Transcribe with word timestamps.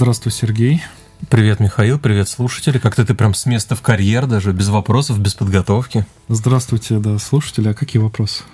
Здравствуй, 0.00 0.32
Сергей. 0.32 0.82
Привет, 1.28 1.60
Михаил, 1.60 1.98
привет, 1.98 2.26
слушатели. 2.26 2.78
Как-то 2.78 3.04
ты 3.04 3.12
прям 3.12 3.34
с 3.34 3.44
места 3.44 3.76
в 3.76 3.82
карьер 3.82 4.26
даже, 4.26 4.52
без 4.52 4.68
вопросов, 4.68 5.20
без 5.20 5.34
подготовки. 5.34 6.06
Здравствуйте, 6.26 6.98
да, 6.98 7.18
слушатели. 7.18 7.68
А 7.68 7.74
какие 7.74 8.00
вопросы? 8.00 8.44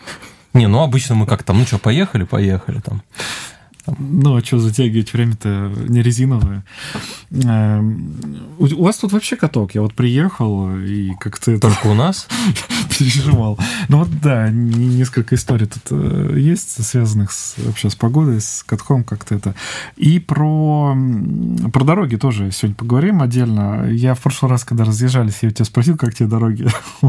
Не, 0.55 0.67
ну 0.67 0.81
обычно 0.81 1.15
мы 1.15 1.25
как 1.25 1.45
там, 1.45 1.61
ну 1.61 1.65
что, 1.65 1.79
поехали, 1.79 2.25
поехали 2.25 2.81
там. 2.81 3.01
Ну, 3.97 4.37
а 4.37 4.45
что 4.45 4.59
затягивать 4.59 5.13
время-то 5.13 5.73
не 5.87 6.03
резиновое? 6.03 6.65
Эм, 7.31 8.17
у 8.59 8.85
вас 8.85 8.99
тут 8.99 9.13
вообще 9.13 9.37
каток. 9.37 9.75
Я 9.75 9.83
вот 9.83 9.95
приехал 9.95 10.77
и 10.77 11.13
как-то... 11.19 11.59
Только 11.59 11.89
у 11.89 11.95
нас? 11.95 12.29
Переживал. 12.99 13.59
Ну 13.89 13.99
вот 13.99 14.09
да, 14.21 14.49
несколько 14.49 15.35
историй 15.35 15.67
тут 15.67 15.83
э, 15.91 16.37
есть, 16.39 16.85
связанных 16.85 17.33
с, 17.33 17.55
вообще 17.59 17.91
с 17.91 17.97
погодой, 17.97 18.41
с 18.41 18.63
катком 18.65 19.05
как-то 19.05 19.35
это. 19.35 19.55
И 19.97 20.21
про, 20.21 20.97
про 21.73 21.85
дороги 21.85 22.17
тоже 22.17 22.51
сегодня 22.53 22.77
поговорим 22.77 23.23
отдельно. 23.23 23.89
Я 23.91 24.15
в 24.15 24.21
прошлый 24.21 24.51
раз, 24.51 24.65
когда 24.65 24.85
разъезжались, 24.85 25.39
я 25.43 25.49
у 25.49 25.53
тебя 25.53 25.65
спросил, 25.65 25.97
как 25.97 26.15
тебе 26.15 26.29
дороги. 26.29 26.69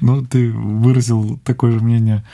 Ну, 0.00 0.24
ты 0.24 0.50
выразил 0.50 1.38
такое 1.44 1.70
же 1.70 1.80
мнение, 1.80 2.24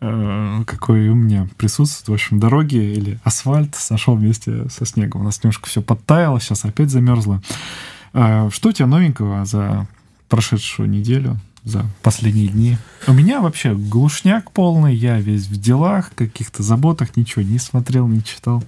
э, 0.00 0.62
какое 0.66 1.06
и 1.06 1.08
у 1.08 1.14
меня 1.14 1.46
присутствует. 1.58 2.08
В 2.08 2.12
общем, 2.14 2.40
дороги 2.40 2.76
или 2.76 3.18
асфальт 3.24 3.76
сошел 3.76 4.16
вместе 4.16 4.68
со 4.70 4.86
снегом. 4.86 5.20
У 5.20 5.24
нас 5.24 5.42
немножко 5.42 5.68
все 5.68 5.82
подтаяло, 5.82 6.40
сейчас 6.50 6.64
опять 6.64 6.90
замерзло. 6.90 7.40
А, 8.12 8.50
что 8.50 8.70
у 8.70 8.72
тебя 8.72 8.86
новенького 8.86 9.44
за 9.44 9.86
прошедшую 10.28 10.88
неделю, 10.88 11.38
за 11.64 11.84
последние 12.02 12.48
дни? 12.48 12.76
У 13.06 13.12
меня 13.12 13.40
вообще 13.40 13.74
глушняк 13.74 14.50
полный, 14.50 14.94
я 14.94 15.20
весь 15.20 15.46
в 15.46 15.60
делах, 15.60 16.12
каких-то 16.14 16.62
заботах, 16.62 17.16
ничего 17.16 17.42
не 17.42 17.58
смотрел, 17.58 18.08
не 18.08 18.24
читал. 18.24 18.64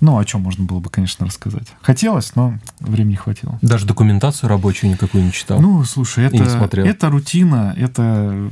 Ну, 0.00 0.18
о 0.18 0.24
чем 0.24 0.42
можно 0.42 0.64
было 0.64 0.80
бы, 0.80 0.90
конечно, 0.90 1.26
рассказать. 1.26 1.68
Хотелось, 1.82 2.34
но 2.34 2.58
времени 2.80 3.14
хватило. 3.14 3.58
Даже 3.62 3.86
документацию 3.86 4.48
рабочую 4.48 4.90
никакую 4.90 5.24
не 5.24 5.32
читал? 5.32 5.60
Ну, 5.60 5.84
слушай, 5.84 6.24
это, 6.24 6.44
это 6.74 7.10
рутина, 7.10 7.74
это 7.76 8.50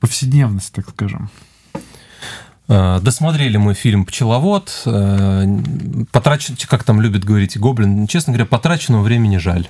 повседневность, 0.00 0.72
так 0.72 0.90
скажем. 0.90 1.30
Э, 2.68 3.00
досмотрели 3.00 3.56
мы 3.56 3.74
фильм 3.74 4.04
«Пчеловод». 4.04 4.82
Э, 4.86 5.46
Потрачен, 6.10 6.56
как 6.68 6.84
там 6.84 7.00
любят 7.00 7.24
говорить 7.24 7.58
Гоблин, 7.58 8.06
честно 8.06 8.32
говоря, 8.32 8.46
потраченного 8.46 9.02
времени 9.02 9.36
жаль. 9.38 9.68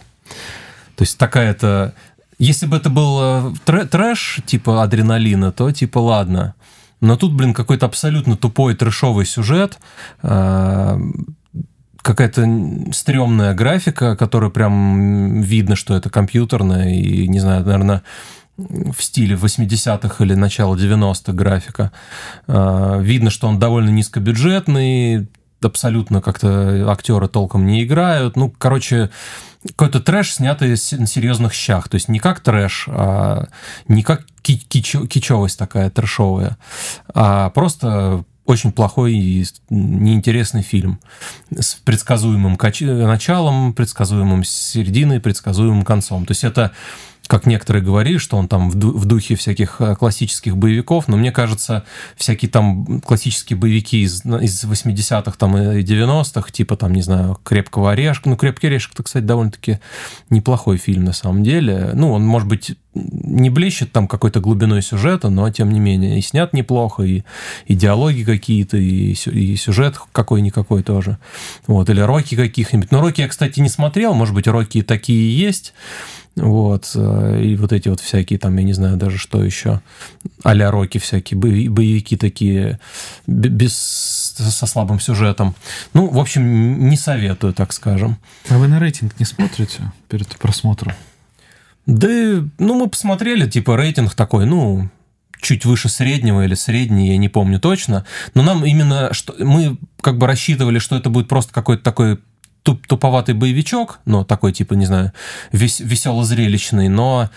То 0.97 1.03
есть 1.03 1.19
такая-то... 1.19 1.95
Если 2.39 2.67
бы 2.67 2.77
это 2.77 2.91
был 2.91 3.55
э, 3.67 3.87
трэш, 3.87 4.41
типа 4.47 4.83
адреналина, 4.83 5.53
то 5.53 5.71
типа 5.71 5.99
ладно. 5.99 6.55
Но 7.01 7.17
тут, 7.17 7.33
блин, 7.35 7.55
какой-то 7.55 7.87
абсолютно 7.87 8.37
тупой 8.37 8.77
трэшовый 8.77 9.27
сюжет, 9.27 9.79
какая-то 12.03 12.47
стрёмная 12.93 13.55
графика, 13.55 14.15
которая 14.15 14.51
прям 14.51 15.41
видно, 15.41 15.75
что 15.75 15.97
это 15.97 16.11
компьютерная, 16.11 16.95
и, 16.95 17.27
не 17.27 17.41
знаю, 17.41 17.65
наверное, 17.65 18.03
в 18.57 19.01
стиле 19.01 19.37
80-х 19.37 20.25
или 20.25 20.35
начала 20.35 20.77
90-х 20.77 21.33
графика. 21.33 21.93
А, 22.47 22.99
видно, 22.99 23.31
что 23.31 23.49
он 23.49 23.59
довольно 23.59 23.91
низкобюджетный, 23.91 25.29
абсолютно 25.63 26.21
как-то 26.21 26.91
актеры 26.91 27.29
толком 27.29 27.67
не 27.67 27.85
играют. 27.85 28.37
Ну, 28.37 28.53
короче, 28.57 29.11
какой-то 29.65 30.01
трэш, 30.01 30.35
снятый 30.35 30.71
на 30.71 31.07
серьезных 31.07 31.53
щах. 31.53 31.89
То 31.89 31.95
есть 31.97 32.09
не 32.09 32.19
как 32.19 32.41
трэш, 32.41 32.87
а 32.89 33.47
не 33.89 34.03
как 34.03 34.25
кич- 34.43 35.07
кичевость 35.07 35.59
такая 35.59 35.91
трэшовая, 35.91 36.59
а 37.15 37.51
просто 37.51 38.25
очень 38.45 38.73
плохой 38.73 39.15
и 39.15 39.47
неинтересный 39.71 40.63
фильм 40.63 40.99
с 41.57 41.75
предсказуемым 41.75 42.59
началом, 42.61 43.73
предсказуемым 43.73 44.43
серединой, 44.43 45.21
предсказуемым 45.21 45.85
концом. 45.85 46.27
То 46.27 46.33
есть 46.33 46.43
это 46.43 46.73
как 47.27 47.47
некоторые 47.47 47.83
говорили, 47.83 48.19
что 48.19 48.37
он 48.37 48.49
там 48.49 48.71
в 48.71 49.05
духе 49.05 49.37
всяких 49.37 49.81
э, 49.81 49.95
классических 49.95 50.57
боевиков, 50.57 51.09
но 51.09 51.17
мне 51.17 51.31
кажется, 51.33 51.85
всякие 52.17 52.51
там 52.51 53.01
классические 53.01 53.57
боевики 53.57 54.03
из, 54.03 54.25
из 54.25 54.65
80-х 54.65 55.33
там, 55.39 55.57
и 55.57 55.83
90-х, 55.83 56.51
типа 56.51 56.77
там, 56.77 56.93
не 56.93 57.03
знаю, 57.03 57.39
«Крепкого 57.45 57.93
орешка», 57.93 58.29
ну, 58.29 58.37
«Крепкий 58.37 58.67
орешек», 58.67 58.93
кстати, 59.03 59.25
довольно-таки 59.25 59.79
неплохой 60.31 60.77
фильм 60.79 61.05
на 61.05 61.13
самом 61.13 61.43
деле. 61.43 61.93
Ну, 61.95 62.13
он, 62.13 62.27
может 62.27 62.49
быть, 62.49 62.77
не 62.95 63.51
блещет 63.51 63.93
там 63.93 64.07
какой-то 64.07 64.41
глубиной 64.41 64.83
сюжета, 64.83 65.31
но 65.31 65.49
тем 65.51 65.73
не 65.73 65.81
менее 65.81 66.19
и 66.19 66.23
снят 66.23 66.53
неплохо, 66.53 67.03
и, 67.03 67.23
и 67.67 67.75
диалоги 67.75 68.25
какие-то, 68.25 68.77
и, 68.77 69.13
и 69.13 69.57
сюжет 69.57 69.97
какой-никакой 70.13 70.83
тоже. 70.83 71.19
Вот, 71.67 71.89
или 71.89 72.01
роки 72.01 72.35
каких-нибудь. 72.35 72.91
Но 72.91 73.01
роки 73.01 73.21
я, 73.23 73.29
кстати, 73.29 73.61
не 73.61 73.69
смотрел, 73.69 74.13
может 74.15 74.35
быть, 74.35 74.47
роки 74.47 74.83
такие 74.83 75.37
есть, 75.37 75.73
вот, 76.37 76.93
э, 76.95 77.43
и 77.43 77.57
вот 77.57 77.73
эти 77.73 77.89
вот 77.89 78.01
всякие 78.01 78.39
там, 78.39 78.57
я 78.57 78.65
не 78.65 78.73
знаю 78.73 78.97
даже 78.97 79.19
что 79.19 79.45
еще, 79.45 79.81
а-ля 80.43 80.71
Рокки 80.71 80.99
всякие, 80.99 81.39
боевики 81.39 82.17
такие, 82.17 82.81
без, 83.27 83.75
со 84.37 84.67
слабым 84.67 84.99
сюжетом. 84.99 85.55
Ну, 85.93 86.09
в 86.09 86.19
общем, 86.19 86.89
не 86.89 86.97
советую, 86.97 87.53
так 87.53 87.73
скажем. 87.73 88.17
А 88.49 88.59
вы 88.59 88.69
на 88.69 88.79
рейтинг 88.79 89.19
не 89.19 89.27
смотрите 89.27 89.93
перед 90.09 90.29
просмотром? 90.39 90.95
Да, 91.87 92.09
ну, 92.59 92.75
мы 92.75 92.89
посмотрели, 92.89 93.49
типа, 93.49 93.77
рейтинг 93.77 94.15
такой, 94.15 94.47
ну, 94.47 94.89
чуть 95.43 95.65
выше 95.65 95.89
среднего 95.89 96.45
или 96.45 96.55
средний, 96.55 97.09
я 97.09 97.19
не 97.19 97.29
помню 97.29 97.61
точно. 97.61 98.07
Но 98.35 98.43
нам 98.43 98.65
именно, 98.65 99.13
что 99.13 99.35
мы 99.39 99.77
как 100.01 100.17
бы 100.17 100.27
рассчитывали, 100.27 100.79
что 100.79 100.97
это 100.97 101.11
будет 101.11 101.29
просто 101.29 101.53
какой-то 101.53 101.83
такой 101.83 102.21
туп, 102.63 102.87
туповатый 102.87 103.35
боевичок, 103.35 104.01
но 104.05 104.25
такой, 104.25 104.53
типа, 104.53 104.75
не 104.75 104.87
знаю, 104.87 105.13
вес, 105.53 105.81
весело-зрелищный, 105.81 106.89
но 106.89 107.31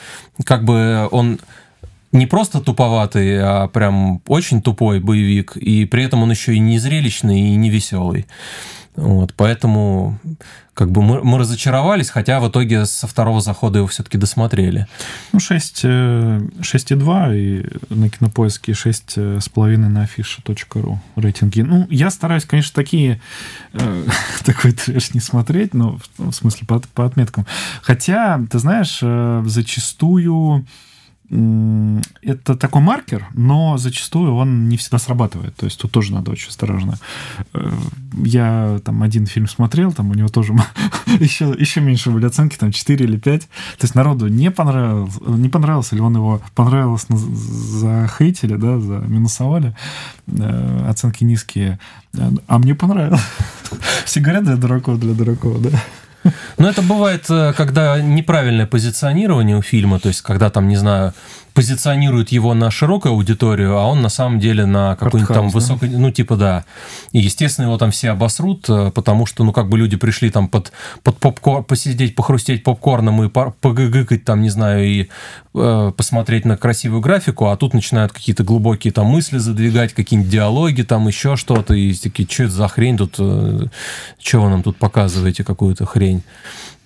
как 0.43 0.63
бы 0.63 1.07
он 1.11 1.39
не 2.11 2.25
просто 2.27 2.61
туповатый, 2.61 3.41
а 3.41 3.67
прям 3.67 4.21
очень 4.27 4.61
тупой 4.61 4.99
боевик, 4.99 5.57
и 5.57 5.85
при 5.85 6.03
этом 6.03 6.23
он 6.23 6.31
еще 6.31 6.55
и 6.55 6.59
не 6.59 6.79
зрелищный, 6.79 7.39
и 7.39 7.55
не 7.55 7.69
веселый. 7.69 8.25
Вот, 8.95 9.33
поэтому 9.35 10.17
как 10.73 10.91
бы 10.91 11.01
мы, 11.01 11.23
мы 11.23 11.39
разочаровались, 11.39 12.09
хотя 12.09 12.39
в 12.39 12.49
итоге 12.49 12.85
со 12.85 13.07
второго 13.07 13.39
захода 13.41 13.79
его 13.79 13.87
все-таки 13.87 14.17
досмотрели. 14.17 14.87
Ну, 15.31 15.39
6,2 15.39 17.29
э, 17.29 17.37
и 17.37 17.65
на 17.93 18.09
кинопоиске 18.09 18.73
6,5 18.73 19.77
на 19.77 20.03
афише.ру 20.03 20.99
рейтинги. 21.15 21.61
Ну, 21.61 21.87
я 21.89 22.09
стараюсь, 22.09 22.45
конечно, 22.45 22.73
такие 22.73 23.21
э, 23.73 24.05
такой 24.45 24.73
трэш 24.73 25.13
не 25.13 25.21
смотреть, 25.21 25.73
но 25.73 25.97
в, 26.17 26.31
в 26.31 26.33
смысле 26.33 26.67
по, 26.67 26.81
по 26.93 27.05
отметкам. 27.05 27.45
Хотя, 27.81 28.41
ты 28.49 28.59
знаешь, 28.59 28.99
э, 29.01 29.43
зачастую 29.45 30.65
это 31.29 32.55
такой 32.55 32.81
маркер, 32.81 33.27
но 33.33 33.77
зачастую 33.77 34.35
он 34.35 34.69
не 34.69 34.77
всегда 34.77 34.99
срабатывает. 34.99 35.55
То 35.55 35.65
есть 35.65 35.79
тут 35.79 35.91
тоже 35.91 36.13
надо 36.13 36.31
очень 36.31 36.49
осторожно. 36.49 36.99
Э, 37.53 37.71
я 38.23 38.79
там 38.83 39.01
один 39.01 39.25
фильм 39.25 39.47
смотрел, 39.47 39.91
там 39.91 40.11
у 40.11 40.13
него 40.13 40.27
тоже 40.27 40.53
еще, 41.19 41.55
еще 41.59 41.81
меньше 41.81 42.11
были 42.11 42.27
оценки, 42.27 42.57
там 42.57 42.71
4 42.71 43.05
или 43.05 43.17
5. 43.17 43.41
То 43.41 43.47
есть 43.81 43.95
народу 43.95 44.27
не 44.27 44.51
понравилось, 44.51 45.13
не 45.25 45.49
понравилось, 45.49 45.93
или 45.93 45.99
он 45.99 46.15
его 46.15 46.41
понравилось, 46.53 47.07
захейтили, 47.09 48.55
да, 48.55 48.79
за 48.79 48.99
минусовали, 48.99 49.75
э, 50.27 50.87
оценки 50.87 51.23
низкие. 51.23 51.79
А 52.47 52.59
мне 52.59 52.75
понравилось. 52.75 53.21
Все 54.05 54.19
говорят 54.19 54.43
для 54.43 54.57
дураков, 54.57 54.99
для 54.99 55.13
дураков, 55.13 55.61
да. 55.61 55.71
Но 56.57 56.69
это 56.69 56.81
бывает, 56.81 57.25
э, 57.29 57.53
когда 57.55 57.99
неправильное 58.01 58.65
позиционирование 58.65 59.57
у 59.57 59.61
фильма, 59.61 59.99
то 59.99 60.07
есть 60.07 60.21
когда 60.21 60.49
там, 60.49 60.67
не 60.67 60.75
знаю, 60.75 61.13
позиционирует 61.55 62.33
его 62.33 62.53
на 62.53 62.69
широкую 62.69 63.13
аудиторию, 63.13 63.77
а 63.77 63.87
он 63.87 64.01
на 64.01 64.09
самом 64.09 64.39
деле 64.39 64.65
на 64.65 64.97
какую-нибудь 64.97 65.33
там 65.33 65.49
высокую, 65.49 65.89
да? 65.89 65.97
ну 65.97 66.11
типа 66.11 66.35
да. 66.35 66.65
И 67.13 67.19
естественно 67.19 67.65
его 67.65 67.77
там 67.77 67.91
все 67.91 68.11
обосрут, 68.11 68.69
э, 68.69 68.91
потому 68.93 69.25
что 69.25 69.45
ну 69.45 69.53
как 69.53 69.69
бы 69.69 69.77
люди 69.77 69.95
пришли 69.95 70.29
там 70.29 70.49
под 70.49 70.73
под 71.01 71.17
попкорн 71.17 71.63
посидеть, 71.63 72.13
похрустеть 72.13 72.63
попкорном 72.63 73.23
и 73.23 73.29
погыгыкать 73.29 74.25
там 74.25 74.41
не 74.41 74.49
знаю 74.49 74.85
и 74.85 75.07
э, 75.53 75.91
посмотреть 75.95 76.43
на 76.43 76.57
красивую 76.57 77.01
графику, 77.01 77.47
а 77.47 77.55
тут 77.55 77.73
начинают 77.73 78.11
какие-то 78.11 78.43
глубокие 78.43 78.91
там 78.91 79.07
мысли 79.07 79.37
задвигать, 79.37 79.93
какие-нибудь 79.93 80.29
диалоги 80.29 80.81
там 80.81 81.07
еще 81.07 81.37
что-то 81.37 81.73
и 81.73 81.93
такие 81.93 82.27
что 82.29 82.43
это 82.43 82.53
за 82.53 82.67
хрень 82.67 82.97
тут, 82.97 83.15
э, 83.17 83.67
что 84.21 84.41
вы 84.41 84.49
нам 84.49 84.61
тут 84.61 84.75
показываете 84.75 85.45
какую-то 85.45 85.85
хрень. 85.85 86.21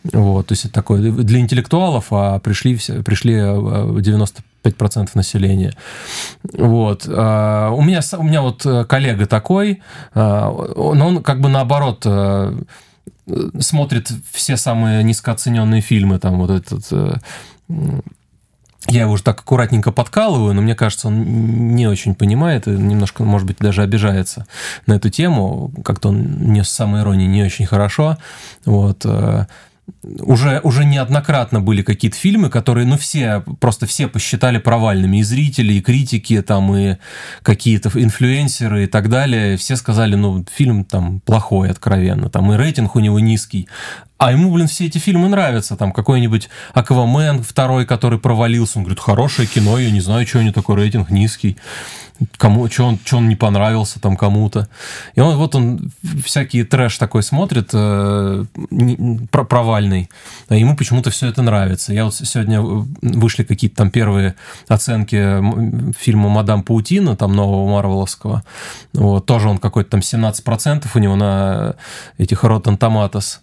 Вот, 0.03 0.47
то 0.47 0.53
есть 0.53 0.65
это 0.65 0.73
такое 0.73 1.11
для 1.11 1.39
интеллектуалов, 1.39 2.07
а 2.11 2.39
пришли, 2.39 2.75
все, 2.77 3.03
пришли 3.03 3.33
90 3.33 4.41
э, 4.63 4.69
5% 4.69 5.09
населения. 5.13 5.73
Вот. 6.53 7.05
А, 7.07 7.69
у 7.71 7.81
меня, 7.81 8.01
у 8.17 8.23
меня 8.23 8.41
вот 8.41 8.65
э, 8.65 8.85
коллега 8.85 9.25
такой, 9.25 9.81
но 10.15 10.77
он 10.85 11.21
как 11.21 11.41
бы 11.41 11.49
наоборот 11.49 12.03
э, 12.05 12.57
смотрит 13.59 14.09
все 14.31 14.55
самые 14.55 15.03
низкооцененные 15.03 15.81
фильмы, 15.81 16.17
там 16.17 16.39
вот 16.39 16.49
этот 16.49 17.21
я 18.87 19.01
его 19.01 19.11
уже 19.11 19.23
так 19.23 19.39
аккуратненько 19.39 19.91
подкалываю, 19.91 20.53
но 20.53 20.61
мне 20.61 20.75
кажется, 20.75 21.07
он 21.07 21.75
не 21.75 21.87
очень 21.87 22.15
понимает 22.15 22.67
и 22.67 22.71
немножко, 22.71 23.23
может 23.23 23.47
быть, 23.47 23.57
даже 23.59 23.81
обижается 23.81 24.45
на 24.87 24.93
эту 24.93 25.09
тему. 25.09 25.71
Как-то 25.83 26.09
он 26.09 26.53
нес 26.53 26.69
самоиронии 26.69 27.27
не 27.27 27.43
очень 27.43 27.65
хорошо. 27.65 28.17
Вот 28.65 29.05
э, 29.05 29.45
уже, 30.03 30.59
уже 30.63 30.86
неоднократно 30.86 31.62
были 31.62 31.81
какие-то 31.81 32.18
фильмы, 32.18 32.50
которые, 32.50 32.86
ну, 32.86 32.97
все, 32.97 33.44
просто 33.59 33.86
все 33.86 34.07
посчитали 34.07 34.57
провальными. 34.57 35.18
И 35.18 35.24
зрители, 35.24 35.74
и 35.74 35.81
критики, 35.81 36.41
там, 36.41 36.75
и 36.75 36.97
какие-то 37.41 37.89
инфлюенсеры 37.94 38.83
и 38.83 38.88
так 38.88 39.09
далее. 39.09 39.57
Все 39.57 39.75
сказали, 39.75 40.15
ну, 40.15 40.45
фильм 40.51 40.86
там 40.86 41.19
плохой, 41.21 41.69
откровенно. 41.69 42.30
Там 42.30 42.51
и 42.51 42.57
рейтинг 42.57 42.95
у 42.95 43.00
него 43.00 43.19
низкий. 43.19 43.68
А 44.19 44.33
ему, 44.33 44.54
блин, 44.54 44.68
все 44.68 44.86
эти 44.86 44.98
фильмы 44.98 45.30
нравятся. 45.30 45.77
Там 45.77 45.94
какой-нибудь 45.94 46.50
Аквамен 46.74 47.42
второй, 47.42 47.86
который 47.86 48.19
провалился. 48.19 48.77
Он 48.77 48.83
говорит, 48.83 49.00
хорошее 49.00 49.48
кино, 49.48 49.80
я 49.80 49.89
не 49.92 50.01
знаю, 50.01 50.27
что 50.27 50.39
у 50.39 50.42
него 50.42 50.54
такой 50.54 50.75
рейтинг 50.75 51.10
низкий 51.10 51.57
кому, 52.38 52.69
что 52.69 52.86
он, 52.86 53.00
что 53.04 53.18
он 53.18 53.30
не 53.30 53.36
понравился 53.36 54.00
там 54.00 54.18
кому-то. 54.18 54.68
И 55.16 55.21
он, 55.21 55.36
вот 55.38 55.56
он 55.56 55.92
всякий 56.24 56.63
трэш 56.63 56.98
такой 56.98 57.24
смотрит, 57.24 57.69
э, 57.74 58.45
про, 59.31 59.44
провальный, 59.44 60.10
а 60.48 60.56
ему 60.56 60.75
почему-то 60.75 61.10
все 61.10 61.27
это 61.27 61.42
нравится. 61.42 61.94
Я 61.94 62.06
вот 62.06 62.16
сегодня 62.16 62.60
э, 62.60 62.83
вышли 63.01 63.44
какие-то 63.44 63.77
там 63.77 63.92
первые 63.92 64.36
оценки 64.68 65.94
фильма 65.98 66.30
«Мадам 66.30 66.63
Паутина», 66.63 67.16
там 67.16 67.33
нового 67.33 67.69
Марвеловского. 67.71 68.44
Вот, 68.94 69.25
тоже 69.25 69.50
он 69.50 69.57
какой-то 69.57 69.92
там 69.92 70.01
17% 70.01 70.88
у 70.94 71.00
него 71.00 71.16
на 71.16 71.75
этих 72.18 72.44
Rotten 72.44 72.77
Tomatoes. 72.77 73.39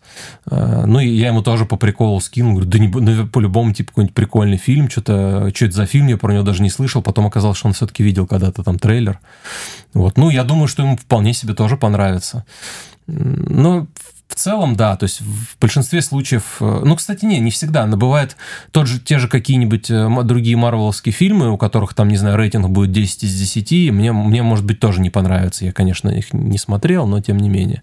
Э, 0.66 0.84
ну, 0.86 1.00
и 1.00 1.08
я 1.08 1.28
ему 1.28 1.42
тоже 1.42 1.64
по 1.64 1.76
приколу 1.76 2.20
скинул, 2.20 2.54
говорю, 2.54 2.68
да 2.68 2.78
не, 2.78 2.88
ну, 2.88 3.26
по-любому, 3.28 3.72
типа, 3.72 3.90
какой-нибудь 3.90 4.14
прикольный 4.14 4.56
фильм, 4.56 4.90
что-то, 4.90 5.50
что 5.54 5.66
это 5.66 5.74
за 5.74 5.86
фильм, 5.86 6.08
я 6.08 6.16
про 6.16 6.32
него 6.32 6.42
даже 6.42 6.62
не 6.62 6.70
слышал, 6.70 7.02
потом 7.02 7.26
оказалось, 7.26 7.58
что 7.58 7.68
он 7.68 7.74
все-таки 7.74 8.02
видел 8.02 8.26
когда-то 8.26 8.62
там 8.62 8.78
трейлер. 8.78 9.20
Вот. 9.94 10.16
Ну, 10.18 10.30
я 10.30 10.44
думаю, 10.44 10.68
что 10.68 10.82
ему 10.82 10.96
вполне 10.96 11.32
себе 11.32 11.54
тоже 11.54 11.76
понравится. 11.76 12.44
Но 13.06 13.86
в 14.28 14.34
целом, 14.34 14.74
да, 14.74 14.96
то 14.96 15.04
есть 15.04 15.20
в 15.20 15.56
большинстве 15.60 16.02
случаев, 16.02 16.56
э, 16.60 16.82
ну, 16.84 16.96
кстати, 16.96 17.24
не, 17.24 17.38
не 17.38 17.52
всегда, 17.52 17.86
но 17.86 17.96
бывает 17.96 18.36
тот 18.72 18.88
же, 18.88 18.98
те 18.98 19.18
же 19.18 19.28
какие-нибудь 19.28 19.88
э, 19.88 20.08
другие 20.24 20.56
марвеловские 20.56 21.12
фильмы, 21.12 21.50
у 21.50 21.56
которых 21.56 21.94
там, 21.94 22.08
не 22.08 22.16
знаю, 22.16 22.36
рейтинг 22.36 22.68
будет 22.68 22.90
10 22.90 23.22
из 23.22 23.38
10, 23.38 23.92
мне, 23.92 24.12
мне 24.12 24.42
может 24.42 24.64
быть, 24.64 24.80
тоже 24.80 25.00
не 25.00 25.10
понравится. 25.10 25.64
Я, 25.64 25.72
конечно, 25.72 26.08
их 26.08 26.32
не 26.32 26.58
смотрел, 26.58 27.06
но 27.06 27.20
тем 27.20 27.36
не 27.36 27.48
менее. 27.48 27.82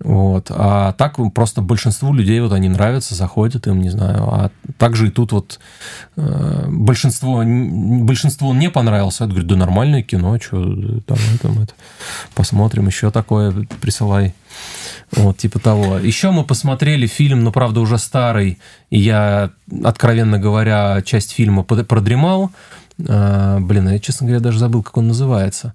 Вот. 0.00 0.50
А 0.50 0.92
так 0.92 1.18
просто 1.34 1.62
большинству 1.62 2.12
людей 2.12 2.40
вот 2.40 2.52
они 2.52 2.68
нравятся, 2.68 3.14
заходят 3.14 3.66
им, 3.66 3.80
не 3.80 3.88
знаю. 3.88 4.24
А 4.24 4.50
также 4.78 5.08
и 5.08 5.10
тут 5.10 5.32
вот 5.32 5.58
э, 6.16 6.64
большинство, 6.68 7.42
большинство 7.44 8.52
не 8.54 8.70
понравился. 8.70 9.24
Я 9.24 9.30
говорю, 9.30 9.46
да 9.46 9.56
нормальное 9.56 10.02
кино, 10.02 10.38
что 10.38 10.62
там, 11.06 11.18
там 11.40 11.62
это, 11.62 11.72
посмотрим, 12.34 12.86
еще 12.86 13.10
такое 13.10 13.66
присылай. 13.80 14.34
Вот, 15.12 15.38
типа 15.38 15.60
того. 15.60 15.98
Еще 15.98 16.30
мы 16.30 16.44
посмотрели 16.44 17.06
фильм, 17.06 17.44
но, 17.44 17.52
правда, 17.52 17.80
уже 17.80 17.96
старый, 17.96 18.58
и 18.90 18.98
я, 18.98 19.50
откровенно 19.84 20.38
говоря, 20.38 21.00
часть 21.02 21.32
фильма 21.32 21.62
продремал. 21.62 22.50
А, 23.08 23.58
блин, 23.60 23.88
я, 23.88 23.98
честно 23.98 24.26
говоря, 24.26 24.42
даже 24.42 24.58
забыл, 24.58 24.82
как 24.82 24.96
он 24.96 25.08
называется. 25.08 25.74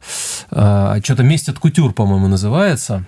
А, 0.49 0.99
что-то 1.03 1.23
«Месть 1.23 1.49
от 1.49 1.59
кутюр», 1.59 1.93
по-моему, 1.93 2.27
называется. 2.27 3.05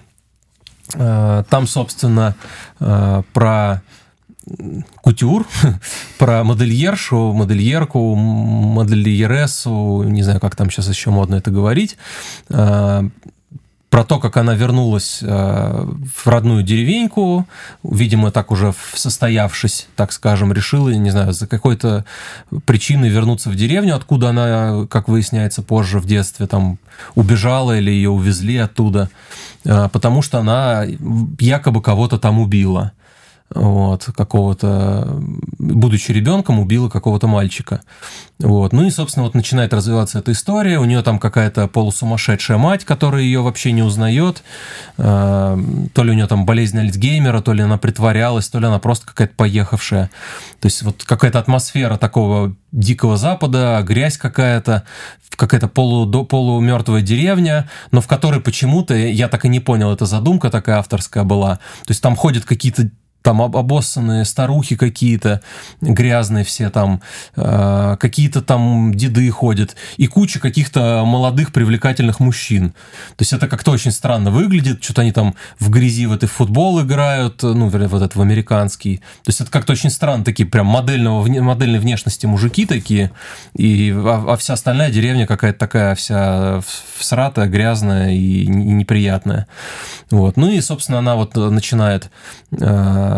Э, 0.96 1.44
там, 1.50 1.68
собственно, 1.68 2.36
э, 2.80 3.24
про 3.34 3.82
кутюр, 5.02 5.46
про 6.18 6.44
модельершу, 6.44 7.34
модельерку, 7.34 8.16
модельересу, 8.16 10.04
не 10.04 10.24
знаю, 10.24 10.40
как 10.40 10.56
там 10.56 10.70
сейчас 10.70 10.90
еще 10.90 11.10
модно 11.12 11.36
это 11.36 11.52
говорить, 11.52 11.98
э, 12.50 13.04
про 13.94 14.04
то, 14.04 14.18
как 14.18 14.38
она 14.38 14.56
вернулась 14.56 15.22
в 15.22 16.26
родную 16.26 16.64
деревеньку, 16.64 17.46
видимо, 17.84 18.32
так 18.32 18.50
уже 18.50 18.74
состоявшись, 18.96 19.88
так 19.96 20.12
скажем, 20.12 20.52
решила, 20.52 20.90
не 20.90 21.12
знаю, 21.12 21.32
за 21.32 21.46
какой-то 21.46 22.04
причиной 22.66 23.10
вернуться 23.10 23.52
в 23.52 23.56
деревню, 23.56 23.96
откуда 23.96 24.30
она, 24.30 24.88
как 24.90 25.08
выясняется 25.08 25.62
позже 25.62 26.00
в 26.00 26.08
детстве, 26.08 26.48
там 26.48 26.80
убежала 27.14 27.78
или 27.78 27.92
ее 27.92 28.10
увезли 28.10 28.58
оттуда. 28.58 29.12
А, 29.64 29.90
потому 29.90 30.24
что 30.24 30.40
она 30.40 30.86
якобы 31.38 31.84
кого-то 31.84 32.18
там 32.18 32.40
убила 32.40 32.94
вот, 33.56 34.06
какого-то, 34.16 35.22
будучи 35.60 36.12
ребенком, 36.12 36.60
убила 36.60 36.90
какого-то 36.90 37.28
мальчика. 37.28 37.82
Вот. 38.40 38.74
Ну 38.74 38.86
и, 38.86 38.90
собственно, 38.90 39.26
вот 39.26 39.36
начинает 39.36 39.74
развиваться 39.74 40.20
эта 40.20 40.32
история. 40.32 40.80
У 40.80 40.86
нее 40.86 41.02
там 41.02 41.20
какая-то 41.20 41.68
полусумасшедшая 41.68 42.58
мать, 42.58 42.84
которая 42.84 43.22
ее 43.22 43.42
вообще 43.42 43.72
не 43.72 43.84
узнает. 43.84 44.44
А, 44.98 45.58
то 45.94 46.04
ли 46.04 46.12
у 46.12 46.14
нее 46.14 46.28
там 46.28 46.46
болезнь 46.46 46.78
Альцгеймера, 46.80 47.42
то 47.42 47.54
ли 47.54 47.62
она 47.62 47.78
притворялась, 47.78 48.50
то 48.50 48.60
ли 48.60 48.66
она 48.66 48.80
просто 48.80 49.06
какая-то 49.06 49.36
поехавшая. 49.36 50.10
То 50.60 50.66
есть 50.66 50.82
вот 50.82 51.04
какая-то 51.04 51.40
атмосфера 51.40 51.98
такого 51.98 52.56
дикого 52.72 53.18
запада, 53.18 53.84
грязь 53.88 54.18
какая-то, 54.18 54.84
какая-то 55.30 55.68
полу, 55.68 56.26
полумертвая 56.26 57.02
деревня, 57.02 57.70
но 57.92 58.02
в 58.02 58.08
которой 58.08 58.42
почему-то, 58.42 58.96
я 58.96 59.28
так 59.28 59.46
и 59.46 59.50
не 59.50 59.60
понял, 59.60 59.92
эта 59.92 60.06
задумка 60.06 60.50
такая 60.50 60.80
авторская 60.80 61.24
была. 61.24 61.58
То 61.86 61.92
есть 61.92 62.02
там 62.02 62.16
ходят 62.16 62.46
какие-то 62.46 62.90
там 63.24 63.42
обоссанные 63.42 64.26
старухи 64.26 64.76
какие-то, 64.76 65.42
грязные 65.82 66.44
все 66.44 66.70
там, 66.70 67.02
э, 67.36 67.98
какие-то 68.00 68.42
там 68.42 68.94
деды 68.94 69.30
ходят, 69.32 69.76
и 69.98 70.08
куча 70.08 70.40
каких-то 70.40 71.04
молодых 71.06 71.54
привлекательных 71.54 72.20
мужчин. 72.20 72.72
То 73.16 73.22
есть 73.22 73.34
это 73.34 73.48
как-то 73.48 73.72
очень 73.72 73.92
странно 73.92 74.30
выглядит, 74.30 74.84
что-то 74.84 75.02
они 75.02 75.14
там 75.14 75.36
в 75.60 75.70
грязи 75.70 76.06
в 76.06 76.12
этой 76.12 76.28
футбол 76.28 76.82
играют, 76.82 77.42
ну, 77.42 77.70
вернее, 77.70 77.88
вот 77.88 78.02
этот 78.02 78.16
в 78.16 78.22
американский. 78.22 78.98
То 78.98 79.30
есть 79.30 79.40
это 79.40 79.50
как-то 79.50 79.72
очень 79.72 79.90
странно, 79.90 80.26
такие 80.26 80.48
прям 80.48 80.68
модельного, 80.68 81.26
модельной 81.26 81.80
внешности 81.80 82.26
мужики 82.26 82.66
такие, 82.66 83.12
и, 83.56 83.94
а, 83.96 84.34
а 84.34 84.36
вся 84.36 84.54
остальная 84.54 84.92
деревня 84.92 85.26
какая-то 85.26 85.60
такая 85.60 85.96
вся 85.96 86.62
всратая, 86.98 87.48
грязная 87.48 88.12
и 88.12 88.46
неприятная. 88.48 89.48
Вот. 90.12 90.36
Ну 90.36 90.50
и, 90.50 90.60
собственно, 90.60 91.00
она 91.00 91.16
вот 91.16 91.36
начинает 91.36 92.10
э, 92.52 93.13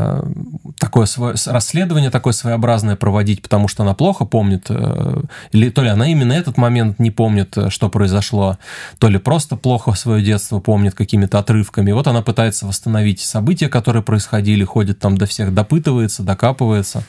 такое 0.78 1.06
свое, 1.06 1.36
расследование 1.46 2.10
такое 2.10 2.34
своеобразное 2.34 2.96
проводить, 2.96 3.42
потому 3.42 3.68
что 3.68 3.84
она 3.84 3.94
плохо 3.94 4.26
помнит, 4.26 4.66
э, 4.70 5.22
или 5.52 5.70
то 5.70 5.84
ли 5.84 5.90
она 5.90 6.08
именно 6.08 6.34
этот 6.34 6.58
момент 6.58 7.00
не 7.00 7.12
помнит, 7.12 7.58
э, 7.58 7.70
что 7.70 7.90
произошло, 7.90 8.58
то 9.00 9.08
ли 9.08 9.18
просто 9.18 9.56
плохо 9.56 9.94
свое 9.94 10.24
детство 10.24 10.60
помнит 10.60 10.96
какими-то 10.96 11.40
отрывками. 11.40 11.92
Вот 11.92 12.08
она 12.08 12.22
пытается 12.22 12.66
восстановить 12.66 13.20
события, 13.20 13.70
которые 13.70 14.04
происходили, 14.04 14.64
ходит 14.64 15.00
там 15.00 15.18
до 15.18 15.26
всех, 15.26 15.54
допытывается, 15.54 16.24
докапывается. 16.24 17.04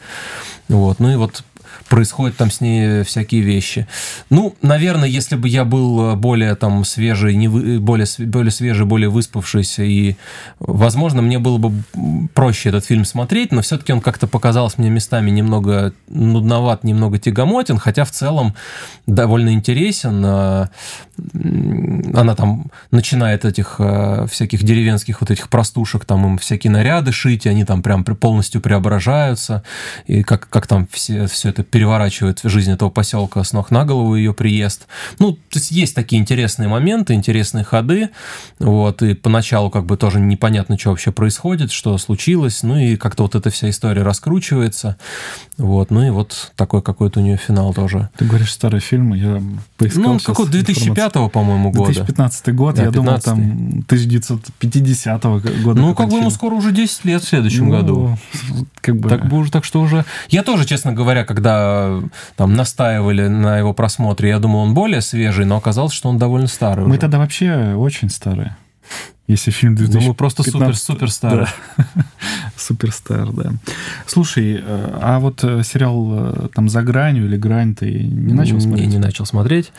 Вот. 0.68 1.00
Ну 1.00 1.10
и 1.10 1.16
вот 1.16 1.44
происходят 1.88 2.36
там 2.36 2.50
с 2.50 2.60
ней 2.60 3.02
всякие 3.02 3.42
вещи. 3.42 3.86
Ну, 4.30 4.54
наверное, 4.62 5.08
если 5.08 5.36
бы 5.36 5.48
я 5.48 5.64
был 5.64 6.12
э, 6.12 6.16
более 6.16 6.54
там 6.54 6.84
свежий, 6.84 7.36
не 7.36 7.48
вы, 7.48 7.78
более, 7.80 8.06
более 8.18 8.50
свежий, 8.50 8.86
более 8.86 9.08
выспавшийся, 9.08 9.82
и, 9.82 10.16
возможно, 10.58 11.22
мне 11.22 11.38
было 11.38 11.58
бы 11.58 11.72
проще 12.34 12.70
этот 12.70 12.84
фильм 12.84 13.04
смотреть, 13.04 13.52
но 13.52 13.62
все-таки 13.62 13.92
он 13.92 14.00
как-то 14.00 14.26
показался 14.26 14.76
мне 14.78 14.90
местами 14.90 15.30
немного 15.30 15.92
нудноват, 16.08 16.84
немного 16.84 17.18
тягомотен, 17.18 17.78
хотя 17.78 18.04
в 18.04 18.10
целом 18.10 18.54
довольно 19.06 19.52
интересен. 19.52 20.22
Э, 20.24 20.66
она 22.14 22.34
там 22.34 22.66
начинает 22.90 23.44
этих 23.44 23.76
э, 23.78 24.26
всяких 24.30 24.62
деревенских 24.62 25.20
вот 25.20 25.30
этих 25.30 25.48
простушек, 25.48 26.04
там 26.04 26.26
им 26.26 26.38
всякие 26.38 26.70
наряды 26.70 27.12
шить, 27.12 27.46
и 27.46 27.48
они 27.48 27.64
там 27.64 27.82
прям 27.82 28.04
полностью 28.04 28.60
преображаются, 28.60 29.62
и 30.06 30.22
как, 30.22 30.48
как 30.48 30.66
там 30.66 30.88
все, 30.90 31.26
все 31.26 31.50
это 31.50 31.62
переворачивает 31.76 32.40
жизнь 32.42 32.72
этого 32.72 32.88
поселка 32.88 33.44
с 33.44 33.52
ног 33.52 33.70
на 33.70 33.84
голову 33.84 34.16
ее 34.16 34.32
приезд. 34.32 34.86
Ну, 35.18 35.32
то 35.32 35.58
есть 35.58 35.70
есть 35.70 35.94
такие 35.94 36.22
интересные 36.22 36.70
моменты, 36.70 37.12
интересные 37.12 37.64
ходы, 37.64 38.08
вот, 38.58 39.02
и 39.02 39.12
поначалу 39.12 39.68
как 39.68 39.84
бы 39.84 39.98
тоже 39.98 40.18
непонятно, 40.18 40.78
что 40.78 40.88
вообще 40.88 41.12
происходит, 41.12 41.70
что 41.70 41.98
случилось, 41.98 42.62
ну 42.62 42.78
и 42.78 42.96
как-то 42.96 43.24
вот 43.24 43.34
эта 43.34 43.50
вся 43.50 43.68
история 43.68 44.00
раскручивается, 44.00 44.96
вот, 45.58 45.90
ну 45.90 46.02
и 46.02 46.08
вот 46.08 46.52
такой 46.56 46.80
какой-то 46.80 47.20
у 47.20 47.22
нее 47.22 47.36
финал 47.36 47.74
тоже. 47.74 48.08
Ты 48.16 48.24
говоришь 48.24 48.52
старые 48.52 48.80
фильмы, 48.80 49.18
я 49.18 49.42
поискал 49.76 50.14
Ну, 50.14 50.18
какой 50.20 50.48
2005 50.48 51.30
по-моему, 51.30 51.72
года. 51.72 51.92
2015 51.92 52.54
год, 52.54 52.76
да, 52.76 52.84
я 52.84 52.90
15 52.90 52.94
думал, 52.94 53.20
там 53.20 53.84
1950 53.86 55.24
года. 55.62 55.78
Ну, 55.78 55.94
как 55.94 56.08
бы 56.08 56.16
ему 56.16 56.30
скоро 56.30 56.54
уже 56.54 56.72
10 56.72 57.04
лет 57.04 57.22
в 57.22 57.28
следующем 57.28 57.68
ну, 57.68 57.70
году. 57.72 58.18
Как 58.80 58.96
бы... 58.96 59.10
Так 59.10 59.28
бы 59.28 59.36
уже, 59.36 59.50
так 59.50 59.66
что 59.66 59.82
уже... 59.82 60.06
Я 60.30 60.42
тоже, 60.42 60.64
честно 60.64 60.94
говоря, 60.94 61.26
когда 61.26 61.65
там 62.36 62.54
настаивали 62.54 63.28
на 63.28 63.58
его 63.58 63.72
просмотре, 63.72 64.30
я 64.30 64.38
думал, 64.38 64.60
он 64.60 64.74
более 64.74 65.00
свежий, 65.00 65.44
но 65.44 65.56
оказалось, 65.56 65.92
что 65.92 66.08
он 66.08 66.18
довольно 66.18 66.46
старый. 66.46 66.84
Мы 66.84 66.92
уже. 66.92 67.00
тогда 67.00 67.18
вообще 67.18 67.74
очень 67.74 68.10
старые. 68.10 68.56
Если 69.26 69.50
фильм 69.50 69.74
2015... 69.74 70.06
Ну, 70.06 70.12
мы 70.12 70.14
просто 70.14 70.42
супер-супер 70.44 71.10
старые. 71.10 71.48
Да. 71.76 71.84
Суперстар, 72.56 73.30
да. 73.32 73.52
Слушай, 74.06 74.62
э, 74.64 74.98
а 75.00 75.18
вот 75.20 75.44
э, 75.44 75.62
сериал 75.62 76.06
э, 76.10 76.48
там 76.54 76.68
«За 76.68 76.82
гранью» 76.82 77.26
или 77.26 77.36
«Грань» 77.36 77.74
ты 77.74 77.92
не 77.92 78.32
начал 78.32 78.60
смотреть? 78.60 78.86
Не, 78.88 78.94
не 78.94 78.98
начал 78.98 79.26
смотреть. 79.26 79.72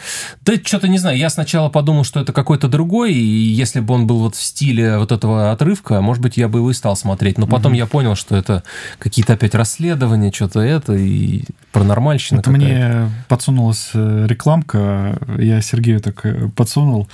Да 0.46 0.54
что-то 0.64 0.88
не 0.88 1.00
знаю, 1.00 1.18
я 1.18 1.30
сначала 1.30 1.70
подумал, 1.70 2.04
что 2.04 2.20
это 2.20 2.34
какой-то 2.34 2.68
другой, 2.68 3.14
и 3.14 3.18
если 3.18 3.80
бы 3.80 3.94
он 3.94 4.06
был 4.06 4.20
вот 4.20 4.36
в 4.36 4.42
стиле 4.42 4.98
вот 4.98 5.12
этого 5.12 5.52
отрывка, 5.52 6.02
может 6.02 6.22
быть, 6.22 6.38
я 6.38 6.48
бы 6.48 6.60
его 6.60 6.72
и 6.72 6.74
стал 6.74 6.96
смотреть. 6.96 7.38
Но 7.38 7.48
потом 7.48 7.72
угу. 7.72 7.80
я 7.80 7.88
понял, 7.88 8.16
что 8.16 8.36
это 8.36 8.64
какие-то 9.00 9.34
опять 9.34 9.56
расследования, 9.56 10.32
что-то 10.32 10.60
это, 10.60 10.94
и 10.94 11.44
паранормальщина 11.72 12.40
Это 12.40 12.52
мне 12.52 13.10
подсунулась 13.28 13.90
рекламка, 13.94 15.20
я 15.38 15.62
Сергею 15.62 16.00
так 16.00 16.26
подсунул 16.56 17.08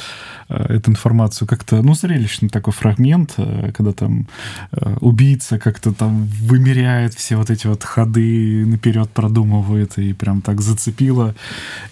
эту 0.50 0.92
информацию, 0.92 1.48
как-то, 1.48 1.82
ну, 1.82 1.96
зрелищный 1.96 2.50
такой 2.50 2.74
фрагмент, 2.74 3.36
когда 3.74 3.94
там 3.94 4.28
убийца 5.00 5.53
как-то 5.60 5.94
там 5.94 6.26
вымеряет 6.26 7.14
все 7.14 7.36
вот 7.36 7.50
эти 7.50 7.68
вот 7.68 7.84
ходы, 7.84 8.66
наперед 8.66 9.10
продумывает, 9.10 9.98
и 9.98 10.14
прям 10.14 10.42
так 10.42 10.62
зацепило. 10.62 11.36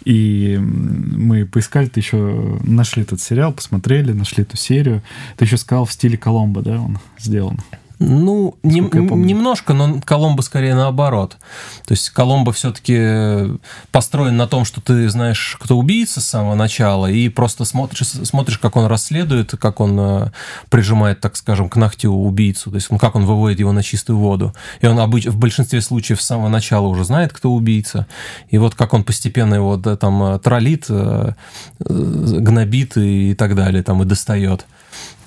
И 0.06 0.58
мы 0.62 1.46
поискали, 1.46 1.88
ты 1.88 2.00
еще 2.00 2.60
нашли 2.64 3.04
этот 3.04 3.22
сериал, 3.22 3.54
посмотрели, 3.54 4.12
нашли 4.12 4.44
эту 4.44 4.58
серию. 4.58 5.02
Ты 5.38 5.46
еще 5.46 5.58
сказал 5.58 5.86
в 5.86 5.94
стиле 5.94 6.18
Коломбо, 6.18 6.62
да, 6.62 6.80
он 6.80 7.00
сделан? 7.20 7.60
Ну, 8.04 8.56
не, 8.64 8.80
немножко, 8.80 9.74
но 9.74 10.02
Коломбо 10.04 10.42
скорее 10.42 10.74
наоборот. 10.74 11.38
То 11.86 11.92
есть 11.92 12.10
Коломбо 12.10 12.52
все-таки 12.52 13.60
построен 13.92 14.36
на 14.38 14.48
том, 14.48 14.66
что 14.66 14.82
ты 14.82 15.08
знаешь, 15.08 15.56
кто 15.62 15.78
убийца 15.78 16.20
с 16.20 16.28
самого 16.28 16.56
начала, 16.56 17.06
и 17.06 17.30
просто 17.30 17.64
смотришь, 17.64 18.08
смотришь 18.08 18.58
как 18.58 18.76
он 18.76 18.88
расследует, 18.88 19.52
как 19.52 19.80
он 19.80 20.00
э, 20.00 20.32
прижимает, 20.72 21.20
так 21.20 21.36
скажем, 21.36 21.70
к 21.70 21.76
ногтю 21.76 22.12
убийцу, 22.12 22.72
то 22.72 22.78
есть 22.78 22.88
как 23.00 23.16
он 23.16 23.28
выводит 23.28 23.60
его 23.60 23.72
на 23.72 23.84
чистую 23.84 24.18
воду. 24.18 24.52
И 24.82 24.88
он 24.88 25.00
обыч, 25.00 25.28
в 25.28 25.38
большинстве 25.38 25.80
случаев 25.80 26.24
с 26.24 26.26
самого 26.26 26.50
начала 26.50 26.88
уже 26.88 27.04
знает, 27.04 27.34
кто 27.34 27.52
убийца. 27.54 28.08
И 28.50 28.58
вот 28.58 28.74
как 28.74 28.96
он 28.96 29.04
постепенно 29.04 29.54
его 29.54 29.78
да, 29.78 29.96
там 29.96 30.24
э, 30.24 30.40
троллит, 30.40 30.86
э, 30.90 31.34
гнобит 31.78 32.98
и 32.98 33.36
так 33.36 33.54
далее, 33.54 33.84
там 33.84 34.02
и 34.02 34.06
достает 34.06 34.66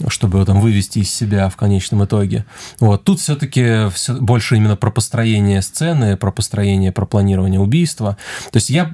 чтобы 0.09 0.44
там 0.44 0.61
вывести 0.61 1.00
из 1.00 1.14
себя 1.14 1.49
в 1.49 1.56
конечном 1.56 2.04
итоге. 2.04 2.44
Вот. 2.80 3.04
Тут 3.04 3.21
все-таки 3.21 3.88
все 3.90 4.14
больше 4.14 4.56
именно 4.56 4.76
про 4.76 4.90
построение 4.90 5.62
сцены, 5.62 6.16
про 6.16 6.33
построение, 6.33 6.92
про 6.92 7.06
планирование 7.06 7.61
убийства. 7.61 8.16
То 8.50 8.56
есть 8.56 8.71
я 8.71 8.92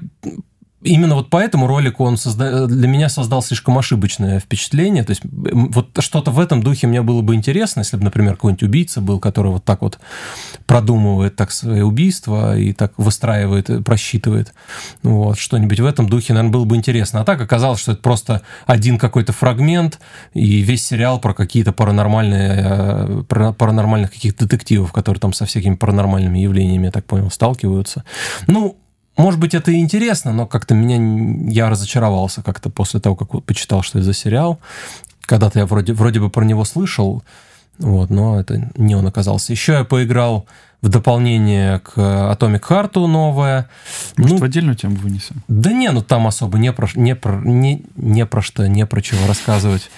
именно 0.83 1.15
вот 1.15 1.29
по 1.29 1.37
этому 1.37 1.67
ролику 1.67 2.03
он 2.03 2.17
созда... 2.17 2.67
для 2.67 2.87
меня 2.87 3.09
создал 3.09 3.41
слишком 3.41 3.77
ошибочное 3.77 4.39
впечатление. 4.39 5.03
То 5.03 5.11
есть 5.11 5.21
вот 5.23 5.89
что-то 5.99 6.31
в 6.31 6.39
этом 6.39 6.63
духе 6.63 6.87
мне 6.87 7.01
было 7.01 7.21
бы 7.21 7.35
интересно, 7.35 7.81
если 7.81 7.97
бы, 7.97 8.03
например, 8.03 8.35
какой-нибудь 8.35 8.63
убийца 8.63 9.01
был, 9.01 9.19
который 9.19 9.51
вот 9.51 9.63
так 9.63 9.81
вот 9.81 9.99
продумывает 10.65 11.35
так 11.35 11.51
свои 11.51 11.81
убийства 11.81 12.57
и 12.57 12.73
так 12.73 12.93
выстраивает, 12.97 13.83
просчитывает. 13.85 14.53
Вот, 15.03 15.37
что-нибудь 15.37 15.79
в 15.79 15.85
этом 15.85 16.09
духе, 16.09 16.33
наверное, 16.33 16.53
было 16.53 16.65
бы 16.65 16.75
интересно. 16.75 17.21
А 17.21 17.23
так 17.23 17.41
оказалось, 17.41 17.79
что 17.79 17.93
это 17.93 18.01
просто 18.01 18.41
один 18.65 18.97
какой-то 18.97 19.33
фрагмент 19.33 19.99
и 20.33 20.61
весь 20.61 20.85
сериал 20.85 21.19
про 21.19 21.33
какие-то 21.33 21.71
паранормальные, 21.73 23.23
э, 23.29 23.53
паранормальных 23.53 24.11
каких-то 24.11 24.45
детективов, 24.45 24.91
которые 24.91 25.19
там 25.19 25.33
со 25.33 25.45
всякими 25.45 25.75
паранормальными 25.75 26.39
явлениями, 26.39 26.85
я 26.85 26.91
так 26.91 27.05
понял, 27.05 27.29
сталкиваются. 27.29 28.03
Ну, 28.47 28.77
может 29.17 29.39
быть, 29.39 29.53
это 29.53 29.71
и 29.71 29.79
интересно, 29.79 30.31
но 30.31 30.47
как-то 30.47 30.73
меня 30.73 31.51
я 31.51 31.69
разочаровался 31.69 32.41
как-то 32.41 32.69
после 32.69 32.99
того, 32.99 33.15
как 33.15 33.43
почитал, 33.43 33.83
что 33.83 33.99
это 33.99 34.05
за 34.05 34.13
сериал. 34.13 34.59
Когда-то 35.21 35.59
я 35.59 35.65
вроде, 35.65 35.93
вроде 35.93 36.19
бы 36.19 36.29
про 36.29 36.43
него 36.43 36.65
слышал, 36.65 37.23
вот, 37.77 38.09
но 38.09 38.39
это 38.39 38.71
не 38.75 38.95
он 38.95 39.07
оказался. 39.07 39.51
Еще 39.51 39.73
я 39.73 39.83
поиграл 39.83 40.45
в 40.81 40.89
дополнение 40.89 41.79
к 41.79 41.97
Atomic 41.97 42.61
Heart 42.61 43.05
новое. 43.05 43.69
Может, 44.17 44.35
ну, 44.35 44.41
в 44.41 44.43
отдельную 44.43 44.75
тему 44.75 44.95
вынесем? 44.95 45.43
Да 45.47 45.71
не, 45.71 45.89
ну 45.91 46.01
там 46.01 46.25
особо 46.25 46.57
не 46.57 46.73
про, 46.73 46.87
не 46.95 47.15
про, 47.15 47.35
не, 47.35 47.83
не 47.95 48.25
про 48.25 48.41
что, 48.41 48.67
не 48.67 48.85
про 48.87 49.01
чего 49.01 49.27
рассказывать. 49.27 49.91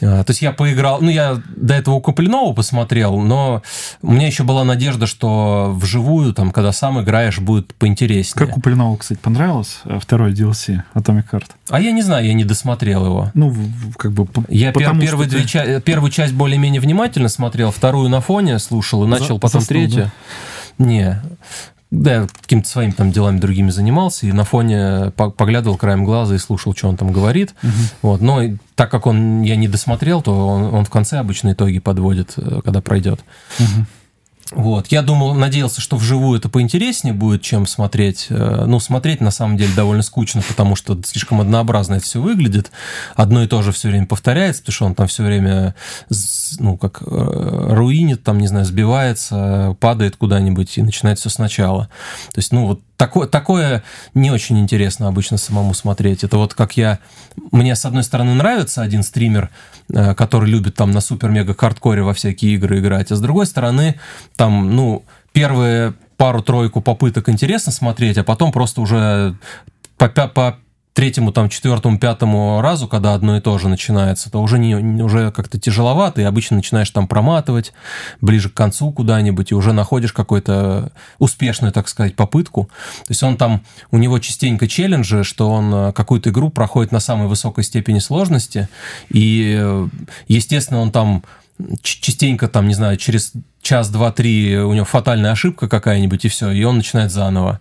А, 0.00 0.24
то 0.24 0.30
есть 0.30 0.40
я 0.40 0.52
поиграл, 0.52 0.98
ну 1.02 1.10
я 1.10 1.40
до 1.56 1.74
этого 1.74 1.96
у 1.96 2.00
Куплинова 2.00 2.54
посмотрел, 2.54 3.20
но 3.20 3.62
у 4.00 4.12
меня 4.12 4.26
еще 4.26 4.44
была 4.44 4.64
надежда, 4.64 5.06
что 5.06 5.72
вживую, 5.74 6.32
там, 6.32 6.52
когда 6.52 6.72
сам 6.72 7.00
играешь, 7.02 7.38
будет 7.38 7.74
поинтереснее. 7.74 8.46
Как 8.46 8.54
Куплинову, 8.54 8.96
кстати, 8.96 9.18
понравилось 9.18 9.80
э, 9.84 9.98
второй 10.00 10.32
DLC 10.32 10.82
Atomic 10.94 11.24
Heart? 11.32 11.50
А 11.68 11.80
я 11.80 11.92
не 11.92 12.02
знаю, 12.02 12.26
я 12.26 12.32
не 12.32 12.44
досмотрел 12.44 13.04
его. 13.04 13.30
Ну, 13.34 13.54
как 13.98 14.12
бы... 14.12 14.26
Я 14.48 14.72
пер, 14.72 14.98
первый, 14.98 15.28
ты... 15.28 15.44
ча- 15.44 15.80
первую 15.80 16.10
часть 16.10 16.32
более-менее 16.32 16.80
внимательно 16.80 17.28
смотрел, 17.28 17.70
вторую 17.70 18.08
на 18.08 18.22
фоне 18.22 18.58
слушал 18.58 19.04
и 19.04 19.06
начал 19.06 19.34
За, 19.34 19.40
потом 19.40 19.60
заснул, 19.60 19.82
третью. 19.82 20.04
Да? 20.04 20.10
Не. 20.78 21.20
Да, 21.90 22.12
я 22.12 22.26
какими-то 22.28 22.68
своими 22.68 22.92
там 22.92 23.10
делами 23.10 23.40
другими 23.40 23.70
занимался, 23.70 24.26
и 24.26 24.32
на 24.32 24.44
фоне 24.44 25.10
поглядывал 25.10 25.76
краем 25.76 26.04
глаза 26.04 26.36
и 26.36 26.38
слушал, 26.38 26.74
что 26.74 26.88
он 26.88 26.96
там 26.96 27.12
говорит. 27.12 27.54
Угу. 27.62 27.72
Вот. 28.02 28.20
Но 28.20 28.42
так 28.76 28.90
как 28.90 29.06
он 29.06 29.42
я 29.42 29.56
не 29.56 29.66
досмотрел, 29.66 30.22
то 30.22 30.46
он, 30.46 30.72
он 30.72 30.84
в 30.84 30.90
конце 30.90 31.18
обычно 31.18 31.52
итоги 31.52 31.80
подводит, 31.80 32.34
э, 32.36 32.60
когда 32.64 32.80
пройдет. 32.80 33.20
Угу. 33.58 33.86
Вот. 34.50 34.88
Я 34.88 35.02
думал, 35.02 35.34
надеялся, 35.34 35.80
что 35.80 35.96
вживую 35.96 36.38
это 36.38 36.48
поинтереснее 36.48 37.14
будет, 37.14 37.42
чем 37.42 37.66
смотреть. 37.66 38.26
Э, 38.30 38.64
ну, 38.66 38.80
смотреть 38.80 39.20
на 39.20 39.30
самом 39.30 39.56
деле 39.56 39.72
довольно 39.76 40.02
скучно, 40.02 40.42
потому 40.46 40.74
что 40.74 40.98
слишком 41.04 41.40
однообразно 41.40 41.94
это 41.94 42.04
все 42.04 42.20
выглядит. 42.20 42.72
Одно 43.14 43.42
и 43.42 43.46
то 43.46 43.62
же 43.62 43.70
все 43.72 43.88
время 43.88 44.06
повторяется, 44.06 44.62
потому 44.62 44.74
что 44.74 44.86
он 44.86 44.94
там 44.94 45.06
все 45.06 45.22
время, 45.22 45.74
ну, 46.58 46.76
как 46.76 47.02
э, 47.02 47.06
руинит, 47.06 48.24
там, 48.24 48.38
не 48.38 48.48
знаю, 48.48 48.64
сбивается, 48.64 49.76
падает 49.78 50.16
куда-нибудь 50.16 50.78
и 50.78 50.82
начинает 50.82 51.18
все 51.18 51.30
сначала. 51.30 51.84
То 52.32 52.38
есть, 52.38 52.52
ну, 52.52 52.66
вот 52.66 52.80
такое, 53.00 53.26
такое 53.26 53.82
не 54.12 54.30
очень 54.30 54.58
интересно 54.58 55.08
обычно 55.08 55.38
самому 55.38 55.72
смотреть. 55.72 56.22
Это 56.22 56.36
вот 56.36 56.52
как 56.52 56.76
я... 56.76 56.98
Мне, 57.50 57.74
с 57.74 57.86
одной 57.86 58.02
стороны, 58.04 58.34
нравится 58.34 58.82
один 58.82 59.02
стример, 59.02 59.48
э, 59.90 60.14
который 60.14 60.50
любит 60.50 60.74
там 60.74 60.90
на 60.90 61.00
супер-мега-хардкоре 61.00 62.02
во 62.02 62.12
всякие 62.12 62.52
игры 62.56 62.78
играть, 62.78 63.10
а 63.10 63.16
с 63.16 63.20
другой 63.20 63.46
стороны, 63.46 63.98
там, 64.36 64.76
ну, 64.76 65.02
первые 65.32 65.94
пару-тройку 66.18 66.82
попыток 66.82 67.30
интересно 67.30 67.72
смотреть, 67.72 68.18
а 68.18 68.24
потом 68.24 68.52
просто 68.52 68.82
уже 68.82 69.34
по, 69.96 70.08
по 70.08 70.58
третьему, 71.00 71.32
там, 71.32 71.48
четвертому, 71.48 71.98
пятому 71.98 72.60
разу, 72.60 72.86
когда 72.86 73.14
одно 73.14 73.38
и 73.38 73.40
то 73.40 73.56
же 73.56 73.70
начинается, 73.70 74.30
то 74.30 74.42
уже, 74.42 74.58
не, 74.58 75.02
уже 75.02 75.32
как-то 75.32 75.58
тяжеловато, 75.58 76.20
и 76.20 76.24
обычно 76.24 76.56
начинаешь 76.56 76.90
там 76.90 77.08
проматывать 77.08 77.72
ближе 78.20 78.50
к 78.50 78.52
концу 78.52 78.92
куда-нибудь, 78.92 79.50
и 79.50 79.54
уже 79.54 79.72
находишь 79.72 80.12
какую-то 80.12 80.92
успешную, 81.18 81.72
так 81.72 81.88
сказать, 81.88 82.16
попытку. 82.16 82.64
То 83.06 83.12
есть 83.12 83.22
он 83.22 83.38
там, 83.38 83.62
у 83.90 83.96
него 83.96 84.18
частенько 84.18 84.68
челленджи, 84.68 85.24
что 85.24 85.50
он 85.50 85.72
э, 85.74 85.92
какую-то 85.92 86.28
игру 86.28 86.50
проходит 86.50 86.92
на 86.92 87.00
самой 87.00 87.28
высокой 87.28 87.64
степени 87.64 87.98
сложности, 87.98 88.68
и, 89.08 89.56
э, 89.58 89.88
естественно, 90.28 90.80
он 90.80 90.92
там 90.92 91.24
частенько 91.80 92.46
там, 92.46 92.68
не 92.68 92.74
знаю, 92.74 92.98
через 92.98 93.32
час, 93.62 93.90
два, 93.90 94.10
три 94.10 94.56
у 94.56 94.72
него 94.72 94.84
фатальная 94.84 95.32
ошибка 95.32 95.68
какая-нибудь, 95.68 96.24
и 96.24 96.28
все, 96.28 96.50
и 96.50 96.64
он 96.64 96.76
начинает 96.76 97.10
заново. 97.10 97.60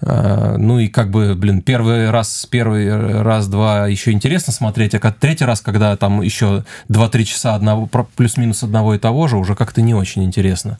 А, 0.00 0.56
ну 0.56 0.78
и 0.78 0.88
как 0.88 1.10
бы, 1.10 1.34
блин, 1.34 1.62
первый 1.62 2.10
раз, 2.10 2.46
первый 2.50 3.22
раз, 3.22 3.46
два 3.48 3.86
еще 3.86 4.12
интересно 4.12 4.52
смотреть, 4.52 4.94
а 4.94 5.12
третий 5.12 5.44
раз, 5.44 5.60
когда 5.60 5.96
там 5.96 6.22
еще 6.22 6.64
два-три 6.88 7.24
часа 7.26 7.54
одного, 7.54 7.86
плюс-минус 8.16 8.62
одного 8.62 8.94
и 8.94 8.98
того 8.98 9.28
же, 9.28 9.36
уже 9.36 9.54
как-то 9.54 9.82
не 9.82 9.94
очень 9.94 10.24
интересно. 10.24 10.78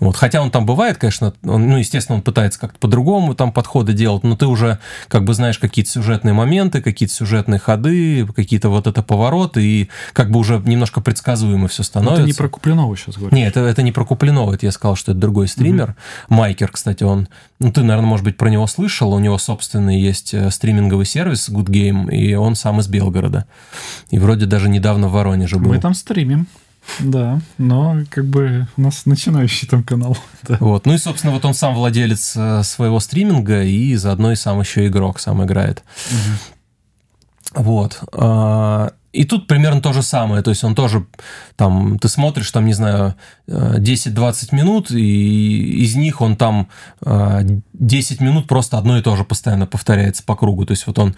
Вот. 0.00 0.16
Хотя 0.16 0.40
он 0.40 0.50
там 0.50 0.66
бывает, 0.66 0.98
конечно, 0.98 1.32
он, 1.44 1.68
ну, 1.68 1.76
естественно, 1.76 2.16
он 2.16 2.22
пытается 2.22 2.60
как-то 2.60 2.78
по-другому 2.78 3.34
там 3.34 3.52
подходы 3.52 3.92
делать, 3.92 4.22
но 4.22 4.36
ты 4.36 4.46
уже 4.46 4.78
как 5.08 5.24
бы 5.24 5.34
знаешь 5.34 5.58
какие-то 5.58 5.90
сюжетные 5.90 6.32
моменты, 6.32 6.80
какие-то 6.80 7.14
сюжетные 7.14 7.58
ходы, 7.58 8.26
какие-то 8.26 8.68
вот 8.68 8.86
это 8.86 9.02
повороты, 9.02 9.62
и 9.62 9.90
как 10.12 10.30
бы 10.30 10.38
уже 10.38 10.62
немножко 10.64 11.00
предсказуемо 11.00 11.68
все 11.68 11.82
становится. 11.82 12.16
Но 12.16 12.20
это 12.22 12.26
не 12.26 12.34
про 12.34 12.48
Куплинова 12.48 12.96
сейчас 12.96 13.16
говоришь. 13.16 13.36
Нет, 13.36 13.56
это, 13.56 13.60
это 13.60 13.82
не 13.82 13.92
про 13.92 14.04
Куплинова, 14.06 14.54
это 14.54 14.66
я 14.66 14.72
сказал, 14.72 14.96
что 14.96 15.12
это 15.12 15.20
другой 15.20 15.48
стример. 15.48 15.90
Mm-hmm. 15.90 16.34
Майкер, 16.34 16.70
кстати, 16.70 17.02
он... 17.04 17.28
Ну, 17.58 17.72
ты, 17.72 17.82
наверное, 17.82 18.08
может 18.08 18.24
быть, 18.24 18.36
про 18.36 18.48
него 18.48 18.66
слышал. 18.66 19.12
У 19.12 19.18
него 19.18 19.38
собственный 19.38 20.00
есть 20.00 20.32
э, 20.32 20.50
стриминговый 20.50 21.06
сервис 21.06 21.48
Good 21.48 21.66
Game, 21.66 22.10
и 22.10 22.34
он 22.34 22.54
сам 22.54 22.80
из 22.80 22.88
Белгорода. 22.88 23.46
И 24.10 24.18
вроде 24.18 24.46
даже 24.46 24.68
недавно 24.68 25.08
в 25.08 25.12
Воронеже 25.12 25.58
был. 25.58 25.70
Мы 25.70 25.80
там 25.80 25.94
стримим. 25.94 26.46
Да, 27.00 27.40
но 27.58 27.98
как 28.10 28.26
бы 28.26 28.68
у 28.76 28.80
нас 28.80 29.06
начинающий 29.06 29.66
там 29.68 29.82
канал. 29.82 30.16
да. 30.42 30.56
Вот, 30.60 30.86
ну 30.86 30.94
и, 30.94 30.98
собственно, 30.98 31.32
вот 31.32 31.44
он 31.44 31.54
сам 31.54 31.74
владелец 31.74 32.34
э, 32.36 32.62
своего 32.62 33.00
стриминга 33.00 33.62
и 33.64 33.94
заодно 33.96 34.32
и 34.32 34.36
сам 34.36 34.60
еще 34.60 34.86
игрок, 34.86 35.18
сам 35.18 35.44
играет. 35.44 35.82
Угу. 36.10 37.62
Вот. 37.62 38.00
И 39.16 39.24
тут 39.24 39.46
примерно 39.46 39.80
то 39.80 39.94
же 39.94 40.02
самое, 40.02 40.42
то 40.42 40.50
есть 40.50 40.62
он 40.62 40.74
тоже, 40.74 41.06
там, 41.56 41.98
ты 41.98 42.08
смотришь, 42.08 42.50
там, 42.50 42.66
не 42.66 42.74
знаю, 42.74 43.14
10-20 43.48 44.54
минут, 44.54 44.90
и 44.90 45.82
из 45.82 45.96
них 45.96 46.20
он 46.20 46.36
там 46.36 46.68
10 47.00 48.20
минут 48.20 48.46
просто 48.46 48.76
одно 48.76 48.98
и 48.98 49.02
то 49.02 49.16
же 49.16 49.24
постоянно 49.24 49.66
повторяется 49.66 50.22
по 50.22 50.36
кругу, 50.36 50.66
то 50.66 50.72
есть 50.72 50.86
вот 50.86 50.98
он 50.98 51.16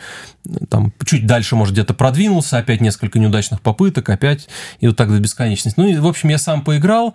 там 0.69 0.93
чуть 1.05 1.27
дальше, 1.27 1.57
может, 1.57 1.75
где-то 1.75 1.93
продвинулся, 1.93 2.59
опять 2.59 2.81
несколько 2.81 3.19
неудачных 3.19 3.61
попыток, 3.61 4.09
опять, 4.11 4.49
и 4.79 4.87
вот 4.87 4.97
так 4.97 5.11
до 5.11 5.19
бесконечности. 5.19 5.79
Ну, 5.81 5.89
и, 5.89 5.97
в 5.97 6.07
общем, 6.07 6.29
я 6.29 6.39
сам 6.39 6.63
поиграл, 6.63 7.15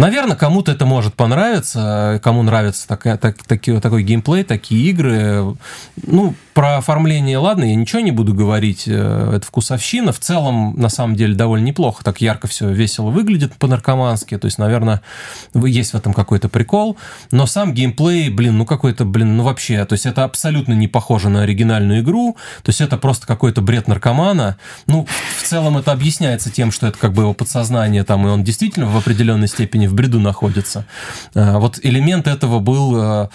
Наверное, 0.00 0.34
кому-то 0.34 0.72
это 0.72 0.86
может 0.86 1.12
понравиться, 1.12 2.22
кому 2.24 2.42
нравится 2.42 2.88
такая, 2.88 3.18
так, 3.18 3.36
такой, 3.44 3.82
такой 3.82 4.02
геймплей, 4.02 4.44
такие 4.44 4.88
игры. 4.88 5.54
Ну, 6.02 6.34
про 6.54 6.78
оформление, 6.78 7.36
ладно, 7.36 7.64
я 7.64 7.74
ничего 7.74 8.00
не 8.00 8.10
буду 8.10 8.32
говорить, 8.32 8.84
э, 8.86 9.32
это 9.36 9.46
вкусовщина. 9.46 10.12
В 10.12 10.18
целом, 10.18 10.74
на 10.78 10.88
самом 10.88 11.16
деле, 11.16 11.34
довольно 11.34 11.66
неплохо, 11.66 12.02
так 12.02 12.22
ярко 12.22 12.48
все 12.48 12.70
весело 12.70 13.10
выглядит 13.10 13.52
по-наркомански, 13.56 14.38
то 14.38 14.46
есть, 14.46 14.56
наверное, 14.56 15.02
есть 15.52 15.92
в 15.92 15.96
этом 15.96 16.14
какой-то 16.14 16.48
прикол, 16.48 16.96
но 17.30 17.44
сам 17.44 17.74
геймплей, 17.74 18.30
блин, 18.30 18.56
ну 18.56 18.64
какой-то, 18.64 19.04
блин, 19.04 19.36
ну 19.36 19.44
вообще, 19.44 19.84
то 19.84 19.92
есть 19.92 20.06
это 20.06 20.24
абсолютно 20.24 20.72
не 20.72 20.88
похоже 20.88 21.28
на 21.28 21.42
оригинальную 21.42 22.00
игру, 22.00 22.38
то 22.62 22.70
есть 22.70 22.80
это 22.80 22.96
просто 22.96 23.26
какой-то 23.26 23.60
бред 23.60 23.86
наркомана. 23.86 24.56
Ну, 24.86 25.06
в 25.38 25.46
целом 25.46 25.76
это 25.76 25.92
объясняется 25.92 26.50
тем, 26.50 26.72
что 26.72 26.86
это 26.86 26.98
как 26.98 27.12
бы 27.12 27.22
его 27.22 27.34
подсознание 27.34 28.02
там, 28.02 28.26
и 28.26 28.30
он 28.30 28.44
действительно 28.44 28.86
в 28.86 28.96
определенной 28.96 29.48
степени 29.48 29.89
в 29.90 29.94
бреду 29.94 30.20
находится. 30.20 30.86
А, 31.34 31.58
вот 31.58 31.78
элемент 31.82 32.26
этого 32.26 32.58
был, 32.60 32.96
э, 32.96 33.28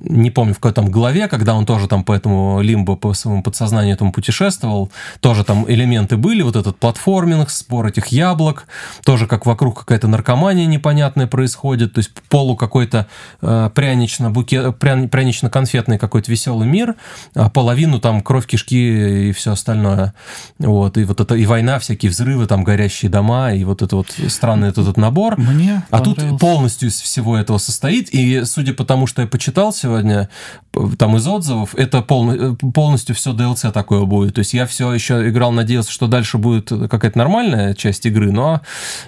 не 0.00 0.30
помню, 0.30 0.54
в 0.54 0.56
какой 0.56 0.72
там 0.72 0.90
главе, 0.90 1.28
когда 1.28 1.54
он 1.54 1.66
тоже 1.66 1.88
там 1.88 2.04
по 2.04 2.12
этому 2.12 2.60
лимбо 2.62 2.96
по 2.96 3.12
своему 3.12 3.42
подсознанию 3.42 3.94
этому 3.94 4.12
путешествовал. 4.12 4.90
Тоже 5.20 5.44
там 5.44 5.70
элементы 5.70 6.16
были, 6.16 6.42
вот 6.42 6.56
этот 6.56 6.78
платформинг, 6.78 7.50
спор 7.50 7.86
этих 7.86 8.06
яблок, 8.08 8.66
тоже 9.04 9.26
как 9.26 9.46
вокруг 9.46 9.80
какая-то 9.80 10.08
наркомания 10.08 10.66
непонятная 10.66 11.26
происходит, 11.26 11.94
то 11.94 11.98
есть 11.98 12.10
полу 12.28 12.56
какой-то 12.56 13.06
э, 13.42 13.70
прянично-букет, 13.74 14.78
пряни, 14.78 15.08
прянично-конфетный 15.08 15.98
какой-то 15.98 16.30
веселый 16.30 16.66
мир, 16.66 16.94
а 17.34 17.50
половину 17.50 18.00
там 18.00 18.22
кровь, 18.22 18.46
кишки 18.46 19.28
и 19.28 19.32
все 19.32 19.52
остальное. 19.52 20.14
Вот, 20.58 20.96
и 20.96 21.04
вот 21.04 21.20
это, 21.20 21.34
и 21.34 21.44
война, 21.46 21.78
всякие 21.78 22.10
взрывы, 22.10 22.46
там 22.46 22.64
горящие 22.64 23.10
дома, 23.10 23.52
и 23.52 23.64
вот 23.64 23.82
это 23.82 23.96
вот 23.96 24.08
странный 24.28 24.68
этот, 24.68 24.86
этот 24.86 24.96
набор. 24.96 25.38
Мне 25.38 25.82
а 25.96 26.00
тут 26.00 26.38
полностью 26.38 26.88
из 26.88 27.00
всего 27.00 27.36
этого 27.36 27.58
состоит, 27.58 28.10
и 28.10 28.44
судя 28.44 28.74
по 28.74 28.84
тому, 28.84 29.06
что 29.06 29.22
я 29.22 29.28
почитал 29.28 29.72
сегодня, 29.72 30.28
там 30.98 31.16
из 31.16 31.26
отзывов, 31.26 31.74
это 31.74 32.02
полный 32.02 32.56
полностью 32.56 33.14
все 33.14 33.32
DLC 33.32 33.72
такое 33.72 34.02
будет. 34.04 34.34
То 34.34 34.40
есть 34.40 34.54
я 34.54 34.66
все 34.66 34.92
еще 34.92 35.28
играл, 35.28 35.52
надеялся, 35.52 35.90
что 35.90 36.06
дальше 36.06 36.38
будет 36.38 36.68
какая-то 36.68 37.18
нормальная 37.18 37.74
часть 37.74 38.04
игры, 38.06 38.32
но 38.32 38.60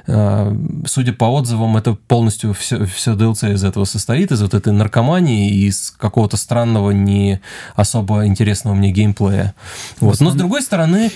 э, 0.06 0.56
судя 0.86 1.12
по 1.12 1.26
отзывам, 1.26 1.76
это 1.76 1.94
полностью 1.94 2.54
все, 2.54 2.86
все 2.86 3.12
DLC 3.12 3.54
из 3.54 3.64
этого 3.64 3.84
состоит, 3.84 4.32
из 4.32 4.40
вот 4.40 4.54
этой 4.54 4.72
наркомании 4.72 5.50
и 5.50 5.66
из 5.68 5.90
какого-то 5.90 6.36
странного, 6.36 6.90
не 6.90 7.40
особо 7.74 8.26
интересного 8.26 8.74
мне 8.74 8.90
геймплея. 8.90 9.54
Вот. 10.00 10.20
Но 10.20 10.30
с 10.30 10.34
другой 10.34 10.62
стороны, 10.62 11.10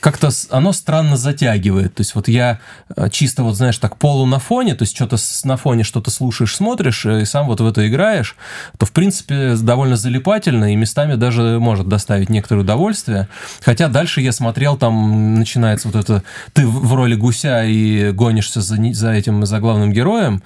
как-то 0.00 0.30
оно 0.50 0.72
странно 0.72 1.16
затягивает. 1.16 1.94
То 1.94 2.00
есть 2.00 2.14
вот 2.14 2.28
я 2.28 2.60
э, 2.96 3.08
чисто 3.10 3.42
вот, 3.42 3.56
знаешь, 3.56 3.76
так 3.78 3.98
полу 3.98 4.24
на 4.26 4.38
фоне, 4.38 4.74
то 4.74 4.82
есть 4.82 4.96
что-то 4.96 5.16
на 5.44 5.56
фоне 5.56 5.84
что-то 5.84 6.10
слушаешь, 6.10 6.56
смотришь, 6.56 7.04
э, 7.04 7.22
и 7.22 7.24
сам 7.24 7.46
вот 7.46 7.60
в 7.60 7.66
это 7.66 7.86
играешь, 7.86 8.36
то, 8.78 8.86
в 8.86 8.92
принципе, 8.92 9.56
довольно 9.56 9.96
залипательно 9.96 10.72
и 10.72 10.76
местами 10.76 11.16
даже 11.16 11.58
может 11.60 11.88
доставить 11.88 12.30
некоторое 12.30 12.62
удовольствие. 12.62 13.28
Хотя 13.62 13.88
дальше 13.88 14.20
я 14.22 14.32
смотрел, 14.32 14.76
там 14.76 15.34
начинается 15.34 15.88
вот 15.88 15.96
это, 15.96 16.22
ты 16.54 16.66
в 16.66 16.94
роли 16.94 17.14
гуся 17.14 17.64
и 17.64 18.10
гонишься 18.10 18.62
за, 18.62 18.76
за 18.94 19.12
этим, 19.12 19.44
за 19.44 19.60
главным 19.60 19.92
героем, 19.92 20.42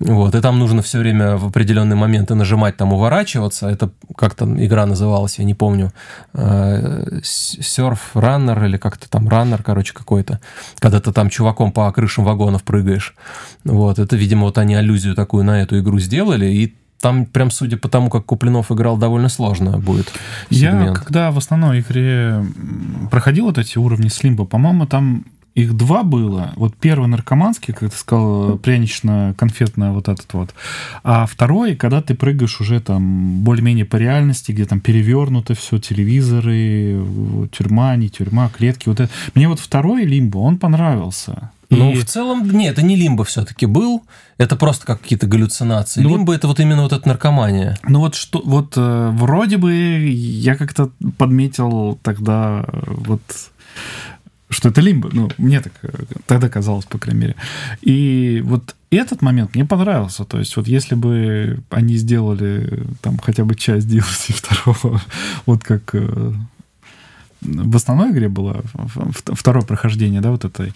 вот, 0.00 0.34
и 0.34 0.40
там 0.40 0.58
нужно 0.58 0.82
все 0.82 0.98
время 0.98 1.36
в 1.36 1.46
определенные 1.46 1.96
моменты 1.96 2.34
нажимать, 2.34 2.76
там, 2.76 2.92
уворачиваться. 2.92 3.68
Это 3.68 3.90
как 4.16 4.34
там 4.34 4.62
игра 4.62 4.84
называлась, 4.84 5.38
я 5.38 5.44
не 5.44 5.54
помню. 5.54 5.92
Серф, 7.22 8.10
раннер 8.14 8.64
или 8.64 8.76
как-то 8.82 9.08
там 9.08 9.28
раннер, 9.28 9.62
короче, 9.62 9.94
какой-то, 9.94 10.40
когда 10.78 11.00
ты 11.00 11.12
там 11.12 11.30
чуваком 11.30 11.72
по 11.72 11.90
крышам 11.92 12.24
вагонов 12.24 12.64
прыгаешь. 12.64 13.14
Вот, 13.64 13.98
это, 13.98 14.16
видимо, 14.16 14.42
вот 14.42 14.58
они 14.58 14.74
аллюзию 14.74 15.14
такую 15.14 15.44
на 15.44 15.62
эту 15.62 15.78
игру 15.78 15.98
сделали, 16.00 16.46
и 16.46 16.74
там 17.00 17.26
прям, 17.26 17.50
судя 17.50 17.76
по 17.76 17.88
тому, 17.88 18.10
как 18.10 18.24
Куплинов 18.26 18.70
играл, 18.70 18.96
довольно 18.96 19.28
сложно 19.28 19.78
будет. 19.78 20.12
Сегмент. 20.50 20.88
Я, 20.88 20.94
когда 20.94 21.30
в 21.30 21.38
основной 21.38 21.80
игре 21.80 22.44
проходил 23.10 23.46
вот 23.46 23.58
эти 23.58 23.76
уровни 23.78 24.08
Слимба, 24.08 24.44
по-моему, 24.44 24.86
там 24.86 25.24
их 25.54 25.74
два 25.76 26.02
было. 26.02 26.52
Вот 26.56 26.74
первый 26.76 27.08
наркоманский, 27.08 27.74
как 27.74 27.90
ты 27.90 27.96
сказал, 27.96 28.58
прянично-конфетно 28.58 29.92
вот 29.92 30.08
этот 30.08 30.32
вот. 30.32 30.54
А 31.02 31.26
второй, 31.26 31.76
когда 31.76 32.00
ты 32.00 32.14
прыгаешь 32.14 32.60
уже 32.60 32.80
там 32.80 33.40
более-менее 33.42 33.84
по 33.84 33.96
реальности, 33.96 34.52
где 34.52 34.64
там 34.64 34.80
перевернуто 34.80 35.54
все, 35.54 35.78
телевизоры, 35.78 37.04
тюрьма, 37.52 37.96
не 37.96 38.08
тюрьма, 38.08 38.48
клетки. 38.48 38.88
Вот 38.88 39.00
это. 39.00 39.12
Мне 39.34 39.48
вот 39.48 39.60
второй 39.60 40.04
Лимбо, 40.04 40.38
он 40.38 40.58
понравился. 40.58 41.50
Ну, 41.76 41.92
в 41.94 42.04
целом, 42.04 42.50
нет, 42.50 42.72
это 42.72 42.82
не 42.82 42.96
лимбо 42.96 43.24
все-таки 43.24 43.66
был, 43.66 44.02
это 44.36 44.56
просто 44.56 44.86
как 44.86 45.00
какие-то 45.00 45.26
галлюцинации. 45.26 46.02
Ну, 46.02 46.10
лимбо 46.10 46.32
вот, 46.32 46.36
это 46.36 46.48
вот 46.48 46.60
именно 46.60 46.82
вот 46.82 46.92
эта 46.92 47.08
наркомания. 47.08 47.78
Ну 47.88 48.00
вот 48.00 48.14
что, 48.14 48.42
вот 48.44 48.74
э, 48.76 49.10
вроде 49.12 49.56
бы 49.56 49.72
я 49.74 50.54
как-то 50.54 50.90
подметил 51.16 51.98
тогда 52.02 52.66
вот 52.72 53.22
что 54.52 54.68
это 54.68 54.80
лимбо. 54.80 55.10
Ну, 55.12 55.30
мне 55.38 55.60
так 55.60 55.72
э, 55.82 55.88
тогда 56.26 56.48
казалось, 56.48 56.84
по 56.84 56.98
крайней 56.98 57.20
мере. 57.20 57.36
И 57.80 58.42
вот 58.44 58.74
этот 58.90 59.22
момент 59.22 59.54
мне 59.54 59.64
понравился. 59.64 60.24
То 60.24 60.38
есть 60.38 60.56
вот 60.56 60.68
если 60.68 60.94
бы 60.94 61.60
они 61.70 61.96
сделали 61.96 62.84
там 63.00 63.18
хотя 63.18 63.44
бы 63.44 63.54
часть 63.54 63.86
DLC 63.88 64.32
второго, 64.32 65.00
вот 65.46 65.64
как 65.64 65.94
э, 65.94 66.32
в 67.42 67.76
основной 67.76 68.12
игре 68.12 68.28
было 68.28 68.62
второе 69.26 69.64
прохождение, 69.64 70.20
да, 70.20 70.30
вот 70.30 70.44
этой, 70.44 70.72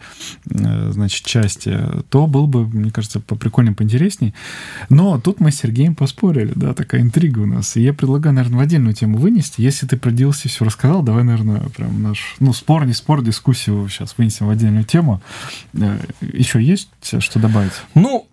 э, 0.50 0.90
значит, 0.92 1.24
части, 1.24 1.79
то 2.09 2.26
был 2.26 2.46
бы, 2.46 2.66
мне 2.66 2.90
кажется, 2.90 3.20
по 3.20 3.37
прикольнее, 3.37 3.74
поинтересней. 3.74 4.35
Но 4.88 5.20
тут 5.20 5.40
мы 5.40 5.50
с 5.50 5.57
Сергеем 5.57 5.94
поспорили, 5.94 6.52
да, 6.55 6.74
такая 6.74 7.00
интрига 7.00 7.40
у 7.40 7.46
нас. 7.46 7.76
И 7.76 7.83
я 7.83 7.92
предлагаю, 7.92 8.35
наверное, 8.35 8.59
в 8.59 8.62
отдельную 8.62 8.94
тему 8.94 9.18
вынести. 9.18 9.61
Если 9.61 9.87
ты 9.87 9.96
про 9.96 10.11
DLC 10.11 10.48
все 10.48 10.64
рассказал, 10.64 11.02
давай, 11.02 11.24
наверное, 11.24 11.61
прям 11.76 12.02
наш, 12.02 12.37
ну, 12.40 12.52
спор, 12.52 12.87
не 12.87 12.92
спор, 12.92 13.22
дискуссию 13.22 13.88
сейчас 13.88 14.14
вынесем 14.18 14.46
в 14.46 14.50
отдельную 14.50 14.85
тему. 14.85 15.22
Э, 15.74 15.98
Еще 16.20 16.62
есть 16.62 16.88
что 17.02 17.38
добавить? 17.38 17.72
Ну, 17.94 18.26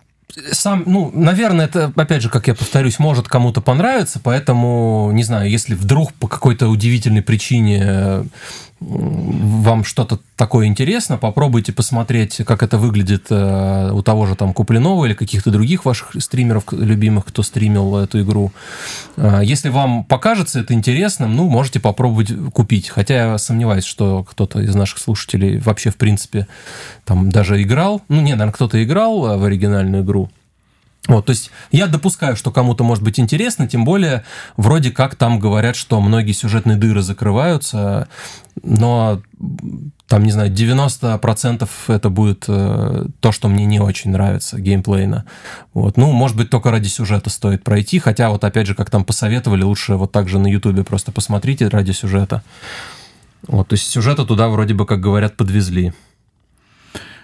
сам, 0.51 0.83
ну, 0.85 1.11
наверное, 1.13 1.65
это, 1.65 1.91
опять 1.95 2.21
же, 2.21 2.29
как 2.29 2.47
я 2.47 2.55
повторюсь, 2.55 2.99
может 2.99 3.27
кому-то 3.27 3.61
понравиться, 3.61 4.19
поэтому, 4.23 5.11
не 5.13 5.23
знаю, 5.23 5.49
если 5.49 5.75
вдруг 5.75 6.13
по 6.13 6.27
какой-то 6.27 6.67
удивительной 6.67 7.21
причине 7.21 8.25
вам 8.89 9.83
что-то 9.83 10.19
такое 10.35 10.67
интересно, 10.67 11.17
попробуйте 11.17 11.71
посмотреть, 11.71 12.41
как 12.45 12.63
это 12.63 12.77
выглядит 12.77 13.27
э, 13.29 13.91
у 13.91 14.01
того 14.01 14.25
же 14.25 14.35
там 14.35 14.53
Куплинова 14.53 15.05
или 15.05 15.13
каких-то 15.13 15.51
других 15.51 15.85
ваших 15.85 16.11
стримеров 16.19 16.63
любимых, 16.71 17.25
кто 17.25 17.43
стримил 17.43 17.97
эту 17.97 18.21
игру. 18.21 18.51
Э, 19.17 19.41
если 19.43 19.69
вам 19.69 20.03
покажется 20.03 20.59
это 20.59 20.73
интересным, 20.73 21.35
ну, 21.35 21.49
можете 21.49 21.79
попробовать 21.79 22.31
купить. 22.53 22.89
Хотя 22.89 23.15
я 23.15 23.37
сомневаюсь, 23.37 23.85
что 23.85 24.23
кто-то 24.23 24.59
из 24.59 24.75
наших 24.75 24.99
слушателей 24.99 25.59
вообще, 25.59 25.89
в 25.89 25.97
принципе, 25.97 26.47
там 27.05 27.29
даже 27.29 27.61
играл. 27.61 28.01
Ну, 28.09 28.21
не, 28.21 28.33
наверное, 28.33 28.53
кто-то 28.53 28.83
играл 28.83 29.25
э, 29.25 29.37
в 29.37 29.43
оригинальную 29.43 30.03
игру. 30.03 30.29
Вот, 31.07 31.25
то 31.25 31.31
есть 31.31 31.51
я 31.71 31.87
допускаю, 31.87 32.37
что 32.37 32.49
кому-то 32.49 32.85
может 32.85 33.03
быть 33.03 33.19
интересно, 33.19 33.67
тем 33.67 33.83
более 33.83 34.23
вроде 34.55 34.89
как 34.89 35.15
там 35.15 35.37
говорят, 35.37 35.75
что 35.75 35.99
многие 35.99 36.31
сюжетные 36.31 36.77
дыры 36.77 37.01
закрываются, 37.01 38.07
но 38.61 39.21
там, 40.07 40.23
не 40.23 40.31
знаю, 40.31 40.51
90% 40.51 41.67
это 41.87 42.09
будет 42.09 42.45
э, 42.47 43.05
то, 43.19 43.31
что 43.31 43.47
мне 43.49 43.65
не 43.65 43.79
очень 43.79 44.11
нравится 44.11 44.61
геймплейно. 44.61 45.25
Вот. 45.73 45.97
Ну, 45.97 46.11
может 46.11 46.37
быть, 46.37 46.49
только 46.49 46.71
ради 46.71 46.87
сюжета 46.87 47.29
стоит 47.29 47.63
пройти, 47.63 47.99
хотя 47.99 48.29
вот 48.29 48.43
опять 48.43 48.67
же, 48.67 48.75
как 48.75 48.89
там 48.89 49.03
посоветовали, 49.03 49.63
лучше 49.63 49.95
вот 49.95 50.11
так 50.11 50.29
же 50.29 50.39
на 50.39 50.47
ютубе 50.47 50.83
просто 50.83 51.11
посмотрите 51.11 51.67
ради 51.67 51.91
сюжета. 51.91 52.43
Вот, 53.47 53.69
то 53.69 53.73
есть 53.73 53.89
сюжета 53.89 54.23
туда 54.23 54.47
вроде 54.49 54.73
бы, 54.73 54.85
как 54.85 55.01
говорят, 55.01 55.35
подвезли. 55.35 55.93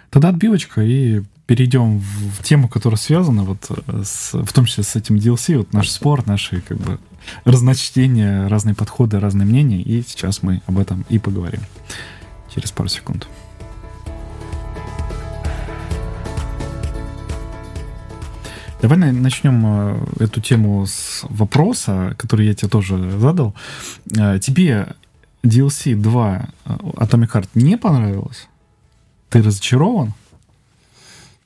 Тогда 0.10 0.30
отбивочка 0.30 0.82
и 0.82 1.22
перейдем 1.50 1.98
в 1.98 2.44
тему, 2.44 2.68
которая 2.68 3.00
связана 3.00 3.44
вот 3.44 3.72
э, 3.72 4.04
с, 4.06 4.34
в 4.34 4.54
том 4.54 4.66
числе 4.66 4.84
с 4.84 4.96
этим 4.96 5.16
DLC, 5.16 5.58
вот 5.58 5.74
наш 5.74 5.90
спор, 5.90 6.28
наши 6.28 6.62
как 6.62 6.78
бы 6.78 7.00
разночтения, 7.44 8.48
разные 8.48 8.76
подходы, 8.76 9.20
разные 9.20 9.48
мнения, 9.48 9.82
и 9.82 10.04
сейчас 10.04 10.44
мы 10.44 10.62
об 10.68 10.78
этом 10.78 11.06
и 11.10 11.18
поговорим 11.18 11.62
через 12.54 12.72
пару 12.72 12.88
секунд. 12.88 13.28
Давай 18.80 19.12
начнем 19.12 19.64
э, 19.66 20.06
эту 20.26 20.42
тему 20.42 20.86
с 20.86 21.26
вопроса, 21.30 22.14
который 22.20 22.46
я 22.46 22.54
тебе 22.54 22.70
тоже 22.70 23.20
задал. 23.20 23.56
Э, 24.16 24.38
тебе 24.38 24.94
DLC 25.42 25.96
2 25.96 26.48
Atomic 26.66 27.32
Heart 27.32 27.50
не 27.56 27.76
понравилось? 27.76 28.48
Ты 29.32 29.42
разочарован? 29.42 30.14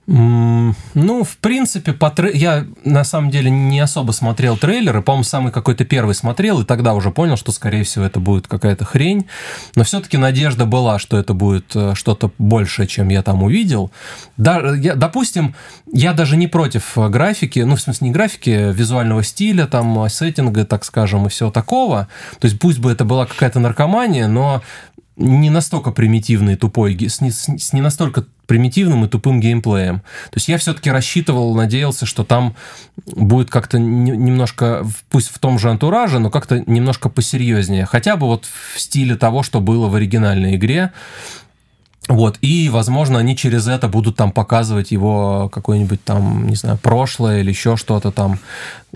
Ну, 0.06 1.24
в 1.24 1.38
принципе, 1.38 1.94
по 1.94 2.12
тре... 2.12 2.32
я 2.34 2.66
на 2.84 3.06
самом 3.06 3.30
деле 3.30 3.50
не 3.50 3.80
особо 3.80 4.12
смотрел 4.12 4.58
трейлеры. 4.58 5.02
По-моему, 5.02 5.24
самый 5.24 5.52
какой-то 5.54 5.86
первый 5.86 6.14
смотрел, 6.14 6.62
и 6.62 6.66
тогда 6.66 6.94
уже 6.94 7.10
понял, 7.10 7.38
что, 7.38 7.54
скорее 7.54 7.84
всего, 7.84 8.04
это 8.04 8.20
будет 8.20 8.48
какая-то 8.48 8.84
хрень. 8.84 9.28
Но 9.76 9.86
все-таки 9.86 10.18
надежда 10.18 10.66
была, 10.66 11.00
что 11.00 11.18
это 11.18 11.34
будет 11.34 11.74
э, 11.76 11.94
что-то 11.96 12.32
большее, 12.38 12.86
чем 12.86 13.08
я 13.10 13.24
там 13.24 13.44
увидел. 13.44 13.92
Да, 14.36 14.76
я, 14.76 14.96
допустим, 14.96 15.56
я 15.92 16.12
даже 16.12 16.36
не 16.36 16.48
против 16.48 16.98
графики, 16.98 17.60
ну, 17.60 17.78
в 17.78 17.82
смысле, 17.82 18.08
не 18.08 18.14
графики, 18.14 18.50
а 18.50 18.72
визуального 18.72 19.24
стиля, 19.24 19.68
там, 19.68 20.10
сеттинга, 20.10 20.66
так 20.66 20.84
скажем, 20.84 21.28
и 21.28 21.30
всего 21.30 21.50
такого. 21.50 22.10
То 22.40 22.48
есть, 22.48 22.60
пусть 22.60 22.80
бы 22.80 22.92
это 22.92 23.06
была 23.06 23.26
какая-то 23.26 23.62
наркомания, 23.62 24.28
но 24.28 24.62
не 25.16 25.50
настолько 25.50 25.92
примитивный 25.92 26.54
и 26.54 26.56
тупой, 26.56 26.98
с 27.08 27.22
не, 27.22 27.32
с 27.32 27.74
не 27.74 27.82
настолько 27.82 28.26
примитивным 28.48 29.06
и 29.06 29.08
тупым 29.08 29.40
геймплеем. 29.40 30.00
То 30.00 30.36
есть 30.36 30.48
я 30.48 30.58
все-таки 30.58 30.90
рассчитывал, 30.92 31.56
надеялся, 31.56 32.06
что 32.06 32.24
там 32.24 32.56
будет 33.06 33.50
как-то 33.50 33.80
немножко, 33.80 34.86
пусть 35.10 35.30
в 35.30 35.40
том 35.40 35.60
же 35.60 35.70
антураже, 35.70 36.20
но 36.20 36.30
как-то 36.30 36.64
немножко 36.66 37.10
посерьезнее. 37.10 37.86
Хотя 37.86 38.16
бы 38.16 38.28
вот 38.28 38.46
в 38.46 38.80
стиле 38.80 39.16
того, 39.16 39.44
что 39.44 39.62
было 39.62 39.88
в 39.88 39.96
оригинальной 39.96 40.56
игре. 40.56 40.92
Вот, 42.10 42.38
и, 42.42 42.68
возможно, 42.68 43.20
они 43.20 43.38
через 43.38 43.66
это 43.66 43.88
будут 43.88 44.18
там 44.18 44.34
показывать 44.34 44.92
его 44.92 45.48
какое-нибудь 45.48 46.04
там, 46.04 46.48
не 46.50 46.56
знаю, 46.56 46.78
прошлое 46.78 47.40
или 47.40 47.50
еще 47.50 47.78
что-то 47.78 48.12
там, 48.12 48.40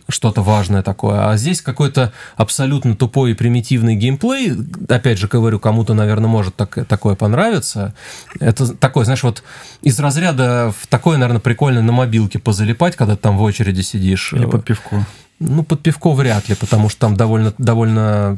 что-то 0.10 0.42
важное 0.42 0.84
такое. 0.84 1.30
А 1.30 1.38
здесь 1.38 1.62
какой-то 1.62 2.14
абсолютно 2.36 2.96
тупой 2.96 3.32
и 3.32 3.34
примитивный 3.34 3.96
геймплей. 3.96 4.54
Опять 4.88 5.20
же, 5.20 5.28
говорю, 5.28 5.60
кому-то, 5.60 5.94
наверное, 5.94 6.30
может 6.30 6.56
так, 6.56 6.86
такое 6.88 7.16
понравиться. 7.16 7.94
Это 8.40 8.74
такой, 8.76 9.06
знаешь, 9.06 9.24
вот 9.24 9.44
из 9.82 10.00
разряда 10.00 10.74
в 10.80 10.88
такое, 10.88 11.18
наверное, 11.18 11.42
прикольно 11.42 11.82
на 11.82 11.92
мобилке 11.92 12.40
позалипать, 12.40 12.96
когда 12.96 13.16
ты 13.16 13.22
там 13.22 13.38
в 13.38 13.42
очереди 13.42 13.82
сидишь. 13.82 14.34
Или 14.34 14.46
под 14.46 14.64
пивко. 14.64 15.06
Ну, 15.40 15.64
под 15.64 15.82
пивко 15.82 16.14
вряд 16.14 16.50
ли, 16.50 16.56
потому 16.56 16.90
что 16.90 17.00
там 17.02 17.16
довольно, 17.16 17.54
довольно 17.58 18.38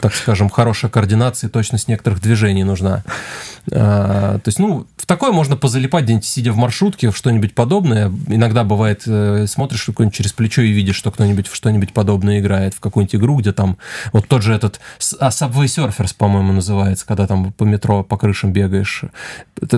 так 0.00 0.14
скажем, 0.14 0.48
хорошая 0.48 0.90
координация 0.90 1.48
и 1.48 1.50
точность 1.50 1.88
некоторых 1.88 2.20
движений 2.20 2.64
нужна. 2.64 3.04
А, 3.72 4.38
то 4.38 4.48
есть, 4.48 4.58
ну, 4.58 4.86
в 4.96 5.06
такое 5.06 5.32
можно 5.32 5.56
позалипать 5.56 6.04
где-нибудь, 6.04 6.24
сидя 6.24 6.52
в 6.52 6.56
маршрутке, 6.56 7.10
в 7.10 7.16
что-нибудь 7.16 7.54
подобное. 7.54 8.12
Иногда 8.28 8.64
бывает, 8.64 9.02
э, 9.06 9.46
смотришь 9.46 9.84
какой-нибудь 9.84 10.16
через 10.16 10.32
плечо 10.32 10.62
и 10.62 10.70
видишь, 10.70 10.96
что 10.96 11.10
кто-нибудь 11.10 11.48
в 11.48 11.54
что-нибудь 11.54 11.92
подобное 11.92 12.40
играет, 12.40 12.74
в 12.74 12.80
какую-нибудь 12.80 13.16
игру, 13.16 13.36
где 13.36 13.52
там 13.52 13.78
вот 14.12 14.28
тот 14.28 14.42
же 14.42 14.54
этот 14.54 14.80
а, 15.18 15.28
Subway 15.28 15.64
Surfers, 15.64 16.14
по-моему, 16.16 16.52
называется, 16.52 17.06
когда 17.06 17.26
там 17.26 17.52
по 17.52 17.64
метро, 17.64 18.02
по 18.02 18.16
крышам 18.16 18.52
бегаешь. 18.52 19.02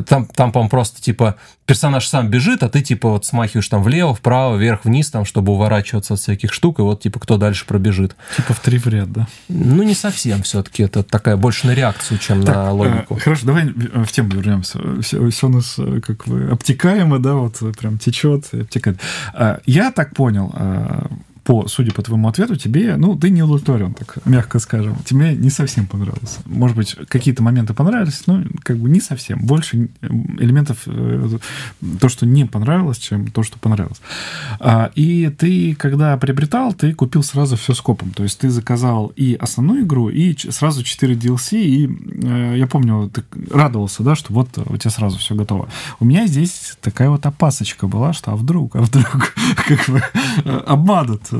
Там, 0.07 0.27
там 0.27 0.53
по-моему, 0.53 0.69
просто 0.69 1.01
типа 1.01 1.37
персонаж 1.67 2.07
сам 2.07 2.29
бежит, 2.29 2.63
а 2.63 2.69
ты 2.69 2.83
типа 2.83 3.11
вот 3.11 3.25
смахиваешь 3.25 3.69
там 3.69 3.83
влево, 3.83 4.15
вправо, 4.15 4.57
вверх, 4.57 4.85
вниз, 4.85 5.11
там, 5.11 5.25
чтобы 5.25 5.53
уворачиваться 5.53 6.15
от 6.15 6.21
всяких 6.21 6.53
штук, 6.53 6.81
и 6.81 6.83
вот 6.83 7.03
типа 7.03 7.21
кто 7.21 7.37
дальше 7.37 7.65
пробежит. 7.65 8.17
Типа 8.37 8.55
в 8.55 8.61
три 8.61 8.79
в 8.79 8.87
ряд, 8.87 9.13
да? 9.13 9.29
Ну, 9.49 9.83
не 9.83 9.95
совсем 9.95 10.10
все-таки. 10.43 10.83
Это 10.83 11.03
такая 11.03 11.37
больше 11.37 11.67
на 11.67 11.75
реакцию, 11.75 12.19
чем 12.19 12.43
так, 12.43 12.55
на 12.55 12.73
логику. 12.73 13.17
Э, 13.17 13.21
хорошо, 13.21 13.47
давай 13.47 13.65
в 13.67 14.09
тему 14.09 14.31
вернемся. 14.31 14.79
Все, 15.03 15.29
все 15.31 15.47
у 15.47 15.51
нас 15.51 15.75
э, 15.79 16.01
как 16.01 16.27
бы 16.27 16.49
обтекаемо, 16.51 17.19
да, 17.19 17.35
вот 17.35 17.59
прям 17.79 17.99
течет, 17.99 18.47
обтекает. 18.53 19.01
Я 19.67 19.91
так 19.93 20.15
понял, 20.15 20.53
по, 21.51 21.67
судя 21.67 21.91
по 21.93 22.01
твоему 22.01 22.29
ответу, 22.29 22.55
тебе, 22.55 22.95
ну, 22.97 23.17
ты 23.17 23.29
не 23.29 23.43
удовлетворен, 23.43 23.93
так 23.93 24.19
мягко 24.25 24.61
скажем. 24.61 24.95
Тебе 25.05 25.35
не 25.35 25.51
совсем 25.51 25.87
понравилось. 25.87 26.39
Может 26.45 26.77
быть, 26.77 26.97
какие-то 27.09 27.43
моменты 27.43 27.75
понравились, 27.75 28.23
но 28.29 28.45
как 28.63 28.77
бы 28.77 28.89
не 28.89 29.01
совсем. 29.01 29.41
Больше 29.41 29.89
элементов 30.01 30.83
э, 30.87 31.39
то, 32.01 32.09
что 32.09 32.25
не 32.25 32.45
понравилось, 32.45 32.99
чем 32.99 33.27
то, 33.33 33.43
что 33.43 33.59
понравилось. 33.59 34.01
А, 34.61 34.93
и 34.95 35.29
ты, 35.37 35.75
когда 35.75 36.17
приобретал, 36.19 36.73
ты 36.73 36.95
купил 36.95 37.25
сразу 37.25 37.57
все 37.57 37.75
скопом. 37.75 38.13
То 38.13 38.23
есть 38.23 38.39
ты 38.39 38.49
заказал 38.49 39.13
и 39.17 39.35
основную 39.35 39.83
игру, 39.83 40.09
и 40.09 40.37
сразу 40.53 40.85
4 40.85 41.17
DLC, 41.17 41.61
и 41.61 41.89
э, 42.23 42.59
я 42.59 42.69
помню, 42.69 43.11
ты 43.13 43.25
радовался, 43.51 44.05
да, 44.05 44.15
что 44.15 44.33
вот 44.33 44.57
у 44.57 44.77
тебя 44.77 44.91
сразу 44.93 45.19
все 45.19 45.35
готово. 45.35 45.69
У 45.99 46.05
меня 46.05 46.29
здесь 46.29 46.77
такая 46.81 47.11
вот 47.11 47.27
опасочка 47.27 47.89
была, 47.89 48.13
что 48.13 48.31
а 48.31 48.37
вдруг, 48.37 48.77
а 48.77 48.83
вдруг 48.83 49.35
как 49.67 49.89
бы 49.89 50.01
э, 50.45 50.57
обманут 50.69 51.23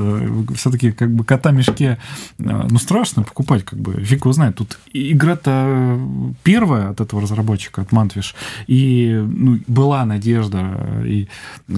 все-таки 0.55 0.91
как 0.91 1.11
бы 1.11 1.23
кота 1.23 1.51
мешке, 1.51 1.97
э, 2.39 2.67
ну, 2.69 2.77
страшно 2.77 3.23
покупать, 3.23 3.63
как 3.63 3.79
бы, 3.79 4.03
фиг 4.03 4.21
его 4.21 4.33
знает. 4.33 4.55
Тут 4.55 4.79
игра-то 4.93 5.99
первая 6.43 6.89
от 6.89 7.01
этого 7.01 7.21
разработчика, 7.21 7.81
от 7.81 7.91
Мантвиш, 7.91 8.35
и 8.67 9.23
ну, 9.27 9.59
была 9.67 10.05
надежда, 10.05 11.03
и 11.05 11.27
э, 11.67 11.73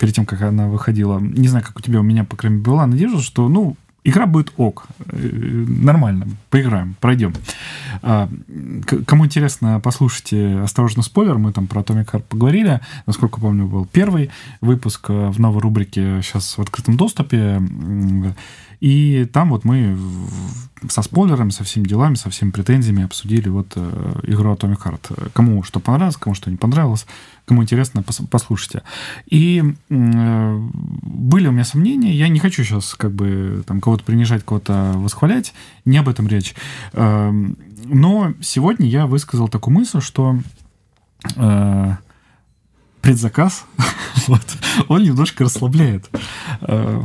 перед 0.00 0.14
тем, 0.14 0.26
как 0.26 0.42
она 0.42 0.68
выходила, 0.68 1.18
не 1.18 1.48
знаю, 1.48 1.64
как 1.64 1.78
у 1.78 1.82
тебя, 1.82 2.00
у 2.00 2.04
меня, 2.04 2.24
по 2.24 2.36
крайней 2.36 2.58
мере, 2.58 2.70
была 2.70 2.86
надежда, 2.86 3.20
что, 3.20 3.48
ну, 3.48 3.76
игра 4.08 4.26
будет 4.26 4.52
ок, 4.56 4.86
нормально, 5.12 6.28
поиграем, 6.50 6.96
пройдем. 7.00 7.34
А, 8.02 8.28
кому 9.06 9.26
интересно, 9.26 9.80
послушайте 9.82 10.60
«Осторожно, 10.60 11.02
спойлер», 11.02 11.38
мы 11.38 11.52
там 11.52 11.66
про 11.66 11.82
Atomic 11.82 12.10
Heart 12.12 12.24
поговорили, 12.28 12.80
насколько 13.06 13.40
помню, 13.40 13.66
был 13.66 13.86
первый 13.86 14.30
выпуск 14.60 15.06
э, 15.10 15.28
в 15.30 15.38
новой 15.40 15.60
рубрике, 15.60 16.20
сейчас 16.22 16.56
в 16.56 16.62
открытом 16.62 16.96
доступе, 16.96 17.60
и 18.80 19.28
там 19.32 19.50
вот 19.50 19.64
мы 19.64 19.96
со 20.88 21.02
спойлерами, 21.02 21.50
со 21.50 21.64
всеми 21.64 21.84
делами, 21.84 22.14
со 22.14 22.30
всеми 22.30 22.50
претензиями 22.50 23.04
обсудили 23.04 23.48
вот 23.48 23.72
э, 23.76 24.20
игру 24.24 24.52
Atomic 24.52 24.78
Heart. 24.78 25.30
Кому 25.32 25.62
что 25.62 25.80
понравилось, 25.80 26.16
кому 26.16 26.34
что 26.34 26.50
не 26.50 26.56
понравилось, 26.56 27.06
кому 27.44 27.62
интересно, 27.62 28.04
послушайте. 28.30 28.82
И 29.26 29.62
э, 29.88 30.58
были 31.02 31.48
у 31.48 31.52
меня 31.52 31.64
сомнения, 31.64 32.12
я 32.12 32.28
не 32.28 32.38
хочу 32.38 32.62
сейчас 32.62 32.94
как 32.94 33.12
бы 33.12 33.62
там 33.66 33.80
кого-то 33.80 34.04
принижать, 34.04 34.44
кого-то 34.44 34.92
восхвалять, 34.96 35.54
не 35.84 35.98
об 35.98 36.08
этом 36.08 36.28
речь. 36.28 36.54
Э, 36.92 37.32
но 37.84 38.34
сегодня 38.40 38.86
я 38.86 39.06
высказал 39.06 39.48
такую 39.48 39.74
мысль, 39.74 40.00
что 40.00 40.38
э, 41.36 41.96
предзаказ, 43.00 43.64
вот, 44.26 44.42
он 44.88 45.02
немножко 45.02 45.44
расслабляет. 45.44 46.10
Э, 46.60 47.00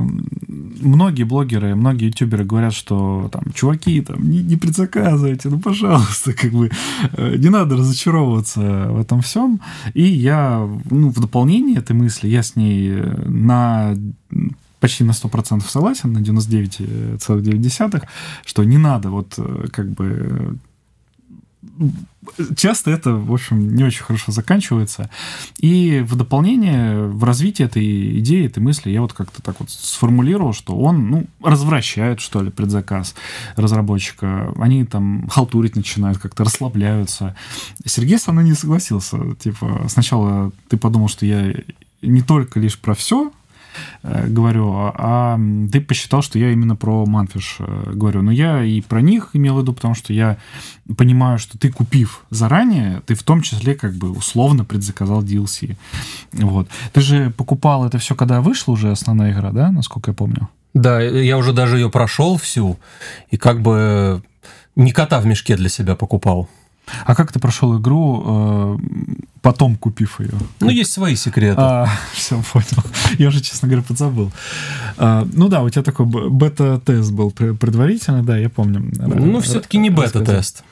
многие 0.48 1.24
блогеры, 1.24 1.76
многие 1.76 2.06
ютуберы 2.06 2.44
говорят, 2.44 2.74
что 2.74 3.30
там, 3.32 3.44
чуваки, 3.54 4.02
там, 4.02 4.30
не, 4.30 4.44
не 4.44 4.58
предзаказывайте, 4.58 5.50
ну, 5.50 5.60
пожалуйста, 5.60 6.34
как 6.42 6.52
бы, 6.52 6.72
э, 7.14 7.36
не 7.38 7.50
надо 7.50 7.78
разочаровываться 7.78 8.88
в 8.90 9.00
этом 9.00 9.22
всем. 9.22 9.62
И 9.94 10.04
я, 10.04 10.68
ну, 10.90 11.10
в 11.10 11.20
дополнение 11.20 11.78
этой 11.78 11.96
мысли, 11.96 12.28
я 12.28 12.44
с 12.44 12.56
ней 12.56 12.94
на 13.26 13.96
почти 14.80 15.06
на 15.06 15.12
100% 15.12 15.62
согласен, 15.70 16.12
на 16.12 16.18
99,9, 16.18 18.04
что 18.46 18.64
не 18.66 18.78
надо 18.78 19.10
вот 19.10 19.36
э, 19.38 19.68
как 19.72 19.90
бы 19.92 20.58
часто 22.56 22.92
это, 22.92 23.14
в 23.14 23.34
общем, 23.34 23.76
не 23.76 23.84
очень 23.84 24.04
хорошо 24.04 24.32
заканчивается. 24.32 25.10
И 25.58 26.04
в 26.08 26.16
дополнение, 26.16 27.04
в 27.04 27.24
развитии 27.24 27.66
этой 27.66 28.20
идеи, 28.20 28.46
этой 28.46 28.60
мысли, 28.60 28.90
я 28.92 29.02
вот 29.02 29.14
как-то 29.14 29.42
так 29.42 29.60
вот 29.60 29.70
сформулировал, 29.70 30.54
что 30.54 30.76
он, 30.76 31.10
ну, 31.10 31.26
развращает, 31.44 32.20
что 32.20 32.42
ли, 32.42 32.50
предзаказ 32.50 33.16
разработчика. 33.56 34.54
Они 34.58 34.86
там 34.86 35.28
халтурить 35.30 35.76
начинают, 35.76 36.18
как-то 36.18 36.44
расслабляются. 36.44 37.36
Сергей 37.86 38.18
со 38.18 38.32
мной 38.32 38.46
не 38.46 38.54
согласился. 38.54 39.18
Типа, 39.36 39.86
сначала 39.90 40.52
ты 40.70 40.78
подумал, 40.78 41.08
что 41.08 41.26
я 41.26 41.54
не 42.02 42.22
только 42.22 42.60
лишь 42.60 42.78
про 42.78 42.94
все 42.94 43.32
говорю, 44.04 44.74
а, 44.74 44.94
а 44.98 45.40
ты 45.72 45.82
посчитал, 45.82 46.22
что 46.22 46.40
я 46.40 46.52
именно 46.52 46.76
про 46.76 47.06
Манфиш 47.06 47.58
э, 47.60 47.92
говорю. 47.94 48.22
Но 48.22 48.32
я 48.32 48.64
и 48.64 48.82
про 48.82 49.02
них 49.02 49.30
имел 49.34 49.56
в 49.58 49.62
виду, 49.62 49.74
потому 49.74 49.96
что 49.96 50.14
я 50.14 50.38
понимаю, 50.98 51.40
что 51.40 51.58
ты, 51.58 51.72
купив 51.72 52.26
заранее, 52.30 53.02
ты 53.06 53.16
в 53.16 53.24
том 53.24 53.42
числе 53.42 53.76
как 53.76 53.94
бы 53.94 54.12
условно 54.12 54.66
предзаказал 54.66 55.24
DLC. 55.24 55.76
Вот. 56.34 56.68
Ты 56.92 57.02
же 57.02 57.30
покупал 57.30 57.86
это 57.86 57.98
все, 57.98 58.16
когда 58.16 58.42
вышла 58.42 58.74
уже 58.74 58.92
основная 58.92 59.32
игра, 59.32 59.52
да, 59.52 59.72
насколько 59.72 60.12
я 60.12 60.16
помню? 60.16 60.50
Да, 60.74 61.00
я 61.02 61.38
уже 61.38 61.54
даже 61.54 61.78
ее 61.78 61.90
прошел 61.90 62.38
всю, 62.38 62.80
и 63.30 63.38
как 63.38 63.62
бы 63.62 64.24
не 64.76 64.92
кота 64.92 65.20
в 65.20 65.26
мешке 65.26 65.56
для 65.56 65.70
себя 65.70 65.96
покупал. 65.96 66.50
А 67.06 67.16
как 67.16 67.32
ты 67.32 67.40
прошел 67.40 67.78
игру, 67.80 68.24
э, 68.26 68.78
потом 69.42 69.76
купив 69.76 70.20
ее? 70.20 70.34
Ну, 70.60 70.70
есть 70.70 70.92
свои 70.92 71.16
секреты. 71.16 71.60
А, 71.60 71.88
все, 72.14 72.42
понял. 72.52 72.84
Я 73.18 73.30
уже, 73.30 73.42
честно 73.42 73.68
говоря, 73.68 73.84
подзабыл. 73.88 74.32
А, 74.98 75.28
ну 75.32 75.48
да, 75.48 75.62
у 75.62 75.70
тебя 75.70 75.84
такой 75.84 76.06
бета-тест 76.06 77.12
был 77.12 77.32
предварительный, 77.32 78.24
да, 78.24 78.38
я 78.38 78.50
помню. 78.50 78.92
Ну, 78.98 79.40
все-таки 79.42 79.78
не 79.78 79.90
бета-тест. 79.90 80.64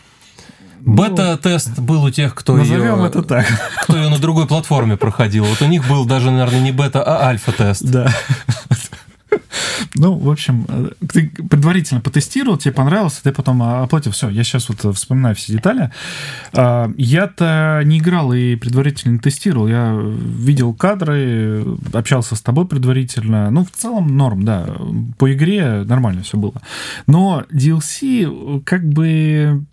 Ну, 0.84 0.95
Бета-тест 0.95 1.78
был 1.80 2.04
у 2.04 2.10
тех, 2.10 2.34
кто 2.34 2.58
ее, 2.58 3.06
это 3.06 3.21
так. 3.21 3.45
кто 3.84 3.97
ее 3.97 4.10
на 4.10 4.17
другой 4.17 4.47
платформе 4.47 4.97
проходил. 4.97 5.45
Вот 5.45 5.62
у 5.62 5.67
них 5.67 5.88
был 5.88 6.06
даже, 6.06 6.32
наверное, 6.32 6.60
не 6.60 6.71
бета, 6.71 7.04
а 7.04 7.28
альфа-тест. 7.28 7.84
Да. 7.84 8.12
Ну, 10.02 10.16
в 10.18 10.32
общем, 10.32 10.66
э, 10.68 10.90
ты 11.08 11.30
предварительно 11.30 12.02
потестировал, 12.02 12.58
тебе 12.58 12.74
понравилось, 12.74 13.22
ты 13.22 13.32
потом 13.32 13.62
оплатил. 13.62 14.12
Все, 14.12 14.30
я 14.30 14.44
сейчас 14.44 14.68
вот 14.68 14.96
вспоминаю 14.96 15.36
все 15.36 15.54
детали. 15.54 15.92
А, 16.54 16.92
я-то 16.98 17.84
не 17.86 18.00
играл 18.00 18.34
и 18.34 18.56
предварительно 18.56 19.20
тестировал. 19.20 19.68
Я 19.68 19.96
видел 19.96 20.74
кадры, 20.74 21.64
общался 21.94 22.36
с 22.36 22.42
тобой 22.42 22.68
предварительно. 22.68 23.52
Ну, 23.52 23.64
в 23.64 23.70
целом 23.70 24.18
норм, 24.18 24.44
да. 24.44 24.76
По 25.20 25.32
игре 25.32 25.84
нормально 25.84 26.24
все 26.24 26.36
было. 26.36 26.56
Но 27.06 27.44
DLC 27.52 28.64
как 28.64 28.84
бы 28.84 29.64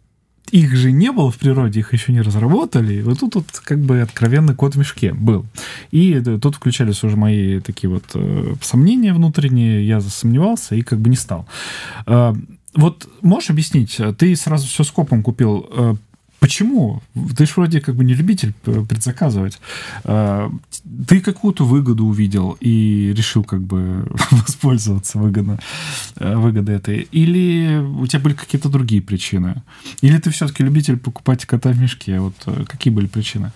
их 0.50 0.74
же 0.76 0.92
не 0.92 1.12
было 1.12 1.30
в 1.30 1.38
природе, 1.38 1.80
их 1.80 1.92
еще 1.92 2.12
не 2.12 2.20
разработали. 2.20 3.02
Вот 3.02 3.20
тут 3.20 3.34
вот 3.36 3.46
как 3.64 3.78
бы 3.78 4.00
откровенный 4.00 4.54
код 4.54 4.74
в 4.74 4.78
мешке 4.78 5.12
был. 5.12 5.46
И 5.90 6.20
тут 6.20 6.56
включались 6.56 7.04
уже 7.04 7.16
мои 7.16 7.60
такие 7.60 7.90
вот 7.90 8.04
э, 8.14 8.54
сомнения 8.62 9.12
внутренние, 9.12 9.86
я 9.86 10.00
засомневался 10.00 10.74
и 10.74 10.82
как 10.82 10.98
бы 10.98 11.10
не 11.10 11.16
стал. 11.16 11.46
Э, 12.06 12.34
вот 12.74 13.08
можешь 13.22 13.50
объяснить, 13.50 14.00
ты 14.18 14.36
сразу 14.36 14.66
все 14.66 14.84
скопом 14.84 15.22
купил, 15.22 15.66
э, 15.70 15.94
Почему? 16.40 17.02
Ты 17.36 17.46
же 17.46 17.52
вроде 17.56 17.80
как 17.80 17.96
бы 17.96 18.04
не 18.04 18.14
любитель 18.14 18.52
предзаказывать. 18.62 19.58
А, 20.04 20.50
ты 21.08 21.20
какую-то 21.20 21.64
выгоду 21.64 22.06
увидел 22.06 22.56
и 22.60 23.12
решил 23.16 23.42
как 23.42 23.60
бы 23.60 24.08
воспользоваться 24.30 25.18
выгодно, 25.18 25.58
э, 26.16 26.36
выгодой 26.36 26.76
этой. 26.76 27.08
Или 27.10 27.78
у 27.78 28.06
тебя 28.06 28.20
были 28.20 28.34
какие-то 28.34 28.68
другие 28.68 29.02
причины? 29.02 29.62
Или 30.00 30.18
ты 30.18 30.30
все-таки 30.30 30.62
любитель 30.62 30.96
покупать 30.96 31.44
кота 31.44 31.70
в 31.70 31.78
мешке? 31.78 32.20
Вот 32.20 32.34
э, 32.46 32.64
какие 32.66 32.92
были 32.92 33.06
причины? 33.06 33.50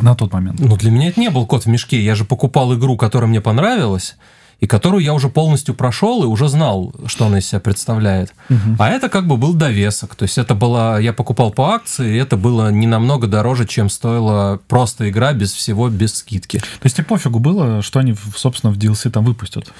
На 0.00 0.14
тот 0.14 0.32
момент. 0.32 0.60
Ну, 0.60 0.76
для 0.76 0.90
меня 0.90 1.08
это 1.08 1.20
не 1.20 1.30
был 1.30 1.46
кот 1.46 1.64
в 1.64 1.68
мешке. 1.68 2.02
Я 2.02 2.14
же 2.14 2.24
покупал 2.24 2.74
игру, 2.74 2.96
которая 2.96 3.28
мне 3.28 3.40
понравилась 3.40 4.16
и 4.62 4.66
которую 4.68 5.02
я 5.02 5.12
уже 5.12 5.28
полностью 5.28 5.74
прошел 5.74 6.22
и 6.22 6.26
уже 6.26 6.46
знал, 6.46 6.94
что 7.06 7.26
она 7.26 7.40
из 7.40 7.48
себя 7.48 7.58
представляет. 7.58 8.32
Угу. 8.48 8.76
А 8.78 8.90
это 8.90 9.08
как 9.08 9.26
бы 9.26 9.36
был 9.36 9.54
довесок. 9.54 10.14
То 10.14 10.22
есть 10.22 10.38
это 10.38 10.54
было, 10.54 11.00
я 11.00 11.12
покупал 11.12 11.50
по 11.50 11.74
акции, 11.74 12.14
и 12.14 12.16
это 12.16 12.36
было 12.36 12.70
не 12.70 12.86
намного 12.86 13.26
дороже, 13.26 13.66
чем 13.66 13.90
стоила 13.90 14.60
просто 14.68 15.10
игра 15.10 15.32
без 15.32 15.52
всего, 15.52 15.88
без 15.88 16.14
скидки. 16.14 16.58
То 16.58 16.84
есть 16.84 16.94
тебе 16.94 17.06
пофигу 17.06 17.40
было, 17.40 17.82
что 17.82 17.98
они, 17.98 18.14
собственно, 18.36 18.72
в 18.72 18.78
DLC 18.78 19.10
там 19.10 19.24
выпустят? 19.24 19.72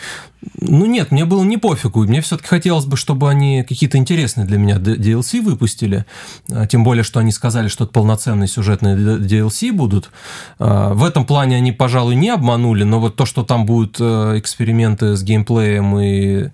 Ну 0.60 0.86
нет, 0.86 1.12
мне 1.12 1.26
было 1.26 1.44
не 1.44 1.58
пофигу. 1.58 2.02
Мне 2.02 2.20
все-таки 2.20 2.48
хотелось 2.48 2.86
бы, 2.86 2.96
чтобы 2.96 3.30
они 3.30 3.62
какие-то 3.62 3.98
интересные 3.98 4.48
для 4.48 4.58
меня 4.58 4.78
DLC 4.78 5.42
выпустили. 5.42 6.06
А, 6.50 6.66
тем 6.66 6.82
более, 6.82 7.04
что 7.04 7.20
они 7.20 7.30
сказали, 7.30 7.68
что 7.68 7.84
это 7.84 7.92
полноценные 7.92 8.48
сюжетные 8.48 8.96
DLC 8.96 9.72
будут. 9.72 10.10
А, 10.58 10.92
в 10.92 11.04
этом 11.04 11.24
плане 11.24 11.56
они, 11.56 11.70
пожалуй, 11.70 12.16
не 12.16 12.30
обманули, 12.30 12.82
но 12.82 12.98
вот 12.98 13.14
то, 13.14 13.26
что 13.26 13.44
там 13.44 13.64
будут 13.64 13.98
э, 14.00 14.38
эксперименты 14.72 15.16
с 15.16 15.22
геймплеем 15.22 15.98
и, 15.98 16.50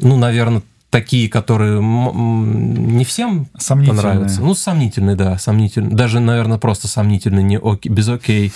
ну, 0.00 0.16
наверное, 0.16 0.62
такие, 0.90 1.28
которые 1.28 1.80
не 1.82 3.04
всем 3.04 3.46
понравятся. 3.66 4.40
Ну, 4.42 4.54
сомнительные, 4.54 5.16
да, 5.16 5.38
сомнительные. 5.38 5.94
Даже, 5.94 6.20
наверное, 6.20 6.58
просто 6.58 6.86
сомнительные, 6.86 7.42
не 7.42 7.58
ок, 7.58 7.84
без 7.86 8.08
окей. 8.08 8.52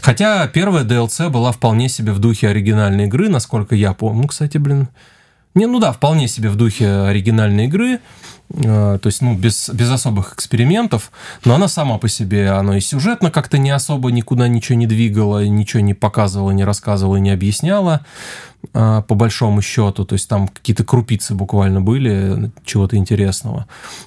Хотя 0.00 0.46
первая 0.46 0.84
DLC 0.84 1.28
была 1.30 1.52
вполне 1.52 1.88
себе 1.88 2.12
в 2.12 2.18
духе 2.18 2.48
оригинальной 2.48 3.06
игры, 3.06 3.28
насколько 3.28 3.74
я 3.74 3.94
помню. 3.94 4.22
Ну, 4.22 4.28
кстати, 4.28 4.58
блин, 4.58 4.88
не, 5.54 5.66
ну 5.66 5.80
да, 5.80 5.92
вполне 5.92 6.28
себе 6.28 6.50
в 6.50 6.56
духе 6.56 6.88
оригинальной 6.88 7.64
игры. 7.64 8.00
Э, 8.52 8.98
то 9.00 9.06
есть, 9.06 9.22
ну, 9.22 9.36
без, 9.36 9.68
без 9.70 9.90
особых 9.90 10.34
экспериментов, 10.34 11.12
но 11.44 11.54
она 11.54 11.68
сама 11.68 11.98
по 11.98 12.08
себе, 12.08 12.50
она 12.50 12.76
и 12.76 12.80
сюжетно 12.80 13.30
как-то 13.30 13.58
не 13.58 13.70
особо 13.70 14.10
никуда 14.10 14.48
ничего 14.48 14.76
не 14.76 14.86
двигала, 14.86 15.44
ничего 15.46 15.80
не 15.80 15.94
показывала, 15.94 16.50
не 16.50 16.64
рассказывала, 16.64 17.16
не 17.16 17.30
объясняла, 17.30 18.04
э, 18.74 19.02
по 19.06 19.14
большому 19.14 19.62
счету, 19.62 20.04
то 20.04 20.14
есть 20.14 20.28
там 20.28 20.48
какие-то 20.48 20.84
крупицы 20.84 21.34
буквально 21.34 21.80
были 21.80 22.50
чего-то 22.64 22.96
интересного. 22.96 23.66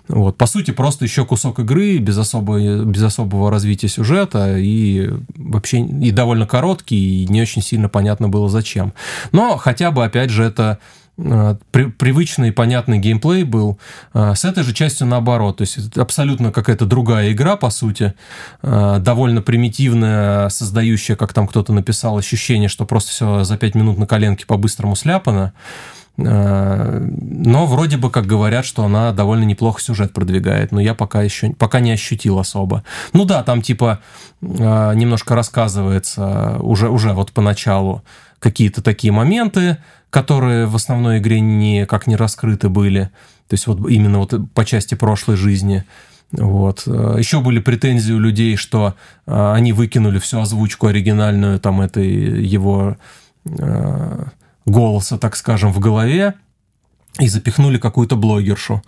Вот, 0.09 0.37
по 0.37 0.45
сути, 0.45 0.71
просто 0.71 1.05
еще 1.05 1.25
кусок 1.25 1.59
игры 1.59 1.99
без, 1.99 2.17
особой, 2.17 2.83
без 2.85 3.03
особого 3.03 3.49
развития 3.49 3.87
сюжета 3.87 4.57
и 4.57 5.09
вообще 5.37 5.79
и 5.79 6.11
довольно 6.11 6.45
короткий, 6.45 7.23
и 7.23 7.27
не 7.27 7.41
очень 7.41 7.61
сильно 7.61 7.87
понятно 7.87 8.27
было 8.27 8.49
зачем. 8.49 8.93
Но 9.31 9.55
хотя 9.55 9.91
бы, 9.91 10.03
опять 10.03 10.31
же, 10.31 10.43
это 10.43 10.79
при, 11.15 11.91
привычный 11.91 12.49
и 12.49 12.51
понятный 12.51 12.97
геймплей 12.97 13.43
был. 13.43 13.79
Э, 14.13 14.33
с 14.35 14.45
этой 14.45 14.63
же 14.63 14.73
частью 14.73 15.07
наоборот. 15.07 15.57
То 15.57 15.61
есть 15.61 15.77
это 15.77 16.01
абсолютно 16.01 16.51
какая-то 16.51 16.85
другая 16.85 17.31
игра, 17.31 17.55
по 17.55 17.69
сути. 17.69 18.13
Э, 18.63 18.97
довольно 18.99 19.41
примитивная, 19.41 20.49
создающая, 20.49 21.15
как 21.15 21.33
там 21.33 21.47
кто-то 21.47 21.71
написал, 21.71 22.17
ощущение, 22.17 22.67
что 22.67 22.85
просто 22.85 23.11
все 23.11 23.43
за 23.43 23.57
5 23.57 23.75
минут 23.75 23.97
на 23.97 24.07
коленке 24.07 24.45
по-быстрому 24.45 24.95
сляпано. 24.95 25.53
Но 26.15 27.65
вроде 27.65 27.97
бы, 27.97 28.11
как 28.11 28.27
говорят, 28.27 28.65
что 28.65 28.83
она 28.83 29.11
довольно 29.13 29.45
неплохо 29.45 29.81
сюжет 29.81 30.13
продвигает, 30.13 30.71
но 30.71 30.79
я 30.79 30.93
пока 30.93 31.23
еще 31.23 31.53
пока 31.53 31.79
не 31.79 31.91
ощутил 31.91 32.37
особо. 32.37 32.83
Ну 33.13 33.25
да, 33.25 33.41
там 33.41 33.63
типа 33.63 33.99
немножко 34.39 35.33
рассказывается 35.33 36.57
уже, 36.59 36.89
уже 36.89 37.13
вот 37.13 37.31
поначалу 37.31 38.03
какие-то 38.37 38.83
такие 38.83 39.11
моменты, 39.11 39.79
которые 40.13 40.67
в 40.67 40.75
основной 40.75 41.17
игре 41.17 41.39
никак 41.39 42.05
не 42.05 42.15
раскрыты 42.15 42.69
были. 42.69 43.09
То 43.47 43.55
есть 43.55 43.65
вот 43.65 43.89
именно 43.89 44.19
вот 44.19 44.35
по 44.53 44.63
части 44.63 44.93
прошлой 44.93 45.37
жизни. 45.37 45.85
Вот. 46.31 46.85
Еще 46.85 47.41
были 47.41 47.59
претензии 47.59 48.13
у 48.13 48.19
людей, 48.19 48.55
что 48.55 48.93
а, 49.25 49.55
они 49.55 49.73
выкинули 49.73 50.19
всю 50.19 50.39
озвучку 50.39 50.85
оригинальную 50.85 51.59
там 51.59 51.81
этой 51.81 52.45
его 52.45 52.95
э, 53.45 54.25
голоса, 54.67 55.17
так 55.17 55.35
скажем, 55.35 55.73
в 55.73 55.79
голове 55.79 56.35
и 57.19 57.27
запихнули 57.27 57.79
какую-то 57.79 58.15
блогершу. 58.15 58.83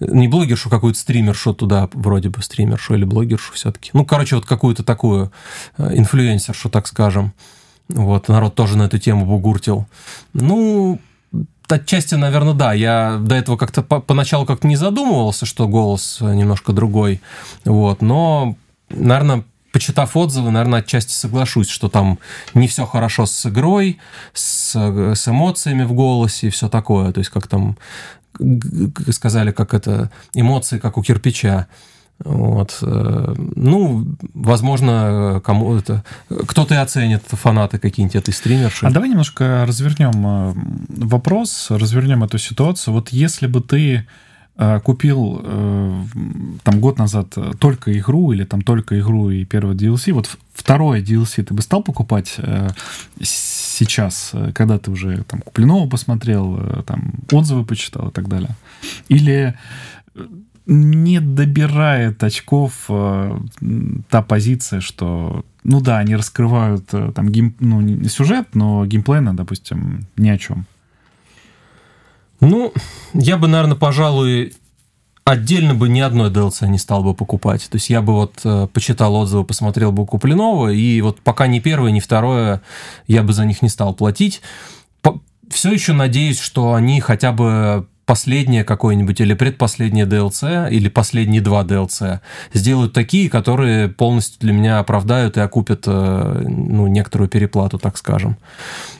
Не 0.00 0.28
блогершу, 0.28 0.70
какую-то 0.70 0.98
стримершу 0.98 1.52
туда, 1.52 1.90
вроде 1.92 2.30
бы 2.30 2.42
стримершу 2.42 2.94
или 2.94 3.04
блогершу 3.04 3.52
все-таки. 3.52 3.90
Ну, 3.92 4.06
короче, 4.06 4.36
вот 4.36 4.46
какую-то 4.46 4.82
такую 4.82 5.30
э, 5.76 5.94
инфлюенсершу, 5.94 6.70
так 6.70 6.86
скажем. 6.86 7.34
Вот, 7.92 8.28
народ 8.28 8.54
тоже 8.54 8.76
на 8.76 8.84
эту 8.84 8.98
тему 8.98 9.26
бугуртил. 9.26 9.86
Ну, 10.32 11.00
отчасти, 11.68 12.14
наверное, 12.14 12.54
да. 12.54 12.72
Я 12.72 13.18
до 13.20 13.34
этого 13.34 13.56
как-то 13.56 13.82
по 13.82 14.00
поначалу 14.00 14.46
как-то 14.46 14.66
не 14.66 14.76
задумывался, 14.76 15.46
что 15.46 15.68
голос 15.68 16.18
немножко 16.20 16.72
другой. 16.72 17.20
Вот, 17.64 18.02
но, 18.02 18.56
наверное, 18.88 19.44
почитав 19.72 20.16
отзывы, 20.16 20.50
наверное, 20.50 20.80
отчасти 20.80 21.12
соглашусь, 21.12 21.68
что 21.68 21.88
там 21.88 22.18
не 22.54 22.68
все 22.68 22.86
хорошо 22.86 23.26
с 23.26 23.46
игрой, 23.46 23.98
с, 24.32 24.74
с 24.74 25.28
эмоциями 25.28 25.84
в 25.84 25.92
голосе 25.92 26.48
и 26.48 26.50
все 26.50 26.68
такое. 26.68 27.12
То 27.12 27.18
есть, 27.18 27.30
как 27.30 27.46
там 27.46 27.76
сказали, 29.10 29.50
как 29.50 29.74
это 29.74 30.10
эмоции, 30.34 30.78
как 30.78 30.96
у 30.96 31.02
кирпича. 31.02 31.66
Вот. 32.24 32.78
Э, 32.82 33.34
ну, 33.56 34.06
возможно, 34.34 35.40
кому 35.44 35.74
это 35.76 36.04
кто-то 36.28 36.74
и 36.74 36.78
оценит 36.78 37.22
фанаты 37.26 37.78
какие-нибудь 37.78 38.16
этой 38.16 38.34
стримерши. 38.34 38.86
А 38.86 38.90
давай 38.90 39.08
немножко 39.08 39.64
развернем 39.66 40.26
э, 40.26 40.52
вопрос, 41.06 41.70
развернем 41.70 42.22
эту 42.22 42.38
ситуацию. 42.38 42.92
Вот 42.92 43.08
если 43.08 43.46
бы 43.46 43.62
ты 43.62 44.06
э, 44.56 44.80
купил 44.80 45.42
там 46.62 46.80
год 46.80 46.98
назад 46.98 47.34
только 47.58 47.98
игру 47.98 48.32
или 48.32 48.44
там 48.44 48.60
только 48.60 49.00
игру 49.00 49.30
и 49.30 49.46
первый 49.46 49.74
DLC, 49.74 50.12
вот 50.12 50.28
второе 50.52 51.02
DLC 51.02 51.42
ты 51.42 51.54
бы 51.54 51.62
стал 51.62 51.82
покупать 51.82 52.36
сейчас, 53.22 54.32
когда 54.54 54.78
ты 54.78 54.90
уже 54.90 55.24
там 55.24 55.40
Куплинова 55.40 55.88
посмотрел, 55.88 56.84
там 56.86 57.14
отзывы 57.32 57.64
почитал 57.64 58.08
и 58.08 58.12
так 58.12 58.28
далее? 58.28 58.50
Или 59.08 59.54
не 60.66 61.20
добирает 61.20 62.22
очков 62.22 62.84
э, 62.88 63.38
та 64.08 64.22
позиция, 64.22 64.80
что, 64.80 65.44
ну 65.64 65.80
да, 65.80 65.98
они 65.98 66.16
раскрывают 66.16 66.92
э, 66.92 67.12
там 67.14 67.28
гейм, 67.28 67.54
ну, 67.60 68.04
сюжет, 68.08 68.54
но 68.54 68.86
геймплейно, 68.86 69.34
допустим, 69.34 70.06
ни 70.16 70.28
о 70.28 70.38
чем. 70.38 70.66
Ну, 72.40 72.72
я 73.12 73.36
бы, 73.36 73.48
наверное, 73.48 73.76
пожалуй, 73.76 74.54
отдельно 75.24 75.74
бы 75.74 75.88
ни 75.88 76.00
одной 76.00 76.30
DLC 76.30 76.68
не 76.68 76.78
стал 76.78 77.02
бы 77.02 77.14
покупать. 77.14 77.68
То 77.70 77.76
есть 77.76 77.90
я 77.90 78.02
бы 78.02 78.14
вот 78.14 78.40
э, 78.44 78.68
почитал 78.72 79.14
отзывы, 79.14 79.44
посмотрел 79.44 79.92
бы 79.92 80.06
Куплинова, 80.06 80.68
и 80.68 81.00
вот 81.00 81.20
пока 81.20 81.46
ни 81.46 81.60
первое, 81.60 81.90
ни 81.90 82.00
второе 82.00 82.62
я 83.06 83.22
бы 83.22 83.32
за 83.32 83.44
них 83.44 83.62
не 83.62 83.68
стал 83.68 83.94
платить. 83.94 84.40
По 85.02 85.20
все 85.50 85.72
еще 85.72 85.92
надеюсь, 85.92 86.38
что 86.38 86.74
они 86.74 87.00
хотя 87.00 87.32
бы 87.32 87.86
последнее 88.10 88.64
какое-нибудь 88.64 89.20
или 89.20 89.34
предпоследнее 89.34 90.04
DLC, 90.04 90.68
или 90.68 90.88
последние 90.88 91.40
два 91.40 91.62
DLC, 91.62 92.18
сделают 92.52 92.92
такие, 92.92 93.30
которые 93.30 93.86
полностью 93.86 94.40
для 94.40 94.52
меня 94.52 94.80
оправдают 94.80 95.36
и 95.36 95.40
окупят 95.40 95.84
э, 95.86 96.44
ну, 96.48 96.88
некоторую 96.88 97.28
переплату, 97.28 97.78
так 97.78 97.96
скажем. 97.96 98.36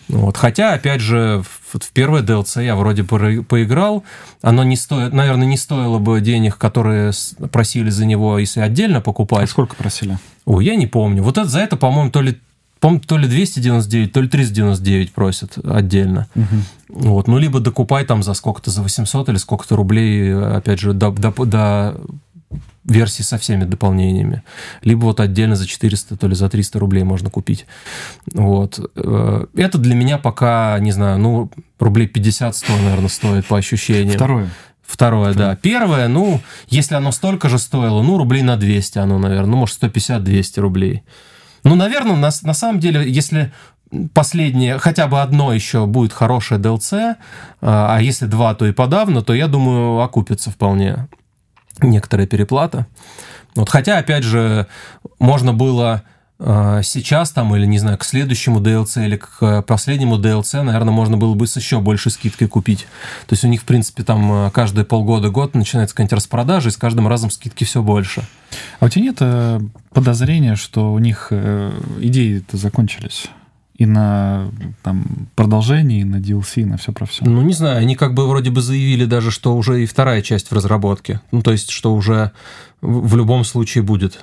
Вот. 0.06 0.36
Хотя, 0.36 0.74
опять 0.74 1.00
же, 1.00 1.42
в, 1.42 1.80
в 1.80 1.90
первое 1.90 2.22
DLC 2.22 2.64
я 2.64 2.76
вроде 2.76 3.02
поиграл, 3.02 4.04
оно 4.42 4.62
не 4.62 4.76
стоит, 4.76 5.12
наверное, 5.12 5.48
не 5.48 5.56
стоило 5.56 5.98
бы 5.98 6.20
денег, 6.20 6.56
которые 6.56 7.10
просили 7.50 7.90
за 7.90 8.06
него, 8.06 8.38
если 8.38 8.60
отдельно 8.60 9.00
покупать. 9.00 9.42
А 9.42 9.46
сколько 9.48 9.74
просили? 9.74 10.18
Ой, 10.44 10.64
я 10.64 10.76
не 10.76 10.86
помню. 10.86 11.24
Вот 11.24 11.36
это, 11.36 11.48
за 11.48 11.58
это, 11.58 11.76
по-моему, 11.76 12.12
то 12.12 12.22
ли 12.22 12.38
Помню, 12.80 13.00
то 13.00 13.18
ли 13.18 13.28
299, 13.28 14.12
то 14.12 14.22
ли 14.22 14.28
399 14.28 15.12
просят 15.12 15.58
отдельно. 15.64 16.26
Угу. 16.34 17.08
Вот. 17.08 17.28
Ну, 17.28 17.38
либо 17.38 17.60
докупай 17.60 18.04
там 18.04 18.22
за 18.22 18.34
сколько-то, 18.34 18.70
за 18.70 18.82
800 18.82 19.28
или 19.28 19.36
сколько-то 19.36 19.76
рублей, 19.76 20.34
опять 20.34 20.80
же, 20.80 20.94
до, 20.94 21.10
до, 21.10 21.30
до 21.44 22.00
версии 22.84 23.22
со 23.22 23.38
всеми 23.38 23.64
дополнениями. 23.64 24.42
Либо 24.82 25.04
вот 25.04 25.20
отдельно 25.20 25.56
за 25.56 25.66
400, 25.66 26.16
то 26.16 26.26
ли 26.26 26.34
за 26.34 26.48
300 26.48 26.78
рублей 26.78 27.04
можно 27.04 27.30
купить. 27.30 27.66
Вот. 28.32 28.80
Э, 28.96 29.44
это 29.54 29.78
для 29.78 29.94
меня 29.94 30.18
пока, 30.18 30.78
не 30.80 30.92
знаю, 30.92 31.18
ну, 31.18 31.50
рублей 31.78 32.10
50-100, 32.12 32.82
наверное, 32.82 33.08
стоит 33.08 33.46
по 33.46 33.58
ощущениям. 33.58 34.16
Второе. 34.16 34.50
Второе, 34.82 35.34
да. 35.34 35.54
Первое, 35.54 36.08
ну, 36.08 36.40
если 36.68 36.96
оно 36.96 37.12
столько 37.12 37.48
же 37.48 37.58
стоило, 37.58 38.02
ну, 38.02 38.18
рублей 38.18 38.42
на 38.42 38.56
200 38.56 38.98
оно, 38.98 39.18
наверное, 39.18 39.50
ну, 39.50 39.56
может, 39.58 39.80
150-200 39.82 40.60
рублей. 40.60 41.02
Ну, 41.64 41.74
наверное, 41.74 42.16
на, 42.16 42.30
на 42.42 42.54
самом 42.54 42.80
деле, 42.80 43.10
если 43.10 43.52
последнее, 44.14 44.78
хотя 44.78 45.06
бы 45.06 45.20
одно 45.20 45.52
еще 45.52 45.86
будет 45.86 46.12
хорошее 46.12 46.60
DLC, 46.60 47.16
а, 47.60 47.96
а 47.96 48.00
если 48.00 48.26
два, 48.26 48.54
то 48.54 48.66
и 48.66 48.72
подавно, 48.72 49.22
то 49.22 49.34
я 49.34 49.48
думаю, 49.48 50.00
окупится 50.00 50.50
вполне 50.50 51.08
некоторая 51.82 52.26
переплата. 52.26 52.86
Вот, 53.56 53.68
хотя, 53.68 53.98
опять 53.98 54.22
же, 54.22 54.66
можно 55.18 55.52
было 55.52 56.02
сейчас 56.42 57.32
там, 57.32 57.54
или, 57.54 57.66
не 57.66 57.78
знаю, 57.78 57.98
к 57.98 58.04
следующему 58.04 58.60
DLC 58.60 59.04
или 59.04 59.16
к 59.16 59.62
последнему 59.62 60.18
DLC, 60.18 60.62
наверное, 60.62 60.92
можно 60.92 61.18
было 61.18 61.34
бы 61.34 61.46
с 61.46 61.56
еще 61.56 61.80
большей 61.80 62.10
скидкой 62.10 62.48
купить. 62.48 62.86
То 63.26 63.34
есть 63.34 63.44
у 63.44 63.48
них, 63.48 63.60
в 63.60 63.64
принципе, 63.64 64.04
там 64.04 64.32
а, 64.32 64.50
каждые 64.50 64.86
полгода-год 64.86 65.54
начинается 65.54 65.94
какая-нибудь 65.94 66.14
распродажа, 66.14 66.70
и 66.70 66.72
с 66.72 66.78
каждым 66.78 67.08
разом 67.08 67.30
скидки 67.30 67.64
все 67.64 67.82
больше. 67.82 68.22
А 68.78 68.86
у 68.86 68.88
тебя 68.88 69.04
нет 69.04 69.16
э, 69.20 69.60
подозрения, 69.92 70.56
что 70.56 70.92
у 70.94 70.98
них 70.98 71.28
э, 71.30 71.72
идеи-то 72.00 72.56
закончились? 72.56 73.26
и 73.80 73.86
на 73.86 74.50
там, 74.82 75.28
продолжение, 75.34 76.02
и 76.02 76.04
на 76.04 76.16
DLC, 76.16 76.60
и 76.60 76.64
на 76.66 76.76
все 76.76 76.92
про 76.92 77.06
все. 77.06 77.24
Ну, 77.24 77.40
не 77.40 77.54
знаю, 77.54 77.78
они 77.78 77.96
как 77.96 78.12
бы 78.12 78.28
вроде 78.28 78.50
бы 78.50 78.60
заявили 78.60 79.06
даже, 79.06 79.30
что 79.30 79.56
уже 79.56 79.82
и 79.82 79.86
вторая 79.86 80.20
часть 80.20 80.50
в 80.50 80.52
разработке. 80.52 81.22
Ну, 81.32 81.40
то 81.40 81.50
есть, 81.50 81.70
что 81.70 81.94
уже 81.94 82.32
в 82.82 83.16
любом 83.16 83.42
случае 83.42 83.82
будет. 83.82 84.22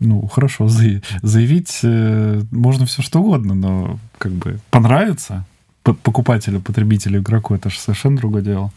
Ну, 0.00 0.26
хорошо, 0.26 0.66
заявить 0.68 1.80
э, 1.82 2.42
можно 2.50 2.86
все 2.86 3.02
что 3.02 3.20
угодно, 3.20 3.54
но 3.54 3.98
как 4.16 4.32
бы 4.32 4.58
понравится 4.70 5.44
покупателю, 5.82 6.60
потребителю, 6.60 7.20
игроку, 7.20 7.54
это 7.54 7.70
же 7.70 7.78
совершенно 7.78 8.16
другое 8.16 8.42
дело. 8.42 8.72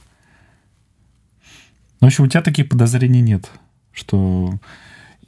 Ну, 2.02 2.08
в 2.08 2.12
общем, 2.12 2.26
у 2.26 2.28
тебя 2.28 2.42
таких 2.42 2.68
подозрений 2.68 3.22
нет, 3.22 3.50
что 3.94 4.54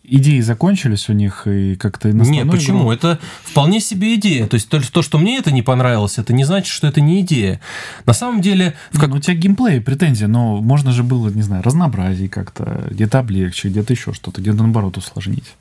идеи 0.04 0.42
закончились 0.42 1.10
у 1.10 1.14
них 1.14 1.48
и 1.48 1.76
как-то... 1.76 2.12
Нет, 2.12 2.50
почему? 2.50 2.80
Игру... 2.80 2.92
Это 2.92 3.20
вполне 3.44 3.80
себе 3.80 4.16
идея. 4.16 4.48
То 4.48 4.56
есть 4.56 4.70
то, 4.70 4.82
то, 4.92 5.02
что 5.02 5.18
мне 5.18 5.38
это 5.38 5.52
не 5.52 5.62
понравилось, 5.62 6.18
это 6.18 6.34
не 6.34 6.44
значит, 6.44 6.68
что 6.68 6.88
это 6.88 7.02
не 7.02 7.22
идея. 7.22 7.60
На 8.06 8.14
самом 8.14 8.42
деле... 8.42 8.76
В 8.92 9.00
как... 9.00 9.10
Ну, 9.10 9.16
у 9.16 9.20
тебя 9.20 9.36
геймплей, 9.36 9.82
претензия, 9.82 10.28
но 10.28 10.62
можно 10.62 10.92
же 10.92 11.04
было, 11.04 11.30
не 11.30 11.42
знаю, 11.42 11.64
разнообразие 11.64 12.30
как-то, 12.30 12.88
где-то 12.92 13.20
облегчить, 13.20 13.72
где-то 13.72 13.94
еще 13.94 14.14
что-то, 14.14 14.42
где-то 14.42 14.58
наоборот 14.58 14.98
усложнить. 14.98 15.56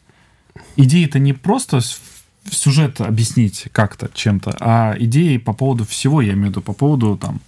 Идея-то 0.76 1.18
не 1.18 1.32
просто 1.32 1.80
сюжет 2.50 3.00
объяснить 3.00 3.68
как-то 3.72 4.10
чем-то, 4.12 4.56
а 4.60 4.94
идеи 4.98 5.38
по 5.38 5.52
поводу 5.52 5.84
всего, 5.84 6.20
я 6.20 6.32
имею 6.32 6.46
в 6.46 6.50
виду, 6.50 6.60
по 6.62 6.72
поводу 6.72 7.16
там 7.16 7.40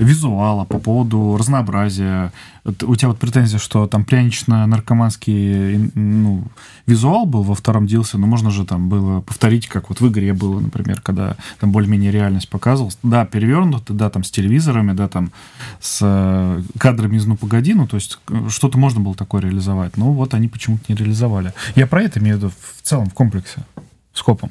визуала, 0.00 0.64
по 0.64 0.78
поводу 0.78 1.36
разнообразия. 1.36 2.32
У 2.64 2.96
тебя 2.96 3.08
вот 3.08 3.18
претензия, 3.18 3.58
что 3.58 3.86
там 3.86 4.04
прянично-наркоманский 4.04 5.90
ну, 5.94 6.44
визуал 6.86 7.26
был 7.26 7.42
во 7.42 7.54
втором 7.54 7.84
DLC, 7.84 8.16
но 8.16 8.26
можно 8.26 8.50
же 8.50 8.64
там 8.64 8.88
было 8.88 9.20
повторить, 9.20 9.68
как 9.68 9.90
вот 9.90 10.00
в 10.00 10.08
игре 10.08 10.32
было, 10.32 10.58
например, 10.60 11.00
когда 11.02 11.36
там 11.58 11.70
более-менее 11.70 12.10
реальность 12.10 12.48
показывалась. 12.48 12.98
Да, 13.02 13.26
перевернуто, 13.26 13.92
да, 13.92 14.08
там 14.08 14.24
с 14.24 14.30
телевизорами, 14.30 14.92
да, 14.92 15.08
там 15.08 15.32
с 15.80 15.98
э, 16.02 16.62
кадрами 16.78 17.16
из 17.16 17.26
«Ну, 17.26 17.36
погоди», 17.36 17.74
ну, 17.74 17.86
то 17.86 17.96
есть 17.96 18.18
э, 18.28 18.48
что-то 18.48 18.78
можно 18.78 19.00
было 19.00 19.14
такое 19.14 19.42
реализовать, 19.42 19.98
но 19.98 20.12
вот 20.12 20.32
они 20.32 20.48
почему-то 20.48 20.84
не 20.88 20.94
реализовали. 20.94 21.52
Я 21.74 21.86
про 21.86 22.02
это 22.02 22.20
имею 22.20 22.36
в 22.36 22.38
виду 22.38 22.50
в 22.50 22.82
целом, 22.82 23.10
в 23.10 23.14
комплексе 23.14 23.64
скопом. 24.12 24.50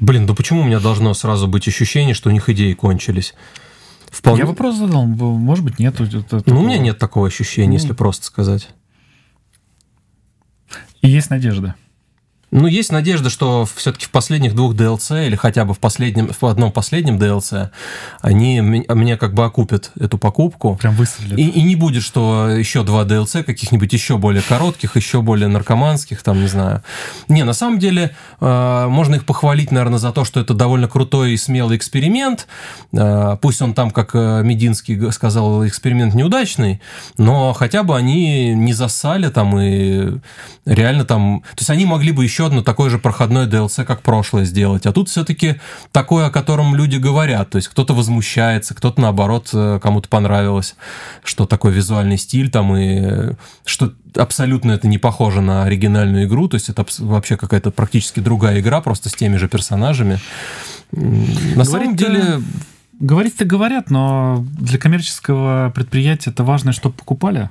Блин, 0.00 0.26
да 0.26 0.34
почему 0.34 0.62
у 0.62 0.64
меня 0.64 0.80
должно 0.80 1.14
сразу 1.14 1.46
быть 1.46 1.68
ощущение, 1.68 2.14
что 2.14 2.28
у 2.28 2.32
них 2.32 2.48
идеи 2.48 2.72
кончились? 2.72 3.34
Вполне... 4.10 4.40
Я 4.40 4.46
вопрос 4.46 4.76
задал, 4.76 5.06
может 5.06 5.64
быть, 5.64 5.78
нет. 5.78 5.96
Ну, 6.46 6.60
у 6.60 6.66
меня 6.66 6.78
нет 6.78 6.98
такого 6.98 7.26
ощущения, 7.26 7.68
ну... 7.68 7.74
если 7.74 7.92
просто 7.92 8.26
сказать. 8.26 8.68
И 11.02 11.08
есть 11.08 11.30
надежда. 11.30 11.74
Ну, 12.54 12.68
есть 12.68 12.92
надежда, 12.92 13.30
что 13.30 13.66
все-таки 13.74 14.06
в 14.06 14.10
последних 14.10 14.54
двух 14.54 14.74
DLC 14.74 15.26
или 15.26 15.34
хотя 15.34 15.64
бы 15.64 15.74
в, 15.74 15.80
последнем, 15.80 16.30
в 16.40 16.46
одном 16.46 16.70
последнем 16.70 17.18
DLC 17.18 17.70
они 18.20 18.60
мне 18.60 19.16
как 19.16 19.34
бы 19.34 19.44
окупят 19.44 19.90
эту 19.98 20.18
покупку. 20.18 20.76
Прям 20.76 20.94
выстрелят. 20.94 21.36
И, 21.36 21.48
и 21.48 21.62
не 21.62 21.74
будет, 21.74 22.04
что 22.04 22.48
еще 22.48 22.84
два 22.84 23.02
DLC 23.02 23.42
каких-нибудь 23.42 23.92
еще 23.92 24.18
более 24.18 24.40
коротких, 24.40 24.94
еще 24.94 25.20
более 25.20 25.48
наркоманских, 25.48 26.22
там, 26.22 26.40
не 26.42 26.46
знаю. 26.46 26.84
Не, 27.26 27.42
на 27.42 27.54
самом 27.54 27.80
деле, 27.80 28.14
э, 28.40 28.86
можно 28.88 29.16
их 29.16 29.26
похвалить, 29.26 29.72
наверное, 29.72 29.98
за 29.98 30.12
то, 30.12 30.24
что 30.24 30.38
это 30.38 30.54
довольно 30.54 30.86
крутой 30.86 31.32
и 31.32 31.36
смелый 31.36 31.76
эксперимент. 31.76 32.46
Э, 32.92 33.36
пусть 33.42 33.62
он 33.62 33.74
там, 33.74 33.90
как 33.90 34.10
э, 34.14 34.42
Мединский 34.44 35.10
сказал, 35.10 35.66
эксперимент 35.66 36.14
неудачный, 36.14 36.80
но 37.18 37.52
хотя 37.52 37.82
бы 37.82 37.96
они 37.96 38.54
не 38.54 38.74
засали 38.74 39.28
там 39.28 39.58
и 39.58 40.20
реально 40.64 41.04
там... 41.04 41.40
То 41.40 41.62
есть 41.62 41.70
они 41.70 41.84
могли 41.84 42.12
бы 42.12 42.22
еще 42.22 42.43
одно 42.44 42.62
такое 42.62 42.90
же 42.90 42.98
проходное 42.98 43.46
DLC, 43.46 43.84
как 43.84 44.02
прошлое 44.02 44.44
сделать. 44.44 44.86
А 44.86 44.92
тут 44.92 45.08
все-таки 45.08 45.56
такое, 45.92 46.26
о 46.26 46.30
котором 46.30 46.74
люди 46.74 46.96
говорят. 46.96 47.50
То 47.50 47.56
есть 47.56 47.68
кто-то 47.68 47.94
возмущается, 47.94 48.74
кто-то 48.74 49.00
наоборот 49.00 49.50
э, 49.52 49.78
кому-то 49.82 50.08
понравилось, 50.08 50.76
что 51.22 51.46
такой 51.46 51.72
визуальный 51.72 52.18
стиль 52.18 52.50
там 52.50 52.76
и 52.76 53.00
э, 53.02 53.32
что 53.64 53.92
абсолютно 54.16 54.72
это 54.72 54.88
не 54.88 54.98
похоже 54.98 55.40
на 55.40 55.64
оригинальную 55.64 56.26
игру, 56.26 56.48
то 56.48 56.54
есть 56.54 56.68
это 56.68 56.86
вообще 56.98 57.36
какая-то 57.36 57.70
практически 57.70 58.20
другая 58.20 58.60
игра, 58.60 58.80
просто 58.80 59.08
с 59.08 59.14
теми 59.14 59.36
же 59.36 59.48
персонажами. 59.48 60.18
На 60.92 61.64
самом 61.64 61.96
деле... 61.96 62.40
Говорить-то 63.00 63.44
говорят, 63.44 63.90
но 63.90 64.46
для 64.56 64.78
коммерческого 64.78 65.72
предприятия 65.74 66.30
это 66.30 66.44
важно, 66.44 66.72
чтобы 66.72 66.94
покупали. 66.94 67.50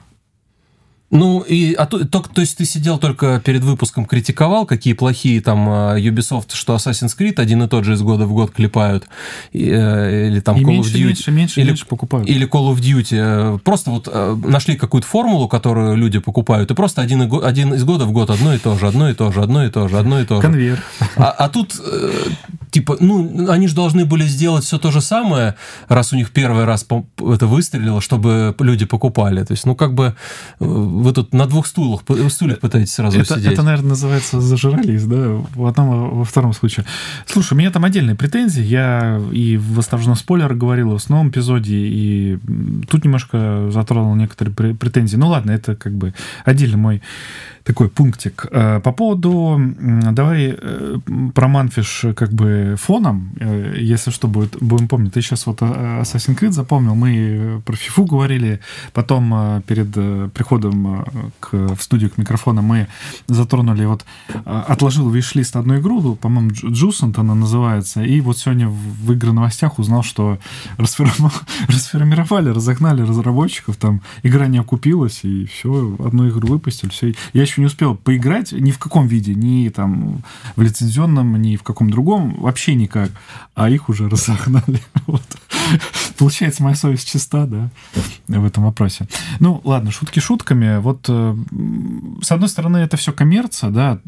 Ну, 1.13 1.41
и, 1.41 1.75
а 1.75 1.85
то, 1.85 2.05
то, 2.05 2.21
то 2.21 2.41
есть 2.41 2.57
ты 2.57 2.65
сидел 2.65 2.97
только 2.97 3.39
перед 3.39 3.63
выпуском, 3.63 4.05
критиковал, 4.05 4.65
какие 4.65 4.93
плохие 4.93 5.41
там 5.41 5.69
а, 5.69 5.95
Ubisoft, 5.95 6.55
что 6.55 6.73
Assassin's 6.75 7.15
Creed 7.15 7.35
один 7.39 7.61
и 7.61 7.67
тот 7.67 7.85
же 7.85 7.93
из 7.93 8.01
года 8.01 8.25
в 8.25 8.33
год 8.33 8.49
клепают, 8.49 9.07
и, 9.51 9.69
э, 9.71 10.29
или 10.29 10.39
там 10.39 10.57
и 10.57 10.63
Call 10.63 10.67
меньше, 10.67 10.89
of 10.89 10.95
Duty. 10.95 11.05
Меньше, 11.05 11.31
меньше, 11.31 11.61
или, 11.61 11.67
меньше 11.67 11.85
покупают. 11.85 12.27
Или 12.27 12.47
Call 12.47 12.73
of 12.73 12.79
Duty. 12.79 13.59
Просто 13.59 13.91
вот 13.91 14.09
э, 14.11 14.35
нашли 14.43 14.75
какую-то 14.75 15.07
формулу, 15.07 15.47
которую 15.47 15.95
люди 15.97 16.17
покупают, 16.17 16.71
и 16.71 16.73
просто 16.73 17.03
один, 17.03 17.31
один 17.43 17.75
из 17.75 17.83
года 17.83 18.05
в 18.05 18.11
год 18.11 18.31
одно 18.31 18.55
и 18.55 18.57
то 18.57 18.75
же, 18.79 18.87
одно 18.87 19.07
и 19.07 19.13
то 19.13 19.31
же, 19.31 19.43
одно 19.43 19.63
и 19.63 19.69
то 19.69 19.87
же, 19.87 19.99
одно 19.99 20.19
и 20.19 20.25
то 20.25 20.37
же. 20.37 20.41
Конвейер. 20.41 20.83
А, 21.15 21.29
а 21.29 21.47
тут, 21.47 21.79
э, 21.79 22.11
типа, 22.71 22.97
ну, 22.99 23.51
они 23.51 23.67
же 23.67 23.75
должны 23.75 24.05
были 24.05 24.25
сделать 24.25 24.63
все 24.63 24.79
то 24.79 24.89
же 24.89 24.99
самое, 24.99 25.53
раз 25.87 26.11
у 26.11 26.15
них 26.15 26.31
первый 26.31 26.65
раз 26.65 26.87
это 26.87 27.45
выстрелило, 27.45 28.01
чтобы 28.01 28.55
люди 28.57 28.85
покупали. 28.85 29.43
То 29.43 29.51
есть, 29.51 29.67
ну, 29.67 29.75
как 29.75 29.93
бы 29.93 30.15
вы 31.03 31.13
тут 31.13 31.33
на 31.33 31.45
двух 31.45 31.67
стулах, 31.67 32.01
стульях 32.29 32.59
пытаетесь 32.59 32.93
сразу 32.93 33.19
это, 33.19 33.35
сидеть. 33.35 33.53
Это, 33.53 33.63
наверное, 33.63 33.89
называется 33.89 34.41
зажрались, 34.41 35.05
да, 35.05 35.37
в 35.55 35.65
одном, 35.65 36.19
во 36.19 36.23
втором 36.23 36.53
случае. 36.53 36.85
Слушай, 37.25 37.53
у 37.53 37.57
меня 37.57 37.71
там 37.71 37.85
отдельные 37.85 38.15
претензии. 38.15 38.63
Я 38.63 39.21
и 39.31 39.57
в 39.57 39.79
«Осторожно, 39.79 40.15
спойлер» 40.15 40.53
говорил 40.53 40.91
в 40.91 40.95
основном 40.95 41.29
эпизоде, 41.29 41.75
и 41.75 42.39
тут 42.89 43.03
немножко 43.05 43.69
затронул 43.71 44.15
некоторые 44.15 44.75
претензии. 44.75 45.17
Ну 45.17 45.27
ладно, 45.27 45.51
это 45.51 45.75
как 45.75 45.93
бы 45.93 46.13
отдельный 46.45 46.77
мой 46.77 47.01
такой 47.63 47.89
пунктик. 47.89 48.45
Э, 48.51 48.79
по 48.79 48.91
поводу, 48.91 49.59
давай 50.11 50.55
э, 50.57 50.97
про 51.33 51.47
Манфиш 51.47 52.05
как 52.15 52.33
бы 52.33 52.75
фоном, 52.77 53.31
э, 53.39 53.75
если 53.77 54.11
что, 54.11 54.27
будет, 54.27 54.57
будем 54.61 54.87
помнить. 54.87 55.13
Ты 55.13 55.21
сейчас 55.21 55.45
вот 55.45 55.61
Assassin's 55.61 56.37
Creed 56.37 56.51
запомнил, 56.51 56.95
мы 56.95 57.61
про 57.65 57.75
FIFA 57.75 58.05
говорили, 58.05 58.59
потом 58.91 59.61
перед 59.67 59.91
приходом 60.33 61.05
к, 61.39 61.53
в 61.53 61.81
студию 61.81 62.09
к 62.09 62.17
микрофону 62.17 62.61
мы 62.61 62.87
затронули, 63.27 63.85
вот 63.85 64.05
отложил 64.45 65.09
виш-лист 65.09 65.55
одну 65.55 65.79
игру, 65.79 66.15
по-моему, 66.15 66.51
Джусент 66.51 67.17
она 67.19 67.35
называется, 67.35 68.03
и 68.03 68.19
вот 68.21 68.37
сегодня 68.37 68.67
в 68.67 69.11
игры 69.13 69.31
новостях 69.31 69.79
узнал, 69.79 70.03
что 70.03 70.37
расформировали, 70.77 72.49
разогнали 72.49 73.01
разработчиков, 73.01 73.77
там 73.77 74.01
игра 74.23 74.47
не 74.47 74.57
окупилась, 74.57 75.21
и 75.23 75.45
все, 75.45 75.95
одну 75.99 76.27
игру 76.29 76.47
выпустили, 76.47 76.89
все. 76.89 77.13
Я 77.33 77.41
еще 77.43 77.52
еще 77.53 77.61
не 77.61 77.67
успел 77.67 77.95
поиграть 77.95 78.51
ни 78.51 78.71
в 78.71 78.79
каком 78.79 79.07
виде, 79.07 79.35
ни 79.35 79.69
там 79.69 80.23
в 80.55 80.61
лицензионном, 80.61 81.39
ни 81.41 81.55
в 81.55 81.63
каком 81.63 81.89
другом, 81.89 82.35
вообще 82.39 82.73
никак. 82.73 83.11
А 83.53 83.69
их 83.69 83.89
уже 83.89 84.09
разогнали. 84.09 84.81
Вот. 85.05 85.23
Получается, 86.17 86.63
моя 86.63 86.75
совесть 86.75 87.09
чиста, 87.09 87.45
да, 87.45 87.69
в 88.27 88.45
этом 88.45 88.63
вопросе. 88.63 89.07
Ну, 89.39 89.61
ладно, 89.63 89.91
шутки 89.91 90.19
шутками. 90.19 90.77
Вот, 90.79 91.05
э, 91.07 91.35
с 92.21 92.31
одной 92.31 92.49
стороны, 92.49 92.77
это 92.77 92.97
все 92.97 93.13
коммерция, 93.13 93.69
да. 93.69 93.99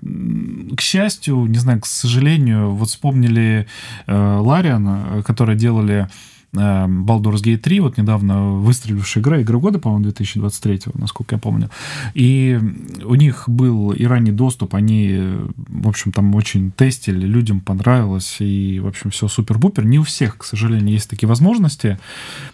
К 0.76 0.82
счастью, 0.82 1.46
не 1.46 1.58
знаю, 1.60 1.82
к 1.82 1.86
сожалению, 1.86 2.72
вот 2.72 2.89
вспомнили 2.89 3.68
э, 4.08 4.38
Лариан, 4.39 5.24
которые 5.24 5.58
делали 5.58 6.10
Baldur's 6.56 7.43
Gate 7.43 7.58
3, 7.58 7.80
вот 7.80 7.97
недавно 7.97 8.51
выстрелившая 8.51 9.24
игра, 9.24 9.41
игра 9.41 9.58
года, 9.60 9.80
по-моему, 9.80 10.03
2023, 10.06 10.82
насколько 10.95 11.36
я 11.36 11.39
помню. 11.39 11.70
И 12.14 12.60
у 13.03 13.16
них 13.16 13.45
был 13.47 13.91
и 13.91 14.06
ранний 14.06 14.32
доступ, 14.32 14.76
они, 14.76 15.20
в 15.56 15.88
общем, 15.88 16.12
там 16.12 16.34
очень 16.36 16.72
тестили, 16.72 17.26
людям 17.26 17.62
понравилось, 17.62 18.38
и, 18.39 18.80
в 18.80 18.88
общем, 18.88 19.10
все 19.10 19.28
супер-бупер. 19.28 19.86
Не 19.86 19.99
у 19.99 20.03
всех, 20.03 20.38
к 20.38 20.43
сожалению, 20.43 20.89
есть 20.89 21.10
такие 21.10 21.28
возможности. 21.28 21.97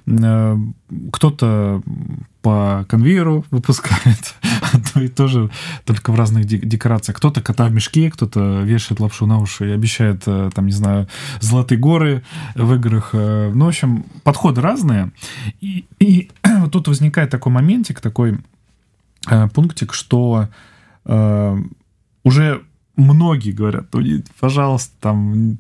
Э, 0.08 0.58
кто-то 1.12 1.82
по 2.42 2.86
конвейеру 2.90 3.46
выпускает 3.52 4.36
одно 4.74 5.02
и 5.02 5.08
то 5.08 5.28
же, 5.28 5.50
только 5.86 6.12
в 6.12 6.16
разных 6.16 6.46
декорациях. 6.46 7.18
Кто-то 7.18 7.42
кота 7.42 7.68
в 7.68 7.74
мешке, 7.74 8.10
кто-то 8.10 8.62
вешает 8.62 9.00
лапшу 9.00 9.26
на 9.26 9.40
уши 9.40 9.70
и 9.70 9.74
обещает, 9.74 10.24
э, 10.26 10.50
там, 10.54 10.66
не 10.66 10.72
знаю, 10.72 11.08
золотые 11.40 11.78
горы 11.78 12.24
в 12.56 12.74
играх. 12.74 13.10
Э, 13.14 13.52
ну, 13.54 13.66
в 13.66 13.70
общем, 13.70 14.06
подходы 14.24 14.62
разные. 14.62 15.12
И, 15.60 15.86
и 16.00 16.32
тут 16.72 16.88
возникает 16.88 17.30
такой 17.30 17.52
моментик, 17.52 18.02
такой 18.02 18.40
э, 19.30 19.48
пунктик, 19.50 19.94
что 19.94 20.50
э, 21.06 21.58
уже 22.24 22.62
многие 23.02 23.52
говорят, 23.52 23.86
ну, 23.94 24.02
пожалуйста, 24.40 24.92
там, 25.00 25.58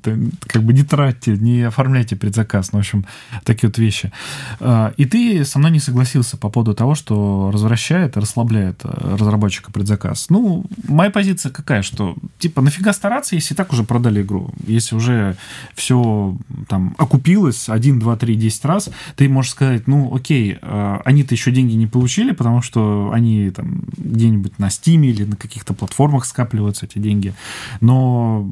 как 0.48 0.64
бы 0.64 0.74
не 0.74 0.84
тратьте, 0.84 1.38
не 1.38 1.64
оформляйте 1.64 2.16
предзаказ, 2.16 2.72
ну, 2.72 2.80
в 2.80 2.82
общем, 2.82 3.06
такие 3.44 3.68
вот 3.70 3.78
вещи. 3.78 4.12
А, 4.60 4.94
и 4.98 5.06
ты 5.06 5.44
со 5.46 5.60
мной 5.60 5.72
не 5.72 5.80
согласился 5.80 6.38
по 6.38 6.50
поводу 6.50 6.74
того, 6.74 6.96
что 6.96 7.52
развращает 7.54 8.18
расслабляет 8.18 8.82
э, 8.84 9.16
разработчика 9.18 9.72
предзаказ. 9.72 10.28
Ну, 10.30 10.66
моя 10.88 11.10
позиция 11.12 11.52
какая, 11.52 11.82
что, 11.82 12.16
типа, 12.40 12.62
нафига 12.62 12.94
стараться, 12.94 13.36
если 13.36 13.56
так 13.56 13.74
уже 13.74 13.84
продали 13.84 14.22
игру? 14.22 14.54
Если 14.68 14.96
уже 14.96 15.36
все 15.76 16.38
там 16.68 16.96
окупилось 16.98 17.70
один, 17.70 18.00
два, 18.00 18.16
три, 18.16 18.36
десять 18.36 18.66
раз, 18.66 18.90
ты 19.16 19.28
можешь 19.30 19.52
сказать, 19.52 19.88
ну, 19.88 20.14
окей, 20.14 20.58
э, 20.62 20.98
они-то 21.06 21.34
еще 21.34 21.52
деньги 21.52 21.74
не 21.74 21.88
получили, 21.88 22.32
потому 22.32 22.62
что 22.62 23.12
они 23.14 23.50
там 23.52 23.84
где-нибудь 23.98 24.60
на 24.60 24.68
Steam 24.68 25.06
или 25.06 25.24
на 25.24 25.36
каких-то 25.36 25.74
платформах 25.74 26.26
скапливаются 26.26 26.86
эти 26.86 27.00
деньги, 27.00 27.31
деньги. 27.32 27.36
Но 27.82 28.50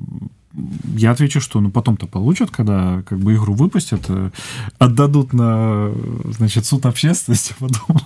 я 0.95 1.11
отвечу, 1.11 1.41
что 1.41 1.61
ну 1.61 1.69
потом-то 1.69 2.07
получат, 2.07 2.49
когда 2.49 3.03
как 3.07 3.19
бы 3.19 3.36
игру 3.36 3.53
выпустят, 3.53 4.05
э, 4.09 4.32
отдадут 4.80 5.34
на, 5.34 5.91
значит, 6.38 6.65
суд 6.65 6.86
общественности, 6.86 7.55
потом 7.59 7.97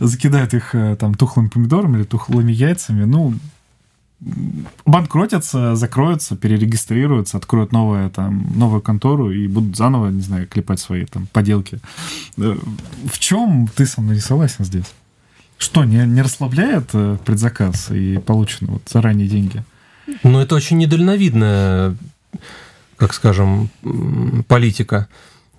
закидают 0.00 0.54
их 0.54 0.74
э, 0.74 0.96
там 0.96 1.14
тухлыми 1.14 1.48
помидорами 1.48 1.98
или 1.98 2.04
тухлыми 2.04 2.52
яйцами, 2.52 3.04
ну, 3.04 3.34
банкротятся, 4.86 5.74
закроются, 5.74 6.36
перерегистрируются, 6.36 7.38
откроют 7.38 7.72
новое, 7.72 8.08
там, 8.08 8.46
новую 8.54 8.80
контору 8.80 9.32
и 9.32 9.48
будут 9.48 9.76
заново, 9.76 10.10
не 10.10 10.22
знаю, 10.22 10.46
клепать 10.46 10.78
свои 10.78 11.06
там 11.06 11.26
поделки. 11.32 11.80
Э, 12.38 12.56
в 13.12 13.18
чем 13.18 13.68
ты 13.74 13.84
со 13.84 14.00
мной 14.00 14.16
не 14.16 14.20
согласен 14.20 14.64
здесь? 14.64 14.86
Что, 15.62 15.84
не, 15.84 16.04
не 16.06 16.22
расслабляет 16.22 16.88
э, 16.92 17.16
предзаказ 17.24 17.92
и 17.92 18.18
полученные 18.18 18.72
вот 18.72 18.82
заранее 18.92 19.28
деньги? 19.28 19.62
Ну, 20.24 20.40
это 20.40 20.56
очень 20.56 20.76
недальновидная, 20.78 21.96
как 22.96 23.14
скажем, 23.14 23.70
политика. 24.48 25.06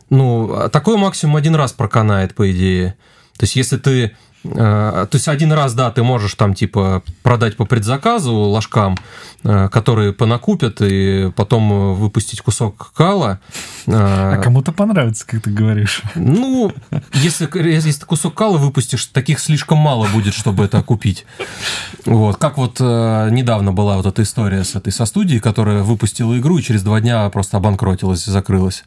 Ну, 0.09 0.55
а 0.55 0.67
такой 0.67 0.97
максимум 0.97 1.37
один 1.37 1.55
раз 1.55 1.71
проканает, 1.71 2.35
по 2.35 2.51
идее. 2.51 2.97
То 3.37 3.45
есть, 3.45 3.55
если 3.55 3.77
ты 3.77 4.13
то 4.43 5.09
есть 5.13 5.27
один 5.27 5.53
раз, 5.53 5.73
да, 5.73 5.89
ты 5.89 6.03
можешь 6.03 6.35
там 6.35 6.53
типа 6.53 7.01
продать 7.21 7.55
по 7.55 7.65
предзаказу 7.65 8.33
ложкам, 8.33 8.97
э, 9.43 9.69
которые 9.69 10.11
понакупят, 10.11 10.81
и 10.81 11.31
потом 11.35 11.95
выпустить 11.95 12.41
кусок 12.41 12.91
кала. 12.93 13.39
Э, 13.87 13.91
а 13.93 14.41
кому-то 14.41 14.73
понравится, 14.73 15.25
как 15.25 15.43
ты 15.43 15.49
говоришь. 15.49 16.01
Ну, 16.15 16.73
если, 17.13 17.49
если 17.69 17.91
ты 17.93 18.05
кусок 18.05 18.33
кала 18.33 18.57
выпустишь, 18.57 19.05
таких 19.05 19.39
слишком 19.39 19.77
мало 19.77 20.07
будет, 20.07 20.33
чтобы 20.33 20.65
это 20.65 20.81
купить. 20.83 21.25
Вот. 22.05 22.35
Как 22.35 22.57
вот 22.57 22.81
недавно 22.81 23.71
была 23.71 23.95
вот 23.95 24.05
эта 24.05 24.23
история 24.23 24.65
с 24.65 24.75
этой 24.75 24.91
со 24.91 25.05
студией, 25.05 25.39
которая 25.39 25.83
выпустила 25.83 26.37
игру 26.37 26.57
и 26.57 26.61
через 26.61 26.83
два 26.83 26.99
дня 26.99 27.29
просто 27.29 27.57
обанкротилась 27.57 28.27
и 28.27 28.31
закрылась. 28.31 28.83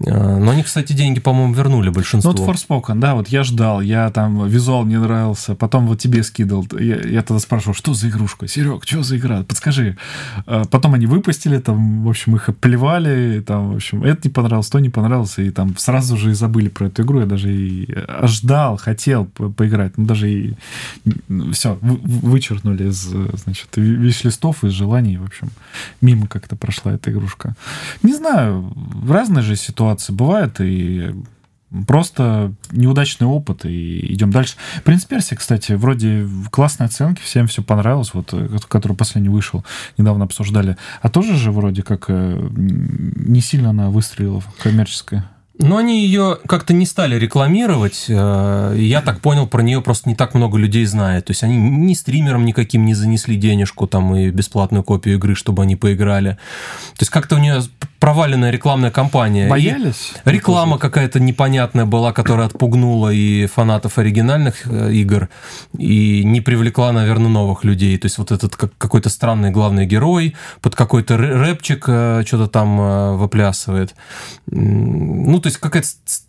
Но 0.00 0.50
они, 0.50 0.64
кстати, 0.64 0.92
деньги, 0.92 1.20
по-моему, 1.20 1.54
вернули 1.54 1.90
большинство. 1.90 2.32
Ну, 2.32 2.44
вот 2.44 2.56
Forspoken, 2.56 2.98
да, 2.98 3.14
вот 3.14 3.28
я 3.28 3.44
ждал, 3.44 3.80
я 3.80 4.10
там 4.10 4.46
визуал 4.48 4.87
мне 4.88 4.98
нравился, 4.98 5.54
потом 5.54 5.86
вот 5.86 6.00
тебе 6.00 6.22
скидывал. 6.22 6.66
Я, 6.78 7.00
я 7.00 7.22
тогда 7.22 7.38
спрашивал, 7.38 7.74
что 7.74 7.94
за 7.94 8.08
игрушка? 8.08 8.48
Серег, 8.48 8.84
что 8.84 9.02
за 9.02 9.16
игра? 9.18 9.42
Подскажи. 9.42 9.96
А 10.46 10.64
потом 10.64 10.94
они 10.94 11.06
выпустили, 11.06 11.58
там, 11.58 12.04
в 12.04 12.08
общем, 12.08 12.36
их 12.36 12.48
оплевали, 12.48 13.40
там, 13.46 13.72
в 13.72 13.76
общем, 13.76 14.02
это 14.02 14.28
не 14.28 14.32
понравилось, 14.32 14.68
то 14.68 14.78
не 14.78 14.90
понравилось, 14.90 15.38
и 15.38 15.50
там 15.50 15.76
сразу 15.76 16.16
же 16.16 16.30
и 16.30 16.34
забыли 16.34 16.68
про 16.68 16.86
эту 16.86 17.02
игру. 17.02 17.20
Я 17.20 17.26
даже 17.26 17.54
и 17.54 17.88
ждал, 18.22 18.76
хотел 18.76 19.26
по 19.26 19.48
поиграть, 19.50 19.98
ну, 19.98 20.06
даже 20.06 20.30
и 20.30 20.54
все, 21.52 21.78
вычеркнули 21.82 22.88
из, 22.88 23.02
значит, 23.44 23.68
виш-листов, 23.76 24.64
из 24.64 24.72
желаний, 24.72 25.18
в 25.18 25.24
общем, 25.24 25.50
мимо 26.00 26.26
как-то 26.26 26.56
прошла 26.56 26.94
эта 26.94 27.10
игрушка. 27.10 27.54
Не 28.02 28.14
знаю, 28.14 28.72
разные 29.08 29.42
же 29.42 29.56
ситуации 29.56 30.12
бывают, 30.12 30.60
и 30.60 31.14
Просто 31.86 32.54
неудачный 32.70 33.26
опыт, 33.26 33.66
и 33.66 34.14
идем 34.14 34.30
дальше. 34.30 34.56
Принц 34.84 35.04
Перси, 35.04 35.36
кстати, 35.36 35.72
вроде 35.72 36.26
классные 36.50 36.86
оценки, 36.86 37.20
всем 37.20 37.46
все 37.46 37.62
понравилось, 37.62 38.14
вот, 38.14 38.30
э, 38.32 38.56
который 38.68 38.96
последний 38.96 39.28
вышел, 39.28 39.64
недавно 39.98 40.24
обсуждали. 40.24 40.78
А 41.02 41.10
тоже 41.10 41.36
же 41.36 41.52
вроде 41.52 41.82
как 41.82 42.06
э, 42.08 42.48
не 42.56 43.40
сильно 43.42 43.70
она 43.70 43.90
выстрелила 43.90 44.42
коммерческая. 44.62 45.28
Но 45.58 45.76
они 45.76 46.04
ее 46.04 46.38
как-то 46.46 46.72
не 46.72 46.86
стали 46.86 47.16
рекламировать. 47.16 48.06
Э, 48.08 48.74
я 48.76 49.02
так 49.02 49.20
понял, 49.20 49.46
про 49.48 49.60
нее 49.60 49.82
просто 49.82 50.08
не 50.08 50.14
так 50.14 50.34
много 50.34 50.56
людей 50.56 50.86
знает. 50.86 51.26
То 51.26 51.32
есть 51.32 51.42
они 51.42 51.56
ни 51.56 51.94
стримерам 51.94 52.44
никаким 52.44 52.86
не 52.86 52.94
занесли 52.94 53.36
денежку 53.36 53.88
там 53.88 54.14
и 54.14 54.30
бесплатную 54.30 54.84
копию 54.84 55.16
игры, 55.16 55.34
чтобы 55.34 55.64
они 55.64 55.74
поиграли. 55.74 56.38
То 56.92 57.00
есть 57.00 57.10
как-то 57.10 57.34
у 57.34 57.38
нее 57.38 57.60
проваленная 57.98 58.50
рекламная 58.50 58.90
кампания. 58.90 59.48
Боялись? 59.48 60.12
И 60.24 60.30
реклама 60.30 60.78
какая-то 60.78 61.20
непонятная 61.20 61.84
была, 61.84 62.12
которая 62.12 62.46
отпугнула 62.46 63.10
и 63.12 63.46
фанатов 63.46 63.98
оригинальных 63.98 64.66
э, 64.66 64.92
игр, 64.92 65.28
и 65.76 66.22
не 66.24 66.40
привлекла, 66.40 66.92
наверное, 66.92 67.28
новых 67.28 67.64
людей. 67.64 67.96
То 67.98 68.06
есть 68.06 68.18
вот 68.18 68.32
этот 68.32 68.56
какой-то 68.56 69.08
странный 69.08 69.50
главный 69.50 69.86
герой 69.86 70.36
под 70.60 70.74
какой-то 70.74 71.16
рэпчик 71.16 71.84
э, 71.88 72.22
что-то 72.26 72.46
там 72.46 72.80
э, 72.80 73.16
выплясывает. 73.16 73.94
Ну, 74.46 75.40
то 75.40 75.48
есть 75.48 75.58
какая-то 75.58 75.88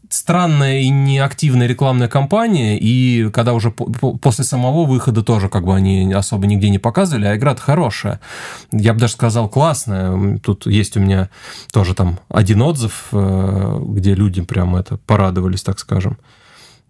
странная 0.10 0.80
и 0.82 0.90
неактивная 0.90 1.68
рекламная 1.68 2.08
кампания, 2.08 2.78
и 2.78 3.30
когда 3.32 3.54
уже 3.54 3.72
после 3.72 4.44
самого 4.44 4.86
выхода 4.86 5.24
тоже 5.24 5.50
как 5.50 5.66
бы 5.66 5.76
они 5.76 6.12
особо 6.14 6.48
нигде 6.48 6.70
не 6.70 6.80
показывали, 6.80 7.26
а 7.26 7.36
игра-то 7.36 7.62
хорошая. 7.62 8.20
Я 8.72 8.94
бы 8.94 9.00
даже 9.00 9.14
сказал 9.14 9.50
классная. 9.50 10.40
Тут 10.40 10.66
есть 10.66 10.98
у 10.98 11.00
меня 11.00 11.30
тоже 11.72 11.94
там 11.94 12.20
один 12.30 12.62
отзыв, 12.62 13.08
э, 13.12 13.80
где 13.86 14.16
люди 14.16 14.42
прям 14.42 14.76
это 14.76 14.98
порадовались, 14.98 15.64
так 15.64 15.80
скажем. 15.80 16.18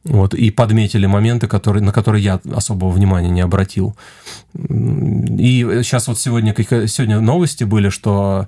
Вот, 0.06 0.34
и 0.34 0.50
подметили 0.50 1.06
моменты, 1.06 1.48
которые, 1.48 1.84
на 1.84 1.92
которые 1.92 2.24
я 2.24 2.40
особого 2.54 2.90
внимания 2.90 3.30
не 3.30 3.42
обратил. 3.42 3.98
И 4.54 5.82
сейчас 5.84 6.08
вот 6.08 6.18
сегодня, 6.18 6.56
сегодня 6.88 7.20
новости 7.20 7.66
были, 7.66 7.90
что 7.90 8.48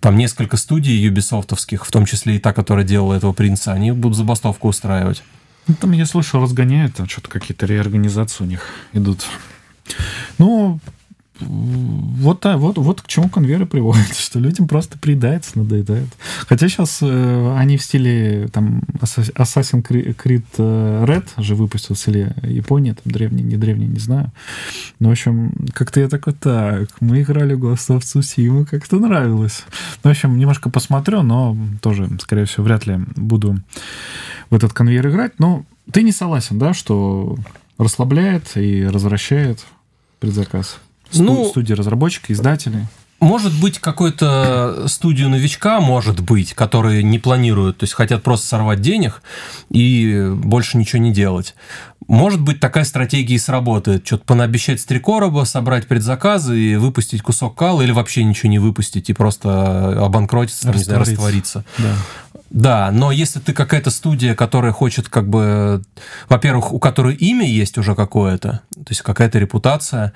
там 0.00 0.16
несколько 0.16 0.56
студий 0.56 0.96
юбисофтовских, 0.96 1.86
в 1.86 1.90
том 1.92 2.04
числе 2.04 2.36
и 2.36 2.38
та, 2.40 2.52
которая 2.52 2.84
делала 2.84 3.14
этого 3.14 3.32
принца, 3.32 3.72
они 3.72 3.92
будут 3.92 4.18
забастовку 4.18 4.68
устраивать. 4.68 5.22
Ну, 5.68 5.74
там, 5.80 5.92
я 5.92 6.04
слышал, 6.04 6.42
разгоняют, 6.42 6.96
там 6.96 7.08
что-то 7.08 7.28
какие-то 7.28 7.66
реорганизации 7.66 8.42
у 8.42 8.46
них 8.48 8.66
идут. 8.92 9.24
Ну, 10.38 10.80
вот, 11.48 12.44
вот, 12.44 12.78
вот 12.78 13.00
к 13.02 13.06
чему 13.06 13.28
конвейер 13.28 13.66
приводит, 13.66 14.16
что 14.16 14.38
людям 14.38 14.68
просто 14.68 14.98
приедается, 14.98 15.58
надоедает. 15.58 16.08
Хотя 16.46 16.68
сейчас 16.68 16.98
э, 17.02 17.56
они 17.56 17.76
в 17.76 17.82
стиле 17.82 18.48
там 18.52 18.82
Assassin's 19.00 19.82
Creed 19.82 20.44
э, 20.58 21.04
Red 21.06 21.26
же 21.38 21.54
выпустился, 21.54 22.10
или 22.10 22.34
Япония, 22.42 22.94
там 22.94 23.12
древний, 23.12 23.42
не 23.42 23.56
древний, 23.56 23.86
не 23.86 23.98
знаю. 23.98 24.32
Ну, 24.98 25.08
в 25.08 25.12
общем, 25.12 25.52
как-то 25.72 26.00
я 26.00 26.08
такой, 26.08 26.32
так, 26.34 26.88
мы 27.00 27.22
играли 27.22 27.56
Ghost 27.56 27.88
of 27.88 28.00
Tsushima, 28.00 28.64
как-то 28.64 28.98
нравилось. 28.98 29.64
Ну, 30.04 30.10
в 30.10 30.12
общем, 30.12 30.38
немножко 30.38 30.70
посмотрю, 30.70 31.22
но 31.22 31.56
тоже, 31.80 32.08
скорее 32.20 32.44
всего, 32.44 32.64
вряд 32.64 32.86
ли 32.86 32.98
буду 33.16 33.58
в 34.50 34.54
этот 34.54 34.72
конвейер 34.72 35.08
играть. 35.08 35.38
Но 35.38 35.64
ты 35.90 36.02
не 36.02 36.12
согласен, 36.12 36.58
да, 36.58 36.74
что 36.74 37.36
расслабляет 37.78 38.56
и 38.56 38.84
развращает 38.84 39.64
предзаказ? 40.20 40.78
Ну, 41.14 41.44
студии 41.46 41.72
разработчика, 41.72 42.32
издатели. 42.32 42.86
Может 43.22 43.52
быть, 43.60 43.78
какой-то 43.78 44.88
студию 44.88 45.30
новичка, 45.30 45.80
может 45.80 46.20
быть, 46.20 46.54
которые 46.54 47.04
не 47.04 47.20
планируют, 47.20 47.78
то 47.78 47.84
есть 47.84 47.94
хотят 47.94 48.24
просто 48.24 48.48
сорвать 48.48 48.80
денег 48.80 49.22
и 49.70 50.28
больше 50.34 50.76
ничего 50.76 51.00
не 51.00 51.12
делать. 51.12 51.54
Может 52.08 52.40
быть, 52.40 52.58
такая 52.58 52.84
стратегия 52.84 53.36
и 53.36 53.38
сработает. 53.38 54.04
Что-то 54.04 54.24
понаобещать 54.24 54.80
с 54.80 54.84
три 54.84 54.98
короба, 54.98 55.44
собрать 55.44 55.86
предзаказы 55.86 56.58
и 56.58 56.74
выпустить 56.74 57.22
кусок 57.22 57.54
кала 57.54 57.82
или 57.82 57.92
вообще 57.92 58.24
ничего 58.24 58.50
не 58.50 58.58
выпустить 58.58 59.08
и 59.08 59.12
просто 59.12 60.04
обанкротиться, 60.04 60.72
не 60.72 60.82
знаю, 60.82 61.00
раствориться. 61.00 61.64
Да. 61.78 61.94
Да, 62.52 62.90
но 62.92 63.10
если 63.12 63.40
ты 63.40 63.54
какая-то 63.54 63.90
студия, 63.90 64.34
которая 64.34 64.72
хочет 64.72 65.08
как 65.08 65.26
бы, 65.26 65.82
во-первых, 66.28 66.74
у 66.74 66.78
которой 66.78 67.14
имя 67.14 67.48
есть 67.48 67.78
уже 67.78 67.94
какое-то, 67.94 68.60
то 68.74 68.90
есть 68.90 69.00
какая-то 69.00 69.38
репутация, 69.38 70.12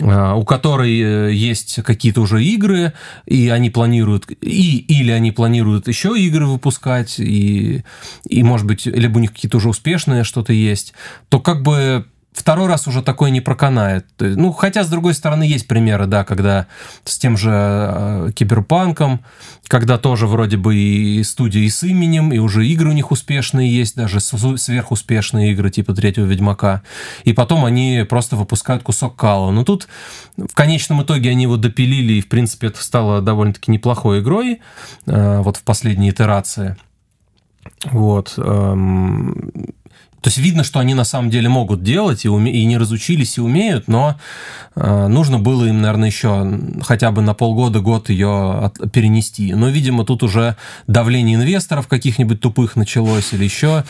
а, 0.00 0.34
у 0.34 0.44
которой 0.44 0.98
э, 1.00 1.32
есть 1.32 1.80
какие-то 1.84 2.20
уже 2.20 2.37
игры, 2.38 2.92
и 3.26 3.48
они 3.48 3.70
планируют, 3.70 4.30
и, 4.40 4.78
или 4.78 5.10
они 5.10 5.32
планируют 5.32 5.88
еще 5.88 6.18
игры 6.18 6.46
выпускать, 6.46 7.18
и, 7.18 7.84
и 8.28 8.42
может 8.42 8.66
быть, 8.66 8.86
либо 8.86 9.18
у 9.18 9.20
них 9.20 9.32
какие-то 9.32 9.58
уже 9.58 9.68
успешные 9.68 10.24
что-то 10.24 10.52
есть, 10.52 10.94
то 11.28 11.40
как 11.40 11.62
бы 11.62 12.06
второй 12.38 12.68
раз 12.68 12.86
уже 12.86 13.02
такое 13.02 13.30
не 13.30 13.40
проканает. 13.40 14.06
Ну, 14.18 14.52
хотя, 14.52 14.84
с 14.84 14.88
другой 14.88 15.14
стороны, 15.14 15.42
есть 15.42 15.66
примеры, 15.66 16.06
да, 16.06 16.24
когда 16.24 16.66
с 17.04 17.18
тем 17.18 17.36
же 17.36 17.50
э, 17.52 18.30
Киберпанком, 18.34 19.20
когда 19.66 19.98
тоже 19.98 20.26
вроде 20.26 20.56
бы 20.56 20.76
и 20.76 21.22
студия 21.24 21.62
и 21.62 21.68
с 21.68 21.82
именем, 21.82 22.32
и 22.32 22.38
уже 22.38 22.66
игры 22.66 22.90
у 22.90 22.92
них 22.92 23.10
успешные 23.10 23.74
есть, 23.74 23.96
даже 23.96 24.20
сверхуспешные 24.20 25.52
игры 25.52 25.70
типа 25.70 25.94
третьего 25.94 26.26
Ведьмака. 26.26 26.82
И 27.24 27.32
потом 27.32 27.64
они 27.64 28.06
просто 28.08 28.36
выпускают 28.36 28.82
кусок 28.82 29.16
кала. 29.16 29.50
Но 29.50 29.64
тут 29.64 29.88
в 30.36 30.54
конечном 30.54 31.02
итоге 31.02 31.30
они 31.30 31.42
его 31.42 31.56
допилили, 31.56 32.14
и, 32.14 32.20
в 32.20 32.28
принципе, 32.28 32.68
это 32.68 32.82
стало 32.82 33.20
довольно-таки 33.20 33.70
неплохой 33.70 34.20
игрой, 34.20 34.60
э, 35.06 35.40
вот 35.40 35.56
в 35.56 35.62
последней 35.62 36.10
итерации. 36.10 36.76
Вот. 37.84 38.34
Эм, 38.36 39.50
то 40.20 40.28
есть 40.28 40.38
видно, 40.38 40.64
что 40.64 40.80
они 40.80 40.94
на 40.94 41.04
самом 41.04 41.30
деле 41.30 41.48
могут 41.48 41.82
делать 41.82 42.24
и, 42.24 42.28
уме... 42.28 42.52
и 42.52 42.64
не 42.64 42.76
разучились 42.76 43.38
и 43.38 43.40
умеют, 43.40 43.86
но 43.86 44.16
э, 44.74 45.06
нужно 45.06 45.38
было 45.38 45.66
им, 45.66 45.80
наверное, 45.80 46.08
еще 46.08 46.58
хотя 46.82 47.12
бы 47.12 47.22
на 47.22 47.34
полгода, 47.34 47.80
год 47.80 48.10
ее 48.10 48.64
от... 48.64 48.90
перенести. 48.90 49.54
Но, 49.54 49.68
видимо, 49.68 50.04
тут 50.04 50.24
уже 50.24 50.56
давление 50.88 51.36
инвесторов 51.36 51.86
каких-нибудь 51.86 52.40
тупых 52.40 52.74
началось 52.74 53.32
или 53.32 53.44
еще 53.44 53.84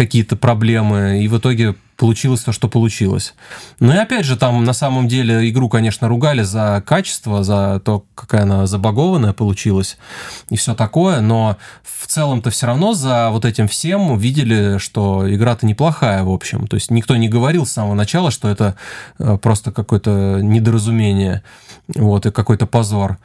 какие-то 0.00 0.34
проблемы, 0.34 1.22
и 1.22 1.28
в 1.28 1.36
итоге 1.36 1.74
получилось 1.98 2.40
то, 2.40 2.52
что 2.52 2.68
получилось. 2.68 3.34
Ну 3.80 3.92
и 3.92 3.96
опять 3.98 4.24
же, 4.24 4.38
там 4.38 4.64
на 4.64 4.72
самом 4.72 5.06
деле 5.06 5.46
игру, 5.50 5.68
конечно, 5.68 6.08
ругали 6.08 6.42
за 6.42 6.82
качество, 6.86 7.44
за 7.44 7.82
то, 7.84 8.06
какая 8.14 8.44
она 8.44 8.66
забагованная 8.66 9.34
получилась 9.34 9.98
и 10.48 10.56
все 10.56 10.74
такое, 10.74 11.20
но 11.20 11.58
в 11.82 12.06
целом-то 12.06 12.48
все 12.48 12.66
равно 12.66 12.94
за 12.94 13.28
вот 13.28 13.44
этим 13.44 13.68
всем 13.68 14.16
видели, 14.16 14.78
что 14.78 15.30
игра-то 15.30 15.66
неплохая, 15.66 16.24
в 16.24 16.30
общем. 16.30 16.66
То 16.66 16.76
есть 16.76 16.90
никто 16.90 17.16
не 17.16 17.28
говорил 17.28 17.66
с 17.66 17.72
самого 17.72 17.92
начала, 17.94 18.30
что 18.30 18.48
это 18.48 18.76
э, 19.18 19.36
просто 19.36 19.70
какое-то 19.70 20.38
недоразумение 20.40 21.42
вот, 21.94 22.24
и 22.24 22.30
какой-то 22.30 22.66
позор. 22.66 23.18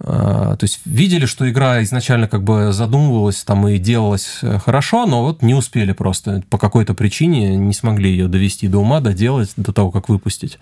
А, 0.00 0.56
то 0.56 0.64
есть 0.64 0.80
видели, 0.86 1.26
что 1.26 1.48
игра 1.50 1.82
изначально 1.82 2.28
как 2.28 2.42
бы 2.42 2.72
задумывалась 2.72 3.44
там 3.44 3.68
и 3.68 3.78
делалась 3.78 4.38
э, 4.40 4.58
хорошо, 4.58 5.04
но 5.04 5.22
вот 5.22 5.42
не 5.42 5.54
успели 5.54 5.92
просто 5.92 6.21
по 6.50 6.58
какой-то 6.58 6.94
причине, 6.94 7.56
не 7.56 7.72
смогли 7.72 8.10
ее 8.10 8.28
довести 8.28 8.68
до 8.68 8.78
ума, 8.78 9.00
доделать 9.00 9.52
до 9.56 9.72
того, 9.72 9.90
как 9.90 10.08
выпустить. 10.08 10.58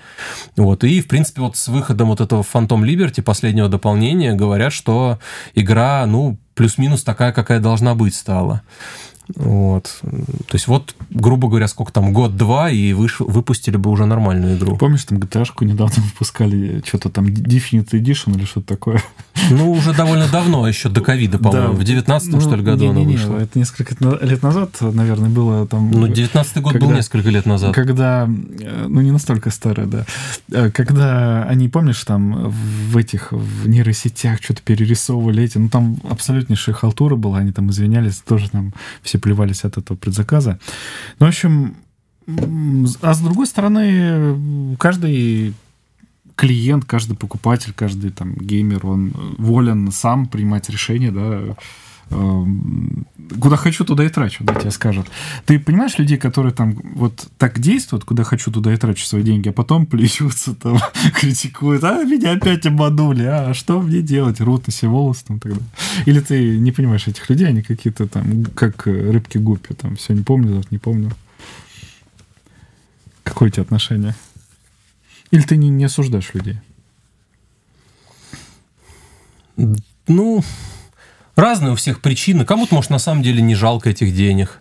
Вот, 0.57 0.85
и, 0.85 1.01
в 1.01 1.09
принципе, 1.09 1.43
вот 1.43 1.57
с 1.57 1.69
выходом 1.69 2.09
вот 2.09 2.21
этого 2.21 2.43
Phantom 2.43 2.83
Liberty, 2.83 3.23
последнего 3.23 3.69
дополнения, 3.69 4.35
говорят, 4.35 4.73
что 4.73 5.19
игра, 5.55 6.05
ну, 6.07 6.39
плюс-минус 6.55 7.03
такая, 7.05 7.33
какая 7.33 7.61
должна 7.61 7.95
быть 7.95 8.15
стала. 8.15 8.63
Вот. 9.37 9.99
То 10.03 10.55
есть 10.55 10.67
вот, 10.67 10.95
грубо 11.11 11.49
говоря, 11.49 11.69
сколько 11.69 11.93
там, 11.93 12.13
год-два, 12.13 12.71
и 12.71 12.93
выш... 12.93 13.21
выпустили 13.21 13.77
бы 13.77 13.91
уже 13.91 14.07
нормальную 14.07 14.57
игру. 14.57 14.77
Помнишь, 14.77 15.05
там 15.05 15.19
GTA-шку 15.19 15.65
недавно 15.65 16.03
выпускали, 16.03 16.83
что-то 16.87 17.11
там 17.11 17.27
Definite 17.27 17.91
Edition 17.91 18.37
или 18.37 18.45
что-то 18.45 18.67
такое? 18.67 19.03
Ну, 19.51 19.73
уже 19.73 19.95
довольно 19.95 20.29
давно, 20.29 20.67
еще 20.69 20.89
до 20.89 21.01
ковида, 21.01 21.39
по-моему, 21.39 21.75
да. 21.75 21.81
в 21.81 21.85
19 21.85 22.33
ну, 22.33 22.41
что 22.41 22.57
ли, 22.57 22.63
году 22.63 22.85
не, 22.85 22.91
не, 22.91 23.03
она 23.03 23.13
вышла. 23.13 23.37
Не, 23.37 23.45
это 23.45 23.59
несколько 23.59 23.95
лет 24.25 24.43
назад, 24.43 24.77
наверное, 24.81 25.31
было 25.31 25.67
там... 25.67 25.91
Ну, 25.91 26.09
19 26.09 26.59
год 26.59 26.73
когда, 26.73 26.87
был 26.87 26.95
несколько 26.95 27.31
лет 27.31 27.47
назад. 27.47 27.75
Когда, 27.75 28.29
э, 28.29 28.87
ну, 28.89 29.01
не 29.01 29.13
настолько 29.13 29.51
старая, 29.51 29.87
да. 29.87 30.05
Э, 30.53 30.71
когда 30.71 31.45
они, 31.45 31.69
помнишь, 31.69 32.03
там 32.05 32.51
в 32.51 32.97
этих, 32.97 33.33
в 33.33 33.69
нейросетях 33.69 34.43
что-то 34.43 34.63
перерисовывали 34.63 35.45
эти, 35.45 35.59
ну, 35.59 35.69
там 35.69 35.99
абсолютнейшая 36.09 36.75
халтура 36.75 37.17
была, 37.17 37.39
они 37.39 37.53
там 37.53 37.71
извинялись, 37.71 38.17
тоже 38.17 38.51
там 38.51 38.73
все 39.03 39.19
плевались 39.21 39.65
от 39.65 39.79
этого 39.79 39.97
предзаказа. 39.97 40.59
Ну, 41.19 41.27
в 41.27 41.29
общем, 41.29 41.77
а 43.03 43.15
с 43.15 43.21
другой 43.21 43.47
стороны, 43.47 44.77
каждый 44.79 45.55
клиент, 46.37 46.85
каждый 46.85 47.17
покупатель, 47.17 47.73
каждый 47.75 48.11
там 48.11 48.35
геймер, 48.35 48.87
он 48.87 49.13
волен 49.39 49.93
сам 49.93 50.27
принимать 50.27 50.71
решения, 50.71 51.13
да, 51.13 51.57
куда 52.11 53.57
хочу, 53.57 53.85
туда 53.85 54.05
и 54.05 54.09
трачу, 54.09 54.43
да, 54.43 54.55
тебе 54.55 54.71
скажут. 54.71 55.07
Ты 55.47 55.61
понимаешь 55.61 55.97
людей, 55.99 56.19
которые 56.19 56.53
там 56.53 56.75
вот 56.95 57.29
так 57.39 57.61
действуют, 57.61 58.05
куда 58.05 58.25
хочу, 58.25 58.51
туда 58.51 58.75
и 58.75 58.77
трачу 58.77 59.05
свои 59.07 59.23
деньги, 59.23 59.49
а 59.49 59.53
потом 59.53 59.87
плещутся, 59.87 60.55
там, 60.55 60.79
критикуют, 61.15 61.85
а 61.85 62.03
меня 62.05 62.33
опять 62.33 62.67
обманули, 62.67 63.23
а 63.23 63.55
что 63.55 63.81
мне 63.81 64.03
делать, 64.03 64.41
рут 64.41 64.67
на 64.67 64.73
себе 64.73 64.89
волосы 64.89 65.25
там 65.27 65.39
тогда. 65.39 65.61
Или 66.07 66.21
ты 66.21 66.59
не 66.59 66.73
понимаешь 66.73 67.07
этих 67.07 67.29
людей, 67.31 67.47
они 67.47 67.63
какие-то 67.63 68.09
там, 68.09 68.45
как 68.55 68.87
рыбки 68.87 69.39
гуппи, 69.39 69.75
там, 69.75 69.97
все 69.97 70.13
не 70.13 70.23
помню, 70.23 70.55
завтра 70.55 70.69
не 70.73 70.79
помню. 70.79 71.13
Какое 73.23 73.49
у 73.49 73.53
тебя 73.53 73.63
отношение? 73.63 74.17
Или 75.31 75.43
ты 75.43 75.57
не, 75.57 75.69
не 75.69 75.85
осуждаешь 75.85 76.35
людей? 76.35 76.59
Ну, 80.09 80.43
Разные 81.41 81.73
у 81.73 81.75
всех 81.75 82.03
причины. 82.03 82.45
Кому-то, 82.45 82.75
может, 82.75 82.91
на 82.91 82.99
самом 82.99 83.23
деле 83.23 83.41
не 83.41 83.55
жалко 83.55 83.89
этих 83.89 84.15
денег. 84.15 84.61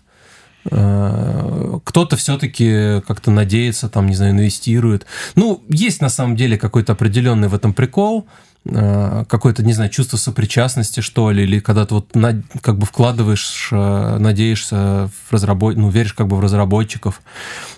Э, 0.71 1.77
кто-то 1.83 2.15
все-таки 2.15 3.01
как-то 3.05 3.31
надеется, 3.31 3.89
там, 3.89 4.07
не 4.07 4.15
знаю, 4.15 4.31
инвестирует. 4.31 5.05
Ну, 5.35 5.61
есть 5.67 6.01
на 6.01 6.07
самом 6.07 6.37
деле 6.37 6.57
какой-то 6.57 6.93
определенный 6.93 7.49
в 7.49 7.53
этом 7.53 7.73
прикол, 7.73 8.27
э, 8.63 9.25
какое-то, 9.27 9.61
не 9.61 9.73
знаю, 9.73 9.89
чувство 9.89 10.15
сопричастности, 10.15 11.01
что 11.01 11.31
ли, 11.31 11.43
или 11.43 11.59
когда 11.59 11.85
ты 11.85 11.95
вот 11.95 12.13
как 12.61 12.77
бы 12.77 12.85
вкладываешь, 12.85 13.67
э, 13.71 14.17
надеешься 14.17 15.09
в 15.27 15.33
разработ... 15.33 15.75
ну, 15.75 15.89
веришь 15.89 16.13
как 16.13 16.27
бы 16.27 16.37
в 16.37 16.39
разработчиков. 16.39 17.21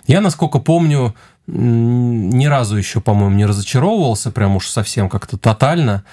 Я, 0.05 0.21
насколько 0.21 0.59
помню, 0.59 1.15
ни 1.53 2.45
разу 2.45 2.77
еще, 2.77 3.01
по-моему, 3.01 3.35
не 3.35 3.45
разочаровывался, 3.45 4.31
прям 4.31 4.55
уж 4.55 4.67
совсем 4.67 5.09
как-то 5.09 5.37
тотально. 5.37 6.03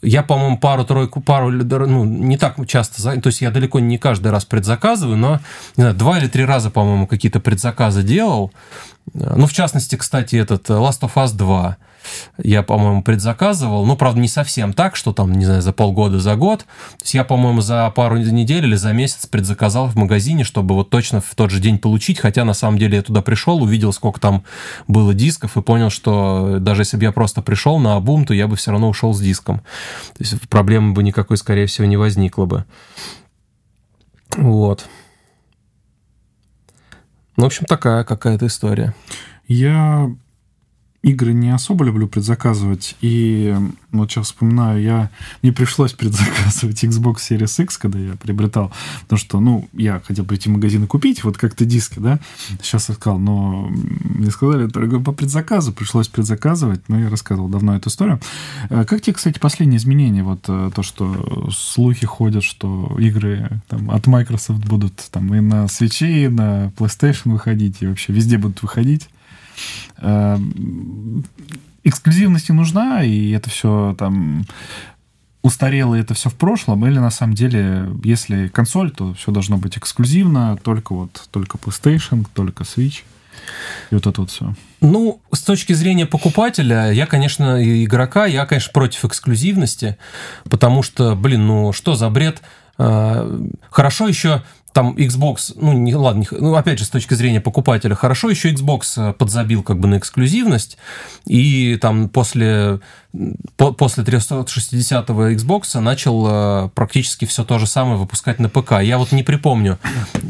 Я, 0.00 0.22
по-моему, 0.22 0.58
пару-тройку, 0.58 1.20
пару, 1.20 1.50
ну, 1.50 2.04
не 2.04 2.38
так 2.38 2.56
часто, 2.66 3.20
то 3.20 3.26
есть 3.26 3.42
я 3.42 3.50
далеко 3.50 3.78
не 3.78 3.98
каждый 3.98 4.32
раз 4.32 4.44
предзаказываю, 4.44 5.16
но, 5.16 5.40
не 5.76 5.82
знаю, 5.82 5.94
два 5.94 6.18
или 6.18 6.28
три 6.28 6.44
раза, 6.44 6.70
по-моему, 6.70 7.06
какие-то 7.06 7.40
предзаказы 7.40 8.02
делал. 8.02 8.52
Ну, 9.12 9.46
в 9.46 9.52
частности, 9.52 9.96
кстати, 9.96 10.36
этот 10.36 10.68
Last 10.70 11.00
of 11.02 11.14
Us 11.14 11.34
2 11.34 11.76
я, 12.38 12.62
по-моему, 12.62 13.02
предзаказывал. 13.02 13.84
Ну, 13.86 13.96
правда, 13.96 14.20
не 14.20 14.28
совсем 14.28 14.72
так, 14.72 14.96
что 14.96 15.12
там, 15.12 15.32
не 15.32 15.44
знаю, 15.44 15.62
за 15.62 15.72
полгода, 15.72 16.18
за 16.18 16.36
год. 16.36 16.60
То 16.60 17.02
есть 17.02 17.14
я, 17.14 17.24
по-моему, 17.24 17.60
за 17.60 17.90
пару 17.90 18.18
недель 18.18 18.64
или 18.64 18.76
за 18.76 18.92
месяц 18.92 19.26
предзаказал 19.26 19.88
в 19.88 19.96
магазине, 19.96 20.44
чтобы 20.44 20.74
вот 20.74 20.90
точно 20.90 21.20
в 21.20 21.34
тот 21.34 21.50
же 21.50 21.60
день 21.60 21.78
получить. 21.78 22.18
Хотя, 22.18 22.44
на 22.44 22.54
самом 22.54 22.78
деле, 22.78 22.96
я 22.96 23.02
туда 23.02 23.22
пришел, 23.22 23.62
увидел, 23.62 23.92
сколько 23.92 24.20
там 24.20 24.44
было 24.88 25.14
дисков, 25.14 25.56
и 25.56 25.62
понял, 25.62 25.90
что 25.90 26.58
даже 26.60 26.82
если 26.82 26.96
бы 26.96 27.04
я 27.04 27.12
просто 27.12 27.42
пришел 27.42 27.78
на 27.78 27.96
обум, 27.96 28.24
то 28.24 28.34
я 28.34 28.46
бы 28.48 28.56
все 28.56 28.70
равно 28.70 28.88
ушел 28.88 29.12
с 29.12 29.20
диском. 29.20 29.58
То 29.58 30.20
есть 30.20 30.48
проблемы 30.48 30.92
бы 30.92 31.02
никакой, 31.02 31.36
скорее 31.36 31.66
всего, 31.66 31.86
не 31.86 31.96
возникло 31.96 32.46
бы. 32.46 32.64
Вот. 34.36 34.86
Ну, 37.36 37.44
в 37.44 37.46
общем, 37.46 37.66
такая 37.66 38.04
какая-то 38.04 38.46
история. 38.46 38.94
Я 39.46 40.10
игры 41.06 41.32
не 41.32 41.50
особо 41.50 41.84
люблю 41.84 42.08
предзаказывать. 42.08 42.96
И 43.00 43.54
вот 43.92 44.10
сейчас 44.10 44.26
вспоминаю, 44.26 44.82
я 44.82 45.10
не 45.40 45.52
пришлось 45.52 45.92
предзаказывать 45.92 46.82
Xbox 46.82 47.18
Series 47.30 47.62
X, 47.62 47.78
когда 47.78 48.00
я 48.00 48.14
приобретал. 48.16 48.72
Потому 49.02 49.18
что, 49.18 49.38
ну, 49.38 49.68
я 49.72 50.02
хотел 50.04 50.24
прийти 50.24 50.48
в 50.48 50.54
магазин 50.54 50.82
и 50.82 50.86
купить, 50.88 51.22
вот 51.22 51.38
как-то 51.38 51.64
диски, 51.64 52.00
да. 52.00 52.18
Сейчас 52.60 52.90
искал, 52.90 53.20
но 53.20 53.68
мне 53.68 54.32
сказали, 54.32 54.66
дорогой, 54.66 55.00
по 55.00 55.12
предзаказу. 55.12 55.72
Пришлось 55.72 56.08
предзаказывать. 56.08 56.80
Ну, 56.88 56.98
я 56.98 57.08
рассказывал 57.08 57.48
давно 57.48 57.76
эту 57.76 57.88
историю. 57.88 58.20
Э, 58.68 58.84
как 58.84 59.00
тебе, 59.00 59.14
кстати, 59.14 59.38
последние 59.38 59.78
изменения? 59.78 60.24
Вот 60.24 60.40
э, 60.48 60.72
то, 60.74 60.82
что 60.82 61.50
слухи 61.52 62.04
ходят, 62.04 62.42
что 62.42 62.96
игры 62.98 63.48
там, 63.68 63.92
от 63.92 64.08
Microsoft 64.08 64.66
будут 64.66 64.96
там 65.12 65.32
и 65.32 65.38
на 65.38 65.66
Switch, 65.66 66.04
и 66.04 66.26
на 66.26 66.72
PlayStation 66.76 67.30
выходить, 67.30 67.76
и 67.80 67.86
вообще 67.86 68.12
везде 68.12 68.38
будут 68.38 68.62
выходить. 68.62 69.08
Э, 69.98 70.38
эксклюзивность 71.84 72.48
не 72.48 72.54
нужна, 72.54 73.02
и 73.04 73.30
это 73.30 73.50
все 73.50 73.94
там 73.98 74.44
устарело, 75.42 75.94
и 75.94 76.00
это 76.00 76.14
все 76.14 76.28
в 76.28 76.34
прошлом, 76.34 76.84
или 76.86 76.98
на 76.98 77.10
самом 77.10 77.34
деле, 77.34 77.88
если 78.02 78.48
консоль, 78.48 78.90
то 78.90 79.14
все 79.14 79.30
должно 79.30 79.56
быть 79.56 79.78
эксклюзивно, 79.78 80.58
только 80.62 80.92
вот, 80.92 81.28
только 81.30 81.56
PlayStation, 81.58 82.26
только 82.34 82.64
Switch. 82.64 83.02
И 83.90 83.94
вот 83.94 84.06
это 84.06 84.20
вот 84.20 84.30
все. 84.30 84.54
Ну, 84.80 85.20
с 85.32 85.42
точки 85.42 85.72
зрения 85.72 86.06
покупателя, 86.06 86.90
я, 86.90 87.06
конечно, 87.06 87.62
игрока, 87.84 88.26
я, 88.26 88.44
конечно, 88.46 88.72
против 88.72 89.04
эксклюзивности, 89.04 89.96
потому 90.50 90.82
что, 90.82 91.14
блин, 91.14 91.46
ну 91.46 91.72
что 91.72 91.94
за 91.94 92.10
бред? 92.10 92.42
А, 92.78 93.40
хорошо 93.70 94.08
еще 94.08 94.42
там 94.76 94.94
Xbox, 94.94 95.54
ну, 95.56 95.72
не, 95.72 95.94
ладно, 95.94 96.20
не, 96.20 96.28
ну, 96.38 96.54
опять 96.54 96.78
же, 96.78 96.84
с 96.84 96.90
точки 96.90 97.14
зрения 97.14 97.40
покупателя, 97.40 97.94
хорошо 97.94 98.28
еще 98.28 98.52
Xbox 98.52 99.14
подзабил 99.14 99.62
как 99.62 99.80
бы 99.80 99.88
на 99.88 99.96
эксклюзивность, 99.96 100.76
и 101.24 101.78
там 101.80 102.10
после, 102.10 102.80
по, 103.56 103.72
после 103.72 104.04
360-го 104.04 105.28
Xbox 105.30 105.80
начал 105.80 106.26
э, 106.28 106.68
практически 106.74 107.24
все 107.24 107.42
то 107.42 107.58
же 107.58 107.66
самое 107.66 107.96
выпускать 107.96 108.38
на 108.38 108.50
ПК. 108.50 108.82
Я 108.82 108.98
вот 108.98 109.12
не 109.12 109.22
припомню 109.22 109.78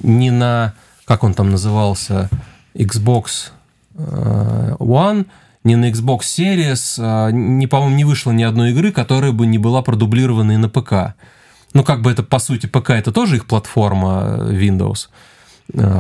ни 0.05 0.31
на, 0.31 0.75
как 1.07 1.25
он 1.25 1.35
там 1.35 1.51
назывался, 1.51 2.31
Xbox 2.73 3.51
э, 3.97 4.77
One, 4.79 5.27
ни 5.65 5.75
на 5.75 5.91
Xbox 5.91 6.21
Series, 6.21 6.99
э, 6.99 7.33
не, 7.33 7.67
по-моему, 7.67 7.97
не 7.97 8.05
вышло 8.05 8.31
ни 8.31 8.45
одной 8.45 8.71
игры, 8.71 8.93
которая 8.93 9.33
бы 9.33 9.45
не 9.45 9.59
была 9.59 9.83
продублирована 9.83 10.53
и 10.53 10.57
на 10.57 10.69
ПК. 10.69 11.17
Ну, 11.77 11.85
как 11.85 12.01
бы 12.01 12.11
это, 12.11 12.23
по 12.23 12.39
сути, 12.39 12.67
ПК 12.67 12.91
это 12.91 13.13
тоже 13.13 13.37
их 13.37 13.47
платформа 13.47 14.39
э, 14.41 14.53
Windows. 14.53 15.09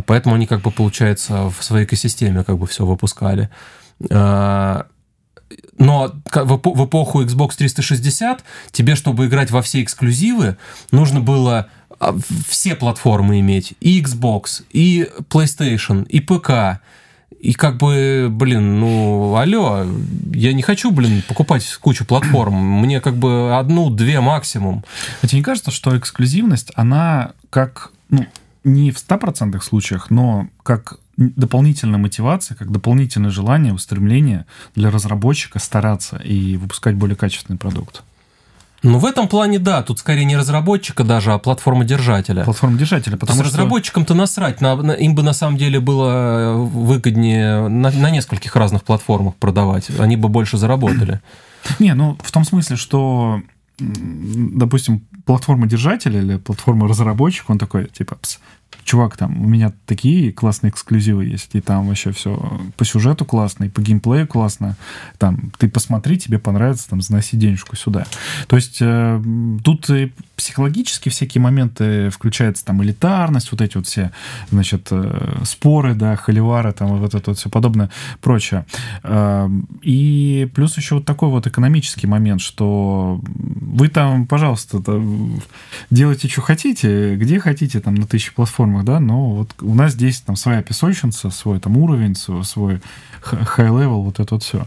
Поэтому 0.06 0.36
они, 0.36 0.46
как 0.46 0.62
бы, 0.62 0.70
получается, 0.70 1.50
в 1.50 1.62
своей 1.62 1.84
экосистеме 1.84 2.44
как 2.44 2.56
бы 2.56 2.68
все 2.68 2.86
выпускали. 2.86 3.50
Но 3.98 4.86
в 5.76 6.84
эпоху 6.86 7.22
Xbox 7.22 7.56
360 7.56 8.44
тебе, 8.70 8.94
чтобы 8.94 9.26
играть 9.26 9.50
во 9.50 9.62
все 9.62 9.82
эксклюзивы, 9.82 10.56
нужно 10.92 11.20
было 11.20 11.68
а, 11.98 12.16
все 12.48 12.74
платформы 12.74 13.40
иметь. 13.40 13.74
И 13.80 14.00
Xbox, 14.00 14.62
и 14.70 15.10
PlayStation, 15.28 16.06
и 16.06 16.20
ПК. 16.20 16.80
И 17.40 17.52
как 17.52 17.76
бы, 17.76 18.28
блин, 18.30 18.80
ну, 18.80 19.36
алло, 19.36 19.84
я 20.32 20.52
не 20.52 20.62
хочу, 20.62 20.90
блин, 20.90 21.22
покупать 21.28 21.66
кучу 21.80 22.04
платформ. 22.04 22.54
Мне 22.54 23.00
как 23.00 23.16
бы 23.16 23.56
одну-две 23.56 24.20
максимум. 24.20 24.84
А 25.22 25.26
тебе 25.26 25.38
не 25.38 25.44
кажется, 25.44 25.70
что 25.70 25.96
эксклюзивность, 25.96 26.72
она 26.74 27.32
как, 27.50 27.92
ну, 28.10 28.26
не 28.64 28.90
в 28.90 28.96
100% 28.96 29.60
случаях, 29.60 30.10
но 30.10 30.48
как 30.62 30.98
дополнительная 31.16 31.98
мотивация, 31.98 32.56
как 32.56 32.70
дополнительное 32.70 33.30
желание, 33.30 33.72
устремление 33.72 34.46
для 34.74 34.90
разработчика 34.90 35.58
стараться 35.58 36.16
и 36.16 36.56
выпускать 36.56 36.94
более 36.94 37.16
качественный 37.16 37.58
продукт? 37.58 38.02
Ну, 38.82 38.98
в 38.98 39.06
этом 39.06 39.26
плане, 39.28 39.58
да, 39.58 39.82
тут 39.82 39.98
скорее 39.98 40.24
не 40.24 40.36
разработчика 40.36 41.02
даже, 41.02 41.32
а 41.32 41.38
платформа-держателя. 41.38 42.44
Платформа-держателя, 42.44 43.16
потому 43.16 43.42
что... 43.42 43.48
разработчикам-то 43.48 44.14
насрать, 44.14 44.60
на, 44.60 44.76
на, 44.76 44.92
им 44.92 45.14
бы 45.14 45.22
на 45.22 45.32
самом 45.32 45.56
деле 45.56 45.80
было 45.80 46.10
э, 46.10 46.54
выгоднее 46.56 47.68
на, 47.68 47.90
на 47.90 48.10
нескольких 48.10 48.54
разных 48.54 48.84
платформах 48.84 49.34
продавать, 49.36 49.88
они 49.98 50.16
бы 50.16 50.28
больше 50.28 50.58
заработали. 50.58 51.20
Не, 51.78 51.94
ну, 51.94 52.16
в 52.22 52.30
том 52.30 52.44
смысле, 52.44 52.76
что, 52.76 53.40
допустим, 53.78 55.06
платформа-держатель 55.24 56.14
или 56.14 56.36
платформа-разработчик, 56.36 57.48
он 57.50 57.58
такой, 57.58 57.86
типа, 57.86 58.18
чувак, 58.84 59.16
там, 59.16 59.42
у 59.42 59.48
меня 59.48 59.72
такие 59.84 60.32
классные 60.32 60.70
эксклюзивы 60.70 61.24
есть, 61.24 61.54
и 61.54 61.60
там 61.60 61.88
вообще 61.88 62.12
все 62.12 62.60
по 62.76 62.84
сюжету 62.84 63.24
классно, 63.24 63.64
и 63.64 63.68
по 63.68 63.80
геймплею 63.80 64.26
классно, 64.28 64.76
там, 65.18 65.50
ты 65.58 65.68
посмотри, 65.68 66.18
тебе 66.18 66.38
понравится, 66.38 66.88
там, 66.88 67.00
заноси 67.00 67.36
денежку 67.36 67.76
сюда. 67.76 68.06
То 68.46 68.56
есть 68.56 68.78
э, 68.80 69.22
тут 69.64 69.90
психологически 70.36 71.08
всякие 71.08 71.40
моменты 71.40 72.10
включаются, 72.10 72.64
там, 72.64 72.82
элитарность, 72.82 73.52
вот 73.52 73.60
эти 73.60 73.76
вот 73.76 73.86
все, 73.86 74.10
значит, 74.50 74.88
э, 74.90 75.42
споры, 75.44 75.94
да, 75.94 76.16
холивары, 76.16 76.72
там, 76.72 76.98
вот 76.98 77.14
это 77.14 77.30
вот 77.30 77.38
все 77.38 77.48
подобное, 77.48 77.90
прочее. 78.20 78.66
Э, 79.02 79.48
и 79.82 80.50
плюс 80.54 80.76
еще 80.76 80.96
вот 80.96 81.04
такой 81.04 81.28
вот 81.30 81.46
экономический 81.46 82.06
момент, 82.06 82.40
что 82.40 83.20
вы 83.22 83.88
там, 83.88 84.26
пожалуйста, 84.26 84.82
там, 84.82 85.40
делайте, 85.90 86.28
что 86.28 86.42
хотите, 86.42 87.16
где 87.16 87.40
хотите, 87.40 87.80
там, 87.80 87.94
на 87.94 88.06
тысячи 88.06 88.34
платформ 88.34 88.46
платформах, 88.56 88.84
да, 88.84 89.00
но 89.00 89.30
вот 89.30 89.54
у 89.60 89.74
нас 89.74 89.92
здесь 89.92 90.20
там 90.20 90.36
своя 90.36 90.62
песочница, 90.62 91.30
свой 91.30 91.60
там 91.60 91.76
уровень, 91.76 92.14
свой 92.14 92.80
high-level, 93.22 94.02
вот 94.02 94.20
это 94.20 94.34
вот 94.34 94.42
все. 94.42 94.64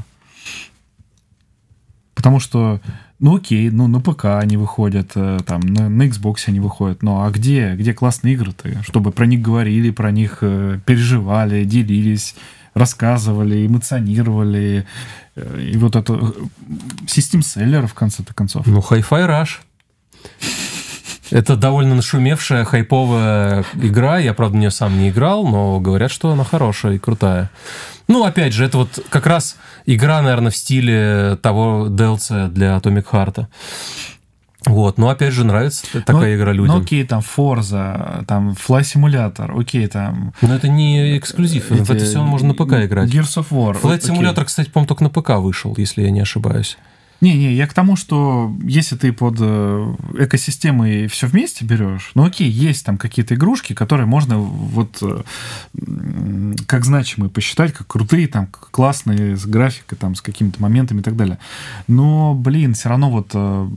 Потому 2.14 2.40
что, 2.40 2.82
ну 3.20 3.36
окей, 3.36 3.70
ну 3.70 3.88
на 3.88 4.00
ПК 4.00 4.26
они 4.40 4.58
выходят, 4.58 5.12
э, 5.16 5.40
там 5.46 5.60
на, 5.62 5.90
на 5.90 6.04
Xbox 6.04 6.44
они 6.48 6.60
выходят, 6.60 7.04
но 7.04 7.24
а 7.24 7.32
где, 7.32 7.76
где 7.76 7.94
классные 7.94 8.34
игры-то? 8.36 8.82
Чтобы 8.84 9.12
про 9.12 9.26
них 9.26 9.42
говорили, 9.42 9.92
про 9.92 10.12
них 10.12 10.38
э, 10.42 10.80
переживали, 10.86 11.66
делились, 11.66 12.36
рассказывали, 12.74 13.68
эмоционировали. 13.68 14.86
Э, 15.36 15.62
и 15.62 15.78
вот 15.78 15.96
это 15.96 16.34
систем 17.08 17.42
селлера 17.42 17.88
в 17.88 17.94
конце-то 17.94 18.34
концов. 18.34 18.66
Ну, 18.66 18.80
Hi-Fi 18.80 19.28
Rush. 19.28 19.60
Это 21.32 21.56
довольно 21.56 21.96
нашумевшая, 21.96 22.66
хайповая 22.66 23.64
игра. 23.76 24.18
Я, 24.18 24.34
правда, 24.34 24.58
в 24.58 24.60
нее 24.60 24.72
сам 24.72 24.98
не 24.98 25.10
играл, 25.10 25.46
но 25.48 25.80
говорят, 25.80 26.12
что 26.12 26.32
она 26.32 26.44
хорошая 26.44 26.94
и 26.94 27.00
крутая. 27.00 27.52
Ну, 28.10 28.26
опять 28.26 28.54
же, 28.54 28.66
это 28.66 28.80
вот 28.80 29.06
как 29.10 29.28
раз 29.28 29.56
игра, 29.86 30.22
наверное, 30.22 30.52
в 30.52 30.56
стиле 30.56 31.38
того 31.42 31.88
DLC 31.90 32.50
для 32.50 32.76
Atomic 32.76 33.06
Heart. 33.12 33.46
Вот, 34.66 34.98
но 34.98 35.10
опять 35.10 35.32
же 35.32 35.46
нравится 35.46 35.86
такая 36.06 36.36
ну, 36.36 36.36
игра 36.36 36.52
людям. 36.52 36.76
Ну 36.76 36.82
окей, 36.82 37.06
там 37.06 37.22
Forza, 37.22 38.26
там 38.26 38.52
Fly 38.52 38.82
Simulator, 38.82 39.58
окей, 39.58 39.88
там... 39.88 40.34
Но 40.42 40.56
это 40.56 40.68
не 40.68 41.18
эксклюзив, 41.18 41.72
эти... 41.72 41.82
это 41.84 42.04
все 42.04 42.22
можно 42.22 42.50
на 42.50 42.54
ПК 42.56 42.74
играть. 42.84 43.10
Gears 43.10 43.38
of 43.38 43.48
War. 43.52 43.80
Flight 43.80 44.02
Simulator, 44.02 44.44
кстати, 44.44 44.70
по-моему, 44.70 44.88
только 44.88 45.04
на 45.04 45.10
ПК 45.10 45.30
вышел, 45.38 45.74
если 45.78 46.02
я 46.02 46.10
не 46.10 46.20
ошибаюсь. 46.20 46.78
Не-не, 47.22 47.54
я 47.54 47.68
к 47.68 47.74
тому, 47.74 47.98
что 47.98 48.56
если 48.64 48.96
ты 48.96 49.12
под 49.12 49.36
э, 49.40 49.96
экосистемой 50.20 51.08
все 51.08 51.28
вместе 51.28 51.66
берешь, 51.66 52.12
ну 52.16 52.24
окей, 52.24 52.50
есть 52.50 52.86
там 52.86 52.98
какие-то 52.98 53.36
игрушки, 53.36 53.74
которые 53.74 54.06
можно 54.06 54.38
вот 54.38 55.00
э, 55.02 55.24
как 56.66 56.86
значимые 56.86 57.30
посчитать, 57.30 57.74
как 57.74 57.88
крутые, 57.88 58.28
там, 58.28 58.48
классные, 58.48 59.36
с 59.36 59.46
графикой, 59.46 59.98
там, 59.98 60.16
с 60.16 60.22
какими-то 60.22 60.62
моментами 60.62 61.02
и 61.02 61.04
так 61.04 61.18
далее. 61.18 61.40
Но, 61.88 62.34
блин, 62.34 62.74
все 62.74 62.88
равно 62.88 63.12
вот 63.12 63.32
э, 63.34 63.70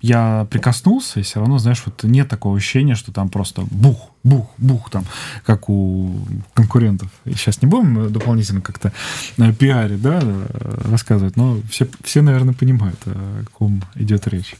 я 0.00 0.46
прикоснулся, 0.50 1.20
и 1.20 1.22
все 1.22 1.40
равно, 1.40 1.58
знаешь, 1.58 1.82
вот 1.84 2.02
нет 2.04 2.28
такого 2.28 2.56
ощущения, 2.56 2.94
что 2.94 3.12
там 3.12 3.28
просто 3.28 3.62
бух, 3.70 4.10
бух, 4.28 4.46
бух, 4.58 4.90
там, 4.90 5.04
как 5.44 5.68
у 5.68 6.18
конкурентов. 6.54 7.08
И 7.24 7.32
сейчас 7.32 7.62
не 7.62 7.68
будем 7.68 8.12
дополнительно 8.12 8.60
как-то 8.60 8.92
на 9.36 9.52
пиаре, 9.52 9.96
да, 9.96 10.22
рассказывать, 10.90 11.36
но 11.36 11.58
все, 11.70 11.88
все, 12.04 12.22
наверное, 12.22 12.54
понимают, 12.54 13.00
о 13.06 13.44
ком 13.52 13.82
идет 13.94 14.26
речь. 14.28 14.54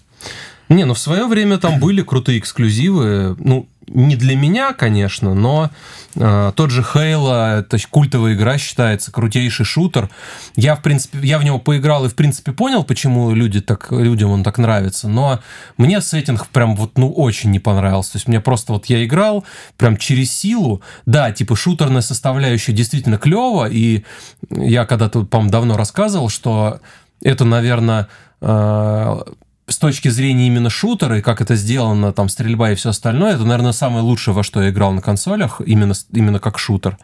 Не, 0.68 0.84
ну 0.84 0.94
в 0.94 0.98
свое 0.98 1.26
время 1.26 1.58
там 1.58 1.80
были 1.80 2.02
крутые 2.02 2.38
эксклюзивы. 2.38 3.36
Ну, 3.38 3.66
не 3.88 4.16
для 4.16 4.36
меня, 4.36 4.72
конечно, 4.72 5.34
но 5.34 5.70
э, 6.14 6.52
тот 6.54 6.70
же 6.70 6.82
Хейла, 6.82 7.60
это 7.60 7.78
культовая 7.90 8.34
игра 8.34 8.58
считается, 8.58 9.12
крутейший 9.12 9.64
шутер. 9.64 10.08
Я, 10.56 10.76
в 10.76 10.82
принципе, 10.82 11.18
я 11.22 11.38
в 11.38 11.44
него 11.44 11.58
поиграл 11.58 12.04
и, 12.04 12.08
в 12.08 12.14
принципе, 12.14 12.52
понял, 12.52 12.84
почему 12.84 13.32
люди 13.32 13.60
так, 13.60 13.90
людям 13.90 14.30
он 14.30 14.44
так 14.44 14.58
нравится, 14.58 15.08
но 15.08 15.40
мне 15.76 16.00
сеттинг 16.00 16.46
прям 16.48 16.76
вот, 16.76 16.98
ну, 16.98 17.10
очень 17.12 17.50
не 17.50 17.58
понравился. 17.58 18.12
То 18.12 18.16
есть 18.18 18.28
мне 18.28 18.40
просто 18.40 18.72
вот 18.72 18.86
я 18.86 19.04
играл 19.04 19.44
прям 19.76 19.96
через 19.96 20.32
силу. 20.32 20.82
Да, 21.06 21.32
типа 21.32 21.56
шутерная 21.56 22.02
составляющая 22.02 22.72
действительно 22.72 23.18
клево, 23.18 23.68
и 23.68 24.04
я 24.50 24.84
когда-то, 24.84 25.24
по-моему, 25.24 25.50
давно 25.50 25.76
рассказывал, 25.76 26.28
что 26.28 26.80
это, 27.22 27.44
наверное, 27.44 28.08
э, 28.40 29.20
с 29.68 29.76
точки 29.78 30.08
зрения 30.08 30.46
именно 30.46 30.70
шутера 30.70 31.18
и 31.18 31.22
как 31.22 31.42
это 31.42 31.54
сделано, 31.54 32.12
там, 32.12 32.28
стрельба 32.28 32.70
и 32.70 32.74
все 32.74 32.90
остальное, 32.90 33.34
это, 33.34 33.44
наверное, 33.44 33.72
самое 33.72 34.02
лучшее, 34.02 34.34
во 34.34 34.42
что 34.42 34.62
я 34.62 34.70
играл 34.70 34.92
на 34.92 35.02
консолях, 35.02 35.60
именно, 35.64 35.92
именно 36.12 36.38
как 36.38 36.58
шутер. 36.58 36.96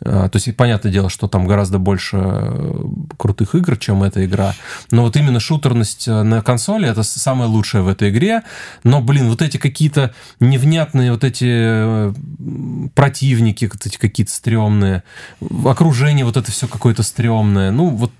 А, 0.00 0.28
то 0.28 0.36
есть, 0.36 0.54
понятное 0.54 0.92
дело, 0.92 1.08
что 1.08 1.28
там 1.28 1.46
гораздо 1.46 1.78
больше 1.78 2.18
э, 2.20 2.84
крутых 3.16 3.54
игр, 3.54 3.76
чем 3.78 4.02
эта 4.02 4.24
игра. 4.24 4.54
Но 4.90 5.02
вот 5.02 5.16
именно 5.16 5.40
шутерность 5.40 6.06
э, 6.06 6.22
на 6.22 6.42
консоли 6.42 6.88
это 6.88 7.02
самое 7.02 7.48
лучшее 7.48 7.82
в 7.82 7.88
этой 7.88 8.10
игре. 8.10 8.42
Но, 8.82 9.00
блин, 9.00 9.30
вот 9.30 9.40
эти 9.40 9.56
какие-то 9.56 10.14
невнятные 10.40 11.10
вот 11.10 11.24
эти 11.24 11.46
э, 11.48 12.12
противники, 12.94 13.64
вот 13.72 13.86
эти 13.86 13.96
какие-то 13.96 14.32
стрёмные, 14.32 15.04
окружение 15.64 16.26
вот 16.26 16.36
это 16.36 16.52
все 16.52 16.68
какое-то 16.68 17.02
стрёмное. 17.02 17.70
Ну, 17.70 17.88
вот 17.88 18.12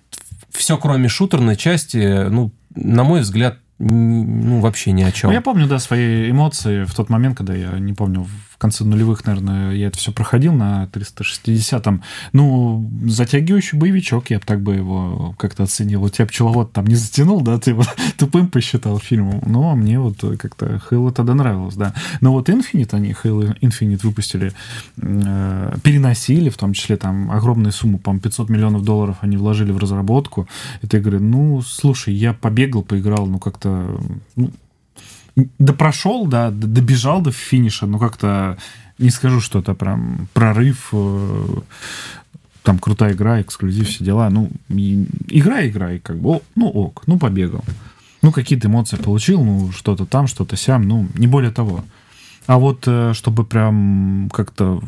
все, 0.50 0.78
кроме 0.78 1.08
шутерной 1.08 1.56
части, 1.56 2.28
ну, 2.28 2.50
на 2.74 3.04
мой 3.04 3.20
взгляд, 3.20 3.58
ну, 3.78 4.60
вообще 4.60 4.92
ни 4.92 5.02
о 5.02 5.10
чем. 5.10 5.30
Ну, 5.30 5.34
я 5.34 5.40
помню, 5.40 5.66
да, 5.66 5.78
свои 5.78 6.30
эмоции 6.30 6.84
в 6.84 6.94
тот 6.94 7.10
момент, 7.10 7.36
когда 7.36 7.54
я, 7.54 7.78
не 7.78 7.92
помню, 7.92 8.26
в 8.54 8.58
конце 8.58 8.84
нулевых, 8.84 9.24
наверное, 9.26 9.72
я 9.72 9.88
это 9.88 9.98
все 9.98 10.12
проходил 10.12 10.52
на 10.52 10.84
360-м. 10.92 12.02
Ну, 12.32 12.90
затягивающий 13.04 13.76
боевичок, 13.76 14.30
я 14.30 14.38
бы 14.38 14.44
так 14.44 14.62
бы 14.62 14.74
его 14.74 15.34
как-то 15.38 15.64
оценил. 15.64 16.04
У 16.04 16.08
тебя 16.08 16.26
пчеловод 16.26 16.72
там 16.72 16.86
не 16.86 16.94
затянул, 16.94 17.40
да, 17.40 17.58
ты 17.58 17.70
его 17.70 17.82
тупым 18.16 18.48
посчитал 18.48 18.98
фильмом. 19.00 19.42
Но 19.44 19.74
мне 19.74 19.98
вот 19.98 20.18
как-то 20.38 20.80
Halo 20.88 21.10
тогда 21.10 21.34
нравилось, 21.34 21.74
да. 21.74 21.94
Но 22.20 22.32
вот 22.32 22.48
Infinite, 22.48 22.94
они 22.94 23.10
Halo 23.10 23.58
Infinite 23.60 24.00
выпустили, 24.04 24.52
э, 24.98 25.76
переносили, 25.82 26.48
в 26.48 26.56
том 26.56 26.74
числе 26.74 26.96
там 26.96 27.32
огромную 27.32 27.72
сумму, 27.72 27.98
по 27.98 28.16
500 28.16 28.50
миллионов 28.50 28.84
долларов 28.84 29.16
они 29.20 29.36
вложили 29.36 29.72
в 29.72 29.78
разработку. 29.78 30.46
И 30.80 30.86
ты 30.86 31.00
говоришь, 31.00 31.22
ну, 31.22 31.60
слушай, 31.62 32.14
я 32.14 32.32
побегал, 32.32 32.82
поиграл, 32.82 33.26
ну, 33.26 33.40
как-то... 33.40 34.00
Ну, 34.36 34.50
да 35.36 35.72
прошел, 35.72 36.26
да, 36.26 36.50
добежал 36.50 37.20
до 37.20 37.32
финиша, 37.32 37.86
но 37.86 37.98
как-то 37.98 38.56
не 38.98 39.10
скажу, 39.10 39.40
что 39.40 39.58
это 39.58 39.74
прям 39.74 40.28
прорыв, 40.32 40.90
э, 40.92 41.46
там 42.62 42.78
крутая 42.78 43.12
игра, 43.12 43.40
эксклюзив, 43.40 43.88
все 43.88 44.04
дела. 44.04 44.30
Ну, 44.30 44.50
игра, 44.68 45.66
игра, 45.66 45.92
и 45.92 45.98
как 45.98 46.18
бы, 46.18 46.40
ну 46.54 46.68
ок, 46.68 47.02
ну 47.06 47.18
побегал. 47.18 47.64
Ну, 48.22 48.32
какие-то 48.32 48.68
эмоции 48.68 48.96
получил, 48.96 49.44
ну, 49.44 49.70
что-то 49.70 50.06
там, 50.06 50.26
что-то 50.26 50.56
сям, 50.56 50.88
ну, 50.88 51.08
не 51.14 51.26
более 51.26 51.50
того. 51.50 51.84
А 52.46 52.58
вот 52.58 52.84
э, 52.86 53.12
чтобы 53.14 53.44
прям 53.44 54.30
как-то 54.32 54.82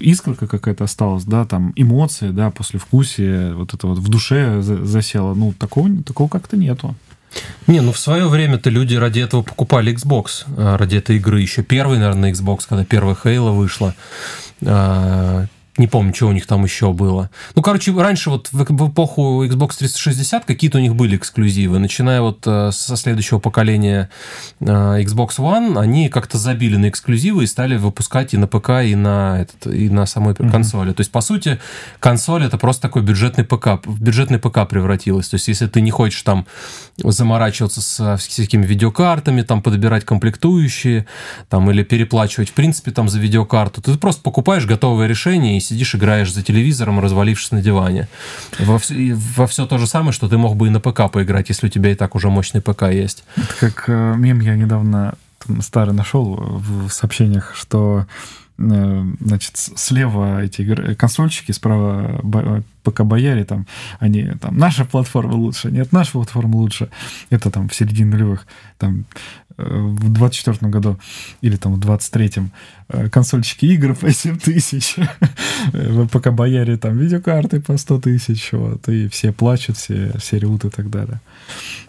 искорка 0.00 0.46
какая-то 0.46 0.84
осталась, 0.84 1.24
да, 1.24 1.44
там 1.44 1.72
эмоции, 1.76 2.30
да, 2.30 2.50
после 2.50 2.78
вкусия, 2.80 3.54
вот 3.54 3.74
это 3.74 3.86
вот 3.86 3.98
в 3.98 4.08
душе 4.08 4.62
засело, 4.62 5.34
ну, 5.34 5.52
такого, 5.52 6.02
такого 6.02 6.28
как-то 6.28 6.56
нету. 6.56 6.96
Не, 7.66 7.80
ну 7.80 7.92
в 7.92 7.98
свое 7.98 8.28
время-то 8.28 8.70
люди 8.70 8.94
ради 8.94 9.20
этого 9.20 9.42
покупали 9.42 9.94
Xbox, 9.94 10.44
а, 10.56 10.76
ради 10.76 10.96
этой 10.96 11.16
игры. 11.16 11.40
Еще 11.40 11.62
первый, 11.62 11.98
наверное, 11.98 12.32
Xbox, 12.32 12.60
когда 12.68 12.84
первая 12.84 13.16
Halo 13.16 13.52
вышла. 13.52 13.94
Не 15.76 15.88
помню, 15.88 16.14
что 16.14 16.28
у 16.28 16.32
них 16.32 16.46
там 16.46 16.62
еще 16.62 16.92
было. 16.92 17.30
Ну, 17.56 17.62
короче, 17.62 17.92
раньше 17.92 18.30
вот 18.30 18.48
в, 18.52 18.62
эпоху 18.62 19.44
Xbox 19.44 19.78
360 19.78 20.44
какие-то 20.44 20.78
у 20.78 20.80
них 20.80 20.94
были 20.94 21.16
эксклюзивы. 21.16 21.80
Начиная 21.80 22.20
вот 22.20 22.46
э, 22.46 22.70
со 22.72 22.96
следующего 22.96 23.40
поколения 23.40 24.08
э, 24.60 24.64
Xbox 24.66 25.38
One, 25.38 25.80
они 25.80 26.08
как-то 26.10 26.38
забили 26.38 26.76
на 26.76 26.88
эксклюзивы 26.88 27.42
и 27.42 27.46
стали 27.48 27.76
выпускать 27.76 28.34
и 28.34 28.36
на 28.36 28.46
ПК, 28.46 28.84
и 28.84 28.94
на, 28.94 29.40
этот, 29.40 29.66
и 29.66 29.88
на 29.88 30.06
самой 30.06 30.34
mm-hmm. 30.34 30.50
консоли. 30.52 30.92
То 30.92 31.00
есть, 31.00 31.10
по 31.10 31.20
сути, 31.20 31.58
консоль 31.98 32.44
это 32.44 32.56
просто 32.56 32.82
такой 32.82 33.02
бюджетный 33.02 33.42
ПК. 33.44 33.84
В 33.84 34.00
бюджетный 34.00 34.38
ПК 34.38 34.68
превратилась. 34.68 35.28
То 35.28 35.34
есть, 35.34 35.48
если 35.48 35.66
ты 35.66 35.80
не 35.80 35.90
хочешь 35.90 36.22
там 36.22 36.46
заморачиваться 36.98 37.80
с 37.80 38.16
всякими 38.18 38.64
видеокартами, 38.64 39.42
там 39.42 39.60
подбирать 39.60 40.04
комплектующие, 40.04 41.06
там, 41.48 41.68
или 41.68 41.82
переплачивать, 41.82 42.50
в 42.50 42.52
принципе, 42.52 42.92
там 42.92 43.08
за 43.08 43.18
видеокарту, 43.18 43.82
ты 43.82 43.98
просто 43.98 44.22
покупаешь 44.22 44.66
готовое 44.66 45.08
решение 45.08 45.56
и 45.56 45.63
сидишь, 45.64 45.94
играешь 45.94 46.32
за 46.32 46.42
телевизором, 46.42 47.00
развалившись 47.00 47.50
на 47.52 47.62
диване. 47.62 48.08
Во, 48.58 48.80
во 49.36 49.46
все 49.46 49.66
то 49.66 49.78
же 49.78 49.86
самое, 49.86 50.12
что 50.12 50.28
ты 50.28 50.36
мог 50.38 50.56
бы 50.56 50.68
и 50.68 50.70
на 50.70 50.80
ПК 50.80 51.10
поиграть, 51.10 51.48
если 51.48 51.66
у 51.66 51.70
тебя 51.70 51.92
и 51.92 51.94
так 51.94 52.14
уже 52.14 52.30
мощный 52.30 52.60
ПК 52.60 52.84
есть. 52.84 53.24
Это 53.36 53.54
как 53.60 53.84
э, 53.88 54.14
мем 54.16 54.40
я 54.40 54.56
недавно 54.56 55.14
там, 55.46 55.62
старый 55.62 55.94
нашел 55.94 56.34
в 56.34 56.90
сообщениях, 56.90 57.54
что 57.54 58.06
э, 58.58 59.04
значит, 59.20 59.56
слева 59.56 60.42
эти 60.42 60.94
консольщики, 60.94 61.52
справа 61.52 62.20
ПК 62.82 63.02
Бояре, 63.02 63.44
там, 63.44 63.66
они, 63.98 64.32
там, 64.40 64.56
наша 64.56 64.84
платформа 64.84 65.34
лучше, 65.34 65.70
нет, 65.70 65.92
наша 65.92 66.12
платформа 66.12 66.56
лучше. 66.56 66.90
Это 67.30 67.50
там 67.50 67.68
в 67.68 67.74
середине 67.74 68.10
нулевых, 68.10 68.46
там, 68.78 69.04
в 69.56 70.12
24 70.12 70.70
году 70.70 70.98
или 71.40 71.56
там 71.56 71.74
в 71.74 71.80
23-м 71.80 72.50
э, 72.88 73.08
консольчики 73.08 73.66
игр 73.66 73.94
по 73.94 74.10
7 74.10 74.38
тысяч, 74.38 74.96
пока 76.10 76.30
бояре 76.32 76.76
там 76.76 76.98
видеокарты 76.98 77.60
по 77.60 77.76
100 77.76 78.00
тысяч, 78.00 78.52
вот, 78.52 78.88
и 78.88 79.08
все 79.08 79.32
плачут, 79.32 79.76
все, 79.76 80.12
все 80.18 80.38
ревут 80.38 80.64
и 80.64 80.70
так 80.70 80.90
далее. 80.90 81.20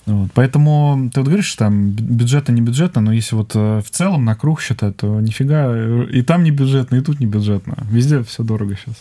Вот. 0.06 0.32
Поэтому 0.34 1.10
ты 1.14 1.20
вот 1.20 1.28
говоришь, 1.28 1.48
что 1.48 1.66
там 1.66 1.90
бюджетно, 1.90 2.52
не 2.52 2.62
бюджетно, 2.62 3.02
но 3.02 3.12
если 3.12 3.36
вот 3.36 3.52
э, 3.56 3.82
в 3.84 3.90
целом 3.90 4.26
на 4.26 4.36
круг 4.36 4.62
считать, 4.62 4.98
то 4.98 5.20
нифига, 5.20 5.66
э, 5.68 6.08
и 6.12 6.22
там 6.22 6.44
не 6.44 6.52
бюджетно, 6.52 6.98
и 6.98 7.02
тут 7.02 7.20
не 7.20 7.26
бюджетно. 7.26 7.78
Везде 7.90 8.24
все 8.24 8.44
дорого 8.44 8.76
сейчас 8.76 8.96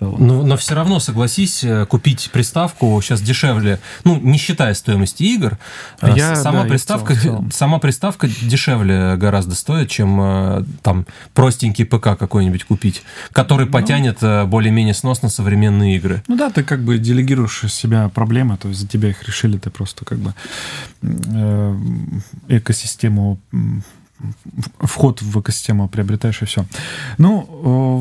стало. 0.00 0.16
Ну, 0.18 0.42
но 0.46 0.56
все 0.56 0.74
равно, 0.74 0.98
согласись, 0.98 1.62
э, 1.62 1.84
купить 1.86 2.30
приставку 2.32 2.98
сейчас 3.02 3.20
дешевле, 3.20 3.80
ну, 4.04 4.18
не 4.18 4.38
считая 4.38 4.72
стоимости 4.74 5.24
игр, 5.24 5.58
э, 6.00 6.12
я, 6.16 6.36
сама, 6.36 6.62
да, 6.62 6.68
приставка, 6.68 7.14
в 7.14 7.20
целом, 7.20 7.36
в 7.36 7.38
целом. 7.38 7.52
сама 7.52 7.78
приставка 7.78 8.28
дешевле 8.28 9.16
гораздо 9.16 9.54
стоит, 9.54 9.90
чем 9.90 10.18
э, 10.20 10.64
там 10.82 11.06
простенький 11.34 11.84
ПК 11.84 12.18
какой-нибудь 12.18 12.64
купить, 12.64 13.02
который 13.32 13.66
ну, 13.66 13.72
потянет 13.72 14.18
более-менее 14.48 14.94
сносно 14.94 15.28
современные 15.28 15.96
игры. 15.96 16.22
Ну 16.28 16.36
да, 16.36 16.50
ты 16.50 16.62
как 16.62 16.82
бы 16.82 16.98
делегируешь 16.98 17.64
из 17.64 17.74
себя 17.74 18.08
проблемы, 18.08 18.56
то 18.56 18.68
есть 18.68 18.80
за 18.80 18.88
тебя 18.88 19.10
их 19.10 19.22
решили, 19.24 19.58
ты 19.58 19.70
просто 19.70 20.04
как 20.04 20.18
бы 20.18 20.34
экосистему 22.48 23.38
вход 24.78 25.22
в 25.22 25.40
экосистему 25.40 25.88
приобретаешь 25.88 26.42
и 26.42 26.44
все. 26.44 26.66
Ну, 27.16 27.46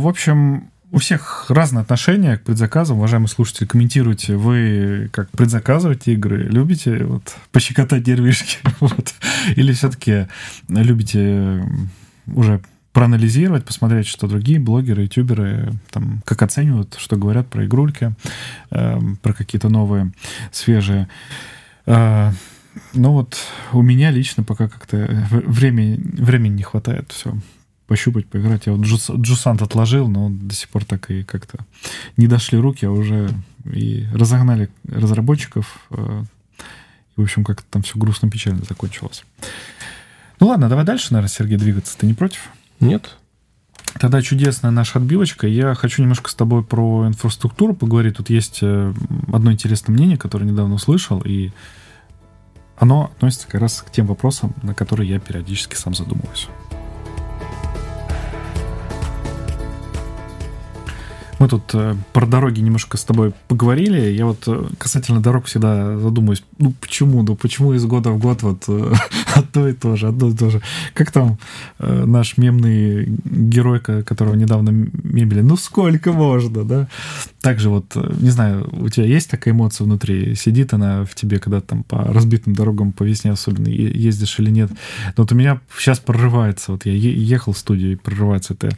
в 0.02 0.08
общем, 0.08 0.70
у 0.92 0.98
всех 0.98 1.46
разное 1.50 1.84
отношение 1.84 2.38
к 2.38 2.44
предзаказам. 2.44 2.98
Уважаемые 2.98 3.28
слушатели, 3.28 3.68
комментируйте, 3.68 4.36
вы 4.36 5.10
как 5.12 5.30
предзаказываете 5.32 6.14
игры, 6.14 6.44
любите 6.44 7.04
вот 7.04 7.36
пощекотать 7.52 8.08
нервишки, 8.08 8.58
вот, 8.80 9.14
или 9.56 9.74
все-таки 9.74 10.28
любите 10.68 11.64
уже 12.28 12.62
проанализировать, 12.92 13.66
посмотреть, 13.66 14.08
что 14.08 14.28
другие 14.28 14.60
блогеры, 14.60 15.04
ютуберы 15.04 15.74
там 15.92 16.22
как 16.26 16.42
оценивают, 16.42 16.96
что 16.98 17.18
говорят 17.18 17.48
про 17.48 17.66
игрульки, 17.66 18.14
э, 18.72 19.00
про 19.22 19.34
какие-то 19.34 19.70
новые, 19.70 20.12
свежие. 20.52 21.08
Э, 21.86 22.32
ну 22.94 23.12
вот 23.12 23.38
у 23.74 23.84
меня 23.84 24.10
лично 24.10 24.44
пока 24.44 24.68
как-то 24.68 25.28
времени, 25.30 26.00
времени 26.02 26.56
не 26.56 26.64
хватает, 26.64 27.12
все 27.12 27.36
пощупать, 27.90 28.28
поиграть. 28.28 28.68
Я 28.68 28.74
вот 28.74 28.86
Джус, 28.86 29.10
Джусант 29.10 29.64
отложил, 29.64 30.08
но 30.08 30.30
до 30.30 30.54
сих 30.54 30.70
пор 30.70 30.86
так 30.86 31.10
и 31.10 31.24
как-то 31.24 31.66
не 32.18 32.28
дошли 32.28 32.60
руки, 32.60 32.86
а 32.86 32.92
уже 32.92 33.32
и 33.66 34.06
разогнали 34.14 34.70
разработчиков. 34.88 35.82
Э, 35.90 36.24
и, 37.18 37.20
в 37.20 37.24
общем, 37.24 37.44
как-то 37.44 37.66
там 37.70 37.82
все 37.82 37.98
грустно, 37.98 38.30
печально 38.30 38.64
закончилось. 38.70 39.24
Ну 40.40 40.48
ладно, 40.48 40.70
давай 40.70 40.86
дальше, 40.86 41.08
наверное, 41.12 41.34
Сергей, 41.34 41.58
двигаться. 41.58 41.98
Ты 41.98 42.06
не 42.06 42.14
против? 42.14 42.50
Нет. 42.80 43.18
Тогда 44.00 44.22
чудесная 44.22 44.70
наша 44.70 45.00
отбивочка. 45.00 45.48
Я 45.48 45.74
хочу 45.74 46.04
немножко 46.04 46.30
с 46.30 46.36
тобой 46.36 46.64
про 46.64 47.08
инфраструктуру 47.08 47.74
поговорить. 47.74 48.18
Тут 48.18 48.30
есть 48.30 48.60
э, 48.62 48.94
одно 49.34 49.52
интересное 49.52 49.94
мнение, 49.94 50.18
которое 50.18 50.46
недавно 50.46 50.76
услышал, 50.76 51.22
и 51.26 51.50
оно 52.78 53.06
относится 53.06 53.48
как 53.48 53.62
раз 53.62 53.82
к 53.82 53.92
тем 53.92 54.06
вопросам, 54.06 54.54
на 54.62 54.76
которые 54.76 55.10
я 55.10 55.20
периодически 55.20 55.74
сам 55.74 55.96
задумываюсь. 55.96 56.48
Мы 61.40 61.48
тут 61.48 61.64
э, 61.74 61.96
про 62.12 62.26
дороги 62.26 62.60
немножко 62.60 62.98
с 62.98 63.04
тобой 63.06 63.34
поговорили. 63.48 64.12
Я 64.12 64.26
вот 64.26 64.44
э, 64.48 64.68
касательно 64.78 65.22
дорог 65.22 65.46
всегда 65.46 65.98
задумываюсь, 65.98 66.44
ну 66.58 66.74
почему, 66.82 67.24
ну 67.24 67.36
почему 67.36 67.74
из 67.74 67.86
года 67.86 68.12
в 68.12 68.20
год 68.20 68.44
вот 68.44 68.66
э, 68.68 68.94
одно 69.36 69.70
и 69.70 69.74
то 69.74 69.96
же, 69.96 70.10
одно 70.10 70.28
и 70.30 70.36
то 70.36 70.50
же. 70.50 70.62
Как 70.94 71.12
там 71.12 71.38
наш 71.80 72.38
мемный 72.38 73.06
герой, 73.24 73.80
которого 73.80 74.36
недавно 74.36 74.70
мебели, 74.70 75.42
ну 75.42 75.56
сколько 75.56 76.12
можно, 76.12 76.66
да? 76.66 76.88
Также 77.42 77.70
вот, 77.70 77.96
э, 77.96 78.14
не 78.20 78.32
знаю, 78.32 78.70
у 78.72 78.90
тебя 78.90 79.06
есть 79.06 79.30
такая 79.30 79.54
эмоция 79.54 79.86
внутри, 79.86 80.36
сидит 80.36 80.74
она 80.74 81.06
в 81.06 81.16
тебе, 81.16 81.40
когда 81.40 81.62
там 81.62 81.84
по 81.84 82.04
разбитым 82.04 82.54
дорогам 82.54 82.92
по 82.92 83.04
весне 83.04 83.32
особенно 83.32 83.68
ездишь 83.68 84.40
или 84.40 84.50
нет. 84.50 84.70
Но 85.16 85.24
вот 85.24 85.32
у 85.32 85.36
меня 85.36 85.62
сейчас 85.78 86.00
прорывается, 86.00 86.74
вот 86.74 86.86
я 86.86 86.94
ехал 86.94 87.54
в 87.54 87.58
студию 87.58 87.94
и 87.94 87.96
прорывается 87.96 88.54
эта, 88.54 88.70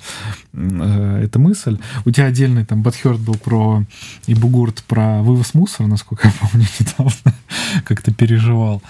э, 0.54 1.22
эта 1.24 1.40
мысль. 1.40 1.80
У 2.06 2.12
тебя 2.12 2.26
отдельный 2.26 2.66
там 2.66 2.84
Батхерт 2.84 3.20
был 3.20 3.36
про 3.36 3.84
и 4.28 4.36
Бугурт 4.36 4.84
про 4.84 5.22
вывоз 5.24 5.54
мусора, 5.54 5.88
насколько 5.88 6.28
я 6.28 6.34
помню, 6.40 6.68
недавно 6.80 7.36
как-то 7.86 8.14
переживал. 8.14 8.82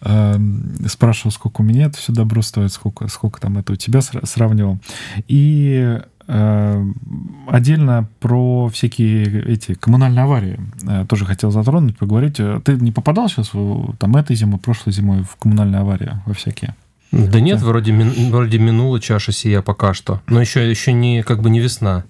Эм, 0.00 0.76
спрашивал, 0.86 1.32
сколько 1.32 1.60
у 1.60 1.64
меня 1.64 1.86
это 1.86 1.98
все 1.98 2.12
добро 2.12 2.40
стоит, 2.42 2.72
сколько, 2.72 3.08
сколько 3.08 3.40
там 3.40 3.58
это 3.58 3.72
у 3.72 3.76
тебя 3.76 4.00
сравнивал. 4.00 4.78
И 5.26 5.80
э, 5.84 6.02
отдельно 6.28 8.08
про 8.20 8.68
всякие 8.68 9.44
эти 9.44 9.74
коммунальные 9.74 10.24
аварии 10.24 10.60
э, 10.86 11.06
тоже 11.08 11.24
хотел 11.24 11.50
затронуть, 11.50 11.96
поговорить. 11.96 12.36
Ты 12.36 12.72
не 12.74 12.92
попадал 12.92 13.30
сейчас 13.30 13.52
там 13.98 14.16
этой 14.16 14.36
зимой, 14.36 14.60
прошлой 14.60 14.92
зимой 14.92 15.22
в 15.22 15.36
коммунальные 15.36 15.80
аварии 15.80 16.20
во 16.26 16.34
всякие? 16.34 16.74
Да 17.12 17.40
нет, 17.40 17.62
вроде, 17.62 17.94
вроде 17.94 18.58
минула 18.58 19.00
чаша 19.00 19.32
сия 19.32 19.62
пока 19.62 19.94
что. 19.94 20.20
Но 20.26 20.40
еще, 20.40 20.68
еще 20.68 20.92
не, 20.92 21.22
как 21.22 21.40
бы 21.40 21.48
не 21.48 21.60
весна 21.60 22.04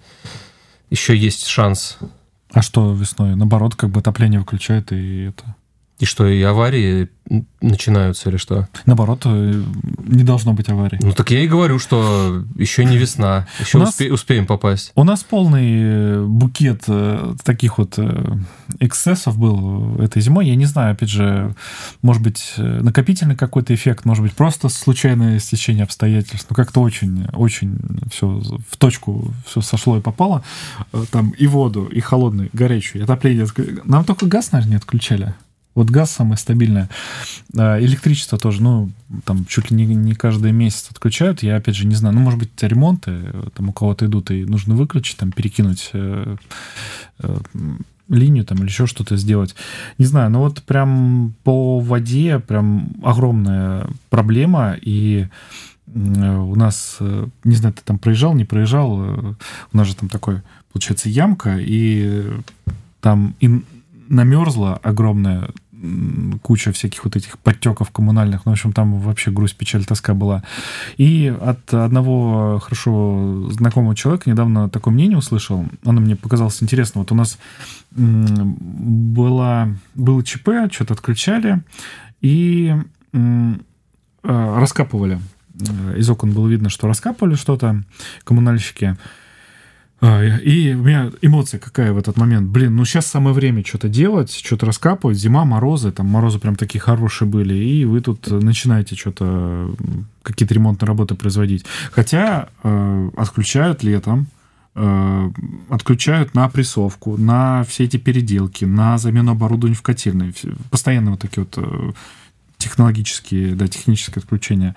еще 0.91 1.17
есть 1.17 1.47
шанс. 1.47 1.99
А 2.53 2.63
что 2.63 2.93
весной? 2.93 3.37
Наоборот, 3.37 3.75
как 3.75 3.91
бы 3.91 4.01
отопление 4.01 4.41
выключает 4.41 4.93
и 4.93 5.27
это... 5.27 5.55
И 5.99 6.05
что, 6.05 6.29
и 6.29 6.41
аварии 6.43 7.09
начинаются 7.61 8.31
или 8.31 8.37
что? 8.37 8.69
Наоборот, 8.87 9.23
э, 9.25 9.63
не 10.07 10.23
должно 10.23 10.53
быть 10.53 10.69
аварий. 10.69 10.99
Ну 11.03 11.13
так 11.13 11.31
я 11.33 11.41
и 11.41 11.49
говорю, 11.49 11.81
что 11.81 12.45
еще 12.55 12.85
не 12.85 12.97
весна, 12.97 13.49
еще 13.59 13.79
нас, 13.79 13.91
успе, 13.91 14.13
успеем 14.13 14.47
попасть. 14.47 14.93
У 14.95 15.03
нас 15.03 15.25
полный 15.25 15.81
э, 15.83 16.25
букет 16.25 16.85
э, 16.87 17.35
таких 17.43 17.79
вот 17.79 17.99
эксцессов 18.79 19.37
был 19.39 20.01
этой 20.01 20.23
зимой. 20.23 20.47
Я 20.47 20.55
не 20.55 20.67
знаю, 20.67 20.93
опять 20.93 21.11
же, 21.11 21.55
может 22.01 22.23
быть, 22.23 22.55
накопительный 22.57 23.35
какой-то 23.35 23.75
эффект, 23.75 24.05
может 24.05 24.23
быть, 24.23 24.35
просто 24.35 24.69
случайное 24.69 25.41
стечение 25.41 25.83
обстоятельств. 25.83 26.47
Но 26.49 26.55
как-то 26.55 26.81
очень, 26.81 27.27
очень 27.33 27.77
все 28.13 28.41
в 28.71 28.77
точку 28.77 29.35
все 29.47 29.63
сошло 29.63 29.99
и 29.99 30.01
попало. 30.01 30.45
Там 31.11 31.31
и 31.31 31.49
воду, 31.49 31.87
и 31.87 31.99
холодную, 31.99 32.51
и 32.53 32.57
горячую, 32.57 33.03
и 33.03 33.05
отопление. 33.05 33.47
Нам 33.85 34.05
только 34.05 34.27
газ, 34.27 34.53
наверное, 34.53 34.71
не 34.71 34.77
отключали. 34.77 35.35
Вот 35.79 35.91
газ 35.91 36.11
самое 36.11 36.37
стабильное. 36.37 36.91
А, 37.57 37.79
электричество 37.79 38.37
тоже, 38.37 38.61
ну, 38.61 38.91
там 39.25 39.47
чуть 39.47 39.71
ли 39.71 39.77
не, 39.77 39.95
не 39.95 40.15
каждый 40.15 40.51
месяц 40.51 40.89
отключают. 40.91 41.45
Я, 41.45 41.55
опять 41.55 41.77
же, 41.77 41.87
не 41.87 41.95
знаю, 41.95 42.17
ну, 42.17 42.21
может 42.21 42.41
быть, 42.41 42.51
ремонты 42.61 43.33
там 43.55 43.69
у 43.69 43.73
кого-то 43.73 44.07
идут, 44.07 44.33
и 44.33 44.45
нужно 44.45 44.75
выключить, 44.75 45.19
там, 45.19 45.31
перекинуть 45.31 45.91
э, 45.93 46.35
э, 47.21 47.37
линию 48.09 48.45
там 48.45 48.59
или 48.59 48.67
еще 48.67 48.89
что-то 48.89 49.17
сделать. 49.17 49.55
Не 49.99 50.05
знаю, 50.05 50.31
но 50.31 50.41
вот 50.41 50.65
прям 50.65 51.35
по 51.45 51.79
воде 51.79 52.41
прям 52.41 52.91
огромная 53.05 53.87
проблема, 54.11 54.77
и 54.83 55.29
у 55.87 56.57
нас, 56.57 56.97
э, 56.99 57.27
не 57.45 57.55
знаю, 57.55 57.73
ты 57.73 57.83
там 57.85 58.01
проезжал, 58.01 58.35
не 58.35 58.45
проезжал, 58.45 59.01
э, 59.01 59.35
у 59.73 59.77
нас 59.77 59.87
же 59.87 59.95
там 59.95 60.09
такой, 60.09 60.43
получается, 60.73 61.09
ямка, 61.09 61.57
и 61.57 62.25
там 63.01 63.37
и 63.39 63.63
намерзла 64.09 64.77
огромная 64.83 65.51
куча 66.43 66.73
всяких 66.73 67.05
вот 67.05 67.17
этих 67.17 67.39
подтеков 67.39 67.91
коммунальных. 67.91 68.45
Ну, 68.45 68.53
в 68.53 68.55
общем, 68.55 68.73
там 68.73 68.99
вообще 68.99 69.31
грусть, 69.31 69.57
печаль, 69.57 69.85
тоска 69.85 70.15
была. 70.15 70.43
И 70.97 71.33
от 71.41 71.73
одного 71.73 72.59
хорошо 72.59 73.49
знакомого 73.51 73.95
человека 73.95 74.29
недавно 74.29 74.69
такое 74.69 74.93
мнение 74.93 75.19
услышал. 75.19 75.67
Оно 75.85 76.01
мне 76.01 76.17
показалось 76.17 76.63
интересно. 76.63 77.01
Вот 77.01 77.13
у 77.13 77.15
нас 77.15 77.39
было, 77.91 79.75
было 79.95 80.25
ЧП, 80.25 80.49
что-то 80.71 80.95
отключали 80.95 81.63
и 82.21 82.75
э, 83.13 83.55
раскапывали. 84.23 85.21
Из 85.97 86.09
окон 86.09 86.33
было 86.33 86.47
видно, 86.49 86.71
что 86.71 86.87
раскапывали 86.87 87.35
что-то 87.35 87.83
коммунальщики. 88.25 88.97
А, 90.01 90.23
и 90.23 90.75
у 90.75 90.83
меня 90.83 91.11
эмоция 91.23 91.59
какая 91.59 91.93
в 91.93 91.99
этот 91.99 92.17
момент. 92.17 92.49
Блин, 92.49 92.77
ну 92.77 92.85
сейчас 92.85 93.07
самое 93.07 93.35
время 93.35 93.65
что-то 93.65 93.89
делать, 93.89 94.31
что-то 94.33 94.67
раскапывать. 94.67 95.17
Зима, 95.17 95.45
морозы, 95.45 95.91
там 95.91 96.07
морозы 96.07 96.39
прям 96.39 96.55
такие 96.55 96.81
хорошие 96.81 97.27
были. 97.29 97.55
И 97.55 97.85
вы 97.85 98.01
тут 98.01 98.31
начинаете 98.31 98.95
что-то, 98.95 99.75
какие-то 100.23 100.55
ремонтные 100.55 100.87
работы 100.87 101.17
производить. 101.17 101.65
Хотя 101.91 102.49
э, 102.63 103.11
отключают 103.17 103.83
летом, 103.83 104.29
э, 104.77 105.31
отключают 105.69 106.33
на 106.35 106.49
прессовку, 106.49 107.17
на 107.17 107.65
все 107.65 107.85
эти 107.85 107.97
переделки, 107.97 108.65
на 108.65 108.99
замену 108.99 109.33
оборудования 109.33 109.77
в 109.77 109.83
котельной. 109.83 110.33
Постоянно 110.71 111.13
вот 111.13 111.21
такие 111.21 111.45
вот 111.45 111.55
э, 111.57 111.93
технологические, 112.59 113.55
да, 113.55 113.69
техническое 113.69 114.21
отключение 114.21 114.75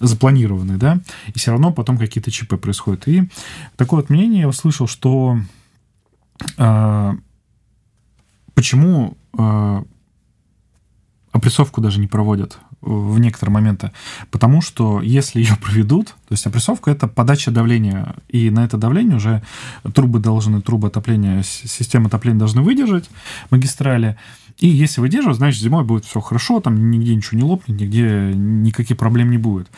запланированные, 0.00 0.78
да, 0.78 1.00
и 1.28 1.38
все 1.38 1.50
равно 1.50 1.72
потом 1.72 1.98
какие-то 1.98 2.30
ЧП 2.30 2.60
происходят. 2.60 3.06
И 3.08 3.28
такое 3.76 4.00
вот 4.00 4.10
мнение 4.10 4.42
я 4.42 4.48
услышал, 4.48 4.86
что 4.86 5.38
э, 6.56 7.12
почему 8.54 9.16
э, 9.36 9.82
опрессовку 11.32 11.80
даже 11.80 11.98
не 11.98 12.06
проводят 12.06 12.58
в 12.80 13.18
некоторые 13.18 13.52
моменты. 13.52 13.90
Потому 14.30 14.60
что 14.60 15.00
если 15.00 15.40
ее 15.40 15.56
проведут, 15.62 16.08
то 16.08 16.32
есть 16.32 16.46
опрессовка 16.46 16.90
это 16.90 17.08
подача 17.08 17.50
давления, 17.50 18.14
и 18.28 18.50
на 18.50 18.64
это 18.64 18.76
давление 18.76 19.16
уже 19.16 19.42
трубы 19.94 20.20
должны, 20.20 20.60
трубы 20.62 20.88
отопления, 20.88 21.42
система 21.42 22.06
отопления 22.06 22.38
должны 22.38 22.62
выдержать, 22.62 23.10
магистрали, 23.50 24.16
и 24.58 24.68
если 24.68 25.00
выдерживать, 25.00 25.38
значит, 25.38 25.62
зимой 25.62 25.84
будет 25.84 26.04
все 26.04 26.20
хорошо, 26.20 26.60
там 26.60 26.90
нигде 26.90 27.14
ничего 27.14 27.38
не 27.38 27.44
лопнет, 27.44 27.80
нигде 27.80 28.32
никаких 28.34 28.96
проблем 28.96 29.30
не 29.30 29.38
будет. 29.38 29.68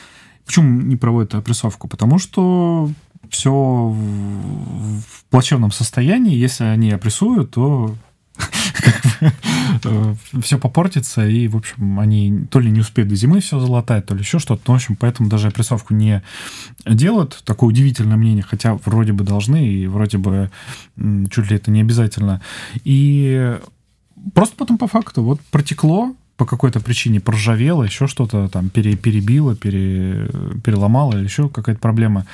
Почему 0.44 0.80
не 0.82 0.96
проводят 0.96 1.34
опрессовку? 1.34 1.88
Потому 1.88 2.18
что 2.18 2.90
все 3.30 3.52
в 3.52 5.24
плачевном 5.30 5.72
состоянии. 5.72 6.36
Если 6.36 6.64
они 6.64 6.92
опрессуют, 6.92 7.52
то 7.52 7.96
э, 9.84 10.14
все 10.42 10.58
попортится, 10.58 11.26
и, 11.26 11.48
в 11.48 11.56
общем, 11.56 11.98
они 11.98 12.46
то 12.50 12.60
ли 12.60 12.70
не 12.70 12.80
успеют 12.80 13.08
до 13.08 13.16
зимы 13.16 13.40
все 13.40 13.58
залатать, 13.58 14.06
то 14.06 14.14
ли 14.14 14.20
еще 14.20 14.38
что-то. 14.38 14.62
Ну, 14.66 14.74
в 14.74 14.76
общем, 14.76 14.96
поэтому 14.96 15.28
даже 15.28 15.48
опрессовку 15.48 15.94
не 15.94 16.22
делают. 16.84 17.42
Такое 17.44 17.70
удивительное 17.70 18.16
мнение, 18.16 18.44
хотя 18.44 18.74
вроде 18.84 19.12
бы 19.12 19.24
должны, 19.24 19.66
и 19.66 19.86
вроде 19.86 20.18
бы 20.18 20.50
чуть 20.96 21.50
ли 21.50 21.56
это 21.56 21.70
не 21.70 21.80
обязательно. 21.80 22.40
И 22.84 23.58
Просто 24.34 24.56
потом 24.56 24.78
по 24.78 24.86
факту. 24.86 25.22
Вот 25.22 25.40
протекло, 25.50 26.14
по 26.36 26.44
какой-то 26.44 26.80
причине 26.80 27.20
проржавело, 27.20 27.82
еще 27.82 28.06
что-то 28.06 28.48
там 28.48 28.68
пере, 28.68 28.94
перебило, 28.96 29.56
пере, 29.56 30.28
переломало 30.62 31.14
еще 31.16 31.48
какая-то 31.48 31.80
проблема. 31.80 32.26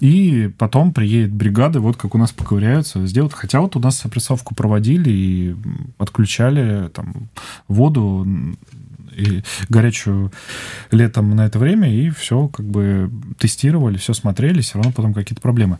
И 0.00 0.50
потом 0.58 0.92
приедет 0.92 1.32
бригада, 1.32 1.80
вот 1.80 1.96
как 1.96 2.14
у 2.14 2.18
нас 2.18 2.32
поковыряются, 2.32 3.06
сделают. 3.06 3.34
Хотя 3.34 3.60
вот 3.60 3.76
у 3.76 3.80
нас 3.80 4.04
опрессовку 4.04 4.54
проводили 4.54 5.10
и 5.10 5.56
отключали 5.98 6.88
там 6.88 7.28
воду 7.68 8.26
и 9.14 9.42
горячую 9.68 10.32
летом 10.90 11.34
на 11.36 11.44
это 11.44 11.58
время, 11.58 11.92
и 11.92 12.10
все 12.10 12.48
как 12.48 12.64
бы 12.64 13.10
тестировали, 13.38 13.98
все 13.98 14.14
смотрели, 14.14 14.62
все 14.62 14.78
равно 14.78 14.92
потом 14.92 15.12
какие-то 15.12 15.42
проблемы. 15.42 15.78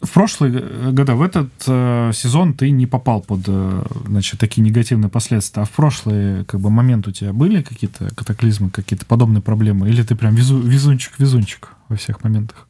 В 0.00 0.10
прошлые 0.10 0.92
года, 0.92 1.14
в 1.14 1.20
этот 1.20 1.50
э, 1.66 2.12
сезон 2.14 2.54
ты 2.54 2.70
не 2.70 2.86
попал 2.86 3.20
под 3.20 3.40
э, 3.46 3.82
значит, 4.06 4.40
такие 4.40 4.62
негативные 4.62 5.10
последствия, 5.10 5.62
а 5.62 5.66
в 5.66 5.70
прошлые 5.70 6.44
как 6.46 6.58
бы, 6.60 6.70
момент 6.70 7.06
у 7.06 7.12
тебя 7.12 7.34
были 7.34 7.60
какие-то 7.60 8.08
катаклизмы, 8.14 8.70
какие-то 8.70 9.04
подобные 9.04 9.42
проблемы? 9.42 9.90
Или 9.90 10.02
ты 10.02 10.14
прям 10.14 10.34
везу, 10.34 10.58
везунчик-везунчик 10.58 11.68
во 11.88 11.96
всех 11.96 12.24
моментах? 12.24 12.66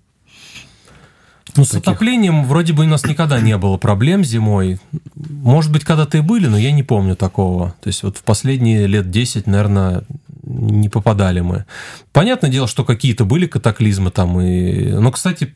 Ну, 1.57 1.65
с 1.65 1.75
отоплением 1.75 2.45
вроде 2.45 2.73
бы 2.73 2.85
у 2.85 2.89
нас 2.89 3.05
никогда 3.05 3.41
не 3.41 3.57
было 3.57 3.77
проблем 3.77 4.25
зимой. 4.25 4.81
Может 5.15 5.73
быть, 5.73 5.85
когда-то 5.85 6.19
и 6.19 6.21
были, 6.21 6.47
но 6.47 6.59
я 6.59 6.73
не 6.73 6.83
помню 6.83 7.17
такого. 7.17 7.75
То 7.81 7.89
есть 7.89 8.03
вот 8.03 8.17
в 8.17 8.23
последние 8.23 8.87
лет 8.87 9.11
10, 9.11 9.47
наверное, 9.47 10.05
не 10.43 10.89
попадали 10.89 11.41
мы. 11.41 11.65
Понятное 12.13 12.51
дело, 12.51 12.67
что 12.67 12.85
какие-то 12.85 13.25
были 13.25 13.47
катаклизмы 13.47 14.11
там. 14.11 14.41
И... 14.41 14.91
Но, 14.93 15.11
кстати, 15.11 15.55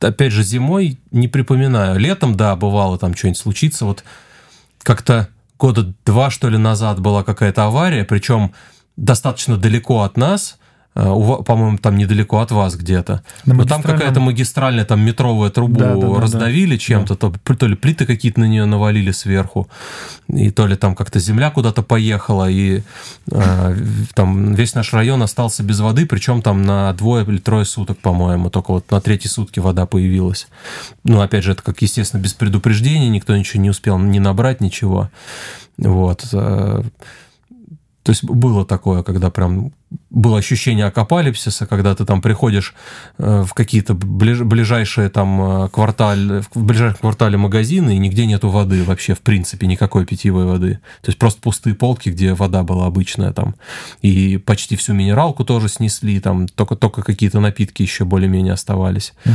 опять 0.00 0.32
же, 0.32 0.42
зимой 0.42 0.98
не 1.10 1.28
припоминаю. 1.28 1.98
Летом, 1.98 2.36
да, 2.36 2.56
бывало 2.56 2.98
там 2.98 3.14
что-нибудь 3.14 3.38
случится. 3.38 3.84
Вот 3.84 4.04
как-то 4.82 5.28
года 5.58 5.92
два, 6.04 6.30
что 6.30 6.48
ли, 6.48 6.58
назад 6.58 7.00
была 7.00 7.24
какая-то 7.24 7.64
авария, 7.64 8.04
причем 8.04 8.52
достаточно 8.96 9.56
далеко 9.56 10.02
от 10.02 10.16
нас– 10.16 10.58
по-моему, 10.94 11.78
там 11.78 11.96
недалеко 11.96 12.40
от 12.40 12.50
вас 12.50 12.74
где-то. 12.74 13.22
Но 13.44 13.64
там 13.64 13.82
какая-то 13.82 14.20
магистральная, 14.20 14.84
там 14.84 15.00
метровая 15.00 15.50
трубу 15.50 15.78
да, 15.78 15.94
да, 15.94 16.20
раздавили 16.20 16.74
да, 16.74 16.78
чем-то, 16.78 17.16
да. 17.16 17.32
то, 17.44 17.54
то 17.54 17.66
ли 17.66 17.76
плиты 17.76 18.04
какие-то 18.04 18.40
на 18.40 18.46
нее 18.46 18.64
навалили 18.64 19.12
сверху, 19.12 19.68
и 20.28 20.50
то 20.50 20.66
ли 20.66 20.76
там 20.76 20.96
как-то 20.96 21.20
земля 21.20 21.50
куда-то 21.50 21.82
поехала, 21.82 22.50
и 22.50 22.82
э, 23.30 23.76
там 24.14 24.54
весь 24.54 24.74
наш 24.74 24.92
район 24.92 25.22
остался 25.22 25.62
без 25.62 25.78
воды, 25.80 26.04
причем 26.04 26.42
там 26.42 26.62
на 26.62 26.92
двое 26.94 27.24
или 27.24 27.38
трое 27.38 27.64
суток, 27.64 27.98
по-моему, 27.98 28.50
только 28.50 28.72
вот 28.72 28.90
на 28.90 29.00
третьи 29.00 29.28
сутки 29.28 29.60
вода 29.60 29.86
появилась. 29.86 30.48
Ну, 31.04 31.20
опять 31.20 31.44
же, 31.44 31.52
это 31.52 31.62
как, 31.62 31.80
естественно, 31.80 32.20
без 32.20 32.34
предупреждения, 32.34 33.08
никто 33.08 33.36
ничего 33.36 33.62
не 33.62 33.70
успел 33.70 33.98
не 33.98 34.18
набрать, 34.18 34.60
ничего. 34.60 35.10
Вот. 35.76 36.26
То 38.02 38.12
есть 38.12 38.24
было 38.24 38.64
такое, 38.64 39.02
когда 39.02 39.30
прям 39.30 39.72
было 40.10 40.38
ощущение 40.38 40.86
акапалипсиса, 40.86 41.66
когда 41.66 41.94
ты 41.94 42.04
там 42.04 42.22
приходишь 42.22 42.74
э, 43.18 43.44
в 43.46 43.52
какие-то 43.54 43.94
ближ, 43.94 44.40
ближайшие 44.40 45.08
там 45.08 45.64
э, 45.64 45.68
кварталь, 45.68 46.42
в 46.54 46.62
ближайшем 46.62 46.98
квартале 47.00 47.36
магазины, 47.36 47.96
и 47.96 47.98
нигде 47.98 48.26
нету 48.26 48.48
воды 48.48 48.84
вообще, 48.84 49.14
в 49.14 49.20
принципе, 49.20 49.66
никакой 49.66 50.06
питьевой 50.06 50.46
воды. 50.46 50.80
То 51.02 51.08
есть 51.10 51.18
просто 51.18 51.40
пустые 51.40 51.74
полки, 51.74 52.10
где 52.10 52.34
вода 52.34 52.62
была 52.62 52.86
обычная 52.86 53.32
там. 53.32 53.54
И 54.00 54.38
почти 54.38 54.76
всю 54.76 54.94
минералку 54.94 55.44
тоже 55.44 55.68
снесли, 55.68 56.20
там 56.20 56.48
только, 56.48 56.76
только 56.76 57.02
какие-то 57.02 57.40
напитки 57.40 57.82
еще 57.82 58.04
более-менее 58.04 58.54
оставались. 58.54 59.14
Угу. 59.24 59.34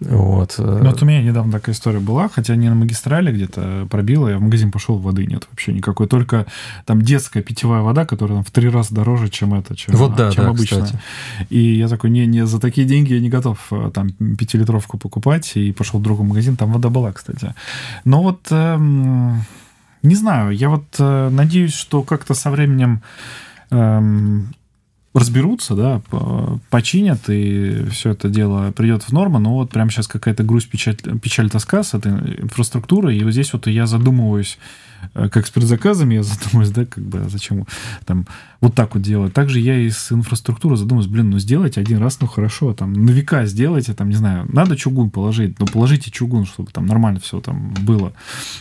Вот. 0.00 0.56
Ну, 0.58 0.84
вот 0.84 1.02
у 1.02 1.06
меня 1.06 1.22
недавно 1.22 1.52
такая 1.52 1.74
история 1.74 2.00
была, 2.00 2.28
хотя 2.28 2.54
не 2.54 2.68
на 2.68 2.74
магистрали 2.74 3.32
где-то 3.32 3.86
пробила, 3.90 4.28
я 4.28 4.38
в 4.38 4.42
магазин 4.42 4.70
пошел, 4.70 4.98
воды 4.98 5.26
нет 5.26 5.46
вообще 5.50 5.72
никакой, 5.72 6.06
только 6.06 6.46
там 6.84 7.00
детская 7.00 7.42
питьевая 7.42 7.80
вода, 7.80 8.04
которая 8.04 8.38
там 8.38 8.44
в 8.44 8.50
три 8.50 8.68
раза 8.68 8.94
дороже, 8.94 9.28
чем 9.28 9.54
это, 9.54 9.74
чем, 9.74 9.94
вот 9.94 10.14
да, 10.14 10.30
чем 10.30 10.44
да, 10.44 10.50
обычная. 10.50 10.84
Кстати. 10.84 11.02
И 11.48 11.76
я 11.76 11.88
такой, 11.88 12.10
не, 12.10 12.26
не, 12.26 12.46
за 12.46 12.60
такие 12.60 12.86
деньги 12.86 13.14
я 13.14 13.20
не 13.20 13.30
готов 13.30 13.58
э, 13.70 13.90
там 13.94 14.10
пятилитровку 14.10 14.98
покупать, 14.98 15.52
и 15.56 15.72
пошел 15.72 16.00
в 16.00 16.02
другой 16.02 16.26
магазин, 16.26 16.56
там 16.56 16.72
вода 16.72 16.90
была, 16.90 17.12
кстати. 17.12 17.54
Но 18.04 18.22
вот... 18.22 18.48
Эм 18.50 19.44
Не 20.02 20.14
знаю, 20.14 20.52
я 20.52 20.68
вот 20.68 20.84
э, 21.00 21.30
надеюсь, 21.30 21.74
что 21.74 22.02
как-то 22.02 22.34
со 22.34 22.50
временем 22.50 23.00
эм, 23.70 24.54
разберутся, 25.16 25.74
да, 25.74 26.02
починят, 26.68 27.28
и 27.28 27.86
все 27.90 28.10
это 28.10 28.28
дело 28.28 28.70
придет 28.72 29.02
в 29.02 29.12
норму, 29.12 29.38
но 29.38 29.54
вот 29.54 29.70
прямо 29.70 29.90
сейчас 29.90 30.08
какая-то 30.08 30.42
грусть, 30.42 30.68
печаль, 30.68 30.96
печаль 30.96 31.48
тоска 31.48 31.82
с 31.82 31.94
этой 31.94 32.12
инфраструктурой, 32.42 33.16
и 33.16 33.24
вот 33.24 33.32
здесь 33.32 33.52
вот 33.54 33.66
я 33.66 33.86
задумываюсь, 33.86 34.58
э, 35.14 35.30
как 35.30 35.46
с 35.46 35.50
предзаказами, 35.50 36.16
я 36.16 36.22
задумываюсь, 36.22 36.70
да, 36.70 36.84
как 36.84 37.02
бы, 37.02 37.20
а 37.20 37.28
зачем 37.30 37.66
там 38.04 38.26
вот 38.60 38.74
так 38.74 38.94
вот 38.94 39.02
делать. 39.02 39.32
Также 39.32 39.58
я 39.58 39.78
и 39.78 39.88
с 39.88 40.12
инфраструктурой 40.12 40.76
задумываюсь, 40.76 41.10
блин, 41.10 41.30
ну 41.30 41.38
сделайте 41.38 41.80
один 41.80 41.98
раз, 41.98 42.20
ну 42.20 42.26
хорошо, 42.26 42.74
там 42.74 42.92
на 42.92 43.10
века 43.10 43.46
сделайте, 43.46 43.94
там, 43.94 44.10
не 44.10 44.16
знаю, 44.16 44.46
надо 44.52 44.76
чугун 44.76 45.08
положить, 45.08 45.58
но 45.58 45.64
положите 45.64 46.10
чугун, 46.10 46.44
чтобы 46.44 46.72
там 46.72 46.84
нормально 46.84 47.20
все 47.20 47.40
там 47.40 47.72
было, 47.82 48.12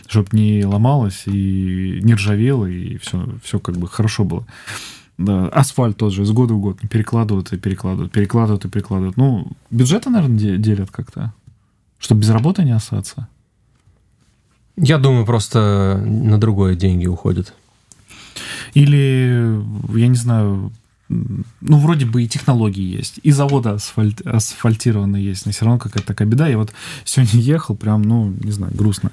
чтобы 0.08 0.30
не 0.32 0.64
ломалось 0.64 1.24
и 1.26 2.00
не 2.02 2.14
ржавело, 2.14 2.66
и 2.66 2.98
все, 2.98 3.28
все 3.44 3.60
как 3.60 3.76
бы 3.76 3.90
хорошо 3.90 4.24
было. 4.24 4.46
Да, 5.18 5.48
асфальт 5.48 5.98
тот 5.98 6.12
же 6.12 6.24
из 6.24 6.32
года 6.32 6.54
в 6.54 6.60
год 6.60 6.80
перекладывают 6.90 7.54
и 7.54 7.58
перекладывают, 7.58 8.12
перекладывают 8.12 8.66
и 8.66 8.70
перекладывают. 8.70 9.16
Ну, 9.16 9.48
бюджеты, 9.72 10.10
наверное, 10.10 10.58
делят 10.58 10.92
как-то, 10.92 11.34
чтобы 12.00 12.22
без 12.22 12.30
работы 12.30 12.64
не 12.64 12.72
остаться. 12.72 13.28
Я 14.76 14.98
думаю, 14.98 15.26
просто 15.26 16.04
на 16.06 16.38
другое 16.38 16.76
деньги 16.76 17.08
уходят. 17.08 17.54
Или, 18.74 19.62
я 19.98 20.08
не 20.10 20.16
знаю, 20.16 20.72
ну, 21.08 21.44
вроде 21.80 22.06
бы 22.06 22.24
и 22.24 22.28
технологии 22.28 22.84
есть, 22.84 23.20
и 23.22 23.32
заводы 23.32 23.70
асфальт, 23.70 24.22
асфальтированные 24.26 25.24
есть, 25.24 25.46
но 25.46 25.52
все 25.52 25.66
равно 25.66 25.80
какая-то 25.80 26.08
такая 26.08 26.28
беда. 26.28 26.48
Я 26.48 26.58
вот 26.58 26.74
сегодня 27.04 27.40
ехал, 27.40 27.76
прям, 27.76 28.02
ну, 28.02 28.34
не 28.42 28.52
знаю, 28.52 28.74
грустно. 28.76 29.12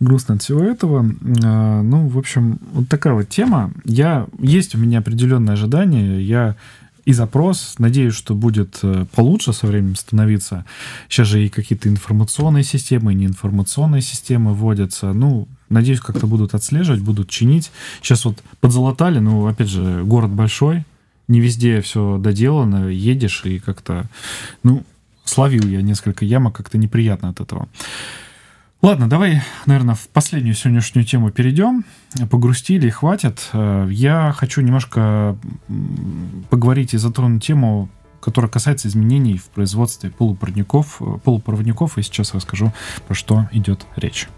Грустно 0.00 0.34
от 0.34 0.42
всего 0.42 0.62
этого. 0.62 1.10
А, 1.44 1.82
ну, 1.82 2.08
в 2.08 2.18
общем, 2.18 2.58
вот 2.72 2.88
такая 2.88 3.14
вот 3.14 3.28
тема. 3.28 3.72
Я, 3.84 4.26
есть 4.38 4.74
у 4.74 4.78
меня 4.78 4.98
определенное 4.98 5.54
ожидание, 5.54 6.22
я 6.22 6.56
и 7.04 7.12
запрос. 7.12 7.76
Надеюсь, 7.78 8.14
что 8.14 8.34
будет 8.34 8.78
э, 8.82 9.06
получше 9.14 9.52
со 9.52 9.66
временем 9.66 9.96
становиться. 9.96 10.64
Сейчас 11.08 11.28
же 11.28 11.44
и 11.44 11.48
какие-то 11.48 11.88
информационные 11.88 12.64
системы, 12.64 13.12
и 13.12 13.16
неинформационные 13.16 14.02
системы 14.02 14.54
вводятся. 14.54 15.12
Ну, 15.12 15.48
надеюсь, 15.70 16.00
как-то 16.00 16.26
будут 16.26 16.54
отслеживать, 16.54 17.00
будут 17.00 17.30
чинить. 17.30 17.72
Сейчас 18.02 18.24
вот 18.24 18.42
подзолотали, 18.60 19.18
ну, 19.18 19.46
опять 19.46 19.68
же, 19.68 20.02
город 20.04 20.30
большой, 20.30 20.84
не 21.30 21.40
везде 21.40 21.80
все 21.80 22.18
доделано, 22.18 22.88
едешь 22.88 23.42
и 23.44 23.58
как-то, 23.58 24.04
ну, 24.62 24.84
словил 25.24 25.66
я 25.66 25.80
несколько 25.80 26.24
ямок, 26.24 26.56
как-то 26.56 26.76
неприятно 26.76 27.30
от 27.30 27.40
этого. 27.40 27.68
Ладно, 28.82 29.08
давай, 29.08 29.42
наверное, 29.66 29.94
в 29.94 30.08
последнюю 30.08 30.54
сегодняшнюю 30.54 31.04
тему 31.04 31.30
перейдем. 31.30 31.84
Погрустили, 32.30 32.88
хватит. 32.88 33.50
Э, 33.52 33.86
я 33.90 34.34
хочу 34.34 34.62
немножко 34.62 35.36
поговорить 36.48 36.94
и 36.94 36.98
затронуть 36.98 37.44
тему, 37.44 37.90
которая 38.20 38.50
касается 38.50 38.88
изменений 38.88 39.36
в 39.36 39.50
производстве 39.50 40.08
полупроводников, 40.08 40.96
э, 41.00 41.18
полупроводников, 41.22 41.98
и 41.98 42.02
сейчас 42.02 42.32
расскажу, 42.34 42.72
про 43.06 43.14
что 43.14 43.48
идет 43.52 43.86
речь. 43.96 44.28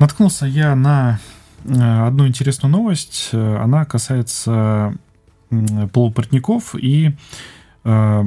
Наткнулся 0.00 0.46
я 0.46 0.74
на 0.74 1.20
э, 1.62 2.06
одну 2.06 2.26
интересную 2.26 2.72
новость. 2.72 3.28
Э, 3.32 3.56
она 3.58 3.84
касается 3.84 4.94
полупортников 5.92 6.74
и 6.74 7.14
э, 7.84 8.24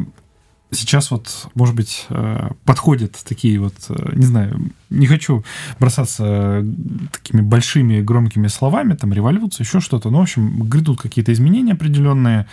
сейчас 0.74 1.11
вот, 1.11 1.47
может 1.55 1.76
быть, 1.76 2.05
э, 2.09 2.49
подходят 2.65 3.17
такие 3.24 3.59
вот, 3.59 3.74
э, 3.89 4.15
не 4.15 4.26
знаю, 4.26 4.71
не 4.89 5.07
хочу 5.07 5.43
бросаться 5.80 6.63
такими 7.11 7.41
большими 7.41 8.01
громкими 8.01 8.47
словами, 8.47 8.93
там, 8.93 9.13
революция, 9.13 9.63
еще 9.65 9.80
что-то, 9.80 10.09
но, 10.09 10.19
в 10.19 10.21
общем, 10.24 10.63
грядут 10.63 11.01
какие-то 11.01 11.34
изменения 11.34 11.74
определенные, 11.74 12.45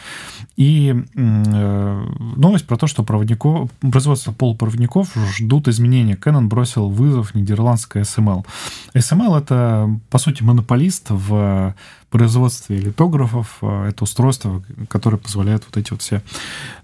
и 0.56 0.94
э, 1.14 2.06
новость 2.36 2.66
про 2.66 2.76
то, 2.76 2.86
что 2.86 3.02
проводников, 3.02 3.70
производство 3.80 4.32
полупроводников 4.32 5.08
ждут 5.36 5.68
изменения. 5.68 6.14
Canon 6.14 6.46
бросил 6.46 6.88
вызов 6.88 7.34
нидерландской 7.34 8.02
SML. 8.02 8.46
SML— 8.94 9.38
это, 9.42 9.90
по 10.10 10.18
сути, 10.18 10.42
монополист 10.42 11.06
в 11.10 11.74
производстве 12.10 12.78
литографов. 12.78 13.62
Это 13.62 14.02
устройство, 14.02 14.62
которое 14.88 15.16
позволяет 15.16 15.64
вот 15.64 15.76
эти 15.76 15.92
вот 15.92 16.02
все 16.02 16.22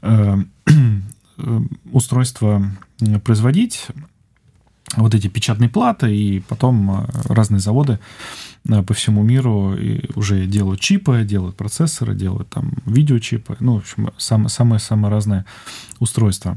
Э, 0.03 0.37
устройства 1.93 2.62
производить, 3.24 3.89
вот 4.95 5.14
эти 5.14 5.28
печатные 5.28 5.68
платы, 5.68 6.14
и 6.14 6.41
потом 6.41 6.91
э, 6.91 7.07
разные 7.24 7.61
заводы 7.61 7.99
э, 8.68 8.82
по 8.82 8.95
всему 8.95 9.22
миру 9.22 9.76
уже 10.14 10.47
делают 10.47 10.80
чипы, 10.80 11.24
делают 11.24 11.57
процессоры, 11.57 12.14
делают 12.14 12.49
там 12.51 12.72
видеочипы, 12.87 13.57
ну, 13.61 13.74
в 13.74 13.78
общем, 13.78 14.11
самое-самое 14.16 15.11
разное 15.11 15.45
устройство. 15.99 16.57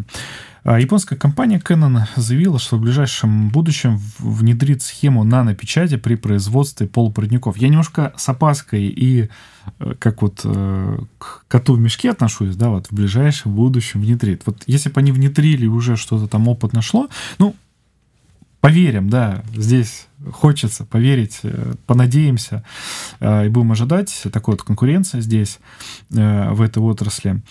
А 0.64 0.80
японская 0.80 1.18
компания 1.18 1.58
Canon 1.58 2.02
заявила, 2.18 2.60
что 2.60 2.78
в 2.78 2.82
ближайшем 2.82 3.50
будущем 3.50 4.00
внедрит 4.20 4.82
схему 4.84 5.24
нанопечати 5.24 5.96
при 5.96 6.16
производстве 6.16 6.86
полупроводников. 6.86 7.58
Я 7.58 7.70
немножко 7.70 8.14
с 8.18 8.28
опаской 8.28 8.84
и 8.88 9.30
э, 9.80 9.94
как 9.98 10.22
вот 10.22 10.42
к 10.42 11.46
коту 11.48 11.74
в 11.74 11.80
мешке 11.80 12.12
отношусь, 12.12 12.56
да, 12.56 12.70
вот 12.70 12.88
в 12.88 12.92
ближайшем 12.92 13.56
будущем 13.56 14.02
внедрит. 14.02 14.44
Вот 14.46 14.64
если 14.68 14.90
бы 14.90 15.00
они 15.00 15.12
внедрили 15.12 15.66
уже 15.66 15.96
что-то 15.96 16.28
там 16.28 16.48
опыт 16.48 16.74
нашло, 16.74 17.10
ну, 17.40 17.56
поверим, 18.62 19.10
да, 19.10 19.44
здесь 19.56 20.08
хочется 20.32 20.86
поверить, 20.86 21.40
э, 21.44 21.76
понадеемся 21.86 22.64
и 23.22 23.48
будем 23.50 23.72
ожидать 23.72 24.24
такой 24.32 24.56
вот 24.56 24.64
конкуренции 24.64 25.22
здесь, 25.22 25.60
в 26.10 26.62
этой 26.62 26.80
отрасли. 26.80 27.42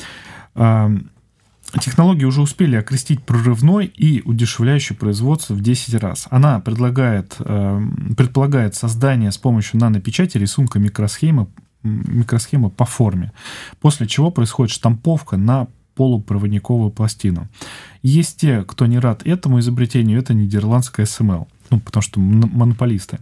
Технологии 1.80 2.24
уже 2.24 2.40
успели 2.40 2.76
окрестить 2.76 3.22
прорывной 3.22 3.86
и 3.86 4.22
удешевляющий 4.24 4.96
производство 4.96 5.52
в 5.52 5.60
10 5.60 5.94
раз. 5.96 6.26
Она 6.30 6.60
предлагает, 6.60 7.36
э, 7.40 7.82
предполагает 8.16 8.74
создание 8.74 9.30
с 9.30 9.36
помощью 9.36 9.78
нанопечати 9.78 10.38
рисунка 10.38 10.78
микросхемы, 10.78 11.48
микросхемы 11.82 12.70
по 12.70 12.86
форме, 12.86 13.32
после 13.80 14.06
чего 14.06 14.30
происходит 14.30 14.72
штамповка 14.72 15.36
на 15.36 15.68
полупроводниковую 15.98 16.90
пластину. 16.90 17.48
Есть 18.04 18.40
те, 18.40 18.62
кто 18.62 18.86
не 18.86 19.00
рад 19.00 19.26
этому 19.26 19.58
изобретению, 19.58 20.20
это 20.20 20.32
нидерландская 20.32 21.06
SML, 21.06 21.48
ну, 21.70 21.80
потому 21.80 22.02
что 22.02 22.20
монополисты. 22.20 23.18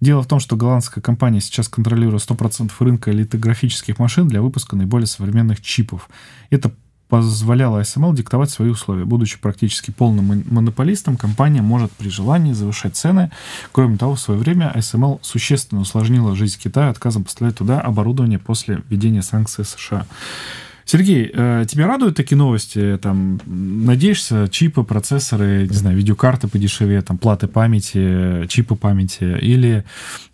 Дело 0.00 0.22
в 0.22 0.28
том, 0.28 0.38
что 0.38 0.54
голландская 0.54 1.02
компания 1.02 1.40
сейчас 1.40 1.68
контролирует 1.68 2.22
100% 2.22 2.70
рынка 2.78 3.10
литографических 3.10 3.98
машин 3.98 4.28
для 4.28 4.40
выпуска 4.40 4.76
наиболее 4.76 5.08
современных 5.08 5.60
чипов. 5.62 6.08
Это 6.50 6.70
позволяла 7.08 7.80
SML 7.80 8.14
диктовать 8.14 8.50
свои 8.50 8.70
условия. 8.70 9.04
Будучи 9.04 9.40
практически 9.40 9.90
полным 9.90 10.44
монополистом, 10.48 11.16
компания 11.16 11.60
может 11.60 11.90
при 11.90 12.08
желании 12.08 12.52
завышать 12.52 12.96
цены. 12.96 13.32
Кроме 13.72 13.98
того, 13.98 14.14
в 14.14 14.20
свое 14.20 14.38
время 14.38 14.72
SML 14.76 15.18
существенно 15.22 15.80
усложнила 15.80 16.36
жизнь 16.36 16.58
Китая 16.62 16.88
отказом 16.90 17.24
поставлять 17.24 17.58
туда 17.58 17.80
оборудование 17.80 18.38
после 18.38 18.80
введения 18.88 19.22
санкций 19.22 19.64
США. 19.64 20.06
Сергей, 20.84 21.30
э, 21.32 21.64
тебя 21.68 21.86
радуют 21.86 22.16
такие 22.16 22.36
новости? 22.36 22.98
Там, 23.00 23.40
надеешься, 23.46 24.48
чипы, 24.50 24.82
процессоры, 24.82 25.68
не 25.68 25.76
знаю, 25.76 25.96
видеокарты 25.96 26.48
подешевее, 26.48 27.02
там, 27.02 27.18
платы 27.18 27.46
памяти, 27.46 28.46
чипы 28.48 28.74
памяти? 28.74 29.38
Или 29.40 29.84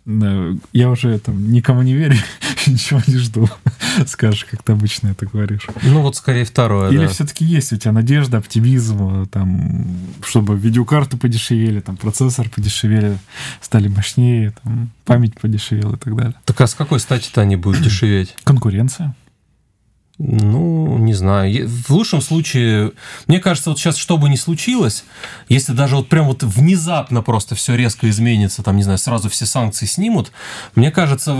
э, 0.05 0.55
я 0.73 0.89
уже 0.89 1.17
там 1.19 1.51
никому 1.51 1.81
не 1.83 1.93
верю, 1.93 2.17
ничего 2.67 3.01
не 3.07 3.17
жду? 3.17 3.47
Скажешь, 4.07 4.45
как 4.45 4.63
ты 4.63 4.71
обычно 4.73 5.09
это 5.09 5.25
говоришь. 5.25 5.67
Ну, 5.83 6.01
вот 6.01 6.15
скорее 6.15 6.45
второе, 6.45 6.91
Или 6.91 7.05
да. 7.05 7.07
все-таки 7.07 7.45
есть 7.45 7.71
у 7.73 7.77
тебя 7.77 7.91
надежда, 7.91 8.37
оптимизм, 8.37 9.27
там, 9.27 9.87
чтобы 10.23 10.57
видеокарты 10.57 11.17
подешевели, 11.17 11.79
там, 11.79 11.97
процессор 11.97 12.49
подешевели, 12.49 13.17
стали 13.61 13.87
мощнее, 13.87 14.53
там, 14.63 14.89
память 15.05 15.39
подешевела 15.39 15.95
и 15.95 15.99
так 15.99 16.15
далее. 16.15 16.35
Так 16.45 16.59
а 16.61 16.67
с 16.67 16.73
какой 16.73 16.99
стати-то 16.99 17.41
они 17.41 17.55
будут 17.55 17.81
дешеветь? 17.83 18.35
Конкуренция. 18.43 19.15
Ну, 20.21 20.97
не 20.97 21.13
знаю. 21.13 21.69
В 21.69 21.91
лучшем 21.91 22.19
случае, 22.21 22.91
мне 23.27 23.39
кажется, 23.39 23.69
вот 23.69 23.79
сейчас, 23.79 23.95
что 23.95 24.17
бы 24.17 24.27
ни 24.27 24.35
случилось, 24.35 25.05
если 25.47 25.71
даже 25.71 25.95
вот 25.95 26.09
прям 26.09 26.27
вот 26.27 26.43
внезапно 26.43 27.21
просто 27.21 27.55
все 27.55 27.75
резко 27.75 28.09
изменится, 28.09 28.61
там, 28.61 28.75
не 28.75 28.83
знаю, 28.83 28.97
сразу 28.97 29.29
все 29.29 29.45
санкции 29.45 29.85
снимут, 29.85 30.33
мне 30.75 30.91
кажется, 30.91 31.31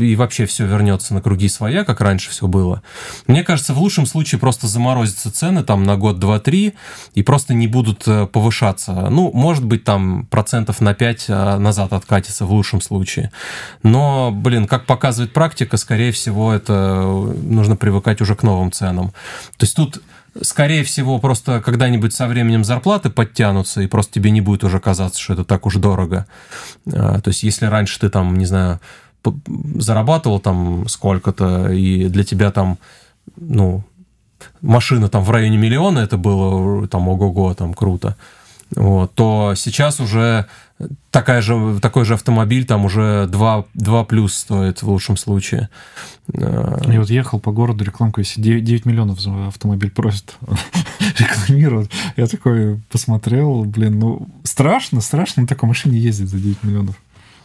и 0.00 0.14
вообще 0.14 0.46
все 0.46 0.64
вернется 0.64 1.12
на 1.12 1.22
круги 1.22 1.48
своя, 1.48 1.84
как 1.84 2.00
раньше 2.00 2.30
все 2.30 2.46
было. 2.46 2.84
Мне 3.26 3.42
кажется, 3.42 3.74
в 3.74 3.78
лучшем 3.78 4.06
случае 4.06 4.38
просто 4.38 4.68
заморозятся 4.68 5.32
цены 5.32 5.64
там 5.64 5.82
на 5.82 5.96
год, 5.96 6.20
два, 6.20 6.38
три, 6.38 6.74
и 7.14 7.24
просто 7.24 7.52
не 7.52 7.66
будут 7.66 8.06
э, 8.06 8.26
повышаться. 8.26 8.92
Ну, 9.10 9.32
может 9.34 9.64
быть, 9.64 9.82
там 9.82 10.26
процентов 10.26 10.80
на 10.80 10.94
5 10.94 11.24
э, 11.26 11.56
назад 11.58 11.92
откатится 11.92 12.46
в 12.46 12.52
лучшем 12.52 12.80
случае. 12.80 13.32
Но, 13.82 14.30
блин, 14.30 14.68
как 14.68 14.86
показывает 14.86 15.32
практика, 15.32 15.76
скорее 15.78 16.12
всего, 16.12 16.52
это 16.52 17.02
нужно 17.02 17.74
привыкать 17.74 18.03
привыкать 18.04 18.20
уже 18.20 18.34
к 18.34 18.42
новым 18.42 18.70
ценам. 18.70 19.10
То 19.56 19.64
есть 19.64 19.76
тут 19.76 20.02
скорее 20.42 20.82
всего, 20.82 21.18
просто 21.18 21.60
когда-нибудь 21.60 22.12
со 22.12 22.26
временем 22.26 22.64
зарплаты 22.64 23.08
подтянутся, 23.10 23.82
и 23.82 23.86
просто 23.86 24.14
тебе 24.14 24.30
не 24.30 24.40
будет 24.40 24.64
уже 24.64 24.80
казаться, 24.80 25.20
что 25.20 25.34
это 25.34 25.44
так 25.44 25.66
уж 25.66 25.76
дорого. 25.76 26.26
А, 26.92 27.20
то 27.20 27.30
есть, 27.30 27.44
если 27.44 27.66
раньше 27.66 28.00
ты 28.00 28.10
там, 28.10 28.36
не 28.36 28.46
знаю, 28.46 28.80
зарабатывал 29.78 30.40
там 30.40 30.88
сколько-то, 30.88 31.72
и 31.72 32.08
для 32.08 32.24
тебя 32.24 32.50
там, 32.50 32.78
ну, 33.36 33.84
машина 34.60 35.08
там 35.08 35.22
в 35.22 35.30
районе 35.30 35.56
миллиона, 35.56 36.00
это 36.00 36.16
было 36.16 36.86
там 36.88 37.08
ого-го, 37.08 37.54
там 37.54 37.72
круто, 37.72 38.16
вот, 38.74 39.14
то 39.14 39.54
сейчас 39.56 40.00
уже 40.00 40.46
такая 41.10 41.42
же, 41.42 41.78
такой 41.80 42.04
же 42.04 42.14
автомобиль 42.14 42.64
там 42.64 42.84
уже 42.84 43.26
2, 43.26 43.64
2 43.74 44.04
плюс 44.04 44.34
стоит 44.34 44.82
в 44.82 44.88
лучшем 44.88 45.16
случае. 45.16 45.68
Я 46.32 47.00
вот 47.00 47.10
ехал 47.10 47.38
по 47.38 47.52
городу, 47.52 47.84
рекламку, 47.84 48.20
если 48.20 48.40
9, 48.40 48.64
9 48.64 48.86
миллионов 48.86 49.20
за 49.20 49.48
автомобиль 49.48 49.90
просит 49.90 50.36
рекламируют. 51.18 51.90
Я 52.16 52.26
такой 52.26 52.80
посмотрел, 52.90 53.64
блин, 53.64 53.98
ну 53.98 54.28
страшно, 54.42 55.00
страшно 55.00 55.42
на 55.42 55.48
такой 55.48 55.68
машине 55.68 55.98
ездить 55.98 56.30
за 56.30 56.38
9 56.38 56.62
миллионов. 56.62 56.96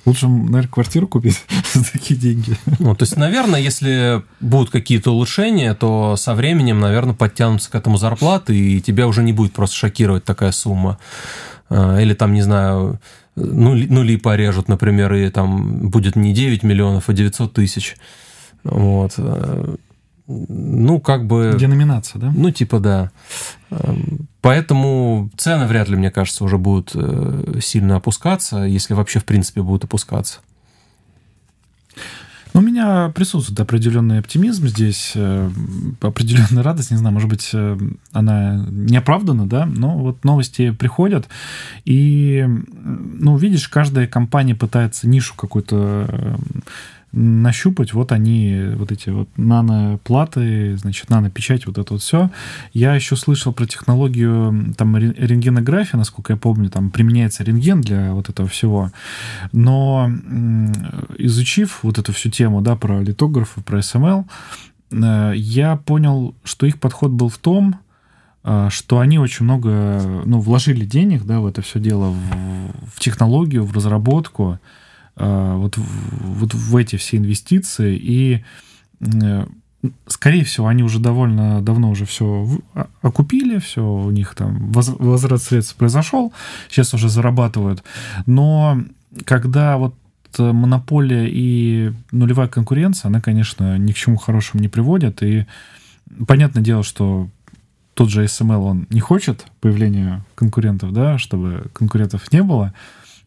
Лучше, 0.05 0.27
наверное, 0.27 0.67
квартиру 0.67 1.07
купить 1.07 1.43
за 1.73 1.91
такие 1.91 2.17
деньги. 2.19 2.55
Ну, 2.79 2.95
то 2.95 3.03
есть, 3.03 3.17
наверное, 3.17 3.59
если 3.59 4.23
будут 4.39 4.69
какие-то 4.69 5.11
улучшения, 5.11 5.73
то 5.73 6.15
со 6.15 6.33
временем, 6.33 6.79
наверное, 6.79 7.13
подтянутся 7.13 7.69
к 7.69 7.75
этому 7.75 7.97
зарплаты, 7.97 8.57
и 8.57 8.81
тебя 8.81 9.07
уже 9.07 9.23
не 9.23 9.33
будет 9.33 9.53
просто 9.53 9.75
шокировать 9.75 10.23
такая 10.23 10.51
сумма. 10.51 10.97
А, 11.69 11.99
или 11.99 12.13
там, 12.13 12.33
не 12.33 12.41
знаю, 12.41 12.99
нули, 13.35 13.87
нули 13.87 14.15
порежут, 14.15 14.69
например, 14.69 15.13
и 15.13 15.29
там 15.29 15.89
будет 15.89 16.15
не 16.15 16.33
9 16.33 16.63
миллионов, 16.63 17.09
а 17.09 17.13
900 17.13 17.53
тысяч. 17.53 17.97
Вот. 18.63 19.17
Ну, 20.31 20.99
как 20.99 21.25
бы... 21.25 21.55
Деноминация, 21.59 22.19
да? 22.19 22.31
Ну, 22.35 22.51
типа, 22.51 22.79
да. 22.79 23.09
Эм, 23.71 24.27
поэтому 24.41 25.31
цены 25.35 25.65
вряд 25.65 25.89
ли, 25.89 25.95
мне 25.95 26.11
кажется, 26.11 26.43
уже 26.43 26.59
будут 26.59 26.91
э, 26.93 27.59
сильно 27.61 27.95
опускаться, 27.95 28.57
если 28.57 28.93
вообще, 28.93 29.19
в 29.19 29.25
принципе, 29.25 29.63
будут 29.63 29.85
опускаться. 29.85 30.41
Ну, 32.53 32.61
у 32.61 32.63
меня 32.63 33.11
присутствует 33.15 33.59
определенный 33.59 34.19
оптимизм 34.19 34.67
здесь, 34.67 35.13
э, 35.15 35.49
определенная 36.01 36.61
радость, 36.61 36.91
не 36.91 36.97
знаю, 36.97 37.13
может 37.13 37.29
быть, 37.29 37.49
э, 37.53 37.77
она 38.11 38.65
не 38.69 38.97
оправдана, 38.97 39.47
да, 39.47 39.65
но 39.65 39.97
вот 39.97 40.23
новости 40.23 40.69
приходят, 40.69 41.27
и, 41.85 42.45
ну, 42.47 43.35
видишь, 43.37 43.67
каждая 43.67 44.05
компания 44.05 44.53
пытается 44.53 45.07
нишу 45.07 45.33
какую-то 45.35 46.37
нащупать, 47.11 47.93
вот 47.93 48.11
они, 48.11 48.73
вот 48.75 48.91
эти 48.91 49.09
вот 49.09 49.29
наноплаты, 49.35 50.77
значит, 50.77 51.09
нанопечать, 51.09 51.65
вот 51.65 51.77
это 51.77 51.93
вот 51.93 52.01
все. 52.01 52.29
Я 52.71 52.93
еще 52.93 53.15
слышал 53.15 53.51
про 53.51 53.65
технологию 53.65 54.73
там 54.77 54.95
рентгенографии, 54.97 55.97
насколько 55.97 56.33
я 56.33 56.37
помню, 56.37 56.69
там 56.69 56.91
применяется 56.91 57.43
рентген 57.43 57.81
для 57.81 58.13
вот 58.13 58.29
этого 58.29 58.47
всего. 58.47 58.91
Но 59.51 60.11
изучив 61.17 61.79
вот 61.83 61.97
эту 61.97 62.13
всю 62.13 62.29
тему, 62.29 62.61
да, 62.61 62.75
про 62.75 63.01
литографы, 63.01 63.61
про 63.61 63.81
СМЛ, 63.81 64.25
э, 64.91 65.33
я 65.35 65.77
понял, 65.77 66.35
что 66.43 66.65
их 66.65 66.79
подход 66.79 67.11
был 67.11 67.29
в 67.29 67.37
том, 67.39 67.79
э, 68.43 68.67
что 68.69 68.99
они 68.99 69.17
очень 69.17 69.45
много, 69.45 70.23
ну, 70.25 70.39
вложили 70.39 70.85
денег, 70.85 71.23
да, 71.23 71.39
в 71.39 71.47
это 71.47 71.63
все 71.63 71.79
дело, 71.79 72.11
в, 72.11 72.95
в 72.95 72.99
технологию, 72.99 73.65
в 73.65 73.73
разработку, 73.73 74.59
вот, 75.25 75.77
вот 75.77 76.53
в 76.53 76.75
эти 76.75 76.95
все 76.95 77.17
инвестиции, 77.17 77.97
и 77.97 78.43
э, 79.01 79.45
скорее 80.07 80.43
всего, 80.43 80.67
они 80.67 80.83
уже 80.83 80.99
довольно 80.99 81.61
давно 81.61 81.89
уже 81.89 82.05
все 82.05 82.47
окупили, 83.01 83.59
все 83.59 83.81
у 83.81 84.11
них 84.11 84.35
там 84.35 84.71
возврат 84.71 85.41
средств 85.41 85.75
произошел, 85.75 86.33
сейчас 86.69 86.93
уже 86.93 87.09
зарабатывают. 87.09 87.83
Но 88.25 88.81
когда 89.25 89.77
вот 89.77 89.95
монополия 90.37 91.27
и 91.27 91.91
нулевая 92.11 92.47
конкуренция, 92.47 93.09
она, 93.09 93.21
конечно, 93.21 93.77
ни 93.77 93.91
к 93.91 93.95
чему 93.95 94.17
хорошему 94.17 94.61
не 94.61 94.67
приводит. 94.67 95.23
И 95.23 95.45
понятное 96.27 96.63
дело, 96.63 96.83
что 96.83 97.29
тот 97.93 98.09
же 98.09 98.23
SML, 98.23 98.59
он 98.59 98.87
не 98.89 98.99
хочет 98.99 99.45
появления 99.59 100.23
конкурентов, 100.35 100.93
да, 100.93 101.17
чтобы 101.17 101.65
конкурентов 101.73 102.31
не 102.31 102.43
было. 102.43 102.73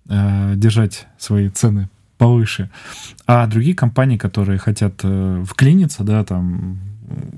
Э, 0.09 0.55
держать 0.57 1.07
свои 1.17 1.49
цены 1.49 1.89
повыше. 2.19 2.71
А 3.27 3.47
другие 3.47 3.75
компании, 3.75 4.17
которые 4.17 4.59
хотят 4.59 4.95
э, 5.05 5.45
вклиниться, 5.47 6.03
да, 6.03 6.25
там 6.25 6.81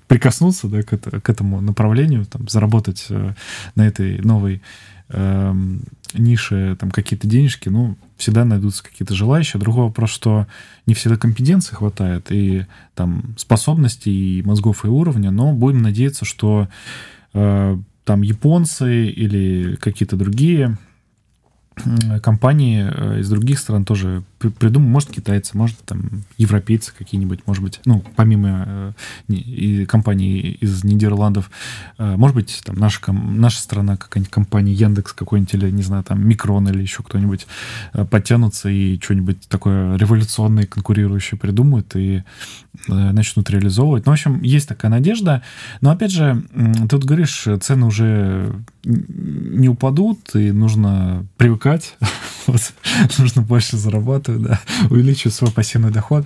прикоснуться 0.09 0.69
да, 0.69 0.83
к, 0.83 0.97
к 0.97 1.29
этому 1.29 1.61
направлению, 1.61 2.25
там, 2.25 2.49
заработать 2.49 3.07
э, 3.11 3.35
на 3.75 3.87
этой 3.87 4.19
новой 4.21 4.63
э, 5.11 5.55
нише 6.15 6.77
там 6.81 6.91
какие-то 6.91 7.27
денежки, 7.27 7.69
ну, 7.69 7.99
всегда 8.17 8.47
найдутся 8.47 8.83
какие-то 8.83 9.15
желающие. 9.15 9.61
Другой 9.61 9.85
вопрос, 9.85 10.11
что 10.11 10.47
не 10.87 10.95
всегда 10.95 11.19
компетенции 11.19 11.75
хватает 11.75 12.33
и 12.33 12.65
там 12.95 13.35
способностей, 13.37 14.39
и 14.39 14.43
мозгов, 14.43 14.87
и 14.87 14.89
уровня, 14.89 15.31
но 15.31 15.53
будем 15.53 15.83
надеяться, 15.83 16.25
что 16.25 16.69
э, 17.35 17.79
там 18.05 18.23
японцы 18.23 19.07
или 19.07 19.77
какие-то 19.77 20.17
другие 20.17 20.79
компании 22.23 22.87
э, 22.89 23.21
из 23.21 23.29
других 23.29 23.59
стран 23.59 23.85
тоже 23.85 24.23
придумают, 24.51 24.93
может, 24.93 25.11
китайцы, 25.11 25.57
может, 25.57 25.79
там, 25.85 26.25
европейцы 26.37 26.93
какие-нибудь, 26.97 27.41
может 27.47 27.63
быть, 27.63 27.81
ну, 27.85 28.05
помимо 28.17 28.95
э, 29.29 29.33
и 29.33 29.87
компаний 29.87 30.59
из 30.61 30.85
Нидерландов, 30.85 31.51
э, 31.99 32.17
может 32.17 32.37
быть, 32.37 32.63
там, 32.65 32.77
наша, 32.77 33.01
наша 33.13 33.61
страна, 33.61 33.97
какая-нибудь 33.97 34.33
компания 34.33 34.73
Яндекс 34.73 35.13
какой-нибудь, 35.13 35.55
или, 35.55 35.71
не 35.71 35.83
знаю, 35.83 36.05
там, 36.05 36.27
Микрон 36.27 36.69
или 36.69 36.83
еще 36.83 37.03
кто-нибудь 37.03 37.47
подтянутся 38.11 38.69
и 38.69 39.01
что-нибудь 39.01 39.49
такое 39.49 39.97
революционное, 39.97 40.67
конкурирующее 40.67 41.39
придумают 41.39 41.95
и 41.97 42.23
начнут 42.89 43.49
реализовывать. 43.51 44.07
Ну, 44.07 44.13
в 44.13 44.15
общем, 44.15 44.43
есть 44.43 44.69
такая 44.69 44.91
надежда. 44.91 45.43
Но, 45.81 45.91
опять 45.91 46.11
же, 46.11 46.43
ты 46.55 46.89
тут 46.89 47.05
говоришь, 47.05 47.47
цены 47.61 47.87
уже 47.87 48.53
не 48.85 49.69
упадут, 49.69 50.35
и 50.35 50.53
нужно 50.53 51.27
привыкать, 51.37 51.97
вот, 52.47 52.61
нужно 53.19 53.43
больше 53.43 53.77
зарабатывать, 53.77 54.34
да, 54.39 54.61
увеличивать 54.91 55.35
свой 55.35 55.51
пассивный 55.51 55.91
доход. 55.91 56.25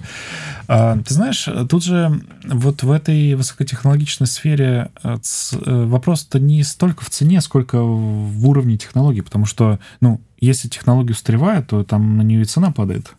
А, 0.67 0.99
ты 0.99 1.15
знаешь, 1.15 1.49
тут 1.69 1.85
же 1.85 2.21
вот 2.45 2.83
в 2.83 2.91
этой 2.91 3.35
высокотехнологичной 3.35 4.27
сфере 4.27 4.91
э, 5.03 5.17
э, 5.17 5.85
вопрос-то 5.85 6.39
не 6.39 6.63
столько 6.63 7.05
в 7.05 7.11
цене, 7.11 7.41
сколько 7.41 7.83
в 7.83 8.49
уровне 8.49 8.77
технологий, 8.77 9.23
потому 9.23 9.47
что, 9.47 9.79
ну, 10.01 10.21
если 10.41 10.69
технология 10.69 11.13
устаревает, 11.13 11.69
то 11.69 11.85
там 11.85 12.17
на 12.17 12.23
нее 12.23 12.43
и 12.43 12.45
цена 12.45 12.71
падает. 12.71 13.15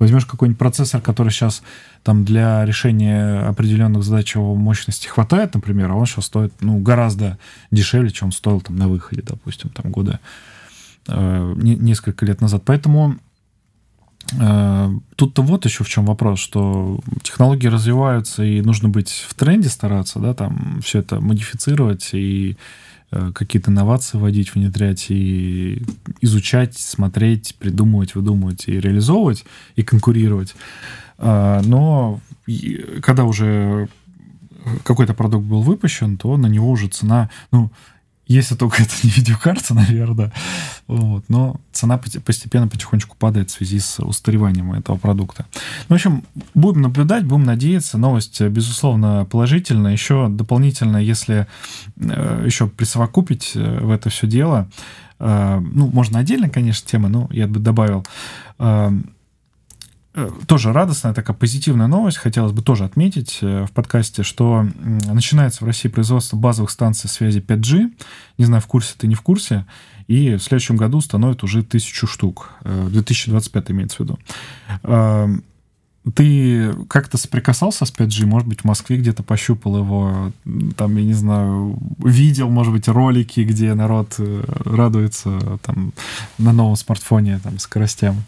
Возьмешь 0.00 0.24
какой-нибудь 0.24 0.58
процессор, 0.58 1.02
который 1.02 1.28
сейчас 1.28 1.62
там 2.02 2.24
для 2.24 2.64
решения 2.64 3.40
определенных 3.40 4.02
задач 4.02 4.34
его 4.34 4.54
мощности 4.54 5.06
хватает, 5.06 5.52
например, 5.52 5.90
а 5.90 5.94
он 5.94 6.06
сейчас 6.06 6.24
стоит 6.24 6.54
ну, 6.60 6.78
гораздо 6.78 7.38
дешевле, 7.70 8.10
чем 8.10 8.32
стоил 8.32 8.62
там 8.62 8.76
на 8.76 8.88
выходе, 8.88 9.20
допустим, 9.20 9.68
там 9.68 9.92
года 9.92 10.18
э, 11.06 11.54
несколько 11.56 12.24
лет 12.24 12.40
назад. 12.40 12.62
Поэтому 12.64 13.18
тут-то 15.16 15.42
вот 15.42 15.64
еще 15.64 15.84
в 15.84 15.88
чем 15.88 16.06
вопрос, 16.06 16.38
что 16.38 17.00
технологии 17.22 17.68
развиваются, 17.68 18.44
и 18.44 18.60
нужно 18.60 18.88
быть 18.88 19.26
в 19.28 19.34
тренде 19.34 19.68
стараться, 19.68 20.18
да, 20.18 20.34
там 20.34 20.80
все 20.82 21.00
это 21.00 21.20
модифицировать 21.20 22.10
и 22.12 22.56
Э, 23.12 23.32
какие-то 23.34 23.72
инновации 23.72 24.18
вводить, 24.18 24.54
внедрять 24.54 25.06
и 25.08 25.82
изучать, 26.20 26.78
смотреть, 26.78 27.56
придумывать, 27.58 28.14
выдумывать 28.14 28.68
и 28.68 28.78
реализовывать, 28.78 29.44
и 29.74 29.82
конкурировать. 29.82 30.54
А, 31.18 31.60
но 31.62 32.20
когда 33.02 33.24
уже 33.24 33.88
какой-то 34.84 35.14
продукт 35.14 35.44
был 35.44 35.62
выпущен, 35.62 36.16
то 36.18 36.36
на 36.36 36.46
него 36.46 36.70
уже 36.70 36.86
цена, 36.86 37.30
ну, 37.50 37.70
если 38.34 38.54
только 38.54 38.82
это 38.82 38.92
не 39.02 39.10
видеокарта, 39.10 39.74
наверное. 39.74 40.32
Вот. 40.86 41.24
Но 41.28 41.56
цена 41.72 41.98
постепенно 41.98 42.68
потихонечку 42.68 43.16
падает 43.18 43.50
в 43.50 43.54
связи 43.54 43.80
с 43.80 43.98
устареванием 44.00 44.72
этого 44.72 44.96
продукта. 44.96 45.46
В 45.88 45.94
общем, 45.94 46.22
будем 46.54 46.82
наблюдать, 46.82 47.24
будем 47.24 47.44
надеяться. 47.44 47.98
Новость, 47.98 48.40
безусловно, 48.40 49.26
положительная. 49.28 49.92
Еще 49.92 50.28
дополнительно, 50.28 50.98
если 50.98 51.48
э, 51.96 52.44
еще 52.46 52.68
присовокупить 52.68 53.52
э, 53.56 53.80
в 53.80 53.90
это 53.90 54.10
все 54.10 54.28
дело, 54.28 54.68
э, 55.18 55.60
ну, 55.60 55.88
можно 55.88 56.20
отдельно, 56.20 56.48
конечно, 56.48 56.88
темы, 56.88 57.08
но 57.08 57.28
я 57.32 57.48
бы 57.48 57.58
добавил 57.58 58.06
тоже 60.46 60.72
радостная 60.72 61.14
такая 61.14 61.36
позитивная 61.36 61.86
новость, 61.86 62.18
хотелось 62.18 62.52
бы 62.52 62.62
тоже 62.62 62.84
отметить 62.84 63.38
э, 63.42 63.64
в 63.64 63.70
подкасте, 63.70 64.24
что 64.24 64.66
начинается 65.06 65.64
в 65.64 65.66
России 65.66 65.88
производство 65.88 66.36
базовых 66.36 66.70
станций 66.70 67.08
связи 67.08 67.40
5G. 67.40 67.92
Не 68.38 68.44
знаю, 68.44 68.60
в 68.60 68.66
курсе 68.66 68.94
ты, 68.98 69.06
не 69.06 69.14
в 69.14 69.22
курсе. 69.22 69.66
И 70.08 70.34
в 70.34 70.40
следующем 70.42 70.76
году 70.76 71.00
становит 71.00 71.44
уже 71.44 71.62
тысячу 71.62 72.08
штук. 72.08 72.50
2025 72.64 73.70
э, 73.70 73.72
имеется 73.72 73.96
в 73.98 74.00
виду. 74.00 74.18
ты 76.16 76.74
как-то 76.88 77.16
соприкасался 77.16 77.84
с 77.84 77.92
5G? 77.92 78.26
Может 78.26 78.48
быть, 78.48 78.62
в 78.62 78.64
Москве 78.64 78.96
где-то 78.96 79.22
пощупал 79.22 79.76
его, 79.76 80.32
там, 80.76 80.96
я 80.96 81.04
не 81.04 81.14
знаю, 81.14 81.78
видел, 81.98 82.50
может 82.50 82.72
быть, 82.72 82.88
ролики, 82.88 83.40
где 83.40 83.74
народ 83.74 84.16
э, 84.18 84.42
радуется 84.64 85.60
там 85.62 85.92
на 86.38 86.52
новом 86.52 86.74
смартфоне, 86.74 87.38
там, 87.44 87.60
скоростям? 87.60 88.24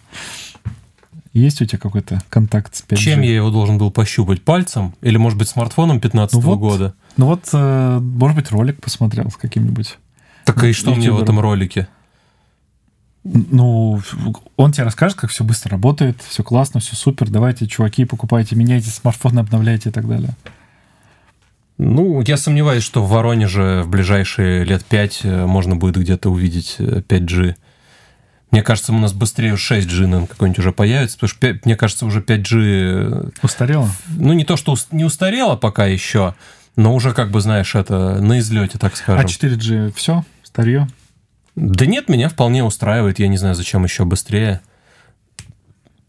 Есть 1.32 1.62
у 1.62 1.64
тебя 1.64 1.78
какой-то 1.78 2.22
контакт 2.28 2.74
с 2.74 2.84
5G? 2.86 2.96
Чем 2.96 3.20
я 3.22 3.34
его 3.34 3.50
должен 3.50 3.78
был 3.78 3.90
пощупать? 3.90 4.42
Пальцем? 4.42 4.94
Или, 5.00 5.16
может 5.16 5.38
быть, 5.38 5.48
смартфоном 5.48 5.98
15 5.98 6.34
-го 6.34 6.40
ну 6.42 6.46
вот, 6.46 6.59
года? 6.59 6.94
Ну 7.16 7.26
вот, 7.26 7.48
э, 7.52 7.98
может 8.00 8.36
быть, 8.36 8.50
ролик 8.50 8.80
посмотрел 8.80 9.30
с 9.30 9.36
каким-нибудь. 9.36 9.98
Так 10.44 10.62
и 10.64 10.72
что 10.72 10.94
мне 10.94 11.10
в 11.10 11.22
этом 11.22 11.40
ролике? 11.40 11.88
Ну, 13.24 14.00
он 14.56 14.72
тебе 14.72 14.84
расскажет, 14.84 15.16
как 15.16 15.30
все 15.30 15.44
быстро 15.44 15.70
работает, 15.70 16.20
все 16.22 16.42
классно, 16.42 16.80
все 16.80 16.96
супер, 16.96 17.30
давайте, 17.30 17.68
чуваки, 17.68 18.04
покупайте, 18.04 18.56
меняйте 18.56 18.90
смартфоны, 18.90 19.38
обновляйте 19.38 19.90
и 19.90 19.92
так 19.92 20.09
далее. 20.09 20.30
Ну, 21.78 22.20
я 22.22 22.36
сомневаюсь, 22.36 22.82
что 22.82 23.02
в 23.02 23.09
Воронеже 23.10 23.82
в 23.82 23.88
ближайшие 23.88 24.64
лет 24.64 24.84
пять 24.84 25.20
э, 25.22 25.46
можно 25.46 25.76
будет 25.76 25.96
где-то 25.96 26.30
увидеть 26.30 26.76
5G. 26.78 27.54
Мне 28.53 28.62
кажется, 28.62 28.93
у 28.93 28.99
нас 28.99 29.15
быстрее 29.15 29.55
6G, 29.55 30.03
наверное, 30.03 30.27
какой-нибудь 30.27 30.59
уже 30.59 30.73
появится, 30.73 31.16
потому 31.16 31.29
что, 31.29 31.39
5, 31.41 31.65
мне 31.65 31.74
кажется, 31.74 32.05
уже 32.05 32.20
5G... 32.20 32.55
Э, 32.55 33.31
устарело? 33.43 33.89
Ну, 34.09 34.35
не 34.35 34.45
то, 34.45 34.59
что 34.59 34.77
не 34.91 35.05
устарело 35.05 35.57
пока 35.57 35.87
еще, 35.87 36.35
но 36.77 36.95
уже, 36.95 37.15
как 37.15 37.31
бы, 37.31 37.41
знаешь, 37.41 37.74
это 37.74 38.20
на 38.20 38.39
излете, 38.41 38.79
так 38.79 38.95
скажем. 38.97 39.24
А 39.24 39.29
4G 39.29 39.95
все? 39.97 40.24
Старье? 40.43 40.87
Да 41.57 41.87
нет, 41.87 42.11
меня 42.11 42.29
вполне 42.29 42.62
устраивает. 42.62 43.19
Я 43.19 43.29
не 43.29 43.39
знаю, 43.39 43.55
зачем 43.55 43.85
еще 43.85 44.05
быстрее. 44.05 44.61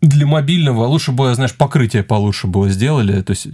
Для 0.04 0.28
мобильного 0.28 0.86
лучше 0.86 1.14
бы, 1.14 1.34
знаешь, 1.34 1.56
покрытие 1.56 2.04
получше 2.04 2.48
было 2.48 2.68
сделали, 2.68 3.22
то 3.22 3.32
есть 3.32 3.48
э, 3.48 3.52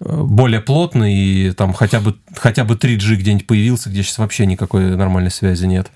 более 0.00 0.60
плотно 0.60 1.04
и 1.04 1.52
там 1.52 1.72
хотя 1.72 2.00
бы, 2.00 2.16
хотя 2.36 2.64
бы 2.64 2.74
3G 2.74 3.14
где-нибудь 3.14 3.46
появился, 3.46 3.88
где 3.88 4.02
сейчас 4.02 4.18
вообще 4.18 4.44
никакой 4.46 4.96
нормальной 4.96 5.30
связи 5.30 5.64
нет. 5.64 5.92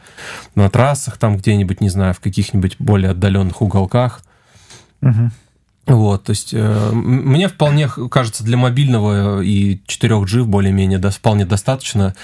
На 0.54 0.70
трассах 0.70 1.16
там 1.18 1.36
где-нибудь, 1.36 1.80
не 1.80 1.88
знаю, 1.88 2.14
в 2.14 2.20
каких-нибудь 2.20 2.76
более 2.78 3.10
отдаленных 3.10 3.60
уголках. 3.60 4.22
Угу. 5.02 5.30
Вот, 5.86 6.22
то 6.22 6.30
есть 6.30 6.54
э, 6.54 6.90
мне 6.92 7.48
вполне 7.48 7.88
кажется 7.88 8.44
для 8.44 8.56
мобильного 8.56 9.40
и 9.40 9.80
4G 9.88 10.44
более-менее 10.44 11.00
да, 11.00 11.10
вполне 11.10 11.44
достаточно 11.44 12.14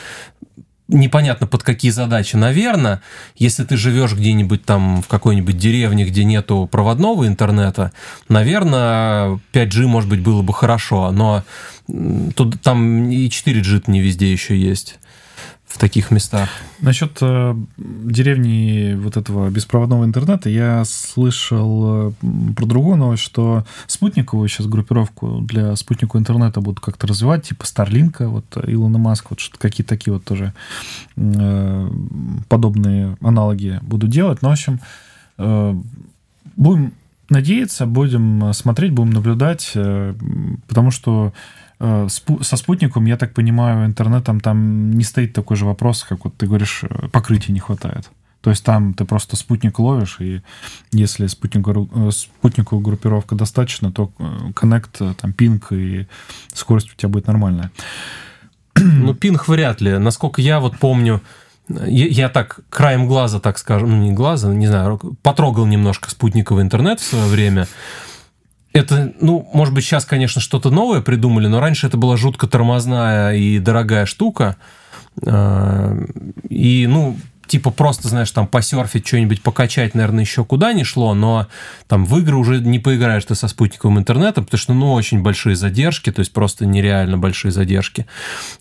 непонятно 0.92 1.46
под 1.46 1.62
какие 1.62 1.90
задачи. 1.90 2.36
Наверное, 2.36 3.02
если 3.36 3.64
ты 3.64 3.76
живешь 3.76 4.12
где-нибудь 4.14 4.64
там 4.64 5.02
в 5.02 5.08
какой-нибудь 5.08 5.56
деревне, 5.56 6.04
где 6.04 6.24
нету 6.24 6.68
проводного 6.70 7.26
интернета, 7.26 7.92
наверное, 8.28 9.40
5G, 9.52 9.86
может 9.86 10.08
быть, 10.08 10.20
было 10.20 10.42
бы 10.42 10.52
хорошо, 10.52 11.10
но 11.10 11.44
тут, 12.34 12.60
там 12.60 13.10
и 13.10 13.28
4G 13.28 13.84
не 13.86 14.00
везде 14.00 14.30
еще 14.30 14.56
есть 14.56 14.98
в 15.72 15.78
таких 15.78 16.10
местах. 16.10 16.50
Насчет 16.80 17.18
э, 17.22 17.54
деревни 17.78 18.94
вот 18.94 19.16
этого 19.16 19.48
беспроводного 19.48 20.04
интернета 20.04 20.50
я 20.50 20.84
слышал 20.84 22.10
э, 22.10 22.12
про 22.54 22.66
другую 22.66 22.96
новость, 22.96 23.22
что 23.22 23.64
спутниковую 23.86 24.48
сейчас 24.48 24.66
группировку 24.66 25.40
для 25.40 25.74
спутникового 25.76 26.20
интернета 26.20 26.60
будут 26.60 26.80
как-то 26.80 27.06
развивать, 27.06 27.48
типа 27.48 27.66
Старлинка, 27.66 28.28
вот 28.28 28.44
Илона 28.66 28.98
Маск, 28.98 29.30
вот 29.30 29.40
какие-то 29.56 29.88
такие 29.88 30.12
вот 30.12 30.24
тоже 30.24 30.52
э, 31.16 31.90
подобные 32.48 33.16
аналоги 33.22 33.78
будут 33.80 34.10
делать. 34.10 34.42
Но, 34.42 34.50
в 34.50 34.52
общем, 34.52 34.78
э, 35.38 35.74
будем 36.56 36.92
надеяться, 37.30 37.86
будем 37.86 38.52
смотреть, 38.52 38.92
будем 38.92 39.10
наблюдать, 39.10 39.72
э, 39.74 40.14
потому 40.68 40.90
что 40.90 41.32
со 42.08 42.56
спутником, 42.56 43.06
я 43.06 43.16
так 43.16 43.34
понимаю, 43.34 43.86
интернетом 43.86 44.40
там 44.40 44.90
не 44.90 45.04
стоит 45.04 45.32
такой 45.32 45.56
же 45.56 45.64
вопрос, 45.64 46.04
как 46.04 46.24
вот 46.24 46.36
ты 46.36 46.46
говоришь, 46.46 46.84
э, 46.84 47.08
покрытия 47.08 47.52
не 47.52 47.60
хватает. 47.60 48.10
То 48.40 48.50
есть 48.50 48.64
там 48.64 48.94
ты 48.94 49.04
просто 49.04 49.36
спутник 49.36 49.78
ловишь, 49.78 50.16
и 50.20 50.42
если 50.92 51.26
спутниковая, 51.26 51.88
э, 51.94 52.10
спутниковая 52.10 52.82
группировка 52.82 53.34
достаточно, 53.34 53.92
то 53.92 54.12
коннект, 54.54 55.00
там, 55.20 55.32
пинг 55.32 55.72
и 55.72 56.06
скорость 56.52 56.92
у 56.92 56.96
тебя 56.96 57.08
будет 57.08 57.26
нормальная. 57.26 57.70
Ну, 58.74 59.14
пинг 59.14 59.48
вряд 59.48 59.80
ли. 59.80 59.98
Насколько 59.98 60.40
я 60.40 60.58
вот 60.58 60.78
помню, 60.78 61.20
я, 61.68 62.06
я 62.06 62.28
так 62.28 62.60
краем 62.70 63.06
глаза, 63.06 63.38
так 63.38 63.58
скажем, 63.58 63.90
ну 63.90 63.96
не 64.02 64.12
глаза, 64.12 64.52
не 64.52 64.66
знаю, 64.66 64.98
потрогал 65.22 65.66
немножко 65.66 66.10
спутниковый 66.10 66.62
интернет 66.62 67.00
в 67.00 67.04
свое 67.04 67.26
время. 67.26 67.66
Это, 68.72 69.12
ну, 69.20 69.48
может 69.52 69.74
быть, 69.74 69.84
сейчас, 69.84 70.04
конечно, 70.04 70.40
что-то 70.40 70.70
новое 70.70 71.02
придумали, 71.02 71.46
но 71.46 71.60
раньше 71.60 71.86
это 71.86 71.96
была 71.96 72.16
жутко 72.16 72.46
тормозная 72.46 73.34
и 73.34 73.58
дорогая 73.58 74.06
штука. 74.06 74.56
А, 75.26 75.94
и, 76.48 76.86
ну, 76.86 77.16
типа 77.46 77.70
просто, 77.70 78.08
знаешь, 78.08 78.30
там 78.30 78.46
посерфить, 78.46 79.06
что-нибудь 79.06 79.42
покачать, 79.42 79.94
наверное, 79.94 80.24
еще 80.24 80.42
куда 80.44 80.72
не 80.72 80.84
шло, 80.84 81.12
но 81.12 81.48
там 81.86 82.06
в 82.06 82.16
игры 82.18 82.36
уже 82.36 82.60
не 82.60 82.78
поиграешь 82.78 83.26
ты 83.26 83.34
со 83.34 83.46
спутниковым 83.46 83.98
интернетом, 83.98 84.44
потому 84.44 84.58
что, 84.58 84.72
ну, 84.72 84.92
очень 84.92 85.20
большие 85.20 85.54
задержки, 85.54 86.10
то 86.10 86.20
есть 86.20 86.32
просто 86.32 86.64
нереально 86.64 87.18
большие 87.18 87.52
задержки. 87.52 88.06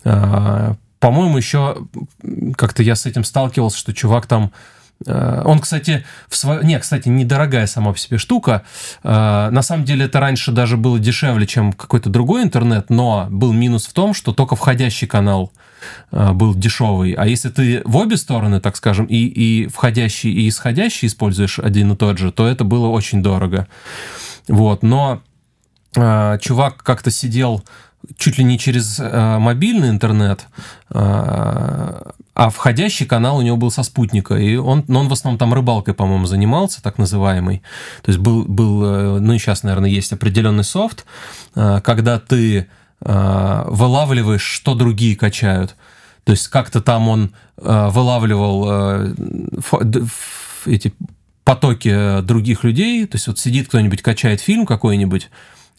А, 0.04 0.76
по-моему, 0.98 1.38
еще 1.38 1.88
как-то 2.56 2.82
я 2.82 2.94
с 2.94 3.06
этим 3.06 3.24
сталкивался, 3.24 3.78
что 3.78 3.94
чувак 3.94 4.26
там 4.26 4.52
он, 5.06 5.58
кстати, 5.60 6.04
в 6.28 6.36
сво... 6.36 6.60
не, 6.62 6.78
кстати, 6.78 7.08
недорогая 7.08 7.66
сама 7.66 7.92
по 7.92 7.98
себе 7.98 8.18
штука. 8.18 8.62
Э, 9.02 9.48
на 9.50 9.62
самом 9.62 9.84
деле 9.84 10.06
это 10.06 10.20
раньше 10.20 10.52
даже 10.52 10.76
было 10.76 10.98
дешевле, 10.98 11.46
чем 11.46 11.72
какой-то 11.72 12.10
другой 12.10 12.42
интернет, 12.42 12.90
но 12.90 13.26
был 13.30 13.52
минус 13.52 13.86
в 13.86 13.92
том, 13.92 14.14
что 14.14 14.32
только 14.32 14.56
входящий 14.56 15.06
канал 15.06 15.52
э, 16.10 16.32
был 16.32 16.54
дешевый. 16.54 17.12
А 17.12 17.26
если 17.26 17.48
ты 17.48 17.82
в 17.84 17.96
обе 17.96 18.16
стороны, 18.16 18.60
так 18.60 18.76
скажем, 18.76 19.06
и, 19.06 19.16
и 19.16 19.66
входящий, 19.68 20.32
и 20.32 20.48
исходящий 20.48 21.08
используешь 21.08 21.58
один 21.58 21.92
и 21.92 21.96
тот 21.96 22.18
же, 22.18 22.32
то 22.32 22.46
это 22.46 22.64
было 22.64 22.88
очень 22.88 23.22
дорого. 23.22 23.66
Вот, 24.48 24.82
но 24.82 25.22
чувак 25.94 26.82
как-то 26.82 27.10
сидел 27.10 27.62
чуть 28.16 28.38
ли 28.38 28.44
не 28.44 28.58
через 28.58 28.98
э, 28.98 29.38
мобильный 29.38 29.88
интернет, 29.88 30.46
э, 30.90 32.02
а 32.34 32.48
входящий 32.48 33.04
канал 33.04 33.36
у 33.38 33.42
него 33.42 33.56
был 33.56 33.70
со 33.70 33.82
спутника, 33.82 34.34
и 34.34 34.56
он, 34.56 34.84
но 34.88 35.00
он 35.00 35.08
в 35.08 35.12
основном 35.12 35.38
там 35.38 35.52
рыбалкой, 35.52 35.92
по-моему, 35.92 36.26
занимался, 36.26 36.82
так 36.82 36.96
называемый. 36.96 37.62
То 38.02 38.10
есть 38.10 38.18
был, 38.20 38.44
был 38.44 38.84
э, 38.84 39.18
ну 39.20 39.34
и 39.34 39.38
сейчас, 39.38 39.62
наверное, 39.64 39.90
есть 39.90 40.12
определенный 40.12 40.64
софт, 40.64 41.04
э, 41.54 41.80
когда 41.84 42.18
ты 42.18 42.68
э, 43.00 43.64
вылавливаешь, 43.66 44.42
что 44.42 44.74
другие 44.74 45.14
качают. 45.14 45.76
То 46.24 46.32
есть 46.32 46.48
как-то 46.48 46.80
там 46.80 47.08
он 47.08 47.32
вылавливал 47.56 49.12
эти 50.66 50.94
потоки 51.44 52.20
других 52.22 52.62
людей, 52.64 53.06
то 53.06 53.16
есть 53.16 53.26
вот 53.26 53.40
сидит 53.40 53.66
кто-нибудь, 53.66 54.02
качает 54.02 54.40
фильм 54.40 54.64
какой-нибудь, 54.64 55.30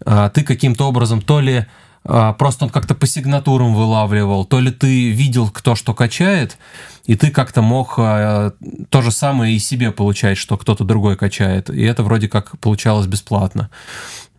а 0.06 0.30
ты 0.30 0.44
каким-то 0.44 0.88
образом 0.88 1.22
то 1.22 1.40
ли 1.40 1.66
просто 2.04 2.66
он 2.66 2.70
как-то 2.70 2.96
по 2.96 3.08
сигнатурам 3.08 3.74
вылавливал, 3.74 4.46
то 4.46 4.60
ли 4.60 4.72
ты 4.72 5.10
видел, 5.10 5.50
кто 5.50 5.76
что 5.76 5.94
качает, 5.94 6.58
и 7.06 7.16
ты 7.16 7.32
как-то 7.32 7.62
мог 7.62 7.96
а, 7.98 8.54
то 8.90 9.02
же 9.02 9.12
самое 9.12 9.56
и 9.56 9.60
себе 9.60 9.92
получать, 9.92 10.38
что 10.38 10.58
кто-то 10.58 10.84
другой 10.84 11.18
качает. 11.18 11.70
И 11.70 11.82
это 11.82 12.04
вроде 12.04 12.28
как 12.30 12.58
получалось 12.60 13.08
бесплатно. 13.08 13.70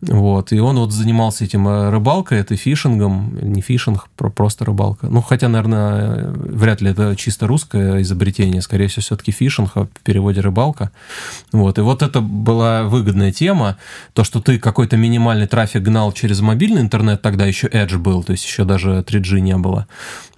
Вот. 0.01 0.51
И 0.51 0.59
он 0.59 0.77
вот 0.77 0.91
занимался 0.91 1.45
этим 1.45 1.67
э, 1.67 1.89
рыбалкой, 1.89 2.39
это 2.39 2.55
фишингом, 2.55 3.37
не 3.41 3.61
фишинг, 3.61 4.09
просто 4.15 4.65
рыбалка. 4.65 5.07
Ну, 5.07 5.21
хотя, 5.21 5.47
наверное, 5.47 6.31
вряд 6.31 6.81
ли 6.81 6.91
это 6.91 7.15
чисто 7.15 7.47
русское 7.47 8.01
изобретение, 8.01 8.61
скорее 8.61 8.87
всего, 8.87 9.01
все-таки 9.01 9.31
фишинг, 9.31 9.71
а 9.75 9.85
в 9.85 9.99
переводе 10.03 10.41
рыбалка. 10.41 10.91
Вот. 11.51 11.77
И 11.77 11.81
вот 11.81 12.01
это 12.01 12.21
была 12.21 12.83
выгодная 12.83 13.31
тема, 13.31 13.77
то, 14.13 14.23
что 14.23 14.41
ты 14.41 14.59
какой-то 14.59 14.97
минимальный 14.97 15.47
трафик 15.47 15.81
гнал 15.83 16.11
через 16.11 16.41
мобильный 16.41 16.81
интернет, 16.81 17.21
тогда 17.21 17.45
еще 17.45 17.67
Edge 17.67 17.97
был, 17.97 18.23
то 18.23 18.31
есть 18.33 18.45
еще 18.45 18.65
даже 18.65 19.03
3G 19.07 19.39
не 19.39 19.57
было. 19.57 19.87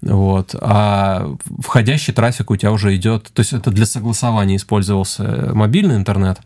Вот. 0.01 0.55
А 0.61 1.35
входящий 1.59 2.13
трафик 2.13 2.51
у 2.51 2.55
тебя 2.55 2.71
уже 2.71 2.95
идет, 2.95 3.29
то 3.33 3.39
есть 3.39 3.53
это 3.53 3.71
для 3.71 3.85
согласования 3.85 4.55
использовался 4.55 5.51
мобильный 5.53 5.95
интернет, 5.95 6.39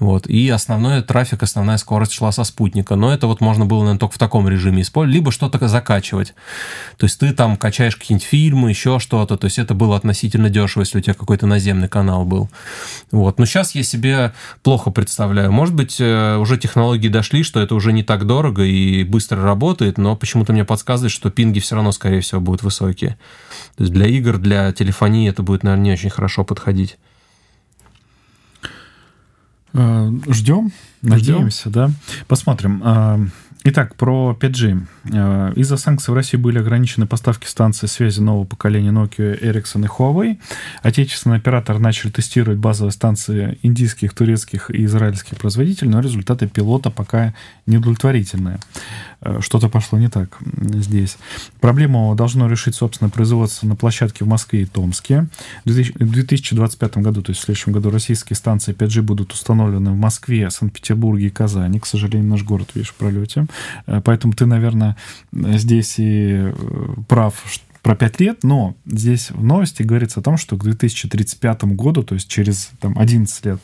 вот, 0.00 0.26
и 0.26 0.48
основной 0.48 1.02
трафик, 1.02 1.42
основная 1.42 1.76
скорость 1.76 2.12
шла 2.12 2.32
со 2.32 2.44
спутника, 2.44 2.65
но 2.74 3.12
это 3.12 3.26
вот 3.26 3.40
можно 3.40 3.66
было, 3.66 3.80
наверное, 3.80 3.98
только 3.98 4.14
в 4.14 4.18
таком 4.18 4.48
режиме 4.48 4.82
использовать, 4.82 5.14
либо 5.14 5.32
что-то 5.32 5.66
закачивать. 5.68 6.34
То 6.96 7.06
есть 7.06 7.18
ты 7.18 7.32
там 7.32 7.56
качаешь 7.56 7.96
какие-нибудь 7.96 8.26
фильмы, 8.26 8.70
еще 8.70 8.98
что-то, 8.98 9.36
то 9.36 9.46
есть 9.46 9.58
это 9.58 9.74
было 9.74 9.96
относительно 9.96 10.50
дешево, 10.50 10.82
если 10.82 10.98
у 10.98 11.00
тебя 11.00 11.14
какой-то 11.14 11.46
наземный 11.46 11.88
канал 11.88 12.24
был. 12.24 12.48
Вот. 13.10 13.38
Но 13.38 13.46
сейчас 13.46 13.74
я 13.74 13.82
себе 13.82 14.32
плохо 14.62 14.90
представляю. 14.90 15.52
Может 15.52 15.74
быть, 15.74 15.96
э, 16.00 16.36
уже 16.36 16.58
технологии 16.58 17.08
дошли, 17.08 17.42
что 17.42 17.60
это 17.60 17.74
уже 17.74 17.92
не 17.92 18.02
так 18.02 18.26
дорого 18.26 18.62
и 18.62 19.04
быстро 19.04 19.42
работает, 19.42 19.98
но 19.98 20.16
почему-то 20.16 20.52
мне 20.52 20.64
подсказывает, 20.64 21.12
что 21.12 21.30
пинги 21.30 21.60
все 21.60 21.74
равно, 21.76 21.92
скорее 21.92 22.20
всего, 22.20 22.40
будут 22.40 22.62
высокие. 22.62 23.18
То 23.76 23.84
есть 23.84 23.92
для 23.92 24.06
игр, 24.06 24.38
для 24.38 24.72
телефонии 24.72 25.28
это 25.28 25.42
будет, 25.42 25.62
наверное, 25.62 25.84
не 25.84 25.92
очень 25.92 26.10
хорошо 26.10 26.44
подходить. 26.44 26.96
Э, 29.76 30.10
Ждем, 30.28 30.72
надеемся, 31.02 31.70
да. 31.70 31.90
Посмотрим. 32.26 32.82
Э, 32.84 33.26
Итак, 33.68 33.96
про 33.96 34.36
5G. 34.38 34.86
Э, 35.12 35.52
из-за 35.56 35.76
санкций 35.76 36.12
в 36.12 36.14
России 36.14 36.36
были 36.36 36.60
ограничены 36.60 37.08
поставки 37.08 37.48
станций 37.48 37.88
связи 37.88 38.20
нового 38.20 38.44
поколения 38.44 38.90
Nokia, 38.90 39.40
Ericsson 39.42 39.84
и 39.84 39.88
Huawei. 39.88 40.38
Отечественные 40.84 41.38
операторы 41.38 41.80
начали 41.80 42.12
тестировать 42.12 42.60
базовые 42.60 42.92
станции 42.92 43.58
индийских, 43.62 44.14
турецких 44.14 44.70
и 44.70 44.84
израильских 44.84 45.38
производителей, 45.38 45.90
но 45.90 45.98
результаты 45.98 46.46
пилота 46.46 46.90
пока 46.92 47.34
неудовлетворительные. 47.66 48.60
Э, 49.20 49.40
что-то 49.40 49.68
пошло 49.68 49.98
не 49.98 50.08
так 50.08 50.38
здесь. 50.56 51.16
Проблему 51.60 52.14
должно 52.14 52.48
решить 52.48 52.74
собственное 52.74 53.10
производство 53.10 53.66
на 53.66 53.76
площадке 53.76 54.24
в 54.24 54.28
Москве 54.28 54.62
и 54.62 54.66
Томске. 54.66 55.26
В 55.64 55.70
2025 55.70 56.98
году, 56.98 57.22
то 57.22 57.30
есть 57.30 57.40
в 57.40 57.44
следующем 57.44 57.72
году, 57.72 57.90
российские 57.90 58.36
станции 58.36 58.74
5G 58.74 59.02
будут 59.02 59.32
установлены 59.32 59.90
в 59.90 59.96
Москве, 59.96 60.50
Санкт-Петербурге 60.50 61.26
и 61.26 61.30
Казани. 61.30 61.80
К 61.80 61.86
сожалению, 61.86 62.28
наш 62.28 62.42
город, 62.42 62.70
видишь, 62.74 62.90
в 62.90 62.94
пролете. 62.94 63.46
Э, 63.86 64.00
поэтому 64.04 64.32
ты, 64.34 64.46
наверное, 64.46 64.96
здесь 65.32 65.98
и 65.98 66.52
э, 66.52 66.52
прав, 67.08 67.34
про 67.82 67.94
5 67.94 68.20
лет, 68.20 68.42
но 68.42 68.74
здесь 68.84 69.30
в 69.30 69.44
новости 69.44 69.84
говорится 69.84 70.18
о 70.18 70.22
том, 70.22 70.36
что 70.36 70.56
к 70.56 70.64
2035 70.64 71.64
году, 71.66 72.02
то 72.02 72.16
есть 72.16 72.28
через 72.28 72.70
там, 72.80 72.98
11 72.98 73.46
лет, 73.46 73.60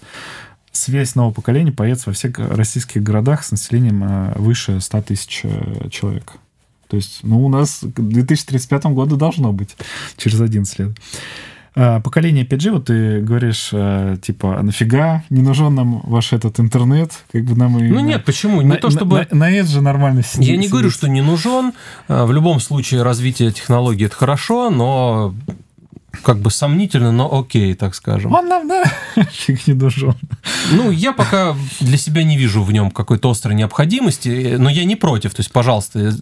связь 0.72 1.14
нового 1.14 1.32
поколения 1.32 1.72
появится 1.72 2.10
во 2.10 2.14
всех 2.14 2.38
российских 2.38 3.02
городах 3.02 3.44
с 3.44 3.52
населением 3.52 4.02
э, 4.04 4.32
выше 4.38 4.80
100 4.80 5.02
тысяч 5.02 5.42
человек. 5.90 6.32
То 6.88 6.96
есть, 6.96 7.20
ну, 7.22 7.44
у 7.44 7.48
нас 7.48 7.80
к 7.82 8.00
2035 8.00 8.86
году 8.86 9.16
должно 9.16 9.52
быть 9.52 9.76
через 10.18 10.40
11 10.40 10.78
лет. 10.78 10.90
А, 11.74 12.00
поколение 12.00 12.44
5G, 12.44 12.70
вот 12.70 12.84
ты 12.86 13.20
говоришь, 13.20 13.70
э, 13.72 14.18
типа, 14.20 14.58
а 14.58 14.62
нафига 14.62 15.24
не 15.30 15.40
нужен 15.40 15.74
нам 15.74 16.00
ваш 16.04 16.34
этот 16.34 16.60
интернет? 16.60 17.12
Как 17.32 17.44
бы 17.44 17.56
нам 17.56 17.78
и 17.78 17.88
ну 17.88 18.00
нет, 18.00 18.26
почему? 18.26 18.60
Не 18.60 18.68
на, 18.68 18.76
то 18.76 18.90
чтобы... 18.90 19.26
На, 19.30 19.38
на, 19.38 19.46
на 19.46 19.58
Edge 19.58 19.80
нормально 19.80 20.22
сидеть. 20.22 20.48
Я 20.48 20.56
не 20.58 20.68
говорю, 20.68 20.90
что 20.90 21.08
не 21.08 21.22
нужен. 21.22 21.72
В 22.08 22.30
любом 22.30 22.60
случае 22.60 23.02
развитие 23.02 23.52
технологий 23.52 24.04
это 24.04 24.16
хорошо, 24.16 24.68
но 24.68 25.34
как 26.22 26.38
бы 26.38 26.50
сомнительно, 26.50 27.10
но 27.10 27.38
окей, 27.38 27.74
так 27.74 27.94
скажем. 27.94 28.32
Он 28.32 28.48
нам, 28.48 28.68
да, 28.68 28.84
не 29.66 29.72
нужен. 29.72 30.14
Ну, 30.70 30.90
я 30.90 31.12
пока 31.12 31.56
для 31.80 31.96
себя 31.96 32.22
не 32.22 32.36
вижу 32.36 32.62
в 32.62 32.72
нем 32.72 32.90
какой-то 32.90 33.30
острой 33.30 33.54
необходимости, 33.54 34.56
но 34.58 34.68
я 34.70 34.84
не 34.84 34.96
против, 34.96 35.34
то 35.34 35.40
есть, 35.40 35.50
пожалуйста. 35.50 36.14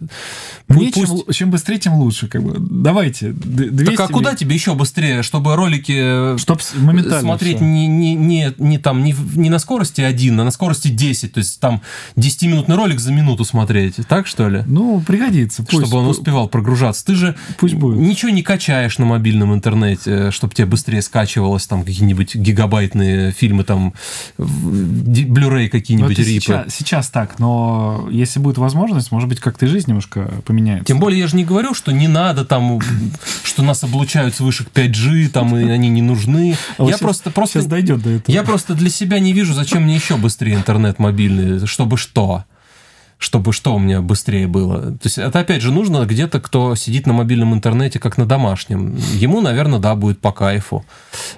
Мне 0.67 0.91
пусть... 0.91 0.95
чем, 0.95 1.33
чем 1.33 1.51
быстрее, 1.51 1.77
тем 1.77 1.95
лучше, 1.95 2.27
как 2.27 2.43
бы. 2.43 2.55
Давайте. 2.57 3.31
200... 3.33 3.95
Так 3.95 4.09
а 4.09 4.13
куда 4.13 4.35
тебе 4.35 4.55
еще 4.55 4.73
быстрее, 4.73 5.23
чтобы 5.23 5.55
ролики 5.55 6.37
Чтоб 6.37 6.59
моментально 6.75 7.21
смотреть 7.21 7.61
не, 7.61 7.87
не, 7.87 8.15
не, 8.15 8.53
не, 8.57 8.77
там, 8.77 9.03
не, 9.03 9.15
не 9.35 9.49
на 9.49 9.59
скорости 9.59 10.01
1, 10.01 10.39
а 10.39 10.43
на 10.43 10.51
скорости 10.51 10.87
10, 10.87 11.33
то 11.33 11.39
есть 11.39 11.59
там 11.59 11.81
10-минутный 12.15 12.75
ролик 12.75 12.99
за 12.99 13.11
минуту 13.11 13.45
смотреть, 13.45 13.95
так 14.07 14.27
что 14.27 14.49
ли? 14.49 14.63
Ну, 14.65 15.01
пригодится. 15.01 15.63
Пусть, 15.63 15.87
чтобы 15.87 15.97
он 16.01 16.07
успевал 16.07 16.47
прогружаться. 16.47 17.05
Ты 17.05 17.15
же 17.15 17.35
пусть 17.57 17.75
будет. 17.75 17.99
ничего 17.99 18.31
не 18.31 18.41
качаешь 18.41 18.97
на 18.97 19.05
мобильном 19.05 19.53
интернете 19.53 19.80
интернете, 19.81 20.31
чтобы 20.31 20.53
тебе 20.53 20.65
быстрее 20.65 21.01
скачивалось 21.01 21.65
там 21.67 21.83
какие-нибудь 21.83 22.35
гигабайтные 22.35 23.31
фильмы, 23.31 23.63
там, 23.63 23.93
Blu-ray 24.37 25.69
какие-нибудь, 25.69 26.17
ну, 26.17 26.23
рипы. 26.23 26.41
Сейчас, 26.41 26.73
сейчас 26.73 27.09
так, 27.09 27.39
но 27.39 28.07
если 28.11 28.39
будет 28.39 28.57
возможность, 28.57 29.11
может 29.11 29.29
быть, 29.29 29.39
как-то 29.39 29.67
жизнь 29.67 29.89
немножко 29.89 30.31
поменяется. 30.45 30.85
Тем 30.85 30.99
более 30.99 31.19
я 31.19 31.27
же 31.27 31.35
не 31.35 31.45
говорю, 31.45 31.73
что 31.73 31.91
не 31.91 32.07
надо 32.07 32.45
там, 32.45 32.79
что 33.43 33.63
нас 33.63 33.83
облучают 33.83 34.35
свыше 34.35 34.65
5G, 34.73 35.29
там, 35.29 35.55
и 35.55 35.69
они 35.69 35.89
не 35.89 36.01
нужны. 36.01 36.55
А 36.77 36.85
я 36.85 36.97
просто, 36.97 37.31
просто... 37.31 37.59
Сейчас 37.59 37.67
дойдет 37.67 38.01
до 38.01 38.09
этого. 38.11 38.33
Я 38.33 38.43
просто 38.43 38.73
для 38.73 38.89
себя 38.89 39.19
не 39.19 39.33
вижу, 39.33 39.53
зачем 39.53 39.83
мне 39.83 39.95
еще 39.95 40.17
быстрее 40.17 40.55
интернет 40.55 40.99
мобильный, 40.99 41.65
чтобы 41.67 41.97
что 41.97 42.45
чтобы 43.21 43.53
что 43.53 43.75
у 43.75 43.79
меня 43.79 44.01
быстрее 44.01 44.47
было. 44.47 44.93
То 44.93 45.03
есть 45.03 45.19
это 45.19 45.41
опять 45.41 45.61
же 45.61 45.71
нужно 45.71 46.03
где-то, 46.05 46.41
кто 46.41 46.73
сидит 46.73 47.05
на 47.05 47.13
мобильном 47.13 47.53
интернете, 47.53 47.99
как 47.99 48.17
на 48.17 48.25
домашнем. 48.25 48.95
Ему, 49.13 49.41
наверное, 49.41 49.77
да, 49.77 49.95
будет 49.95 50.19
по 50.19 50.31
кайфу. 50.31 50.83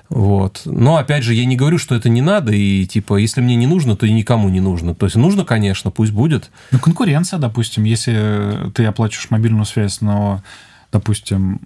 Вот. 0.08 0.62
Но 0.64 0.96
опять 0.96 1.26
же, 1.26 1.34
я 1.34 1.44
не 1.44 1.58
говорю, 1.58 1.78
что 1.78 1.94
это 1.94 2.08
не 2.08 2.22
надо, 2.22 2.54
и 2.54 2.86
типа, 2.86 3.18
если 3.18 3.42
мне 3.42 3.58
не 3.58 3.68
нужно, 3.68 3.98
то 3.98 4.06
и 4.06 4.14
никому 4.14 4.48
не 4.48 4.62
нужно. 4.62 4.96
То 4.96 5.08
есть 5.08 5.18
нужно, 5.18 5.44
конечно, 5.44 5.92
пусть 5.92 6.14
будет. 6.14 6.52
Ну, 6.72 6.80
конкуренция, 6.80 7.38
допустим, 7.38 7.84
если 7.84 8.72
ты 8.74 8.86
оплачиваешь 8.86 9.30
мобильную 9.30 9.66
связь, 9.66 10.00
но, 10.00 10.42
допустим, 10.90 11.60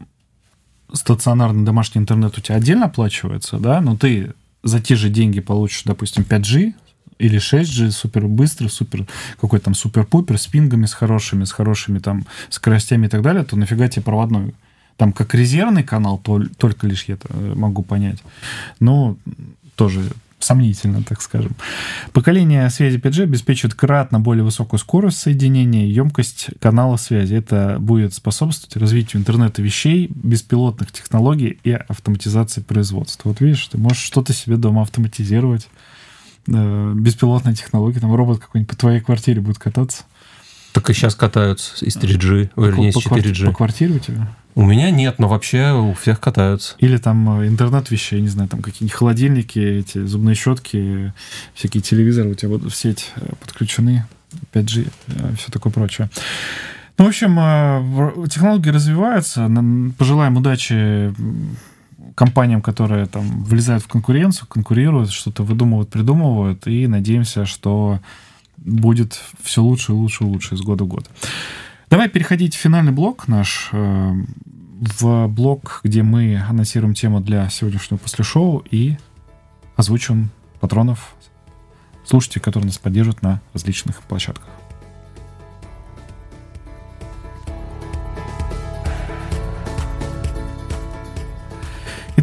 стационарный 0.91 1.63
домашний 1.63 2.01
интернет 2.01 2.35
у 2.35 2.41
тебя 2.41 2.55
отдельно 2.55 2.85
оплачивается, 2.85 3.59
да, 3.59 3.81
но 3.81 3.95
ты 3.95 4.33
за 4.63 4.81
те 4.81 4.95
же 4.95 5.09
деньги 5.09 5.41
получишь, 5.41 5.83
допустим, 5.85 6.25
5G, 6.27 6.73
или 7.19 7.39
6G, 7.39 7.91
супер 7.91 8.27
быстрый, 8.27 8.67
супер 8.67 9.05
какой 9.39 9.59
там 9.59 9.73
супер-пупер, 9.73 10.37
с 10.37 10.47
пингами 10.47 10.85
с 10.85 10.93
хорошими, 10.93 11.43
с 11.43 11.51
хорошими 11.51 11.99
там 11.99 12.25
скоростями 12.49 13.07
и 13.07 13.09
так 13.09 13.21
далее, 13.21 13.43
то 13.43 13.55
нафига 13.55 13.87
тебе 13.87 14.03
проводной? 14.03 14.53
Там 14.97 15.13
как 15.13 15.35
резервный 15.35 15.83
канал, 15.83 16.17
то, 16.17 16.41
только 16.57 16.87
лишь 16.87 17.05
я 17.05 17.15
это 17.15 17.27
э, 17.29 17.53
могу 17.55 17.83
понять. 17.83 18.17
Но 18.79 19.15
тоже 19.75 20.11
сомнительно, 20.39 21.03
так 21.03 21.21
скажем. 21.21 21.55
Поколение 22.13 22.69
связи 22.69 22.97
5G 22.97 23.23
обеспечивает 23.23 23.75
кратно 23.75 24.19
более 24.19 24.43
высокую 24.43 24.79
скорость 24.79 25.19
соединения 25.19 25.85
и 25.85 25.91
емкость 25.91 26.49
канала 26.59 26.97
связи. 26.97 27.35
Это 27.35 27.77
будет 27.79 28.13
способствовать 28.13 28.77
развитию 28.77 29.21
интернета 29.21 29.61
вещей, 29.61 30.09
беспилотных 30.13 30.91
технологий 30.91 31.59
и 31.63 31.71
автоматизации 31.71 32.61
производства. 32.61 33.29
Вот 33.29 33.41
видишь, 33.41 33.67
ты 33.67 33.77
можешь 33.77 34.03
что-то 34.03 34.33
себе 34.33 34.57
дома 34.57 34.83
автоматизировать 34.83 35.67
э, 36.47 36.93
беспилотная 36.95 37.53
технология, 37.53 37.99
там 37.99 38.13
робот 38.13 38.39
какой-нибудь 38.39 38.69
по 38.69 38.77
твоей 38.77 39.01
квартире 39.01 39.41
будет 39.41 39.59
кататься. 39.59 40.03
Так 40.73 40.89
и 40.89 40.93
сейчас 40.93 41.15
катаются 41.15 41.83
из 41.85 41.97
3G, 41.97 42.49
по, 42.49 42.61
вернее, 42.61 42.91
по, 42.91 42.99
из 42.99 43.05
4G. 43.05 43.45
По 43.45 43.53
квартире 43.53 43.95
у 43.95 43.99
тебя? 43.99 44.27
У 44.57 44.63
меня 44.63 44.89
нет, 44.89 45.19
но 45.19 45.27
вообще 45.27 45.71
у 45.71 45.93
всех 45.93 46.19
катаются. 46.19 46.75
Или 46.79 46.97
там 46.97 47.41
э, 47.41 47.47
интернет 47.47 47.91
вещей, 47.91 48.21
не 48.21 48.27
знаю, 48.27 48.49
там 48.49 48.61
какие-нибудь 48.61 48.97
холодильники, 48.97 49.59
эти 49.59 50.03
зубные 50.03 50.35
щетки, 50.35 51.13
всякие 51.53 51.83
телевизоры 51.83 52.29
у 52.29 52.33
тебя 52.33 52.49
будут 52.49 52.73
в 52.73 52.75
сеть 52.75 53.11
э, 53.17 53.33
подключены, 53.39 54.07
5G, 54.53 54.91
э, 55.07 55.35
все 55.37 55.51
такое 55.51 55.71
прочее. 55.71 56.09
Ну, 56.97 57.05
в 57.05 57.07
общем, 57.07 58.27
технологии 58.27 58.69
развиваются. 58.71 59.47
Пожелаем 59.97 60.37
удачи 60.37 61.13
компаниям, 62.17 62.63
которые 62.63 63.05
там 63.05 63.43
влезают 63.43 63.83
в 63.83 63.87
конкуренцию, 63.87 64.47
конкурируют, 64.47 65.11
что-то 65.11 65.43
выдумывают, 65.43 65.91
придумывают, 65.91 66.65
и 66.65 66.87
надеемся, 66.87 67.45
что 67.45 67.99
будет 68.57 69.21
все 69.39 69.61
лучше 69.61 69.93
лучше 69.93 70.23
лучше 70.23 70.55
из 70.55 70.61
года 70.61 70.83
в 70.83 70.87
год. 70.87 71.07
Давай 71.91 72.09
переходить 72.09 72.55
в 72.55 72.57
финальный 72.57 72.91
блок 72.91 73.27
наш, 73.27 73.69
э, 73.71 74.13
в 74.99 75.27
блок, 75.27 75.81
где 75.83 76.01
мы 76.01 76.43
анонсируем 76.49 76.95
тему 76.95 77.21
для 77.21 77.47
сегодняшнего 77.49 77.99
после-шоу 77.99 78.65
и 78.71 78.97
озвучим 79.75 80.31
патронов, 80.59 81.13
слушателей, 82.03 82.41
которые 82.41 82.65
нас 82.65 82.79
поддерживают 82.79 83.21
на 83.21 83.41
различных 83.53 84.01
площадках. 84.01 84.49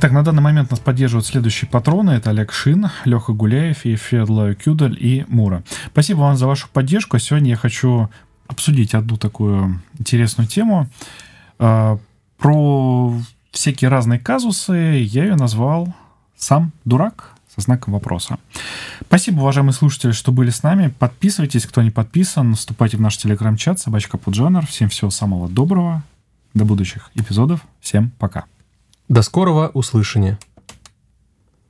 Итак, 0.04 0.12
на 0.12 0.22
данный 0.22 0.42
момент 0.42 0.70
нас 0.70 0.80
поддерживают 0.80 1.24
следующие 1.24 1.66
патроны. 1.66 2.10
Это 2.10 2.28
Олег 2.28 2.52
Шин, 2.52 2.90
Леха 3.06 3.32
Гуляев, 3.32 3.86
Ефедло 3.86 4.54
Кюдаль 4.54 4.98
и 5.00 5.24
Мура. 5.28 5.64
Спасибо 5.86 6.18
вам 6.18 6.36
за 6.36 6.46
вашу 6.46 6.68
поддержку. 6.68 7.18
Сегодня 7.18 7.52
я 7.52 7.56
хочу 7.56 8.10
обсудить 8.46 8.92
одну 8.92 9.16
такую 9.16 9.80
интересную 9.98 10.46
тему. 10.46 10.90
А, 11.58 11.98
про 12.36 13.14
всякие 13.50 13.88
разные 13.88 14.20
казусы 14.20 14.74
я 14.74 15.24
ее 15.24 15.36
назвал 15.36 15.94
«Сам 16.36 16.72
дурак?» 16.84 17.30
со 17.54 17.62
знаком 17.62 17.94
вопроса. 17.94 18.36
Спасибо, 19.06 19.40
уважаемые 19.40 19.72
слушатели, 19.72 20.12
что 20.12 20.32
были 20.32 20.50
с 20.50 20.62
нами. 20.62 20.88
Подписывайтесь, 20.98 21.64
кто 21.64 21.80
не 21.80 21.90
подписан. 21.90 22.56
Вступайте 22.56 22.98
в 22.98 23.00
наш 23.00 23.16
телеграм-чат 23.16 23.80
«Собачка 23.80 24.18
Пуджанер». 24.18 24.66
Всем 24.66 24.90
всего 24.90 25.08
самого 25.08 25.48
доброго. 25.48 26.02
До 26.52 26.66
будущих 26.66 27.10
эпизодов. 27.14 27.60
Всем 27.80 28.12
пока. 28.18 28.44
До 29.08 29.22
скорого 29.22 29.70
услышания. 29.74 30.38